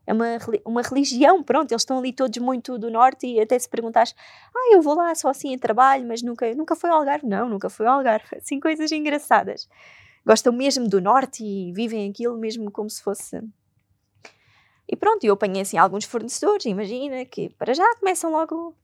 é 0.09 0.13
uma, 0.15 0.39
uma 0.65 0.81
religião, 0.81 1.43
pronto, 1.43 1.71
eles 1.71 1.83
estão 1.83 1.99
ali 1.99 2.15
todos 2.15 2.39
muito 2.39 2.79
do 2.79 2.91
norte 2.91 3.27
e 3.27 3.39
até 3.39 3.59
se 3.59 3.69
perguntas, 3.69 4.15
ah, 4.57 4.71
eu 4.73 4.81
vou 4.81 4.95
lá 4.95 5.15
só 5.15 5.29
assim 5.29 5.53
em 5.53 5.59
trabalho, 5.59 6.07
mas 6.09 6.23
nunca, 6.23 6.53
nunca 6.55 6.75
foi 6.75 6.89
ao 6.89 6.97
Algarve. 6.97 7.27
Não, 7.27 7.47
nunca 7.47 7.69
foi 7.69 7.87
ao 7.87 7.99
Algarve. 7.99 8.25
Assim, 8.41 8.59
coisas 8.59 8.91
engraçadas. 8.91 9.69
Gostam 10.25 10.51
mesmo 10.51 10.89
do 10.89 10.99
norte 10.99 11.45
e 11.45 11.73
vivem 11.75 12.09
aquilo 12.09 12.39
mesmo 12.39 12.71
como 12.71 12.89
se 12.89 13.03
fosse... 13.03 13.39
E 14.91 14.97
pronto, 14.97 15.23
eu 15.25 15.35
apanhei 15.35 15.61
assim 15.61 15.77
alguns 15.77 16.07
fornecedores, 16.07 16.65
imagina, 16.65 17.23
que 17.27 17.51
para 17.51 17.75
já 17.75 17.85
começam 17.97 18.33
logo... 18.33 18.75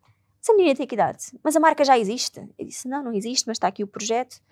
Essa 0.42 0.52
menina 0.52 0.76
tem 0.76 0.86
que 0.86 0.94
idade? 0.94 1.38
Mas 1.42 1.56
a 1.56 1.60
marca 1.60 1.82
já 1.82 1.98
existe? 1.98 2.46
Eu 2.58 2.66
disse, 2.66 2.86
não, 2.86 3.02
não 3.02 3.14
existe, 3.14 3.46
mas 3.46 3.56
está 3.56 3.68
aqui 3.68 3.82
o 3.82 3.86
projeto. 3.86 4.42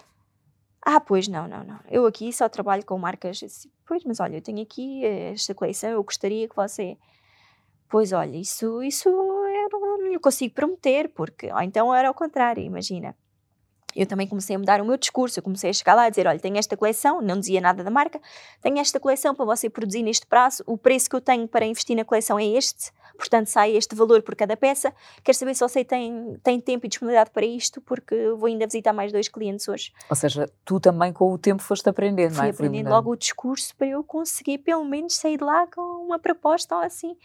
Ah, 0.85 1.01
pois 1.01 1.29
não, 1.29 1.47
não, 1.47 1.63
não. 1.65 1.81
Eu 1.89 2.07
aqui 2.07 2.33
só 2.33 2.49
trabalho 2.49 2.85
com 2.85 2.99
marcas. 2.99 3.39
Disse, 3.39 3.71
pois, 3.87 4.05
mas 4.05 4.21
olha, 4.21 4.37
eu 4.37 4.43
tenho 4.43 4.63
aqui 4.63 5.05
esta 5.05 5.55
coleção, 5.55 5.91
eu 5.91 6.03
gostaria 6.03 6.49
que 6.49 6.57
você. 6.57 6.99
Pois 7.89 8.13
olha, 8.13 8.37
isso, 8.37 8.83
isso 8.83 9.09
eu 9.09 9.69
não, 9.71 9.99
não 10.13 10.21
consigo 10.21 10.55
prometer, 10.55 11.09
porque. 11.11 11.53
Ou 11.53 11.61
então 11.63 11.95
era 11.95 12.09
ao 12.09 12.15
contrário, 12.15 12.63
imagina 12.63 13.17
eu 13.95 14.07
também 14.07 14.27
comecei 14.27 14.57
a 14.57 14.59
mudar 14.59 14.81
o 14.81 14.85
meu 14.85 14.97
discurso. 14.97 15.39
Eu 15.39 15.43
comecei 15.43 15.71
a 15.71 15.73
chegar 15.73 15.95
lá 15.95 16.05
a 16.05 16.11
dizer: 16.11 16.27
olha, 16.27 16.39
tenho 16.39 16.57
esta 16.57 16.77
coleção, 16.77 17.21
não 17.21 17.39
dizia 17.39 17.61
nada 17.61 17.85
da 17.85 17.91
marca, 17.91 18.21
tenho 18.61 18.79
esta 18.79 18.99
coleção 18.99 19.35
para 19.35 19.45
você 19.45 19.69
produzir 19.69 20.03
neste 20.03 20.27
prazo, 20.27 20.63
o 20.67 20.77
preço 20.77 21.09
que 21.09 21.17
eu 21.17 21.21
tenho 21.21 21.47
para 21.47 21.65
investir 21.65 21.97
na 21.97 22.05
coleção 22.05 22.39
é 22.39 22.45
este, 22.45 22.91
portanto 23.17 23.47
sai 23.47 23.77
este 23.77 23.95
valor 23.95 24.23
por 24.23 24.35
cada 24.35 24.57
peça. 24.57 24.93
Quero 25.23 25.37
saber 25.37 25.55
se 25.55 25.61
você 25.61 25.85
tem, 25.85 26.37
tem 26.43 26.61
tempo 26.61 26.87
e 26.87 26.89
disponibilidade 26.89 27.31
para 27.31 27.45
isto, 27.45 27.81
porque 27.81 28.31
vou 28.31 28.47
ainda 28.47 28.67
visitar 28.67 28.93
mais 28.93 29.13
dois 29.13 29.29
clientes 29.29 29.69
hoje. 29.69 29.93
Ou 30.09 30.17
seja, 30.17 30.49
tu 30.65 30.81
também 30.81 31.13
com 31.13 31.33
o 31.33 31.39
tempo 31.39 31.63
foste 31.63 31.89
aprendendo, 31.89 32.35
Fui 32.35 32.43
não 32.43 32.49
é? 32.49 32.53
Fui 32.53 32.67
aprendendo 32.67 32.91
logo 32.91 33.11
o 33.11 33.17
discurso 33.17 33.75
para 33.77 33.87
eu 33.87 34.03
conseguir 34.03 34.59
pelo 34.59 34.85
menos 34.85 35.15
sair 35.15 35.37
de 35.37 35.45
lá 35.45 35.67
com 35.67 35.81
uma 35.81 36.19
proposta 36.19 36.77
ou 36.77 36.83
assim. 36.83 37.17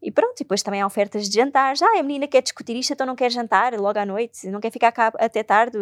E 0.00 0.12
pronto, 0.12 0.40
e 0.40 0.44
depois 0.44 0.62
também 0.62 0.80
há 0.80 0.86
ofertas 0.86 1.28
de 1.28 1.34
jantar. 1.34 1.76
Já 1.76 1.86
a 1.98 2.02
menina 2.02 2.28
quer 2.28 2.42
discutir 2.42 2.76
isto, 2.76 2.92
então 2.92 3.06
não 3.06 3.16
quer 3.16 3.30
jantar 3.30 3.74
logo 3.74 3.98
à 3.98 4.06
noite, 4.06 4.48
não 4.48 4.60
quer 4.60 4.70
ficar 4.70 4.92
cá 4.92 5.12
até 5.18 5.42
tarde, 5.42 5.76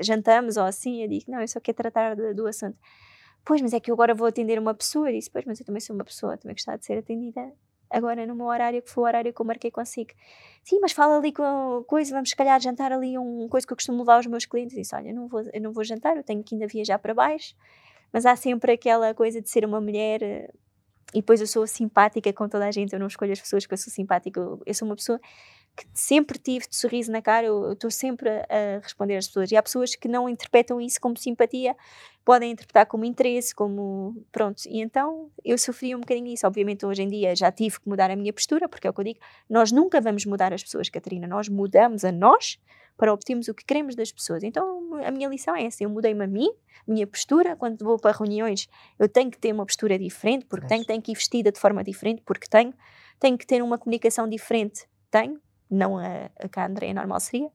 jantamos 0.00 0.56
ou 0.56 0.64
assim. 0.64 1.02
Eu 1.02 1.08
digo, 1.08 1.30
não, 1.30 1.40
eu 1.40 1.48
só 1.48 1.60
quero 1.60 1.76
tratar 1.76 2.16
do 2.16 2.46
assunto. 2.46 2.76
Pois, 3.44 3.60
mas 3.60 3.72
é 3.72 3.80
que 3.80 3.90
eu 3.90 3.94
agora 3.94 4.14
vou 4.14 4.26
atender 4.26 4.58
uma 4.58 4.74
pessoa. 4.74 5.08
Eu 5.08 5.14
disse, 5.14 5.30
pois, 5.30 5.44
mas 5.44 5.60
eu 5.60 5.66
também 5.66 5.80
sou 5.80 5.94
uma 5.94 6.04
pessoa, 6.04 6.36
também 6.36 6.54
gostava 6.54 6.78
de 6.78 6.86
ser 6.86 6.98
atendida 6.98 7.52
agora 7.90 8.26
no 8.26 8.34
meu 8.34 8.46
horário, 8.46 8.82
que 8.82 8.90
foi 8.90 9.04
o 9.04 9.06
horário 9.06 9.32
que 9.32 9.40
eu 9.40 9.46
marquei 9.46 9.70
consigo. 9.70 10.10
Sim, 10.64 10.78
mas 10.80 10.92
fala 10.92 11.18
ali 11.18 11.32
com 11.32 11.84
coisa, 11.86 12.12
vamos 12.12 12.30
se 12.30 12.36
calhar 12.36 12.58
jantar 12.60 12.90
ali 12.90 13.16
um 13.18 13.46
coisa 13.48 13.66
que 13.66 13.72
eu 13.72 13.76
costumo 13.76 13.98
levar 13.98 14.16
aos 14.16 14.26
meus 14.26 14.44
clientes. 14.44 14.76
Eu 14.76 14.82
disse, 14.82 14.94
olha, 14.96 15.10
eu 15.10 15.14
não 15.14 15.28
vou, 15.28 15.42
eu 15.42 15.60
não 15.60 15.72
vou 15.72 15.84
jantar, 15.84 16.16
eu 16.16 16.24
tenho 16.24 16.42
que 16.42 16.54
ainda 16.54 16.66
viajar 16.66 16.98
para 16.98 17.14
baixo. 17.14 17.54
Mas 18.12 18.26
há 18.26 18.34
sempre 18.34 18.72
aquela 18.72 19.14
coisa 19.14 19.40
de 19.40 19.48
ser 19.48 19.64
uma 19.64 19.80
mulher 19.80 20.52
e 21.12 21.18
depois 21.18 21.40
eu 21.40 21.46
sou 21.46 21.66
simpática 21.66 22.32
com 22.32 22.48
toda 22.48 22.66
a 22.66 22.70
gente, 22.70 22.92
eu 22.92 22.98
não 22.98 23.06
escolho 23.06 23.32
as 23.32 23.40
pessoas 23.40 23.66
que 23.66 23.72
eu 23.72 23.78
sou 23.78 23.92
simpática, 23.92 24.40
eu, 24.40 24.60
eu 24.64 24.74
sou 24.74 24.86
uma 24.86 24.96
pessoa 24.96 25.20
que 25.76 25.84
sempre 25.92 26.38
tive 26.38 26.68
de 26.68 26.76
sorriso 26.76 27.10
na 27.10 27.20
cara, 27.20 27.46
eu 27.46 27.72
estou 27.72 27.90
sempre 27.90 28.28
a, 28.30 28.46
a, 28.48 28.78
responder 28.80 29.16
às 29.16 29.26
pessoas. 29.26 29.50
E 29.50 29.56
há 29.56 29.62
pessoas 29.62 29.94
que 29.96 30.06
não 30.06 30.28
interpretam 30.28 30.80
isso 30.80 31.00
como 31.00 31.16
simpatia, 31.16 31.76
podem 32.24 32.52
interpretar 32.52 32.86
como 32.86 33.04
interesse, 33.04 33.54
como. 33.54 34.14
Pronto. 34.30 34.62
E 34.66 34.80
então 34.80 35.30
eu 35.44 35.58
sofri 35.58 35.94
um 35.94 36.00
bocadinho 36.00 36.32
isso. 36.32 36.46
Obviamente, 36.46 36.86
hoje 36.86 37.02
em 37.02 37.08
dia 37.08 37.34
já 37.34 37.50
tive 37.50 37.80
que 37.80 37.88
mudar 37.88 38.10
a 38.10 38.16
minha 38.16 38.32
postura, 38.32 38.68
porque 38.68 38.86
é 38.86 38.90
o 38.90 38.94
que 38.94 39.00
eu 39.00 39.04
digo: 39.04 39.20
nós 39.50 39.72
nunca 39.72 40.00
vamos 40.00 40.24
mudar 40.24 40.52
as 40.52 40.62
pessoas, 40.62 40.88
Catarina, 40.88 41.26
nós 41.26 41.48
mudamos 41.48 42.04
a 42.04 42.12
nós 42.12 42.58
para 42.96 43.12
obtermos 43.12 43.48
o 43.48 43.54
que 43.54 43.64
queremos 43.64 43.94
das 43.94 44.12
pessoas. 44.12 44.42
Então 44.42 44.94
a 45.04 45.10
minha 45.10 45.28
lição 45.28 45.54
é 45.54 45.64
essa: 45.64 45.82
eu 45.82 45.90
mudei-me 45.90 46.24
a 46.24 46.26
mim, 46.26 46.50
minha 46.86 47.06
postura. 47.06 47.56
Quando 47.56 47.84
vou 47.84 47.98
para 47.98 48.16
reuniões, 48.16 48.68
eu 48.98 49.08
tenho 49.08 49.30
que 49.30 49.38
ter 49.38 49.52
uma 49.52 49.66
postura 49.66 49.98
diferente, 49.98 50.46
porque 50.46 50.66
tenho, 50.66 50.84
tenho 50.84 51.02
que 51.02 51.12
ir 51.12 51.14
vestida 51.14 51.50
de 51.50 51.58
forma 51.58 51.82
diferente, 51.82 52.22
porque 52.24 52.46
tenho, 52.48 52.72
tenho 53.18 53.36
que 53.38 53.46
ter 53.46 53.62
uma 53.62 53.78
comunicação 53.78 54.28
diferente, 54.28 54.86
tenho. 55.10 55.40
não 55.70 55.98
a, 55.98 56.30
a 56.38 56.48
que 56.48 56.60
a 56.60 56.66
Andréia 56.66 56.94
normal 56.94 57.20
seria, 57.20 57.50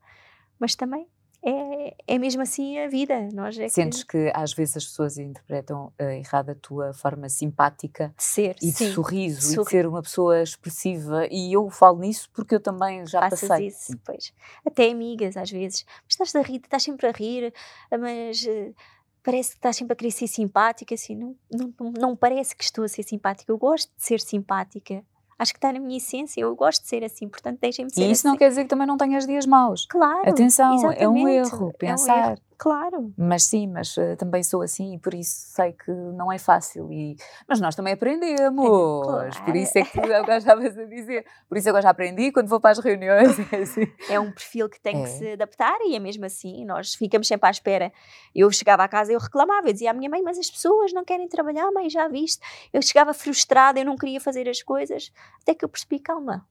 mas 0.60 0.76
também 0.76 1.08
é, 1.42 1.96
é 2.08 2.20
mesmo 2.20 2.42
assim 2.42 2.78
a 2.80 2.88
vida. 2.88 3.30
Nós 3.34 3.58
é 3.58 3.68
Sentes 3.70 4.04
que... 4.04 4.26
que 4.26 4.32
às 4.36 4.54
vezes 4.54 4.78
as 4.78 4.86
pessoas 4.86 5.18
interpretam 5.18 5.94
uh, 6.00 6.04
errado 6.04 6.50
a 6.50 6.56
tua 6.56 6.94
forma 6.94 7.30
simpática 7.30 8.14
de 8.18 8.24
ser 8.24 8.56
e 8.62 8.72
sim. 8.72 8.88
de 8.88 8.94
sorriso 8.94 9.42
Sorri... 9.42 9.54
e 9.54 9.64
de 9.64 9.70
ser 9.70 9.88
uma 9.88 10.02
pessoa 10.02 10.42
expressiva. 10.42 11.28
E 11.32 11.54
eu 11.54 11.70
falo 11.70 12.00
nisso 12.00 12.30
porque 12.34 12.56
eu 12.56 12.60
também 12.60 13.06
já 13.06 13.22
Passas 13.22 13.48
passei. 13.48 13.68
isso, 13.68 13.98
pois. 14.06 14.34
Até 14.66 14.90
amigas 14.92 15.38
às 15.38 15.50
vezes. 15.50 15.86
Mas 16.04 16.28
estás 16.28 16.36
a 16.36 16.42
rir, 16.42 16.58
estás 16.58 16.84
sempre 16.84 17.08
a 17.08 17.12
rir, 17.12 17.54
mas. 17.92 18.44
Uh, 18.44 18.76
parece 19.22 19.52
que 19.52 19.58
estás 19.58 19.76
sempre 19.76 19.94
a 19.94 19.96
querer 19.96 20.12
ser 20.12 20.28
simpática, 20.28 20.96
assim, 20.96 21.14
não, 21.14 21.36
não, 21.52 21.92
não 21.92 22.16
parece 22.16 22.56
que 22.56 22.64
estou 22.64 22.84
a 22.84 22.88
ser 22.88 23.04
simpática. 23.04 23.52
Eu 23.52 23.58
gosto 23.58 23.90
de 23.96 24.04
ser 24.04 24.20
simpática 24.20 25.04
acho 25.40 25.54
que 25.54 25.58
está 25.58 25.72
na 25.74 25.80
minha 25.80 25.98
essência, 25.98 26.42
eu 26.42 26.54
gosto 26.56 26.84
de 26.84 26.90
ser 26.90 27.04
assim, 27.04 27.28
portanto 27.28 27.58
deixem-me 27.62 27.90
ser 27.92 28.02
E 28.02 28.12
isso 28.12 28.22
assim. 28.22 28.28
não 28.28 28.38
quer 28.38 28.50
dizer 28.50 28.64
que 28.64 28.70
também 28.70 28.86
não 28.86 28.98
tenhas 28.98 29.26
dias 29.26 29.46
maus. 29.46 29.88
Claro. 29.90 30.30
Atenção, 30.30 30.92
é 30.92 31.08
um 31.08 31.28
erro 31.28 31.74
pensar. 31.80 32.18
É 32.18 32.22
um 32.22 32.30
erro. 32.32 32.42
Claro. 32.60 33.14
Mas 33.18 33.44
sim, 33.44 33.68
mas 33.68 33.96
uh, 33.96 34.18
também 34.18 34.44
sou 34.44 34.62
assim 34.62 34.96
e 34.96 35.00
por 35.00 35.14
isso 35.14 35.54
sei 35.56 35.72
que 35.72 35.90
não 35.90 36.30
é 36.30 36.38
fácil. 36.38 36.92
E... 36.92 37.16
Mas 37.48 37.62
nós 37.62 37.74
também 37.74 37.94
aprendemos. 37.94 39.06
Claro. 39.06 39.46
Por 39.46 39.56
isso 39.56 39.78
é 39.78 39.84
que 39.84 40.02
tu 40.02 40.14
agora 40.14 40.40
estavas 40.40 40.78
a 40.78 40.84
dizer. 40.84 41.26
Por 41.48 41.58
isso 41.58 41.70
agora 41.70 41.84
já 41.84 41.90
aprendi 41.90 42.34
quando 42.34 42.50
vou 42.50 42.60
para 42.60 42.72
as 42.72 42.80
reuniões. 42.80 43.40
É, 43.52 43.62
assim. 43.62 43.88
é 44.10 44.20
um 44.20 44.32
perfil 44.32 44.70
que 44.70 44.80
tem 44.80 45.02
é. 45.02 45.04
que 45.04 45.10
se 45.10 45.32
adaptar 45.32 45.80
e 45.82 45.96
é 45.96 46.00
mesmo 46.00 46.26
assim. 46.26 46.66
Nós 46.66 46.94
ficamos 46.94 47.28
sempre 47.28 47.48
à 47.48 47.52
espera. 47.52 47.92
Eu 48.36 48.52
chegava 48.52 48.84
à 48.84 48.88
casa 48.88 49.12
e 49.12 49.16
eu 49.16 49.20
reclamava. 49.20 49.68
Eu 49.68 49.74
dizia 49.74 49.92
à 49.92 49.94
minha 49.94 50.10
mãe, 50.10 50.22
mas 50.22 50.38
as 50.38 50.52
pessoas 50.52 50.92
não 50.92 51.06
querem 51.06 51.28
trabalhar, 51.30 51.72
mãe, 51.72 51.90
já 51.90 52.08
viste. 52.10 52.40
Eu 52.74 52.82
chegava 52.82 53.14
frustrada, 53.14 53.80
eu 53.80 53.86
não 53.86 53.96
queria 53.96 54.20
fazer 54.20 54.50
as 54.50 54.62
coisas. 54.62 55.12
Até 55.42 55.56
que 55.56 55.64
eu 55.64 55.70
percebi, 55.70 56.00
calma. 56.00 56.46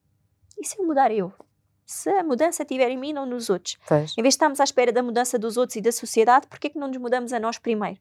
E 0.59 0.66
se 0.66 0.80
eu 0.80 0.86
mudar 0.86 1.12
eu? 1.12 1.32
Se 1.89 2.11
a 2.11 2.22
mudança 2.22 2.62
estiver 2.62 2.91
em 2.91 2.99
mim, 2.99 3.14
não 3.14 3.24
nos 3.24 3.49
outros. 3.49 3.78
Pois. 3.89 4.12
Em 4.12 4.22
vez 4.22 4.34
de 4.34 4.36
estarmos 4.36 4.61
à 4.61 4.64
espera 4.64 4.93
da 4.93 5.03
mudança 5.03 5.39
dos 5.39 5.57
outros 5.57 5.76
e 5.76 5.80
da 5.80 5.91
sociedade, 5.91 6.47
por 6.47 6.59
que 6.59 6.70
não 6.78 6.86
nos 6.86 6.99
mudamos 6.99 7.32
a 7.32 7.41
nós 7.41 7.57
primeiro? 7.57 7.99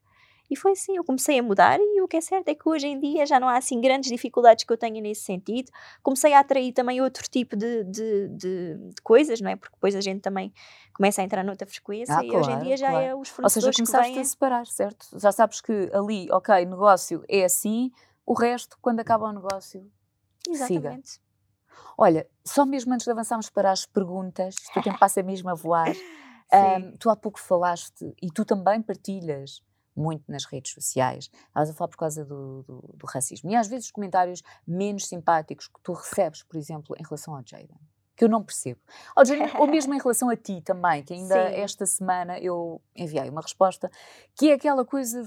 E 0.50 0.58
foi 0.58 0.74
assim, 0.74 0.98
eu 0.98 1.06
comecei 1.06 1.40
a 1.40 1.44
mudar 1.44 1.80
e 1.80 2.02
o 2.02 2.08
que 2.08 2.18
é 2.18 2.22
certo 2.22 2.50
é 2.50 2.56
que 2.56 2.68
hoje 2.68 2.86
em 2.86 3.00
dia 3.00 3.26
já 3.26 3.40
não 3.40 3.48
há 3.48 3.58
assim 3.58 3.80
grandes 3.80 4.10
dificuldades 4.10 4.66
que 4.66 4.72
eu 4.72 4.78
tenha 4.78 5.02
nesse 5.02 5.22
sentido. 5.22 5.72
Comecei 6.04 6.34
a 6.34 6.40
atrair 6.40 6.74
também 6.74 7.02
outro 7.02 7.24
tipo 7.30 7.56
de, 7.56 7.86
de, 7.86 8.28
de, 8.30 8.76
de 8.76 9.02
coisas, 9.04 9.40
não 9.40 9.50
é? 9.50 9.56
Porque 9.56 9.76
depois 9.76 9.96
a 9.96 10.02
gente 10.02 10.22
também 10.22 10.54
começa 10.94 11.22
a 11.22 11.24
entrar 11.24 11.44
noutra 11.44 11.66
frequência 11.66 12.18
ah, 12.18 12.24
e 12.24 12.30
claro, 12.30 12.46
hoje 12.46 12.52
em 12.52 12.60
dia 12.60 12.78
já 12.78 12.90
claro. 12.90 13.06
é 13.06 13.16
os 13.16 13.30
fornecedores 13.30 13.80
Ou 13.80 13.86
seja, 13.86 13.92
começaste 13.92 14.14
vêm... 14.14 14.22
a 14.22 14.26
separar, 14.26 14.68
certo? 14.68 15.08
Já 15.18 15.32
sabes 15.32 15.62
que 15.62 15.90
ali, 15.94 16.28
ok, 16.32 16.66
negócio 16.66 17.24
é 17.30 17.46
assim, 17.46 17.90
o 18.26 18.34
resto, 18.34 18.78
quando 18.82 19.00
acaba 19.00 19.28
o 19.28 19.32
negócio, 19.32 19.90
Exatamente. 20.50 21.10
Siga. 21.12 21.27
Olha, 21.98 22.28
só 22.46 22.66
mesmo 22.66 22.94
antes 22.94 23.06
de 23.06 23.12
avançarmos 23.12 23.50
para 23.50 23.72
as 23.72 23.86
perguntas, 23.86 24.56
o 24.76 24.82
tempo 24.82 25.00
passa 25.00 25.24
mesmo 25.24 25.50
a 25.50 25.54
voar. 25.54 25.92
um, 26.54 26.98
tu 26.98 27.10
há 27.10 27.16
pouco 27.16 27.40
falaste, 27.40 28.16
e 28.22 28.32
tu 28.32 28.46
também 28.46 28.82
partilhas 28.82 29.62
muito 29.96 30.24
nas 30.32 30.46
redes 30.46 30.72
sociais, 30.74 31.30
estavas 31.48 31.72
a 31.72 31.74
falar 31.74 31.88
por 31.88 31.98
causa 31.98 32.24
do, 32.24 32.64
do, 32.64 32.94
do, 32.96 33.08
racismo. 33.08 33.50
E 33.50 33.56
às 33.56 33.68
vezes 33.68 33.88
os 33.88 33.92
comentários 33.92 34.44
menos 34.66 35.08
simpáticos 35.08 35.68
que 35.68 35.82
tu 35.82 35.92
recebes, 35.94 36.44
por 36.44 36.56
exemplo, 36.56 36.96
em 37.00 37.04
relação 37.04 37.36
ao 37.36 37.42
Jaden, 37.44 37.80
que 38.16 38.24
eu 38.24 38.30
não 38.30 38.44
percebo. 38.44 38.80
Ou, 39.16 39.26
Jaden, 39.26 39.50
ou 39.58 39.66
mesmo 39.68 39.94
em 39.96 39.98
relação 39.98 40.30
a 40.30 40.36
ti 40.36 40.62
também, 40.62 41.04
que 41.04 41.14
ainda 41.14 41.50
Sim. 41.50 41.56
esta 41.56 41.86
semana 41.88 42.40
eu 42.40 42.80
enviei 42.96 43.28
uma 43.28 43.42
resposta, 43.42 43.90
que 44.36 44.52
é 44.52 44.54
aquela 44.54 44.86
coisa 44.86 45.24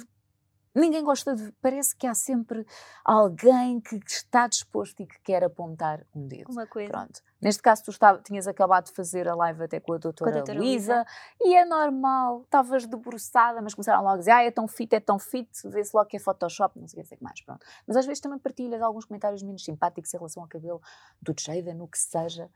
Ninguém 0.74 1.02
gosta 1.02 1.34
de. 1.34 1.52
Parece 1.60 1.96
que 1.96 2.06
há 2.06 2.14
sempre 2.14 2.64
alguém 3.04 3.80
que 3.80 3.96
está 4.06 4.46
disposto 4.46 5.00
e 5.02 5.06
que 5.06 5.20
quer 5.20 5.42
apontar 5.42 6.06
um 6.14 6.28
dedo. 6.28 6.50
Uma 6.50 6.66
coisa. 6.66 6.90
Pronto. 6.90 7.20
Neste 7.42 7.62
caso, 7.62 7.82
tu 7.84 7.90
estava, 7.90 8.20
tinhas 8.22 8.46
acabado 8.46 8.86
de 8.86 8.92
fazer 8.92 9.26
a 9.26 9.34
live 9.34 9.64
até 9.64 9.80
com 9.80 9.94
a 9.94 9.98
doutora, 9.98 10.30
doutora 10.30 10.58
Luísa 10.58 11.04
e 11.40 11.56
é 11.56 11.64
normal. 11.64 12.42
Estavas 12.42 12.86
debruçada, 12.86 13.60
mas 13.60 13.74
começaram 13.74 14.02
logo 14.02 14.14
a 14.14 14.18
dizer: 14.18 14.30
ah, 14.30 14.44
é 14.44 14.50
tão 14.50 14.68
fit, 14.68 14.94
é 14.94 15.00
tão 15.00 15.18
fit, 15.18 15.50
vê-se 15.64 15.96
logo 15.96 16.08
que 16.08 16.16
é 16.16 16.20
Photoshop, 16.20 16.78
não 16.78 16.86
sei 16.86 17.02
o 17.02 17.06
que 17.06 17.22
mais. 17.22 17.40
Pronto. 17.42 17.66
Mas 17.86 17.96
às 17.96 18.06
vezes 18.06 18.20
também 18.20 18.38
partilhas 18.38 18.80
alguns 18.80 19.06
comentários 19.06 19.42
menos 19.42 19.64
simpáticos 19.64 20.12
em 20.14 20.16
relação 20.18 20.42
ao 20.42 20.48
cabelo 20.48 20.80
do 21.20 21.34
Jaden, 21.36 21.74
no 21.74 21.88
que 21.88 21.98
seja. 21.98 22.48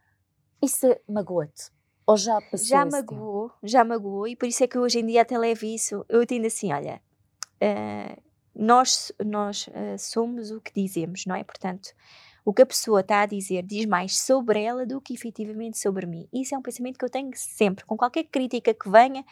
Isso 0.61 0.87
magoa-te. 1.09 1.71
Ou 2.07 2.15
já 2.15 2.39
passou 2.39 2.67
Já 2.67 2.85
magoou, 2.85 3.51
já 3.63 3.83
magoou, 3.83 4.27
e 4.27 4.35
por 4.35 4.47
isso 4.47 4.63
é 4.63 4.67
que 4.67 4.77
hoje 4.77 4.99
em 4.99 5.05
dia 5.05 5.23
até 5.23 5.37
levo 5.37 5.65
isso. 5.65 6.05
Eu 6.07 6.21
entendo 6.21 6.45
assim: 6.45 6.71
olha, 6.71 7.01
uh, 7.61 8.21
nós, 8.55 9.11
nós 9.23 9.67
uh, 9.67 9.97
somos 9.97 10.51
o 10.51 10.61
que 10.61 10.71
dizemos, 10.73 11.25
não 11.25 11.35
é? 11.35 11.43
Portanto, 11.43 11.89
o 12.45 12.53
que 12.53 12.61
a 12.61 12.65
pessoa 12.65 13.01
está 13.01 13.21
a 13.21 13.25
dizer 13.25 13.63
diz 13.63 13.85
mais 13.85 14.17
sobre 14.17 14.61
ela 14.61 14.85
do 14.85 15.01
que 15.01 15.13
efetivamente 15.13 15.79
sobre 15.79 16.05
mim. 16.05 16.27
Isso 16.31 16.53
é 16.53 16.57
um 16.57 16.61
pensamento 16.61 16.97
que 16.97 17.03
eu 17.05 17.09
tenho 17.09 17.31
sempre. 17.35 17.83
Com 17.85 17.97
qualquer 17.97 18.23
crítica 18.25 18.73
que 18.73 18.89
venha, 18.89 19.25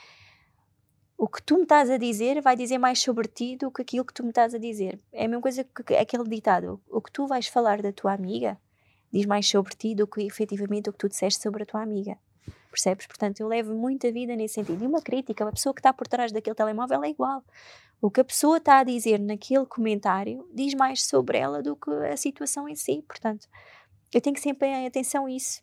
o 1.18 1.28
que 1.28 1.42
tu 1.42 1.58
me 1.58 1.64
estás 1.64 1.90
a 1.90 1.98
dizer 1.98 2.42
vai 2.42 2.56
dizer 2.56 2.80
mais 2.80 3.00
sobre 3.00 3.28
ti 3.28 3.56
do 3.56 3.72
que 3.72 3.84
aquilo 3.84 4.04
que 4.04 4.14
tu 4.14 4.24
me 4.24 4.30
estás 4.30 4.54
a 4.54 4.58
dizer. 4.58 5.00
É 5.12 5.26
a 5.26 5.28
mesma 5.28 5.42
coisa 5.42 5.64
que 5.64 5.96
aquele 5.96 6.28
ditado: 6.28 6.82
o 6.90 7.00
que 7.02 7.12
tu 7.12 7.28
vais 7.28 7.48
falar 7.48 7.82
da 7.82 7.94
tua 7.94 8.14
amiga 8.14 8.60
diz 9.12 9.26
mais 9.28 9.48
sobre 9.48 9.76
ti 9.76 9.94
do 9.94 10.08
que 10.08 10.24
efetivamente 10.24 10.90
o 10.90 10.92
que 10.92 10.98
tu 10.98 11.08
disseste 11.08 11.42
sobre 11.42 11.64
a 11.64 11.66
tua 11.66 11.84
amiga. 11.84 12.18
Percebes? 12.74 13.06
Portanto, 13.06 13.40
eu 13.40 13.48
levo 13.48 13.72
muita 13.76 14.12
vida 14.12 14.36
nesse 14.36 14.56
sentido. 14.56 14.84
E 14.84 14.88
uma 14.88 15.00
crítica, 15.00 15.48
a 15.48 15.52
pessoa 15.52 15.76
que 15.76 15.80
está 15.80 15.94
por 15.94 16.08
trás 16.08 16.32
daquele 16.32 16.56
telemóvel 16.56 17.04
é 17.04 17.10
igual. 17.10 17.44
O 18.02 18.10
que 18.10 18.20
a 18.20 18.24
pessoa 18.24 18.58
está 18.58 18.80
a 18.80 18.84
dizer 18.84 19.20
naquele 19.20 19.68
comentário 19.68 20.50
diz 20.52 20.74
mais 20.74 21.06
sobre 21.06 21.38
ela 21.38 21.62
do 21.62 21.76
que 21.76 21.92
a 21.92 22.18
situação 22.18 22.68
em 22.68 22.76
si. 22.76 23.04
Portanto, 23.08 23.48
eu 24.12 24.20
tenho 24.20 24.34
que 24.34 24.42
sempre 24.42 24.68
ter 24.68 24.88
atenção 24.88 25.28
a 25.28 25.32
isso. 25.32 25.62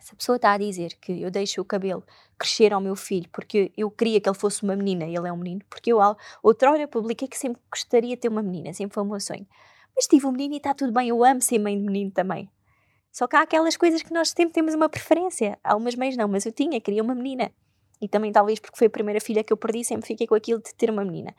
Se 0.00 0.14
a 0.14 0.16
pessoa 0.16 0.36
está 0.36 0.52
a 0.54 0.58
dizer 0.58 0.96
que 1.02 1.20
eu 1.20 1.30
deixo 1.30 1.60
o 1.60 1.66
cabelo 1.66 2.02
crescer 2.38 2.72
ao 2.72 2.80
meu 2.80 2.96
filho 2.96 3.28
porque 3.30 3.70
eu 3.76 3.90
queria 3.90 4.18
que 4.18 4.26
ele 4.26 4.36
fosse 4.36 4.62
uma 4.62 4.74
menina 4.74 5.04
e 5.04 5.14
ele 5.14 5.28
é 5.28 5.32
um 5.32 5.36
menino, 5.36 5.60
porque 5.68 5.92
eu 5.92 5.98
outrora 6.42 6.88
publiquei 6.88 7.28
que 7.28 7.36
sempre 7.36 7.60
gostaria 7.70 8.16
de 8.16 8.22
ter 8.22 8.28
uma 8.28 8.42
menina, 8.42 8.72
sempre 8.72 8.94
foi 8.94 9.02
o 9.02 9.06
meu 9.06 9.20
sonho. 9.20 9.46
Mas 9.94 10.06
tive 10.06 10.26
um 10.26 10.32
menino 10.32 10.54
e 10.54 10.56
está 10.56 10.72
tudo 10.72 10.92
bem, 10.94 11.10
eu 11.10 11.22
amo 11.22 11.42
ser 11.42 11.58
mãe 11.58 11.78
de 11.78 11.84
menino 11.84 12.10
também. 12.10 12.50
Só 13.12 13.28
que 13.28 13.36
há 13.36 13.42
aquelas 13.42 13.76
coisas 13.76 14.02
que 14.02 14.12
nós 14.12 14.30
sempre 14.30 14.54
temos 14.54 14.74
uma 14.74 14.88
preferência. 14.88 15.58
Algumas 15.62 15.94
mães 15.94 16.16
não, 16.16 16.26
mas 16.26 16.46
eu 16.46 16.52
tinha, 16.52 16.80
queria 16.80 17.02
uma 17.02 17.14
menina. 17.14 17.52
E 18.00 18.08
também 18.08 18.32
talvez 18.32 18.58
porque 18.58 18.76
foi 18.76 18.86
a 18.86 18.90
primeira 18.90 19.20
filha 19.20 19.44
que 19.44 19.52
eu 19.52 19.56
perdi, 19.56 19.84
sempre 19.84 20.06
fiquei 20.06 20.26
com 20.26 20.34
aquilo 20.34 20.60
de 20.60 20.74
ter 20.74 20.90
uma 20.90 21.04
menina. 21.04 21.34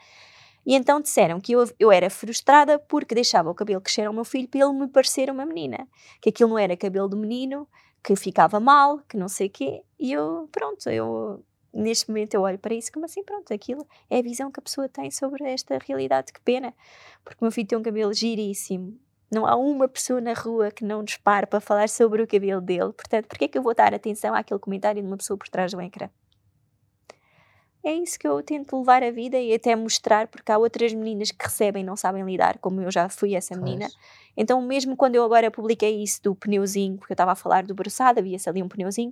E 0.66 0.76
então 0.76 1.02
disseram 1.02 1.42
que 1.42 1.52
eu, 1.52 1.68
eu 1.78 1.92
era 1.92 2.10
frustrada 2.10 2.80
porque 2.80 3.14
deixava 3.16 3.50
o 3.50 3.56
cabelo 3.56 3.82
crescer 3.82 4.06
ao 4.06 4.14
meu 4.14 4.24
filho 4.24 4.48
para 4.48 4.62
ele 4.62 4.74
me 4.74 4.88
parecer 4.88 5.30
uma 5.30 5.46
menina. 5.46 5.88
Que 6.22 6.30
aquilo 6.30 6.52
não 6.52 6.60
era 6.60 6.78
cabelo 6.78 7.10
de 7.10 7.18
menino, 7.18 7.68
que 8.04 8.16
ficava 8.16 8.60
mal, 8.60 9.00
que 9.10 9.18
não 9.18 9.28
sei 9.28 9.48
o 9.48 9.50
quê. 9.50 9.84
E 10.00 10.14
eu, 10.14 10.48
pronto, 10.52 10.90
eu 10.90 11.44
neste 11.74 12.08
momento 12.08 12.36
eu 12.36 12.42
olho 12.42 12.60
para 12.60 12.76
isso 12.76 12.92
como 12.92 13.06
assim, 13.06 13.24
pronto, 13.24 13.52
aquilo 13.52 13.86
é 14.10 14.20
a 14.20 14.22
visão 14.22 14.52
que 14.52 14.60
a 14.60 14.64
pessoa 14.64 14.88
tem 14.88 15.10
sobre 15.10 15.44
esta 15.44 15.80
realidade, 15.86 16.32
que 16.32 16.40
pena. 16.42 16.74
Porque 17.26 17.40
o 17.42 17.46
meu 17.46 17.52
filho 17.52 17.68
tem 17.68 17.78
um 17.78 17.84
cabelo 17.84 18.14
giríssimo, 18.14 18.98
não 19.34 19.46
há 19.46 19.56
uma 19.56 19.88
pessoa 19.88 20.22
na 20.22 20.34
rua 20.34 20.72
que 20.72 20.84
não 20.84 21.02
nos 21.02 21.18
pare 21.18 21.46
para 21.46 21.60
falar 21.60 21.90
sobre 21.90 22.22
o 22.22 22.28
cabelo 22.28 22.62
dele. 22.62 22.94
Portanto, 22.94 23.28
por 23.28 23.38
que 23.38 23.46
é 23.46 23.48
que 23.48 23.58
eu 23.58 23.64
vou 23.64 23.74
dar 23.74 23.94
atenção 23.94 24.34
àquele 24.34 24.60
comentário 24.60 25.02
de 25.02 25.08
uma 25.08 25.18
pessoa 25.18 25.38
por 25.38 25.48
trás 25.50 25.72
do 25.72 25.82
ecrã? 25.82 26.10
É 27.86 27.94
isso 27.94 28.18
que 28.18 28.26
eu 28.26 28.42
tento 28.42 28.78
levar 28.78 29.04
a 29.04 29.12
vida 29.12 29.38
e 29.38 29.54
até 29.54 29.76
mostrar, 29.76 30.28
porque 30.28 30.50
há 30.50 30.58
outras 30.58 30.94
meninas 30.94 31.32
que 31.32 31.44
recebem 31.44 31.84
e 31.84 31.86
não 31.86 31.98
sabem 31.98 32.24
lidar, 32.24 32.58
como 32.60 32.80
eu 32.82 32.90
já 32.90 33.10
fui 33.10 33.36
essa 33.36 33.58
menina. 33.58 33.90
Pois. 33.90 33.98
Então, 34.38 34.62
mesmo 34.62 34.96
quando 34.96 35.16
eu 35.16 35.24
agora 35.24 35.52
publiquei 35.52 36.02
isso 36.02 36.24
do 36.24 36.34
pneuzinho, 36.34 36.98
porque 36.98 37.12
eu 37.12 37.16
estava 37.16 37.34
a 37.34 37.36
falar 37.36 37.66
do 37.66 37.76
bruçado, 37.76 38.20
havia-se 38.20 38.48
ali 38.48 38.64
um 38.64 38.70
pneuzinho, 38.70 39.12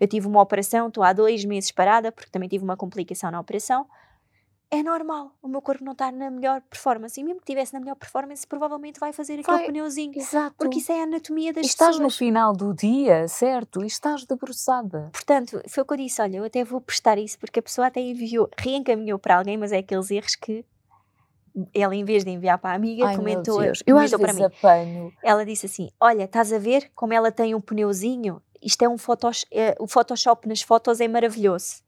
eu 0.00 0.08
tive 0.08 0.26
uma 0.26 0.42
operação, 0.42 0.88
estou 0.88 1.04
há 1.04 1.12
dois 1.12 1.44
meses 1.44 1.70
parada, 1.70 2.10
porque 2.10 2.28
também 2.28 2.48
tive 2.48 2.64
uma 2.64 2.76
complicação 2.76 3.30
na 3.30 3.38
operação 3.38 3.86
é 4.70 4.82
normal 4.82 5.32
o 5.42 5.48
meu 5.48 5.62
corpo 5.62 5.82
não 5.82 5.92
estar 5.92 6.12
na 6.12 6.30
melhor 6.30 6.60
performance. 6.62 7.18
E 7.18 7.24
mesmo 7.24 7.40
que 7.40 7.44
estivesse 7.44 7.72
na 7.72 7.80
melhor 7.80 7.96
performance, 7.96 8.46
provavelmente 8.46 9.00
vai 9.00 9.12
fazer 9.12 9.40
aquele 9.40 9.56
vai, 9.56 9.66
pneuzinho. 9.66 10.12
Exato. 10.16 10.54
Porque 10.58 10.78
isso 10.78 10.92
é 10.92 11.00
a 11.00 11.04
anatomia 11.04 11.52
das 11.52 11.64
e 11.64 11.68
estás 11.68 11.96
pessoas. 11.96 12.12
no 12.12 12.16
final 12.16 12.52
do 12.52 12.74
dia, 12.74 13.26
certo? 13.28 13.82
E 13.82 13.86
estás 13.86 14.24
debruçada. 14.24 15.08
Portanto, 15.12 15.62
foi 15.68 15.82
o 15.82 15.86
que 15.86 15.92
eu 15.94 15.96
disse: 15.96 16.20
olha, 16.20 16.38
eu 16.38 16.44
até 16.44 16.62
vou 16.64 16.80
prestar 16.80 17.18
isso, 17.18 17.38
porque 17.38 17.60
a 17.60 17.62
pessoa 17.62 17.86
até 17.86 18.00
enviou, 18.00 18.48
reencaminhou 18.58 19.18
para 19.18 19.38
alguém, 19.38 19.56
mas 19.56 19.72
é 19.72 19.78
aqueles 19.78 20.10
erros 20.10 20.36
que 20.36 20.64
ela, 21.74 21.94
em 21.94 22.04
vez 22.04 22.24
de 22.24 22.30
enviar 22.30 22.58
para 22.58 22.70
a 22.70 22.74
amiga, 22.74 23.06
Ai, 23.06 23.16
comentou, 23.16 23.62
eu 23.64 23.98
às 23.98 24.10
para 24.10 24.32
mim. 24.32 24.44
Apanho. 24.44 25.12
Ela 25.22 25.44
disse 25.44 25.66
assim: 25.66 25.90
Olha, 25.98 26.24
estás 26.24 26.52
a 26.52 26.58
ver 26.58 26.90
como 26.94 27.12
ela 27.12 27.32
tem 27.32 27.54
um 27.54 27.60
pneuzinho? 27.60 28.42
Isto 28.60 28.84
é 28.84 28.88
um 28.88 28.98
Photoshop, 28.98 29.46
é, 29.52 29.74
o 29.78 29.86
Photoshop 29.86 30.48
nas 30.48 30.62
fotos 30.62 31.00
é 31.00 31.08
maravilhoso. 31.08 31.82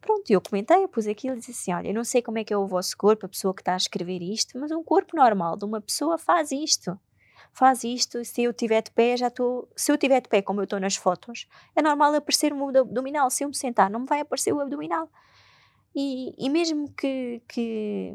Pronto, 0.00 0.30
eu 0.30 0.40
comentei, 0.40 0.84
eu 0.84 0.88
pus 0.88 1.06
aquilo 1.06 1.36
e 1.36 1.38
disse 1.38 1.50
assim: 1.50 1.72
olha, 1.72 1.88
eu 1.88 1.94
não 1.94 2.04
sei 2.04 2.22
como 2.22 2.38
é 2.38 2.44
que 2.44 2.52
é 2.52 2.56
o 2.56 2.66
vosso 2.66 2.96
corpo, 2.96 3.26
a 3.26 3.28
pessoa 3.28 3.54
que 3.54 3.62
está 3.62 3.74
a 3.74 3.76
escrever 3.76 4.22
isto, 4.22 4.58
mas 4.58 4.70
um 4.70 4.82
corpo 4.82 5.16
normal 5.16 5.56
de 5.56 5.64
uma 5.64 5.80
pessoa 5.80 6.18
faz 6.18 6.52
isto. 6.52 6.98
Faz 7.52 7.84
isto, 7.84 8.22
se 8.22 8.42
eu 8.42 8.52
tiver 8.52 8.82
de 8.82 8.90
pé, 8.90 9.16
já 9.16 9.28
estou. 9.28 9.68
Se 9.74 9.90
eu 9.90 9.96
tiver 9.96 10.20
de 10.20 10.28
pé, 10.28 10.42
como 10.42 10.60
eu 10.60 10.64
estou 10.64 10.78
nas 10.78 10.94
fotos, 10.96 11.46
é 11.74 11.80
normal 11.80 12.14
aparecer 12.14 12.52
o 12.52 12.68
abdominal. 12.68 13.30
Se 13.30 13.44
eu 13.44 13.48
me 13.48 13.56
sentar, 13.56 13.88
não 13.88 14.00
me 14.00 14.06
vai 14.06 14.20
aparecer 14.20 14.52
o 14.52 14.60
abdominal. 14.60 15.08
E, 15.94 16.34
e 16.36 16.50
mesmo 16.50 16.92
que, 16.92 17.40
que, 17.48 18.14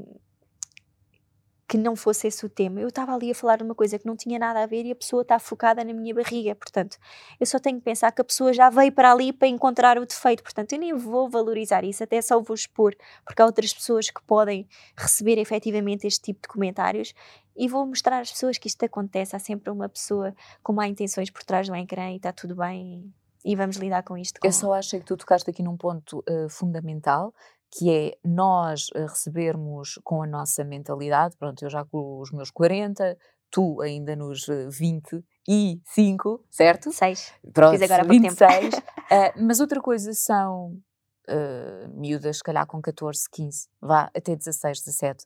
que 1.72 1.78
não 1.78 1.96
fosse 1.96 2.28
esse 2.28 2.46
o 2.46 2.50
tema. 2.50 2.82
Eu 2.82 2.90
estava 2.90 3.16
ali 3.16 3.32
a 3.32 3.34
falar 3.34 3.56
de 3.56 3.64
uma 3.64 3.74
coisa 3.74 3.98
que 3.98 4.06
não 4.06 4.14
tinha 4.14 4.38
nada 4.38 4.62
a 4.62 4.66
ver 4.66 4.86
e 4.86 4.92
a 4.92 4.96
pessoa 4.96 5.22
está 5.22 5.40
focada 5.40 5.86
na 5.86 5.94
minha 5.94 6.14
barriga. 6.14 6.54
Portanto, 6.54 6.98
eu 7.40 7.46
só 7.46 7.60
tenho 7.60 7.78
que 7.78 7.86
pensar 7.86 8.12
que 8.12 8.20
a 8.20 8.26
pessoa 8.26 8.52
já 8.52 8.70
veio 8.70 8.92
para 8.92 9.10
ali 9.10 9.32
para 9.32 9.48
encontrar 9.48 9.98
o 9.98 10.06
defeito. 10.06 10.44
Portanto, 10.44 10.74
eu 10.74 10.80
nem 10.80 10.94
vou 10.94 11.30
valorizar 11.30 11.86
isso, 11.86 12.04
até 12.04 12.22
só 12.22 12.42
vou 12.42 12.56
expor, 12.56 12.94
porque 13.24 13.42
há 13.42 13.46
outras 13.46 13.74
pessoas 13.74 14.10
que 14.10 14.22
podem 14.24 14.68
receber 14.98 15.38
efetivamente 15.38 16.06
este 16.06 16.22
tipo 16.22 16.42
de 16.42 16.50
comentários 16.50 17.14
e 17.56 17.70
vou 17.70 17.88
mostrar 17.88 18.20
às 18.20 18.30
pessoas 18.30 18.58
que 18.58 18.68
isto 18.68 18.84
acontece. 18.84 19.34
Há 19.34 19.40
sempre 19.40 19.72
uma 19.72 19.88
pessoa 19.88 20.36
com 20.62 20.74
má 20.74 20.90
intenções 20.90 21.30
por 21.30 21.42
trás 21.42 21.70
do 21.70 21.76
ecrã 21.78 22.12
e 22.12 22.18
está 22.18 22.34
tudo 22.34 22.54
bem 22.54 23.14
e 23.46 23.56
vamos 23.56 23.78
lidar 23.78 24.04
com 24.04 24.18
isto. 24.18 24.42
Com... 24.42 24.48
Eu 24.48 24.52
só 24.52 24.74
acho 24.74 25.00
que 25.00 25.06
tu 25.06 25.16
tocaste 25.16 25.50
aqui 25.50 25.64
num 25.64 25.78
ponto 25.78 26.22
uh, 26.30 26.50
fundamental 26.50 27.34
que 27.72 27.90
é 27.90 28.18
nós 28.24 28.90
uh, 28.90 29.06
recebermos 29.08 30.00
com 30.04 30.22
a 30.22 30.28
nossa 30.28 30.64
mentalidade, 30.64 31.38
pronto, 31.38 31.64
eu 31.64 31.70
já 31.70 31.86
com 31.86 32.20
os 32.20 32.32
meus 32.32 32.52
40, 32.52 33.18
tu 33.50 33.82
ainda 33.82 34.16
nos 34.16 34.48
uh, 34.48 34.70
25, 34.70 36.44
certo? 36.50 36.92
6. 36.92 37.34
Pronto, 37.54 37.72
Fiz 37.72 37.82
agora 37.82 38.04
há 38.04 38.06
26. 38.06 38.74
uh, 38.76 38.80
mas 39.42 39.60
outra 39.60 39.82
coisa 39.82 40.14
são 40.14 40.78
uh, 41.30 41.90
miúdas, 41.94 42.38
se 42.38 42.44
calhar 42.44 42.66
com 42.68 42.82
14, 42.82 43.30
15, 43.32 43.70
vá, 43.80 44.12
até 44.16 44.36
16, 44.36 44.82
17, 44.84 45.26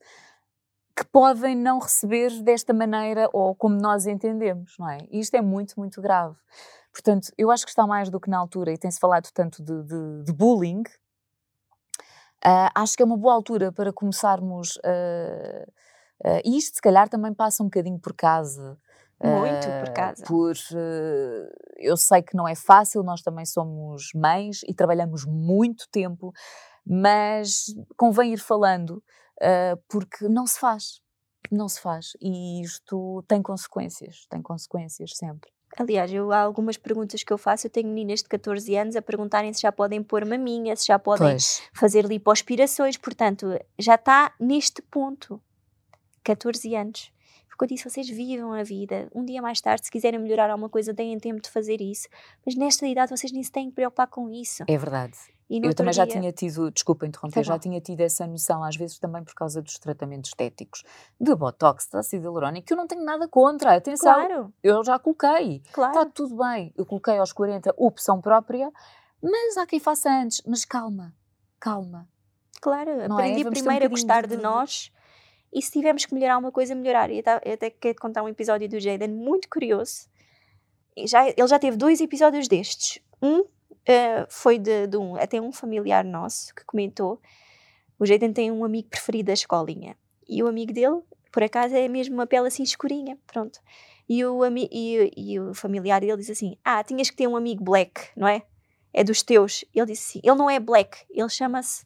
que 0.95 1.05
podem 1.05 1.55
não 1.55 1.79
receber 1.79 2.31
desta 2.41 2.73
maneira 2.73 3.29
ou 3.33 3.55
como 3.55 3.75
nós 3.75 4.05
entendemos, 4.05 4.75
não 4.79 4.89
é? 4.89 4.99
E 5.11 5.19
isto 5.19 5.35
é 5.35 5.41
muito, 5.41 5.73
muito 5.77 6.01
grave. 6.01 6.35
Portanto, 6.91 7.29
eu 7.37 7.51
acho 7.51 7.65
que 7.65 7.71
está 7.71 7.85
mais 7.85 8.09
do 8.09 8.19
que 8.19 8.29
na 8.29 8.37
altura, 8.37 8.71
e 8.71 8.77
tem-se 8.77 8.99
falado 8.99 9.29
tanto 9.33 9.61
de, 9.61 9.83
de, 9.83 10.23
de 10.23 10.31
bullying, 10.31 10.83
Uh, 12.43 12.69
acho 12.75 12.95
que 12.95 13.03
é 13.03 13.05
uma 13.05 13.17
boa 13.17 13.33
altura 13.33 13.71
para 13.71 13.91
começarmos. 13.91 14.77
Uh, 14.77 15.71
uh, 16.27 16.41
isto, 16.45 16.75
se 16.75 16.81
calhar, 16.81 17.09
também 17.09 17.33
passa 17.33 17.63
um 17.63 17.67
bocadinho 17.67 17.99
por 17.99 18.13
casa. 18.13 18.77
Muito 19.23 19.67
por 19.79 19.93
casa. 19.93 20.23
Por, 20.25 20.55
eu 21.77 21.95
sei 21.95 22.21
que 22.21 22.35
não 22.35 22.45
é 22.45 22.53
fácil, 22.53 23.01
nós 23.01 23.21
também 23.21 23.45
somos 23.45 24.09
mães 24.13 24.59
e 24.67 24.73
trabalhamos 24.73 25.25
muito 25.25 25.87
tempo, 25.89 26.33
mas 26.85 27.73
convém 27.95 28.33
ir 28.33 28.39
falando, 28.39 29.01
porque 29.87 30.27
não 30.27 30.45
se 30.45 30.59
faz. 30.59 31.01
Não 31.49 31.69
se 31.69 31.79
faz. 31.79 32.11
E 32.21 32.61
isto 32.61 33.23
tem 33.25 33.41
consequências, 33.41 34.27
tem 34.29 34.41
consequências 34.41 35.15
sempre. 35.15 35.54
Aliás, 35.77 36.11
eu, 36.11 36.31
há 36.31 36.39
algumas 36.39 36.77
perguntas 36.77 37.23
que 37.23 37.31
eu 37.33 37.37
faço. 37.37 37.67
Eu 37.67 37.71
tenho 37.71 37.87
meninas 37.87 38.21
de 38.21 38.29
14 38.29 38.75
anos 38.75 38.95
a 38.95 39.01
perguntarem 39.01 39.51
se 39.53 39.61
já 39.61 39.71
podem 39.71 40.01
pôr 40.01 40.25
maminha, 40.25 40.75
se 40.75 40.87
já 40.87 40.97
podem 40.97 41.31
Pois. 41.31 41.61
fazer 41.73 42.05
lipoaspirações. 42.05 42.97
Portanto, 42.97 43.59
já 43.77 43.95
está 43.95 44.33
neste 44.39 44.81
ponto. 44.81 45.41
14 46.23 46.75
anos. 46.75 47.11
Porque 47.47 47.63
eu 47.63 47.67
disse, 47.77 47.89
vocês 47.89 48.09
vivam 48.09 48.51
a 48.51 48.63
vida. 48.63 49.09
Um 49.15 49.23
dia 49.23 49.41
mais 49.41 49.61
tarde, 49.61 49.85
se 49.85 49.91
quiserem 49.91 50.19
melhorar 50.19 50.49
alguma 50.49 50.67
coisa, 50.69 50.93
têm 50.93 51.17
tempo 51.17 51.41
de 51.41 51.49
fazer 51.49 51.79
isso. 51.79 52.07
Mas 52.45 52.55
nesta 52.55 52.85
idade, 52.85 53.15
vocês 53.15 53.31
nem 53.31 53.41
se 53.43 53.51
têm 53.51 53.69
que 53.69 53.75
preocupar 53.75 54.07
com 54.07 54.29
isso. 54.29 54.63
É 54.67 54.77
verdade. 54.77 55.17
Eu 55.49 55.75
também 55.75 55.93
já 55.93 56.05
dia- 56.05 56.19
tinha 56.19 56.31
tido, 56.31 56.71
desculpa 56.71 57.05
interromper, 57.05 57.43
já 57.43 57.59
tinha 57.59 57.79
tido 57.79 58.01
essa 58.01 58.25
noção, 58.25 58.63
às 58.63 58.75
vezes 58.75 58.97
também 58.97 59.23
por 59.23 59.33
causa 59.35 59.61
dos 59.61 59.77
tratamentos 59.77 60.31
estéticos, 60.31 60.83
de 61.21 61.35
botox, 61.35 61.87
de 61.87 61.97
ácido 61.97 62.23
hialurónico, 62.25 62.65
que 62.67 62.73
eu 62.73 62.77
não 62.77 62.87
tenho 62.87 63.03
nada 63.03 63.27
contra. 63.27 63.75
Atenção, 63.75 64.13
Claro, 64.13 64.53
eu 64.63 64.83
já 64.83 64.97
coloquei. 64.97 65.61
claro. 65.71 65.91
Está 65.99 66.05
tudo 66.11 66.35
bem. 66.37 66.73
Eu 66.75 66.85
coloquei 66.85 67.17
aos 67.19 67.31
40 67.31 67.73
opção 67.77 68.19
própria, 68.19 68.71
mas 69.21 69.55
há 69.57 69.67
quem 69.67 69.79
faça 69.79 70.09
antes. 70.09 70.41
Mas 70.47 70.65
calma, 70.65 71.13
calma. 71.59 72.07
Claro, 72.61 73.07
Não 73.07 73.19
é? 73.19 73.23
aprendi 73.23 73.43
Vamos 73.43 73.59
ter 73.59 73.61
um 73.61 73.63
primeiro 73.65 73.85
a 73.85 73.89
gostar 73.89 74.25
de- 74.25 74.35
de, 74.37 74.41
nós 74.41 74.91
e 75.53 75.61
se 75.61 75.71
tivermos 75.71 76.05
que 76.05 76.13
melhorar 76.15 76.35
alguma 76.35 76.51
coisa, 76.51 76.73
melhorar. 76.73 77.11
E 77.11 77.23
eu 77.43 77.53
até 77.53 77.69
quero 77.69 77.99
contar 78.01 78.23
um 78.23 78.27
episódio 78.27 78.67
do 78.67 78.79
Jaden 78.79 79.09
muito 79.09 79.47
curioso. 79.47 80.07
Já, 81.05 81.27
ele 81.29 81.47
já 81.47 81.59
teve 81.59 81.77
dois 81.77 82.01
episódios 82.01 82.47
destes. 82.47 82.99
Um 83.21 83.43
eh, 83.85 84.25
foi 84.29 84.57
de, 84.59 84.87
de 84.87 84.97
um, 84.97 85.15
até 85.15 85.39
um 85.39 85.51
familiar 85.51 86.03
nosso 86.03 86.53
que 86.53 86.65
comentou. 86.65 87.19
O 87.99 88.05
Jaden 88.05 88.33
tem 88.33 88.51
um 88.51 88.63
amigo 88.65 88.89
preferido 88.89 89.27
da 89.27 89.33
escolinha 89.33 89.95
e 90.27 90.43
o 90.43 90.47
amigo 90.47 90.73
dele, 90.73 91.01
por 91.31 91.43
acaso, 91.43 91.75
é 91.75 91.87
mesmo 91.87 92.15
uma 92.15 92.27
pele 92.27 92.47
assim 92.47 92.63
escurinha. 92.63 93.17
Pronto. 93.27 93.59
E 94.07 94.23
o, 94.23 94.45
e, 94.45 95.11
e 95.15 95.39
o 95.39 95.53
familiar 95.53 95.99
dele 95.99 96.17
diz 96.17 96.29
assim: 96.29 96.57
Ah, 96.63 96.83
tinhas 96.83 97.09
que 97.09 97.15
ter 97.15 97.27
um 97.27 97.35
amigo 97.35 97.63
black, 97.63 98.09
não 98.15 98.27
é? 98.27 98.43
É 98.93 99.03
dos 99.03 99.21
teus. 99.23 99.65
Ele 99.73 99.87
disse 99.87 100.17
assim: 100.17 100.27
Ele 100.27 100.37
não 100.37 100.49
é 100.49 100.59
black, 100.59 100.97
ele 101.09 101.29
chama-se 101.29 101.85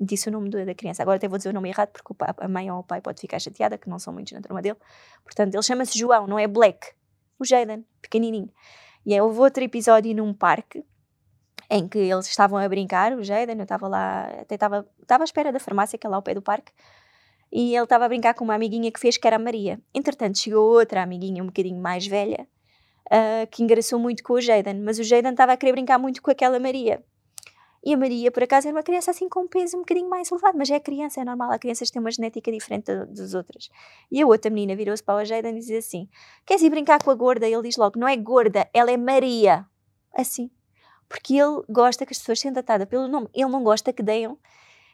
disse 0.00 0.28
o 0.28 0.32
nome 0.32 0.50
da 0.50 0.74
criança. 0.74 1.02
Agora 1.02 1.16
até 1.16 1.28
vou 1.28 1.38
dizer 1.38 1.50
o 1.50 1.52
nome 1.52 1.68
errado 1.68 1.90
porque 1.90 2.12
pai- 2.14 2.34
a 2.36 2.48
mãe 2.48 2.70
ou 2.70 2.80
o 2.80 2.82
pai 2.82 3.00
pode 3.00 3.20
ficar 3.20 3.38
chateada, 3.38 3.78
que 3.78 3.88
não 3.88 3.98
são 3.98 4.12
muitos 4.12 4.32
na 4.32 4.40
turma 4.40 4.60
dele. 4.60 4.76
Portanto, 5.22 5.54
ele 5.54 5.62
chama-se 5.62 5.98
João, 5.98 6.26
não 6.26 6.38
é 6.38 6.46
Black. 6.46 6.88
O 7.38 7.44
Jaden, 7.44 7.84
pequenininho. 8.00 8.50
E 9.06 9.12
aí 9.12 9.20
houve 9.20 9.38
outro 9.38 9.62
episódio 9.62 10.14
num 10.14 10.32
parque 10.32 10.84
em 11.70 11.88
que 11.88 11.98
eles 11.98 12.26
estavam 12.26 12.58
a 12.58 12.68
brincar, 12.68 13.12
o 13.12 13.22
Jaden, 13.22 13.56
eu 13.56 13.62
estava 13.62 13.88
lá, 13.88 14.26
até 14.40 14.54
estava 14.54 14.86
à 15.08 15.24
espera 15.24 15.52
da 15.52 15.58
farmácia, 15.58 15.98
que 15.98 16.06
é 16.06 16.10
lá 16.10 16.16
ao 16.16 16.22
pé 16.22 16.34
do 16.34 16.42
parque, 16.42 16.72
e 17.50 17.74
ele 17.74 17.84
estava 17.84 18.04
a 18.04 18.08
brincar 18.08 18.34
com 18.34 18.44
uma 18.44 18.54
amiguinha 18.54 18.90
que 18.90 19.00
fez, 19.00 19.16
que 19.16 19.26
era 19.26 19.36
a 19.36 19.38
Maria. 19.38 19.80
Entretanto, 19.94 20.38
chegou 20.38 20.72
outra 20.72 21.02
amiguinha 21.02 21.42
um 21.42 21.46
bocadinho 21.46 21.80
mais 21.80 22.06
velha, 22.06 22.46
ah, 23.10 23.46
que 23.50 23.62
engraçou 23.62 23.98
muito 23.98 24.22
com 24.22 24.34
o 24.34 24.40
Jaden, 24.40 24.80
mas 24.80 24.98
o 24.98 25.04
Jaden 25.04 25.32
estava 25.32 25.52
a 25.52 25.56
querer 25.56 25.72
brincar 25.72 25.98
muito 25.98 26.22
com 26.22 26.30
aquela 26.30 26.58
Maria. 26.58 27.02
E 27.84 27.92
a 27.92 27.96
Maria, 27.96 28.30
por 28.32 28.42
acaso, 28.42 28.66
era 28.66 28.76
uma 28.76 28.82
criança 28.82 29.10
assim 29.10 29.28
com 29.28 29.40
um 29.40 29.48
peso 29.48 29.76
um 29.76 29.80
bocadinho 29.80 30.08
mais 30.08 30.30
elevado, 30.30 30.56
mas 30.56 30.70
é 30.70 30.80
criança, 30.80 31.20
é 31.20 31.24
normal, 31.24 31.52
as 31.52 31.58
crianças 31.58 31.90
têm 31.90 32.00
uma 32.00 32.10
genética 32.10 32.50
diferente 32.50 32.86
da- 32.86 33.04
das 33.04 33.34
outras. 33.34 33.68
E 34.10 34.22
a 34.22 34.26
outra 34.26 34.50
menina 34.50 34.74
virou-se 34.74 35.02
para 35.02 35.22
o 35.22 35.24
Jaden 35.24 35.52
e 35.52 35.58
dizia 35.58 35.78
assim: 35.78 36.08
Queres 36.46 36.62
ir 36.62 36.70
brincar 36.70 37.02
com 37.02 37.10
a 37.10 37.14
gorda? 37.14 37.46
Ele 37.46 37.62
diz 37.62 37.76
logo: 37.76 37.98
Não 37.98 38.08
é 38.08 38.16
gorda, 38.16 38.68
ela 38.72 38.90
é 38.90 38.96
Maria. 38.96 39.66
Assim. 40.16 40.50
Porque 41.08 41.34
ele 41.34 41.62
gosta 41.68 42.06
que 42.06 42.12
as 42.12 42.18
pessoas 42.18 42.40
sejam 42.40 42.54
tratadas 42.54 42.88
pelo 42.88 43.06
nome. 43.06 43.28
Ele 43.34 43.50
não 43.50 43.62
gosta 43.62 43.92
que 43.92 44.02
deem 44.02 44.34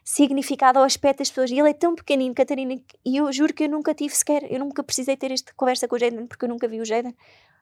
significado 0.05 0.79
ao 0.79 0.85
aspecto 0.85 1.19
das 1.19 1.29
pessoas. 1.29 1.51
E 1.51 1.59
ele 1.59 1.71
é 1.71 1.75
tão 1.75 1.95
pequenino, 1.95 2.35
Catarina, 2.35 2.75
e 3.05 3.17
eu 3.17 3.33
juro 3.33 3.55
que 3.55 3.65
eu 3.65 3.69
nunca 3.69 3.95
tive 3.95 4.15
sequer, 4.15 4.51
eu 4.51 4.59
nunca 4.59 4.83
precisei 4.83 5.17
ter 5.17 5.31
esta 5.31 5.53
conversa 5.55 5.87
com 5.87 5.95
o 5.95 5.99
Jaden, 5.99 6.27
porque 6.27 6.45
eu 6.45 6.49
nunca 6.49 6.67
vi 6.67 6.81
o 6.81 6.85
Jaden 6.85 7.15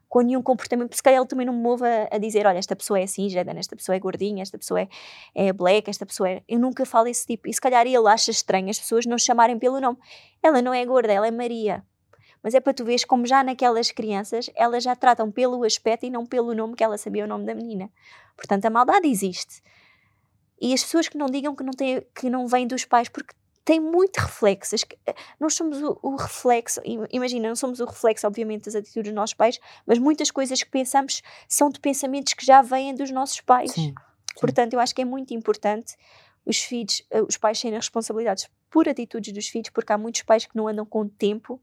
com 0.08 0.20
nenhum 0.22 0.42
comportamento, 0.42 0.94
se 0.94 1.02
calhar 1.02 1.20
ele 1.20 1.28
também 1.28 1.46
não 1.46 1.52
me 1.52 1.60
move 1.60 1.84
a, 1.84 2.08
a 2.10 2.18
dizer, 2.18 2.46
olha, 2.46 2.58
esta 2.58 2.74
pessoa 2.74 2.98
é 2.98 3.02
assim, 3.02 3.28
Jaden, 3.28 3.58
esta 3.58 3.76
pessoa 3.76 3.94
é 3.94 3.98
gordinha, 3.98 4.42
esta 4.42 4.56
pessoa 4.56 4.80
é, 4.80 4.88
é 5.34 5.52
black, 5.52 5.90
esta 5.90 6.06
pessoa 6.06 6.30
é... 6.30 6.42
Eu 6.48 6.58
nunca 6.58 6.86
falo 6.86 7.08
esse 7.08 7.26
tipo. 7.26 7.48
E 7.48 7.52
se 7.52 7.60
calhar 7.60 7.86
ele 7.86 8.08
acha 8.08 8.30
estranho 8.30 8.70
as 8.70 8.78
pessoas 8.78 9.04
não 9.04 9.18
chamarem 9.18 9.58
pelo 9.58 9.80
nome. 9.80 9.98
Ela 10.42 10.62
não 10.62 10.72
é 10.72 10.84
gorda, 10.86 11.12
ela 11.12 11.26
é 11.26 11.30
Maria. 11.30 11.84
Mas 12.42 12.54
é 12.54 12.60
para 12.60 12.72
tu 12.72 12.84
veres 12.84 13.04
como 13.04 13.26
já 13.26 13.42
naquelas 13.42 13.90
crianças, 13.90 14.48
elas 14.54 14.82
já 14.82 14.96
tratam 14.96 15.30
pelo 15.30 15.64
aspecto 15.64 16.06
e 16.06 16.10
não 16.10 16.24
pelo 16.24 16.54
nome 16.54 16.74
que 16.74 16.84
ela 16.84 16.96
sabia 16.96 17.24
o 17.24 17.28
nome 17.28 17.44
da 17.44 17.54
menina. 17.54 17.90
Portanto, 18.36 18.64
a 18.64 18.70
maldade 18.70 19.08
existe. 19.08 19.60
E 20.60 20.72
as 20.72 20.82
pessoas 20.82 21.08
que 21.08 21.18
não 21.18 21.26
digam 21.26 21.54
que 21.54 21.62
não, 21.62 21.72
têm, 21.72 22.02
que 22.14 22.30
não 22.30 22.46
vêm 22.46 22.66
dos 22.66 22.84
pais, 22.84 23.08
porque 23.08 23.34
tem 23.68 23.78
muito 23.80 24.16
reflexo. 24.16 24.74
Que- 24.86 24.98
Nós 25.38 25.52
somos 25.54 25.82
o, 25.82 25.98
o 26.02 26.16
reflexo, 26.16 26.80
im- 26.86 27.04
imagina, 27.12 27.48
não 27.48 27.54
somos 27.56 27.80
o 27.80 27.84
reflexo, 27.84 28.26
obviamente, 28.26 28.64
das 28.64 28.74
atitudes 28.74 29.10
dos 29.10 29.14
nossos 29.14 29.34
pais, 29.34 29.58
mas 29.86 29.98
muitas 29.98 30.30
coisas 30.30 30.62
que 30.62 30.70
pensamos 30.70 31.20
são 31.46 31.68
de 31.68 31.78
pensamentos 31.78 32.32
que 32.32 32.46
já 32.46 32.62
vêm 32.62 32.94
dos 32.94 33.10
nossos 33.10 33.42
pais. 33.42 33.72
Sim. 33.72 33.92
Portanto, 34.40 34.72
eu 34.72 34.80
acho 34.80 34.94
que 34.94 35.02
é 35.02 35.04
muito 35.04 35.34
importante 35.34 35.96
os 36.46 36.56
filhos, 36.58 37.02
eh, 37.10 37.20
os 37.20 37.36
pais 37.36 37.58
serem 37.58 37.78
responsabilizados 37.78 38.48
por 38.70 38.88
atitudes 38.88 39.34
dos 39.34 39.48
filhos, 39.48 39.68
porque 39.68 39.92
há 39.92 39.98
muitos 39.98 40.22
pais 40.22 40.46
que 40.46 40.56
não 40.56 40.66
andam 40.66 40.86
com 40.86 41.06
tempo 41.06 41.60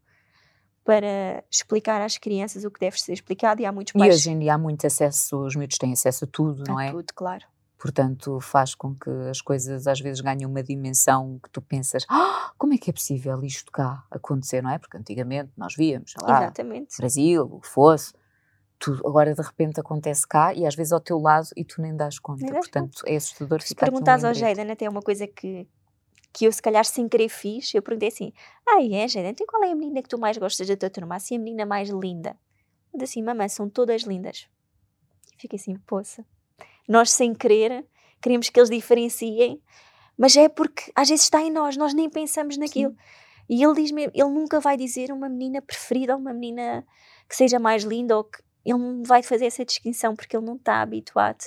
para 0.83 1.43
explicar 1.51 2.01
às 2.01 2.19
crianças 2.19 2.63
o 2.65 2.69
que 2.69 2.79
deve 2.79 3.01
ser 3.01 3.13
explicado 3.13 3.61
e 3.61 3.65
há 3.65 3.71
muitos 3.71 3.95
E 3.95 3.97
pais 3.97 4.13
hoje 4.13 4.29
em 4.29 4.37
dia 4.37 4.53
há 4.53 4.57
muito 4.59 4.85
acesso, 4.85 5.39
os 5.43 5.55
miúdos 5.55 5.79
têm 5.79 5.93
acesso 5.93 6.25
a 6.25 6.27
tudo, 6.31 6.63
não 6.67 6.77
a 6.77 6.85
é? 6.85 6.91
tudo, 6.91 7.11
claro. 7.15 7.45
Portanto, 7.85 8.39
faz 8.39 8.73
com 8.73 8.95
que 8.95 9.11
as 9.29 9.41
coisas 9.41 9.85
às 9.85 9.99
vezes 9.99 10.19
ganhem 10.19 10.47
uma 10.47 10.63
dimensão 10.63 11.37
que 11.37 11.47
tu 11.51 11.61
pensas, 11.61 12.03
ah, 12.09 12.51
como 12.57 12.73
é 12.73 12.79
que 12.79 12.89
é 12.89 12.93
possível 12.93 13.43
isto 13.43 13.71
cá 13.71 14.03
acontecer, 14.09 14.63
não 14.63 14.71
é? 14.71 14.79
Porque 14.79 14.97
antigamente 14.97 15.51
nós 15.55 15.75
víamos, 15.75 16.11
sei 16.11 16.27
lá, 16.27 16.45
Exatamente. 16.45 16.97
Brasil, 16.97 17.43
o 17.43 17.59
que 17.59 17.67
fosse, 17.67 18.11
agora 19.05 19.35
de 19.35 19.41
repente 19.43 19.79
acontece 19.79 20.27
cá 20.27 20.51
e 20.51 20.65
às 20.65 20.73
vezes 20.73 20.93
ao 20.93 20.99
teu 20.99 21.19
lado 21.19 21.47
e 21.55 21.63
tu 21.63 21.79
nem 21.79 21.95
dás 21.95 22.17
conta. 22.17 22.43
Nem 22.43 22.53
Portanto, 22.53 23.03
é 23.05 23.17
assustador 23.17 23.61
Se 23.61 23.67
ficar 23.67 23.85
aqui 23.85 23.95
um 23.95 24.27
ao. 24.27 24.33
Jaden, 24.33 24.71
até 24.71 24.89
uma 24.89 25.03
coisa 25.03 25.27
que, 25.27 25.67
que 26.33 26.45
eu 26.45 26.51
se 26.51 26.63
calhar 26.63 26.85
sem 26.85 27.07
querer 27.07 27.29
fiz, 27.29 27.71
eu 27.75 27.83
perguntei 27.83 28.09
assim, 28.09 28.33
ah 28.67 28.81
é 28.81 29.07
Jaden, 29.07 29.29
então 29.29 29.45
qual 29.45 29.63
é 29.63 29.71
a 29.71 29.75
menina 29.75 30.01
que 30.01 30.09
tu 30.09 30.17
mais 30.17 30.39
gostas 30.39 30.67
da 30.67 30.75
tua 30.75 30.89
turma? 30.89 31.17
Assim, 31.17 31.35
a 31.35 31.39
menina 31.39 31.67
mais 31.67 31.89
linda. 31.89 32.35
Eu 32.91 32.97
disse 32.97 33.19
assim, 33.19 33.21
mamãe, 33.21 33.47
são 33.47 33.69
todas 33.69 34.01
lindas. 34.01 34.47
E 35.37 35.39
fiquei 35.39 35.59
assim, 35.59 35.75
poça. 35.85 36.25
Nós 36.87 37.11
sem 37.11 37.33
querer, 37.33 37.85
queremos 38.21 38.49
que 38.49 38.59
eles 38.59 38.69
diferenciem, 38.69 39.61
mas 40.17 40.35
é 40.35 40.47
porque 40.47 40.91
às 40.95 41.09
vezes 41.09 41.25
está 41.25 41.41
em 41.41 41.51
nós, 41.51 41.75
nós 41.77 41.93
nem 41.93 42.09
pensamos 42.09 42.57
naquilo. 42.57 42.95
E 43.49 43.63
ele 43.63 43.73
diz 43.75 43.91
mesmo, 43.91 44.11
ele 44.15 44.29
nunca 44.29 44.59
vai 44.59 44.75
dizer 44.75 45.11
uma 45.11 45.29
menina 45.29 45.61
preferida 45.61 46.13
ou 46.13 46.19
uma 46.19 46.33
menina 46.33 46.85
que 47.29 47.35
seja 47.35 47.59
mais 47.59 47.83
linda 47.83 48.17
ou 48.17 48.23
que 48.23 48.39
ele 48.65 48.79
não 48.79 49.03
vai 49.03 49.21
fazer 49.21 49.45
essa 49.45 49.63
distinção 49.63 50.15
porque 50.15 50.35
ele 50.35 50.45
não 50.45 50.55
está 50.55 50.81
habituado 50.81 51.43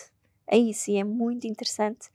a 0.47 0.57
isso 0.57 0.91
e 0.91 0.97
é 0.97 1.05
muito 1.05 1.47
interessante 1.47 2.09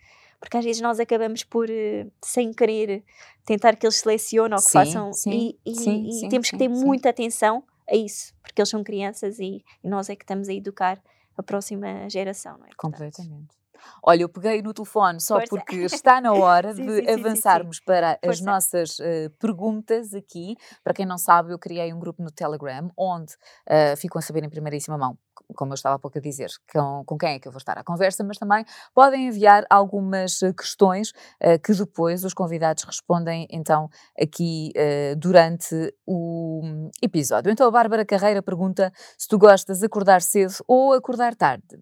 porque 0.44 0.58
às 0.58 0.66
vezes 0.66 0.82
nós 0.82 1.00
acabamos 1.00 1.46
por, 1.46 1.70
uh, 1.70 2.12
sem 2.22 2.52
querer, 2.52 3.02
tentar 3.46 3.78
que 3.78 3.86
eles 3.86 3.96
selecionem 3.96 4.54
ou 4.54 4.58
que 4.62 4.70
Sim, 4.70 4.74
façam, 4.74 5.14
sim, 5.14 5.56
e, 5.66 5.72
e- 5.72 5.76
sim, 5.76 6.08
e 6.10 6.12
sim, 6.12 6.28
temos 6.28 6.52
que 6.52 6.58
sim, 6.58 6.68
ter 6.68 6.76
sim. 6.76 6.84
muita 6.86 7.10
atenção 7.10 7.64
a 7.90 7.96
isso, 7.96 8.34
porque 8.42 8.60
eles 8.60 8.68
são 8.70 8.84
crianças 8.84 9.40
e, 9.40 9.64
e 9.82 9.88
nós 9.88 10.10
é 10.10 10.18
que 10.18 10.24
estamos 10.26 10.50
a 10.50 10.54
educar 10.54 11.02
a 11.38 11.44
próxima 11.44 12.10
geração, 12.10 12.58
não 12.58 12.66
é? 12.66 12.70
Portanto, 12.70 12.78
Completamente. 12.78 13.56
Olha, 14.02 14.22
eu 14.22 14.30
peguei 14.30 14.62
no 14.62 14.74
telefone 14.74 15.20
só 15.20 15.36
Força. 15.40 15.50
porque 15.50 15.76
está 15.84 16.22
na 16.22 16.32
hora 16.34 16.72
Sim, 16.76 16.86
de 16.86 16.96
sim, 16.96 17.02
sim, 17.02 17.06
sim, 17.06 17.20
avançarmos 17.20 17.80
para 17.82 18.14
as 18.14 18.20
Força. 18.40 18.44
nossas 18.46 19.00
eh, 19.02 19.30
perguntas 19.40 20.14
aqui. 20.14 20.56
Para 20.84 20.94
quem 20.94 21.06
não 21.06 21.18
sabe, 21.18 21.52
eu 21.52 21.60
criei 21.60 21.92
um 21.94 22.00
grupo 22.00 22.24
no 22.24 22.32
Telegram 22.32 22.90
onde 22.98 23.34
eh, 23.68 23.96
ficam 23.98 24.20
a 24.20 24.22
saber 24.22 24.44
em 24.44 24.50
primeiríssima 24.50 24.98
mão, 24.98 25.18
como 25.54 25.72
eu 25.72 25.76
estava 25.76 25.96
há 25.96 26.00
pouco 26.00 26.18
a 26.18 26.22
dizer, 26.22 26.50
com, 26.72 27.04
com 27.06 27.18
quem 27.18 27.34
é 27.34 27.40
que 27.40 27.48
eu 27.48 27.52
vou 27.52 27.58
estar 27.58 27.78
à 27.78 27.84
conversa, 27.84 28.24
mas 28.24 28.38
também 28.38 28.66
podem 28.94 29.28
enviar 29.28 29.66
algumas 29.70 30.42
eh, 30.42 30.54
questões 30.54 31.12
eh, 31.40 31.58
que 31.58 31.74
depois 31.74 32.24
os 32.24 32.34
convidados 32.34 32.84
respondem 32.84 33.48
então 33.50 33.90
aqui 34.20 34.72
eh, 34.76 35.16
durante 35.16 35.94
o 36.06 36.62
hum, 36.64 36.92
episódio. 37.02 37.52
Então 37.52 37.68
a 37.68 37.72
Bárbara 37.72 38.06
Carreira 38.06 38.42
pergunta 38.42 38.92
se 39.18 39.28
tu 39.28 39.38
gostas 39.38 39.80
de 39.80 39.86
acordar 39.86 40.22
cedo 40.22 40.54
ou 40.68 40.94
acordar 40.94 41.36
tarde. 41.36 41.80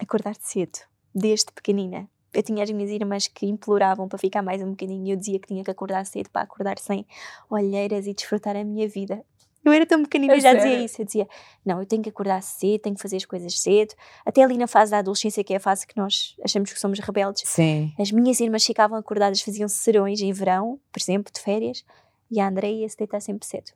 acordar 0.00 0.34
cedo, 0.40 0.78
desde 1.14 1.52
pequenina. 1.52 2.08
Eu 2.34 2.42
tinha 2.42 2.64
as 2.64 2.70
minhas 2.72 2.90
irmãs 2.90 3.28
que 3.28 3.46
imploravam 3.46 4.08
para 4.08 4.18
ficar 4.18 4.42
mais 4.42 4.60
um 4.60 4.70
bocadinho 4.70 5.06
e 5.06 5.10
eu 5.12 5.16
dizia 5.16 5.38
que 5.38 5.46
tinha 5.46 5.62
que 5.62 5.70
acordar 5.70 6.04
cedo 6.04 6.28
para 6.30 6.42
acordar 6.42 6.78
sem 6.78 7.06
olheiras 7.48 8.08
e 8.08 8.12
desfrutar 8.12 8.56
a 8.56 8.64
minha 8.64 8.88
vida. 8.88 9.24
Eu 9.64 9.72
era 9.72 9.86
tão 9.86 10.02
pequenina 10.02 10.34
A 10.34 10.36
e 10.36 10.40
já 10.40 10.54
dizia 10.54 10.84
isso. 10.84 11.00
Eu 11.00 11.06
dizia, 11.06 11.28
não, 11.64 11.80
eu 11.80 11.86
tenho 11.86 12.02
que 12.02 12.08
acordar 12.08 12.42
cedo, 12.42 12.82
tenho 12.82 12.94
que 12.94 13.02
fazer 13.02 13.16
as 13.16 13.24
coisas 13.24 13.58
cedo. 13.58 13.94
Até 14.24 14.42
ali 14.42 14.58
na 14.58 14.66
fase 14.66 14.90
da 14.90 14.98
adolescência, 14.98 15.42
que 15.42 15.54
é 15.54 15.56
a 15.56 15.60
fase 15.60 15.86
que 15.86 15.96
nós 15.96 16.36
achamos 16.44 16.72
que 16.72 16.78
somos 16.78 16.98
rebeldes, 16.98 17.42
Sim. 17.46 17.92
as 17.98 18.10
minhas 18.10 18.40
irmãs 18.40 18.64
ficavam 18.64 18.98
acordadas, 18.98 19.40
faziam 19.40 19.68
serões 19.68 20.20
em 20.20 20.32
verão, 20.32 20.78
por 20.92 21.00
exemplo, 21.00 21.32
de 21.32 21.40
férias, 21.40 21.84
e 22.30 22.40
a 22.40 22.48
Andreia 22.48 22.82
ia 22.82 22.88
se 22.88 22.96
deitar 22.96 23.20
sempre 23.20 23.46
cedo. 23.46 23.72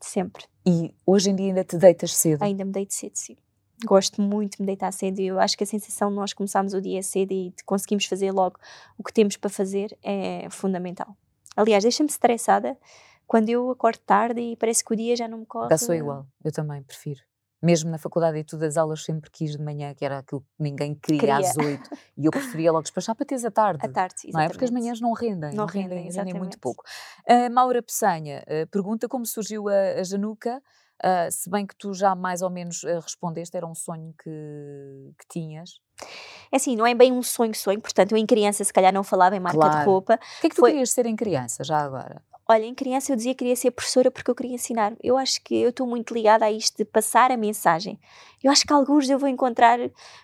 Sempre. 0.00 0.44
E 0.66 0.92
hoje 1.06 1.30
em 1.30 1.36
dia 1.36 1.46
ainda 1.46 1.64
te 1.64 1.76
deitas 1.76 2.14
cedo. 2.14 2.42
Ainda 2.42 2.64
me 2.64 2.72
deito 2.72 2.92
cedo, 2.94 3.14
sim. 3.14 3.36
Gosto 3.84 4.22
muito 4.22 4.56
de 4.56 4.62
me 4.62 4.66
deitar 4.66 4.92
cedo 4.92 5.20
e 5.20 5.26
eu 5.26 5.38
acho 5.38 5.56
que 5.56 5.64
a 5.64 5.66
sensação 5.66 6.08
de 6.08 6.16
nós 6.16 6.32
começarmos 6.32 6.72
o 6.74 6.80
dia 6.80 7.02
cedo 7.02 7.32
e 7.32 7.50
de 7.50 7.64
conseguimos 7.64 8.06
fazer 8.06 8.30
logo 8.30 8.58
o 8.96 9.02
que 9.02 9.12
temos 9.12 9.36
para 9.36 9.50
fazer 9.50 9.96
é 10.02 10.48
fundamental. 10.50 11.16
Aliás, 11.56 11.82
deixa-me 11.82 12.08
estressada 12.08 12.76
quando 13.26 13.48
eu 13.48 13.70
acordo 13.70 13.98
tarde 14.00 14.40
e 14.40 14.56
parece 14.56 14.84
que 14.84 14.92
o 14.92 14.96
dia 14.96 15.16
já 15.16 15.26
não 15.28 15.38
me 15.38 15.46
corre. 15.46 15.68
Já 15.70 15.78
sou 15.78 15.94
igual, 15.94 16.26
eu 16.44 16.52
também 16.52 16.82
prefiro. 16.82 17.20
Mesmo 17.62 17.90
na 17.90 17.96
faculdade 17.96 18.36
e 18.36 18.44
tudo, 18.44 18.62
as 18.64 18.76
aulas 18.76 19.02
sempre 19.04 19.30
quis 19.30 19.52
de 19.52 19.62
manhã, 19.62 19.94
que 19.94 20.04
era 20.04 20.18
aquilo 20.18 20.42
que 20.42 20.46
ninguém 20.58 20.94
queria, 20.94 21.20
Queria. 21.20 21.36
às 21.38 21.56
oito. 21.56 21.90
E 22.16 22.26
eu 22.26 22.30
preferia 22.30 22.70
logo 22.70 22.82
despachar 22.82 23.14
para 23.16 23.24
teres 23.24 23.42
a 23.44 23.50
tarde. 23.50 23.80
À 23.82 23.88
tarde, 23.88 24.14
Não 24.30 24.40
é? 24.40 24.48
Porque 24.48 24.64
as 24.64 24.70
exatamente. 24.70 24.72
manhãs 24.84 25.00
não 25.00 25.12
rendem, 25.14 25.54
Não 25.54 25.64
rendem, 25.64 26.00
muito 26.00 26.08
exatamente. 26.10 26.58
pouco. 26.58 26.84
A 27.26 27.48
Maura 27.48 27.82
Peçanha 27.82 28.44
eh, 28.46 28.66
pergunta 28.66 29.08
como 29.08 29.24
surgiu 29.24 29.68
a, 29.68 30.00
a 30.00 30.02
Januca, 30.04 30.62
ah, 31.02 31.30
se 31.30 31.48
bem 31.48 31.66
que 31.66 31.74
tu 31.74 31.94
já 31.94 32.14
mais 32.14 32.42
ou 32.42 32.50
menos 32.50 32.84
eh, 32.84 33.00
respondeste, 33.00 33.56
era 33.56 33.66
um 33.66 33.74
sonho 33.74 34.14
que, 34.22 34.30
que 35.18 35.26
tinhas. 35.30 35.80
É 36.52 36.56
assim, 36.56 36.76
não 36.76 36.86
é 36.86 36.94
bem 36.94 37.12
um 37.12 37.22
sonho-sonho, 37.22 37.80
portanto, 37.80 38.12
eu 38.12 38.18
em 38.18 38.26
criança 38.26 38.62
se 38.62 38.72
calhar 38.72 38.92
não 38.92 39.02
falava 39.02 39.34
em 39.36 39.40
marca 39.40 39.58
de 39.58 39.64
Claro. 39.70 39.90
roupa. 39.90 40.14
O 40.16 40.40
que 40.42 40.46
é 40.48 40.50
que 40.50 40.56
tu 40.56 40.60
Foi- 40.60 40.70
querias 40.72 40.90
ser 40.90 41.06
em 41.06 41.16
criança, 41.16 41.64
já 41.64 41.78
agora? 41.80 42.22
Olha, 42.46 42.64
em 42.66 42.74
criança 42.74 43.10
eu 43.10 43.16
dizia 43.16 43.32
que 43.32 43.38
queria 43.38 43.56
ser 43.56 43.70
professora 43.70 44.10
porque 44.10 44.30
eu 44.30 44.34
queria 44.34 44.54
ensinar. 44.54 44.92
Eu 45.02 45.16
acho 45.16 45.42
que 45.42 45.54
eu 45.56 45.70
estou 45.70 45.86
muito 45.86 46.12
ligada 46.12 46.44
a 46.44 46.52
isto 46.52 46.76
de 46.76 46.84
passar 46.84 47.30
a 47.30 47.38
mensagem. 47.38 47.98
Eu 48.42 48.52
acho 48.52 48.66
que 48.66 48.72
alguns 48.72 49.08
eu 49.08 49.18
vou 49.18 49.30
encontrar, 49.30 49.78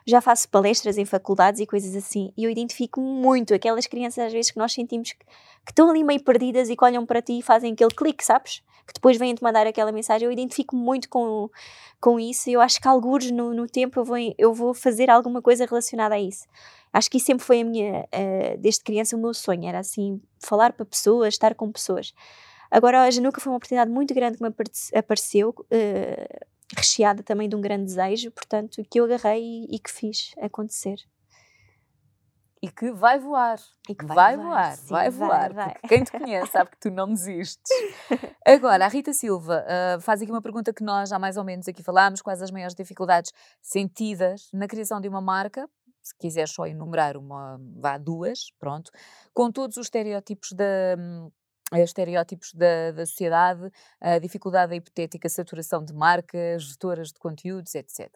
já 0.06 0.20
faço 0.20 0.46
palestras 0.50 0.98
em 0.98 1.06
faculdades 1.06 1.62
e 1.62 1.66
coisas 1.66 1.96
assim, 1.96 2.30
e 2.36 2.44
eu 2.44 2.50
identifico 2.50 3.00
muito 3.00 3.54
aquelas 3.54 3.86
crianças 3.86 4.26
às 4.26 4.32
vezes 4.32 4.50
que 4.50 4.58
nós 4.58 4.74
sentimos 4.74 5.12
que, 5.12 5.24
que 5.24 5.72
estão 5.72 5.88
ali 5.88 6.04
meio 6.04 6.22
perdidas 6.22 6.68
e 6.68 6.76
que 6.76 6.84
olham 6.84 7.06
para 7.06 7.22
ti 7.22 7.38
e 7.38 7.42
fazem 7.42 7.72
aquele 7.72 7.94
clique, 7.94 8.22
sabes? 8.22 8.62
Que 8.90 8.94
depois 8.94 9.16
vêm-te 9.16 9.40
mandar 9.42 9.68
aquela 9.68 9.92
mensagem. 9.92 10.26
Eu 10.26 10.32
identifico 10.32 10.74
muito 10.74 11.08
com, 11.08 11.48
com 12.00 12.18
isso 12.18 12.50
e 12.50 12.54
eu 12.54 12.60
acho 12.60 12.80
que 12.80 12.88
alguns 12.88 13.30
no, 13.30 13.54
no 13.54 13.68
tempo 13.68 14.00
eu 14.00 14.04
vou, 14.04 14.16
eu 14.36 14.52
vou 14.52 14.74
fazer 14.74 15.08
alguma 15.08 15.40
coisa 15.40 15.64
relacionada 15.64 16.16
a 16.16 16.20
isso. 16.20 16.44
Acho 16.92 17.08
que 17.08 17.18
isso 17.18 17.26
sempre 17.26 17.44
foi 17.44 17.60
a 17.60 17.64
minha, 17.64 18.08
eh, 18.10 18.56
desde 18.56 18.82
criança, 18.82 19.16
o 19.16 19.20
meu 19.20 19.32
sonho, 19.32 19.68
era 19.68 19.78
assim, 19.78 20.20
falar 20.40 20.72
para 20.72 20.84
pessoas, 20.84 21.34
estar 21.34 21.54
com 21.54 21.70
pessoas. 21.70 22.12
Agora, 22.68 23.02
a 23.02 23.10
Januca 23.12 23.40
foi 23.40 23.52
uma 23.52 23.58
oportunidade 23.58 23.90
muito 23.92 24.12
grande 24.12 24.38
que 24.38 24.42
me 24.42 24.48
aparece- 24.48 24.96
apareceu, 24.96 25.54
eh, 25.70 26.26
recheada 26.76 27.22
também 27.22 27.48
de 27.48 27.54
um 27.54 27.60
grande 27.60 27.84
desejo, 27.84 28.32
portanto, 28.32 28.82
que 28.90 28.98
eu 28.98 29.04
agarrei 29.04 29.40
e, 29.70 29.76
e 29.76 29.78
que 29.78 29.90
fiz 29.90 30.32
acontecer. 30.40 30.96
E 32.62 32.70
que 32.70 32.92
vai 32.92 33.18
voar. 33.18 33.58
E 33.88 33.94
que 33.94 34.04
Vai, 34.04 34.36
voar, 34.36 34.76
sim, 34.76 34.88
vai 34.88 35.08
voar. 35.08 35.52
vai. 35.52 35.72
Porque 35.72 35.88
quem 35.88 36.04
te 36.04 36.12
conhece 36.12 36.52
sabe 36.52 36.70
que 36.70 36.78
tu 36.78 36.90
não 36.90 37.08
desistes. 37.08 37.70
Agora, 38.46 38.84
a 38.84 38.88
Rita 38.88 39.14
Silva 39.14 39.64
ah, 39.66 39.98
faz 40.00 40.20
aqui 40.20 40.30
uma 40.30 40.42
pergunta 40.42 40.72
que 40.72 40.84
nós 40.84 41.08
já 41.08 41.18
mais 41.18 41.38
ou 41.38 41.44
menos 41.44 41.66
aqui 41.68 41.82
falámos: 41.82 42.20
quais 42.20 42.42
as 42.42 42.50
maiores 42.50 42.74
dificuldades 42.74 43.32
sentidas 43.62 44.50
na 44.52 44.68
criação 44.68 45.00
de 45.00 45.08
uma 45.08 45.22
marca? 45.22 45.68
Se 46.02 46.14
quiseres 46.18 46.50
só 46.50 46.66
enumerar 46.66 47.16
uma, 47.16 47.58
vá 47.78 47.96
duas, 47.96 48.50
pronto, 48.58 48.90
com 49.32 49.50
todos 49.50 49.76
os 49.78 49.86
estereótipos 49.86 50.52
da. 50.52 50.64
hum, 50.98 51.30
estereótipos 51.72 52.52
da, 52.52 52.90
da 52.92 53.06
sociedade, 53.06 53.70
a 54.00 54.18
dificuldade 54.18 54.70
da 54.70 54.76
hipotética 54.76 55.28
saturação 55.28 55.84
de 55.84 55.94
marcas, 55.94 56.64
gestoras 56.64 57.08
de 57.08 57.18
conteúdos, 57.18 57.74
etc. 57.74 58.10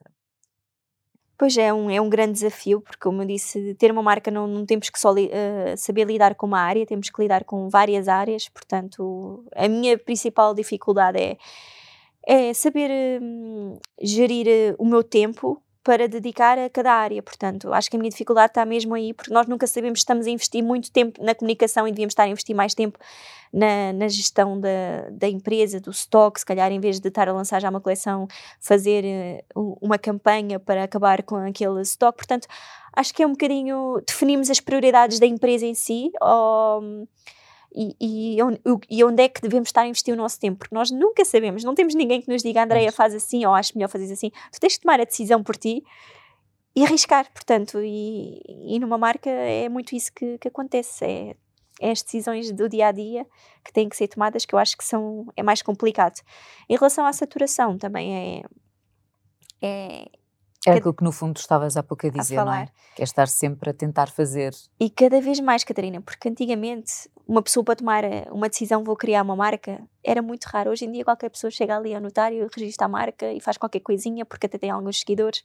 Pois 1.37 1.57
é, 1.59 1.73
um, 1.75 1.91
é 1.91 2.01
um 2.01 2.09
grande 2.09 2.35
desafio, 2.35 2.81
porque, 2.81 2.99
como 3.03 3.23
eu 3.23 3.27
disse, 3.27 3.75
ter 3.75 3.91
uma 3.91 4.03
marca 4.03 4.31
não, 4.31 4.47
não 4.47 4.65
temos 4.65 4.89
que 4.89 4.99
só 4.99 5.11
li- 5.13 5.31
eh, 5.33 5.75
saber 5.77 6.07
lidar 6.07 6.37
com 6.37 6.47
uma 6.47 6.61
área, 6.61 6.87
temos 6.87 7.11
que 7.11 7.21
lidar 7.21 7.43
com 7.45 7.69
várias 7.69 8.07
áreas. 8.07 8.49
Portanto, 8.49 9.45
a 9.55 9.67
minha 9.69 9.99
principal 9.99 10.55
dificuldade 10.55 11.19
é, 11.21 11.37
é 12.27 12.55
saber 12.55 13.21
hum, 13.21 13.77
gerir 14.01 14.47
eh, 14.49 14.75
o 14.79 14.85
meu 14.87 15.03
tempo 15.03 15.61
para 15.85 16.09
dedicar 16.09 16.59
a 16.59 16.69
cada 16.71 16.93
área. 16.93 17.23
Portanto, 17.23 17.73
acho 17.73 17.91
que 17.91 17.97
a 17.97 17.99
minha 18.01 18.11
dificuldade 18.11 18.51
está 18.51 18.65
mesmo 18.65 18.95
aí, 18.95 19.13
porque 19.13 19.33
nós 19.33 19.47
nunca 19.47 19.67
sabemos 19.67 20.01
se 20.01 20.03
estamos 20.05 20.27
a 20.27 20.31
investir 20.31 20.63
muito 20.65 20.91
tempo 20.91 21.23
na 21.23 21.35
comunicação 21.35 21.87
e 21.87 21.91
devíamos 21.93 22.13
estar 22.13 22.25
a 22.25 22.29
investir 22.29 22.57
mais 22.57 22.75
tempo 22.75 22.99
na, 23.53 23.93
na 23.93 24.09
gestão 24.09 24.59
da, 24.59 25.09
da 25.13 25.29
empresa, 25.29 25.79
do 25.79 25.91
stock, 25.91 26.41
se 26.41 26.47
calhar 26.47 26.73
em 26.73 26.81
vez 26.81 26.99
de 26.99 27.09
estar 27.09 27.29
a 27.29 27.33
lançar 27.33 27.61
já 27.61 27.69
uma 27.71 27.81
coleção, 27.81 28.27
fazer 28.61 29.05
eh, 29.05 29.45
u- 29.55 29.77
uma 29.81 29.99
campanha 29.99 30.59
para 30.59 30.83
acabar 30.83 31.23
com 31.23 31.37
aquele 31.37 31.81
stock. 31.83 32.17
Portanto, 32.17 32.49
acho 32.97 33.15
que 33.15 33.23
é 33.23 33.27
um 33.27 33.33
bocadinho 33.33 34.03
definimos 34.07 34.51
as 34.51 34.61
prioridades 34.61 35.19
da 35.21 35.27
empresa 35.27 35.67
em 35.67 35.75
si 35.75 36.11
ou, 36.21 37.07
e, 37.75 37.97
e, 38.01 38.37
e 38.91 39.05
onde 39.05 39.23
é 39.23 39.29
que 39.29 39.41
devemos 39.41 39.69
estar 39.69 39.83
a 39.83 39.87
investir 39.87 40.15
o 40.15 40.17
nosso 40.17 40.39
tempo, 40.39 40.59
porque 40.59 40.75
nós 40.75 40.91
nunca 40.91 41.25
sabemos, 41.25 41.65
não 41.65 41.75
temos 41.75 41.95
ninguém 41.95 42.23
que 42.23 42.31
nos 42.31 42.43
diga, 42.43 42.63
Andreia, 42.63 42.93
faz 42.93 43.15
assim 43.15 43.45
ou 43.45 43.55
acho 43.55 43.77
melhor 43.77 43.89
fazer 43.89 44.13
assim. 44.13 44.31
Tu 44.53 44.61
tens 44.61 44.75
de 44.75 44.81
tomar 44.81 45.01
a 45.01 45.05
decisão 45.05 45.43
por 45.43 45.57
ti 45.57 45.83
e 46.77 46.85
arriscar, 46.85 47.31
portanto, 47.33 47.81
e, 47.83 48.41
e 48.47 48.79
numa 48.79 48.99
marca 48.99 49.29
é 49.29 49.69
muito 49.69 49.95
isso 49.95 50.13
que, 50.15 50.39
que 50.39 50.49
acontece. 50.49 51.05
É, 51.05 51.37
é 51.81 51.91
as 51.91 52.03
decisões 52.03 52.53
do 52.53 52.69
dia 52.69 52.89
a 52.89 52.93
dia 52.93 53.27
que 53.65 53.73
têm 53.73 53.89
que 53.89 53.97
ser 53.97 54.07
tomadas 54.07 54.47
que 54.47 54.55
eu 54.55 54.59
acho 54.59 54.77
que 54.77 54.85
são 54.85 55.27
é 55.37 55.43
mais 55.43 55.61
complicado. 55.61 56.21
Em 56.69 56.77
relação 56.77 57.05
à 57.05 57.13
saturação 57.13 57.77
também 57.77 58.41
é 58.41 58.43
é 59.63 60.11
É 60.67 60.71
Cada- 60.71 60.79
aquilo 60.79 60.95
que 60.95 61.05
no 61.05 61.13
fundo 61.13 61.37
estavas 61.37 61.77
há 61.77 61.83
pouco 61.83 62.07
a 62.07 62.11
dizer, 62.11 62.37
não 62.37 62.53
é? 62.55 62.69
Que 62.97 63.03
é 63.03 63.05
estar 63.05 63.29
sempre 63.29 63.71
a 63.71 63.75
tentar 63.75 64.09
fazer. 64.11 64.53
e 64.81 64.89
cada 64.89 65.21
vez 65.21 65.39
mais, 65.41 65.63
Catarina, 65.63 66.01
porque 66.01 66.29
antigamente 66.29 67.09
uma 67.27 67.43
pessoa 67.43 67.65
para 67.65 67.77
tomar 67.77 68.05
eh, 68.05 68.27
uma 68.31 68.49
decisão 68.49 68.83
vou 68.85 68.97
criar 68.97 69.23
uma 69.23 69.37
marca 69.37 69.83
era 70.03 70.21
muito 70.23 70.45
raro. 70.45 70.71
Hoje 70.71 70.85
em 70.85 70.93
dia 70.93 71.05
qualquer 71.05 71.31
pessoa 71.31 71.51
chega 71.51 71.77
ali 71.77 71.95
ao 71.95 72.01
notário, 72.01 72.49
registra 72.55 72.87
a 72.87 72.89
marca 72.89 73.33
e 73.33 73.41
faz 73.41 73.57
qualquer 73.59 73.81
coisinha 73.81 74.25
porque 74.25 74.47
até 74.47 74.59
tem 74.59 74.71
alguns 74.71 75.01
seguidores. 75.01 75.43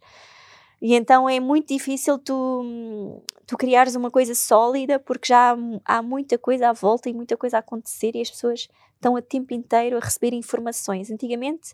E 0.82 0.96
então 0.96 1.28
é 1.30 1.40
muito 1.42 1.68
difícil 1.68 2.18
tu, 2.18 2.62
hum, 2.64 3.22
tu 3.46 3.58
criares 3.58 3.96
uma 3.96 4.10
coisa 4.10 4.34
sólida 4.34 4.98
porque 5.00 5.28
já 5.28 5.54
há, 5.54 5.98
há 5.98 6.02
muita 6.02 6.38
coisa 6.38 6.70
à 6.70 6.74
volta 6.74 7.10
e 7.10 7.14
muita 7.14 7.36
coisa 7.36 7.58
a 7.58 7.60
acontecer 7.60 8.16
e 8.16 8.22
as 8.22 8.30
pessoas 8.30 8.70
estão 8.96 9.16
a 9.18 9.22
tempo 9.22 9.54
inteiro 9.54 9.98
a 9.98 10.00
receber 10.00 10.34
informações. 10.34 11.12
Antigamente, 11.12 11.74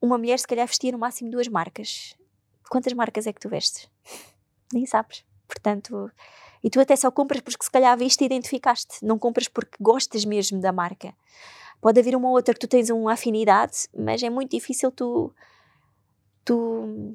uma 0.00 0.18
mulher 0.18 0.38
se 0.38 0.46
calhar 0.46 0.66
vestia 0.66 0.90
no 0.90 0.98
máximo 0.98 1.30
duas 1.30 1.46
marcas. 1.46 2.16
Quantas 2.72 2.94
marcas 2.94 3.26
é 3.26 3.34
que 3.34 3.38
tu 3.38 3.50
vestes? 3.50 3.86
Nem 4.72 4.86
sabes. 4.86 5.22
Portanto, 5.46 6.10
e 6.64 6.70
tu 6.70 6.80
até 6.80 6.96
só 6.96 7.10
compras 7.10 7.42
porque 7.42 7.62
se 7.62 7.70
calhar 7.70 7.94
viste 7.98 8.22
e 8.22 8.24
identificaste, 8.24 9.04
não 9.04 9.18
compras 9.18 9.46
porque 9.46 9.76
gostas 9.78 10.24
mesmo 10.24 10.58
da 10.58 10.72
marca. 10.72 11.12
Pode 11.82 12.00
haver 12.00 12.16
uma 12.16 12.30
outra 12.30 12.54
que 12.54 12.60
tu 12.60 12.66
tens 12.66 12.88
uma 12.88 13.12
afinidade, 13.12 13.86
mas 13.94 14.22
é 14.22 14.30
muito 14.30 14.52
difícil 14.52 14.90
tu, 14.90 15.30
tu 16.46 17.14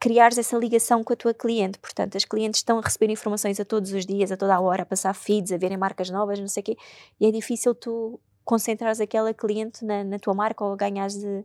criares 0.00 0.38
essa 0.38 0.56
ligação 0.56 1.04
com 1.04 1.12
a 1.12 1.16
tua 1.16 1.34
cliente. 1.34 1.78
Portanto, 1.78 2.16
as 2.16 2.24
clientes 2.24 2.60
estão 2.60 2.78
a 2.78 2.80
receber 2.80 3.12
informações 3.12 3.60
a 3.60 3.66
todos 3.66 3.92
os 3.92 4.06
dias, 4.06 4.32
a 4.32 4.38
toda 4.38 4.54
a 4.54 4.60
hora, 4.60 4.84
a 4.84 4.86
passar 4.86 5.12
feeds, 5.12 5.52
a 5.52 5.58
verem 5.58 5.76
marcas 5.76 6.08
novas, 6.08 6.40
não 6.40 6.48
sei 6.48 6.62
o 6.62 6.64
quê, 6.64 6.78
e 7.20 7.26
é 7.26 7.30
difícil 7.30 7.74
tu 7.74 8.18
concentrares 8.42 9.02
aquela 9.02 9.34
cliente 9.34 9.84
na, 9.84 10.02
na 10.02 10.18
tua 10.18 10.32
marca 10.32 10.64
ou 10.64 10.74
ganhares 10.74 11.18
de, 11.18 11.44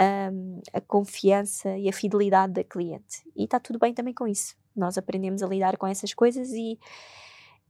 ahm, 0.00 0.60
a 0.72 0.80
confiança 0.80 1.76
e 1.76 1.88
a 1.88 1.92
fidelidade 1.92 2.54
da 2.54 2.64
cliente. 2.64 3.22
E 3.36 3.44
está 3.44 3.60
tudo 3.60 3.78
bem 3.78 3.92
também 3.92 4.14
com 4.14 4.26
isso. 4.26 4.56
Nós 4.74 4.96
aprendemos 4.96 5.42
a 5.42 5.46
lidar 5.46 5.76
com 5.76 5.86
essas 5.86 6.14
coisas 6.14 6.50
e, 6.52 6.78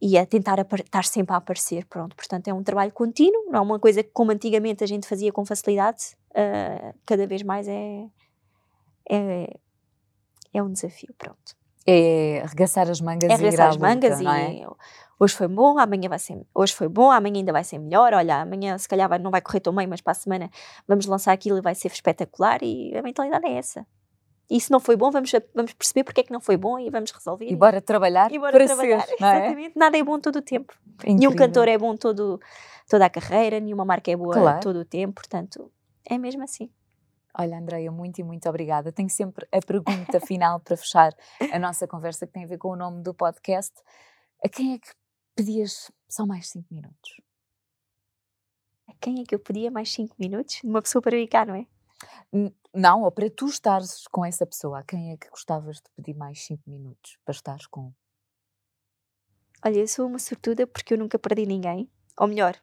e 0.01 0.16
a 0.16 0.24
tentar 0.24 0.61
estar 0.61 1.05
sempre 1.05 1.35
a 1.35 1.39
aparecer, 1.39 1.85
pronto. 1.86 2.15
Portanto, 2.15 2.47
é 2.47 2.55
um 2.55 2.62
trabalho 2.62 2.93
contínuo, 2.93 3.47
não 3.47 3.59
é 3.59 3.61
uma 3.61 3.81
coisa 3.81 4.02
que 4.02 4.11
como 4.11 4.31
antigamente 4.31 4.85
a 4.85 4.86
gente 4.86 5.09
fazia 5.09 5.32
com 5.32 5.44
facilidade, 5.44 6.16
uh, 6.31 6.94
cada 7.05 7.27
vez 7.27 7.43
mais 7.43 7.66
é, 7.66 8.07
é, 9.11 9.57
é 10.55 10.62
um 10.62 10.73
desafio, 10.73 11.12
pronto. 11.19 11.59
É 11.86 12.43
arregaçar 12.44 12.89
as 12.89 13.01
mangas 13.01 13.31
é 13.31 13.43
e 13.43 13.52
ir 13.52 13.61
à 13.61 13.69
as 13.69 13.77
mangas 13.77 14.20
luta, 14.20 14.39
e 14.39 14.61
é? 14.62 14.66
Hoje 15.21 15.35
foi 15.35 15.47
bom, 15.47 15.79
amanhã 15.79 16.09
vai 16.09 16.19
ser, 16.19 16.41
hoje 16.55 16.75
foi 16.75 16.89
bom, 16.89 17.11
amanhã 17.11 17.37
ainda 17.37 17.53
vai 17.53 17.63
ser 17.63 17.79
melhor, 17.79 18.15
olha, 18.15 18.41
amanhã 18.41 18.79
se 18.79 18.89
calhar 18.89 19.21
não 19.21 19.31
vai 19.31 19.43
correr 19.43 19.61
tão 19.61 19.75
bem, 19.75 19.87
mas 19.87 20.01
para 20.01 20.13
a 20.13 20.15
semana 20.15 20.51
vamos 20.89 21.05
lançar 21.05 21.33
aquilo 21.33 21.59
e 21.59 21.61
vai 21.61 21.75
ser 21.75 21.89
espetacular 21.89 22.63
e 22.63 22.97
a 22.97 23.03
mentalidade 23.03 23.47
é 23.47 23.53
essa. 23.53 23.87
E 24.51 24.61
se 24.61 24.71
não 24.71 24.81
foi 24.81 24.97
bom, 24.97 25.13
vamos, 25.13 25.31
vamos 25.55 25.73
perceber 25.75 26.03
porque 26.03 26.23
é 26.23 26.25
que 26.25 26.33
não 26.33 26.41
foi 26.41 26.57
bom 26.57 26.77
e 26.77 26.91
vamos 26.91 27.13
resolver. 27.13 27.47
E 27.47 27.55
bora 27.55 27.81
trabalhar 27.81 28.33
e 28.33 28.39
bora 28.39 28.51
para 28.51 28.67
trabalhar, 28.67 29.03
ser, 29.03 29.13
é? 29.13 29.15
Exatamente. 29.15 29.79
Nada 29.79 29.97
é 29.97 30.03
bom 30.03 30.19
todo 30.19 30.37
o 30.37 30.43
tempo. 30.43 30.75
Incrível. 30.95 31.17
Nenhum 31.19 31.37
cantor 31.37 31.69
é 31.69 31.79
bom 31.79 31.95
todo, 31.95 32.41
toda 32.89 33.05
a 33.05 33.11
carreira, 33.11 33.61
nenhuma 33.61 33.85
marca 33.85 34.11
é 34.11 34.17
boa 34.17 34.35
Claro. 34.35 34.61
todo 34.61 34.81
o 34.81 34.85
tempo, 34.85 35.15
portanto, 35.15 35.71
é 36.05 36.19
mesmo 36.19 36.43
assim. 36.43 36.69
Olha, 37.39 37.59
Andreia, 37.59 37.93
muito 37.93 38.19
e 38.19 38.25
muito 38.25 38.49
obrigada. 38.49 38.91
Tenho 38.91 39.09
sempre 39.09 39.47
a 39.53 39.61
pergunta 39.61 40.19
final 40.27 40.59
para 40.59 40.77
fechar 40.77 41.15
a 41.53 41.59
nossa 41.61 41.87
conversa 41.87 42.27
que 42.27 42.33
tem 42.33 42.43
a 42.43 42.49
ver 42.49 42.59
com 42.59 42.71
o 42.71 42.77
nome 42.77 43.05
do 43.05 43.15
podcast. 43.15 43.73
A 44.45 44.49
quem 44.49 44.75
é 44.75 44.79
que 44.79 44.89
pedias 45.35 45.90
só 46.09 46.27
mais 46.27 46.48
cinco 46.48 46.73
minutos? 46.73 47.20
A 48.89 48.94
quem 49.01 49.20
é 49.20 49.24
que 49.24 49.35
eu 49.35 49.39
pedia 49.39 49.70
mais 49.70 49.93
5 49.93 50.16
minutos? 50.19 50.61
Uma 50.65 50.82
pessoa 50.82 51.01
para 51.01 51.16
ficar, 51.16 51.47
não 51.47 51.55
é? 51.55 51.66
Não, 52.74 53.02
ou 53.02 53.11
para 53.11 53.28
tu 53.31 53.47
estares 53.47 54.07
com 54.09 54.24
essa 54.24 54.47
pessoa, 54.47 54.81
a 54.81 54.82
quem 54.82 55.12
é 55.12 55.16
que 55.16 55.28
gostavas 55.28 55.77
de 55.77 55.90
pedir 55.97 56.16
mais 56.16 56.44
cinco 56.44 56.62
minutos 56.69 57.19
para 57.24 57.32
estares 57.32 57.66
com? 57.66 57.93
Olha, 59.65 59.78
eu 59.78 59.89
sou 59.89 60.07
uma 60.07 60.19
sortuda 60.19 60.66
porque 60.66 60.94
eu 60.94 60.98
nunca 60.98 61.19
perdi 61.19 61.47
ninguém. 61.47 61.90
Ou 62.19 62.27
melhor, 62.27 62.57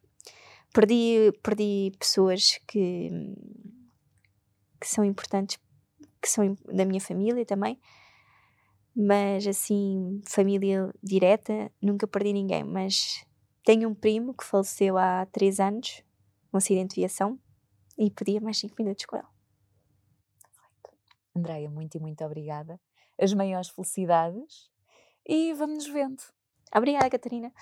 perdi, 0.73 1.31
perdi 1.43 1.91
pessoas 1.99 2.59
que, 2.67 3.09
que 4.79 4.87
são 4.87 5.03
importantes, 5.03 5.59
que 6.21 6.29
são 6.29 6.55
da 6.65 6.85
minha 6.85 7.01
família 7.01 7.45
também. 7.45 7.79
Mas 8.99 9.45
assim, 9.45 10.19
família 10.25 10.91
direta, 11.03 11.71
nunca 11.79 12.07
perdi 12.07 12.33
ninguém. 12.33 12.63
Mas 12.63 13.23
tenho 13.63 13.87
um 13.87 13.93
primo 13.93 14.33
que 14.33 14.43
faleceu 14.43 14.97
há 14.97 15.27
três 15.27 15.59
anos, 15.59 16.03
num 16.51 16.57
acidente 16.57 16.95
de 16.95 17.01
viação, 17.01 17.37
e 17.95 18.09
pedia 18.09 18.41
mais 18.41 18.57
cinco 18.57 18.73
minutos 18.79 19.05
com 19.05 19.15
ele. 19.17 19.27
Andreia, 21.35 21.69
muito 21.69 21.95
e 21.95 21.99
muito 21.99 22.23
obrigada. 22.25 22.79
As 23.21 23.31
maiores 23.35 23.69
felicidades 23.69 24.67
e 25.27 25.53
vamos 25.53 25.85
nos 25.85 25.93
vendo. 25.93 26.23
Obrigada, 26.75 27.07
Catarina. 27.07 27.53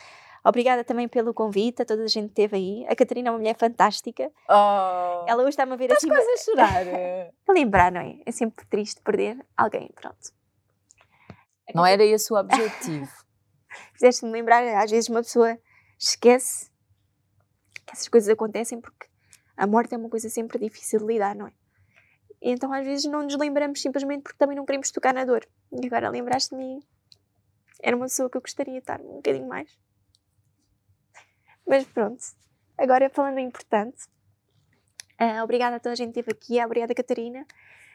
Obrigada 0.41 0.85
também 0.85 1.07
pelo 1.09 1.33
convite, 1.33 1.81
a 1.81 1.85
toda 1.85 2.03
a 2.03 2.07
gente 2.07 2.27
que 2.33 2.41
esteve 2.43 2.55
aí. 2.55 2.85
A 2.87 2.95
Catarina 2.95 3.27
é 3.27 3.31
uma 3.31 3.39
mulher 3.39 3.57
fantástica. 3.57 4.31
Oh, 4.47 5.25
Ela 5.27 5.41
hoje 5.41 5.49
está-me 5.49 5.73
a 5.73 5.75
ver 5.75 5.85
estás 5.91 5.97
assim. 6.03 6.07
quase 6.07 6.29
a 6.29 6.37
chorar. 6.37 6.85
A 7.49 7.51
lembrar, 7.51 7.91
não 7.91 7.99
é? 7.99 8.19
É 8.25 8.31
sempre 8.31 8.65
triste 8.67 9.01
perder 9.01 9.45
alguém, 9.57 9.89
pronto. 9.95 10.31
Não 11.73 11.85
era 11.85 12.03
esse 12.03 12.31
o 12.31 12.37
objetivo. 12.37 13.11
Fizeste-me 13.93 14.31
lembrar, 14.31 14.63
às 14.81 14.91
vezes 14.91 15.09
uma 15.09 15.21
pessoa 15.21 15.57
esquece 15.97 16.69
que 17.85 17.93
essas 17.93 18.07
coisas 18.07 18.29
acontecem 18.29 18.79
porque 18.79 19.07
a 19.57 19.65
morte 19.65 19.93
é 19.93 19.97
uma 19.97 20.09
coisa 20.09 20.29
sempre 20.29 20.59
difícil 20.59 20.99
de 20.99 21.05
lidar, 21.05 21.35
não 21.35 21.47
é? 21.47 21.53
E 22.41 22.51
então 22.51 22.71
às 22.73 22.85
vezes 22.85 23.05
não 23.05 23.23
nos 23.23 23.37
lembramos 23.37 23.81
simplesmente 23.81 24.23
porque 24.23 24.37
também 24.37 24.55
não 24.55 24.65
queremos 24.65 24.91
tocar 24.91 25.13
na 25.13 25.25
dor. 25.25 25.47
E 25.71 25.85
agora 25.85 26.09
lembraste-me, 26.09 26.79
era 27.81 27.95
uma 27.95 28.05
pessoa 28.05 28.29
que 28.29 28.37
eu 28.37 28.41
gostaria 28.41 28.73
de 28.73 28.79
estar 28.79 28.99
um 29.01 29.15
bocadinho 29.15 29.47
mais. 29.47 29.77
Mas 31.67 31.85
pronto, 31.85 32.23
agora 32.77 33.09
falando 33.09 33.39
importante, 33.39 34.03
ah, 35.17 35.43
obrigada 35.43 35.77
a 35.77 35.79
toda 35.79 35.93
a 35.93 35.95
gente 35.95 36.13
que 36.13 36.19
esteve 36.19 36.37
aqui, 36.37 36.63
obrigada 36.63 36.93
Catarina. 36.93 37.45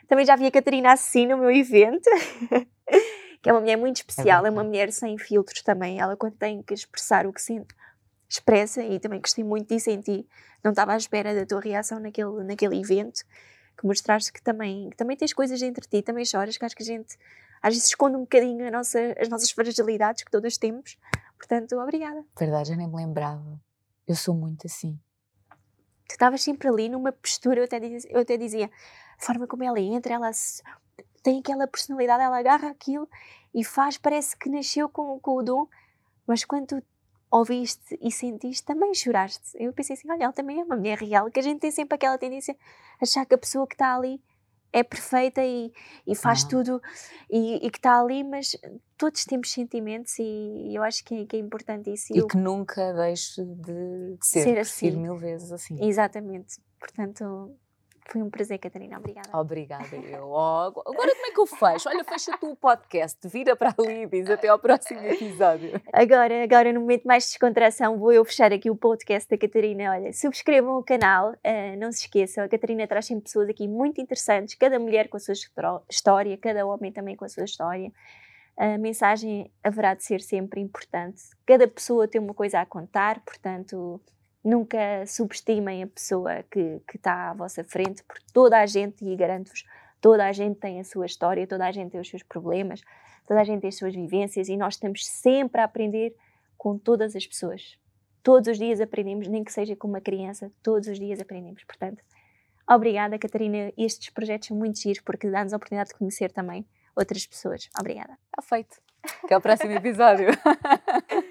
Também 0.09 0.25
já 0.25 0.35
vi 0.35 0.47
a 0.47 0.51
Catarina 0.51 0.93
assim 0.93 1.27
no 1.27 1.37
meu 1.37 1.51
evento, 1.51 2.09
que 3.43 3.49
é 3.49 3.53
uma 3.53 3.61
mulher 3.61 3.77
muito 3.77 3.97
especial, 3.97 4.45
é 4.47 4.51
uma 4.51 4.65
mulher 4.65 4.93
sem 4.93 5.17
filtros 5.19 5.62
também. 5.62 5.99
Ela, 6.01 6.17
quando 6.17 6.35
tem 6.37 6.62
que 6.62 6.75
expressar 6.75 7.27
o 7.27 7.33
que 7.33 7.41
sente, 7.41 7.75
expressa 8.29 8.83
e 8.83 9.01
também 9.01 9.21
gostei 9.21 9.43
muito 9.45 9.69
disso 9.69 9.91
em 9.91 10.01
ti. 10.01 10.27
Não 10.62 10.73
estava 10.73 10.93
à 10.93 10.97
espera 10.97 11.35
da 11.35 11.47
tua 11.47 11.61
reação 11.61 11.99
naquele, 11.99 12.45
naquele 12.45 12.79
evento, 12.79 13.23
que 13.79 13.87
mostraste 13.87 14.33
que 14.33 14.43
também, 14.43 14.91
que 14.91 14.97
também 14.97 15.17
tens 15.17 15.33
coisas 15.33 15.59
dentro 15.59 15.81
de 15.83 15.89
ti, 15.89 16.03
também 16.03 16.25
choras, 16.25 16.57
que 16.57 16.65
acho 16.65 16.77
que 16.77 16.83
a 16.83 16.87
gente 16.87 17.17
às 17.62 17.75
vezes 17.75 17.89
esconde 17.89 18.17
um 18.17 18.21
bocadinho 18.21 18.71
nossa, 18.71 18.99
as 19.21 19.29
nossas 19.29 19.51
fragilidades 19.51 20.23
que 20.23 20.31
todas 20.31 20.57
temos. 20.59 20.97
Portanto, 21.37 21.79
obrigada. 21.79 22.25
Verdade, 22.39 22.73
eu 22.73 22.77
nem 22.77 22.87
me 22.89 22.97
lembrava. 22.97 23.59
Eu 24.07 24.15
sou 24.15 24.35
muito 24.35 24.67
assim. 24.67 24.99
tu 26.07 26.12
estavas 26.12 26.43
sempre 26.43 26.69
ali 26.69 26.89
numa 26.89 27.12
postura, 27.12 27.61
eu 27.61 27.65
até, 27.65 27.79
dizia, 27.81 28.11
eu 28.12 28.21
até 28.21 28.37
dizia, 28.37 28.67
a 29.19 29.25
forma 29.25 29.47
como 29.47 29.62
ela 29.65 29.79
entra, 29.81 30.15
ela 30.15 30.33
se- 30.33 30.62
tem 31.23 31.41
aquela 31.41 31.67
personalidade, 31.67 32.23
ela 32.23 32.39
agarra 32.39 32.69
aquilo 32.71 33.09
e 33.55 33.65
faz, 33.65 33.99
parece 33.99 34.37
que 34.37 34.49
nasceu 34.49 34.89
com, 34.89 35.19
com 35.21 35.37
o 35.37 35.43
dom, 35.43 35.67
mas 36.27 36.45
quando 36.45 36.83
ouviste 37.31 37.99
e 38.01 38.11
sentiste, 38.11 38.65
também 38.65 38.93
choraste. 38.95 39.51
Eu 39.55 39.73
pensei 39.73 39.95
assim, 39.95 40.11
olha, 40.11 40.25
ela 40.25 40.33
também 40.33 40.61
é 40.61 40.65
uma 40.65 40.77
mulher 40.77 40.99
real, 40.99 41.31
que 41.31 41.39
a 41.39 41.43
gente 41.43 41.61
tem 41.61 41.71
sempre 41.71 41.95
aquela 41.95 42.19
tendência 42.19 42.57
a 43.01 43.05
achar 43.05 43.25
que 43.27 43.35
a 43.35 43.39
pessoa 43.39 43.67
que 43.67 43.75
está 43.75 43.95
ali 43.95 44.21
é 44.73 44.83
perfeita 44.85 45.43
e, 45.45 45.73
e 46.07 46.15
faz 46.15 46.43
Não. 46.45 46.51
tudo 46.51 46.83
e, 47.29 47.67
e 47.67 47.71
que 47.71 47.79
está 47.79 48.01
ali, 48.01 48.23
mas 48.23 48.57
todos 48.97 49.25
temos 49.25 49.51
sentimentos 49.53 50.17
e 50.19 50.73
eu 50.77 50.83
acho 50.85 51.05
que 51.05 51.15
é, 51.23 51.27
que 51.27 51.37
é 51.37 51.39
importante 51.41 51.93
isso. 51.93 52.13
E 52.15 52.19
eu- 52.19 52.27
que 52.29 52.37
nunca 52.37 52.93
deixe 52.93 53.45
de, 53.45 54.17
de 54.17 54.27
ser. 54.27 54.43
Ser 54.45 54.59
assim. 54.59 54.91
mil 54.93 55.17
vezes 55.17 55.51
assim. 55.51 55.77
Exatamente. 55.85 56.61
Portanto, 56.79 57.53
foi 58.09 58.23
um 58.23 58.31
prazer, 58.31 58.59
Catarina. 58.59 58.99
Obrigada. 58.99 59.29
Obrigada, 59.33 59.97
eu. 59.97 60.29
Oh, 60.29 60.81
agora 60.87 61.15
como 61.15 61.27
é 61.27 61.31
que 61.31 61.41
eu 61.41 61.47
fecho? 61.47 61.89
Olha, 61.89 62.05
fecha 62.05 62.37
tu 62.39 62.51
o 62.51 62.57
podcast, 62.57 63.19
vira 63.29 63.55
para 63.55 63.75
ali 63.79 64.03
e 64.03 64.07
diz 64.07 64.29
até 64.29 64.49
ao 64.49 64.59
próximo 64.59 65.01
episódio. 65.07 65.81
Agora, 65.93 66.43
agora, 66.43 66.73
no 66.73 66.81
momento 66.81 67.05
mais 67.05 67.25
de 67.25 67.31
descontração, 67.31 67.99
vou 67.99 68.13
eu 68.13 68.25
fechar 68.25 68.53
aqui 68.53 68.71
o 68.71 68.77
podcast 68.77 69.29
da 69.29 69.39
Catarina. 69.39 69.93
Olha, 69.93 70.13
subscrevam 70.13 70.79
o 70.79 70.83
canal, 70.83 71.35
ah, 71.45 71.77
não 71.77 71.93
se 71.93 72.03
esqueçam, 72.03 72.45
a 72.45 72.49
Catarina 72.49 72.87
traz 72.87 73.07
sempre 73.07 73.25
pessoas 73.25 73.49
aqui 73.49 73.69
muito 73.69 74.01
interessantes, 74.01 74.55
cada 74.55 74.79
mulher 74.79 75.09
com 75.09 75.17
a 75.17 75.21
sua 75.21 75.35
história, 75.89 76.37
cada 76.37 76.67
homem 76.67 76.93
também 76.93 77.17
com 77.17 77.25
a 77.25 77.29
sua 77.29 77.45
história. 77.45 77.93
A 78.57 78.77
mensagem 78.77 79.51
haverá 79.65 79.95
de 79.95 80.05
ser 80.05 80.21
sempre 80.21 80.61
importante. 80.61 81.23
Cada 81.47 81.67
pessoa 81.67 82.07
tem 82.07 82.21
uma 82.21 82.35
coisa 82.35 82.61
a 82.61 82.67
contar, 82.67 83.21
portanto, 83.21 84.01
nunca 84.45 85.07
subestimem 85.07 85.83
a 85.83 85.87
pessoa 85.87 86.43
que, 86.51 86.81
que 86.89 86.97
está 86.97 87.31
à 87.31 87.35
vossa 87.35 87.62
frente, 87.62 88.03
porque 88.05 88.25
toda 88.33 88.59
a 88.59 88.67
gente, 88.67 89.05
e 89.05 89.15
garanto-vos, 89.15 89.65
toda 90.01 90.27
a 90.27 90.33
gente 90.33 90.59
tem 90.59 90.81
a 90.81 90.85
sua 90.85 91.07
história, 91.07 91.47
toda 91.47 91.67
a 91.67 91.73
gente 91.73 91.91
tem 91.91 92.01
os 92.01 92.09
seus 92.09 92.23
problemas, 92.23 92.81
toda 93.27 93.41
a 93.41 93.45
gente 93.45 93.61
tem 93.61 93.69
as 93.69 93.77
suas 93.77 93.95
vivências 93.95 94.49
e 94.49 94.57
nós 94.57 94.75
estamos 94.75 95.07
sempre 95.07 95.61
a 95.61 95.65
aprender 95.65 96.15
com 96.57 96.79
todas 96.79 97.15
as 97.15 97.27
pessoas. 97.27 97.79
Todos 98.23 98.49
os 98.49 98.59
dias 98.59 98.81
aprendemos, 98.81 99.29
nem 99.29 99.43
que 99.43 99.53
seja 99.53 99.75
com 99.77 99.89
uma 99.89 100.01
criança, 100.01 100.53
todos 100.62 100.89
os 100.89 100.99
dias 100.99 101.21
aprendemos. 101.21 101.65
Portanto, 101.65 102.03
obrigada, 102.69 103.19
Catarina. 103.19 103.73
Estes 103.79 104.11
projetos 104.11 104.49
são 104.49 104.57
muito 104.57 104.79
giros 104.79 105.01
porque 105.01 105.31
dá-nos 105.31 105.53
a 105.53 105.57
oportunidade 105.57 105.91
de 105.91 105.97
conhecer 105.97 106.31
também 106.33 106.67
outras 106.95 107.27
pessoas. 107.27 107.69
Obrigada. 107.79 108.19
Está 108.27 108.43
feito. 108.43 108.77
Até 109.25 109.35
ao 109.35 109.41
próximo 109.41 109.73
episódio. 109.73 110.29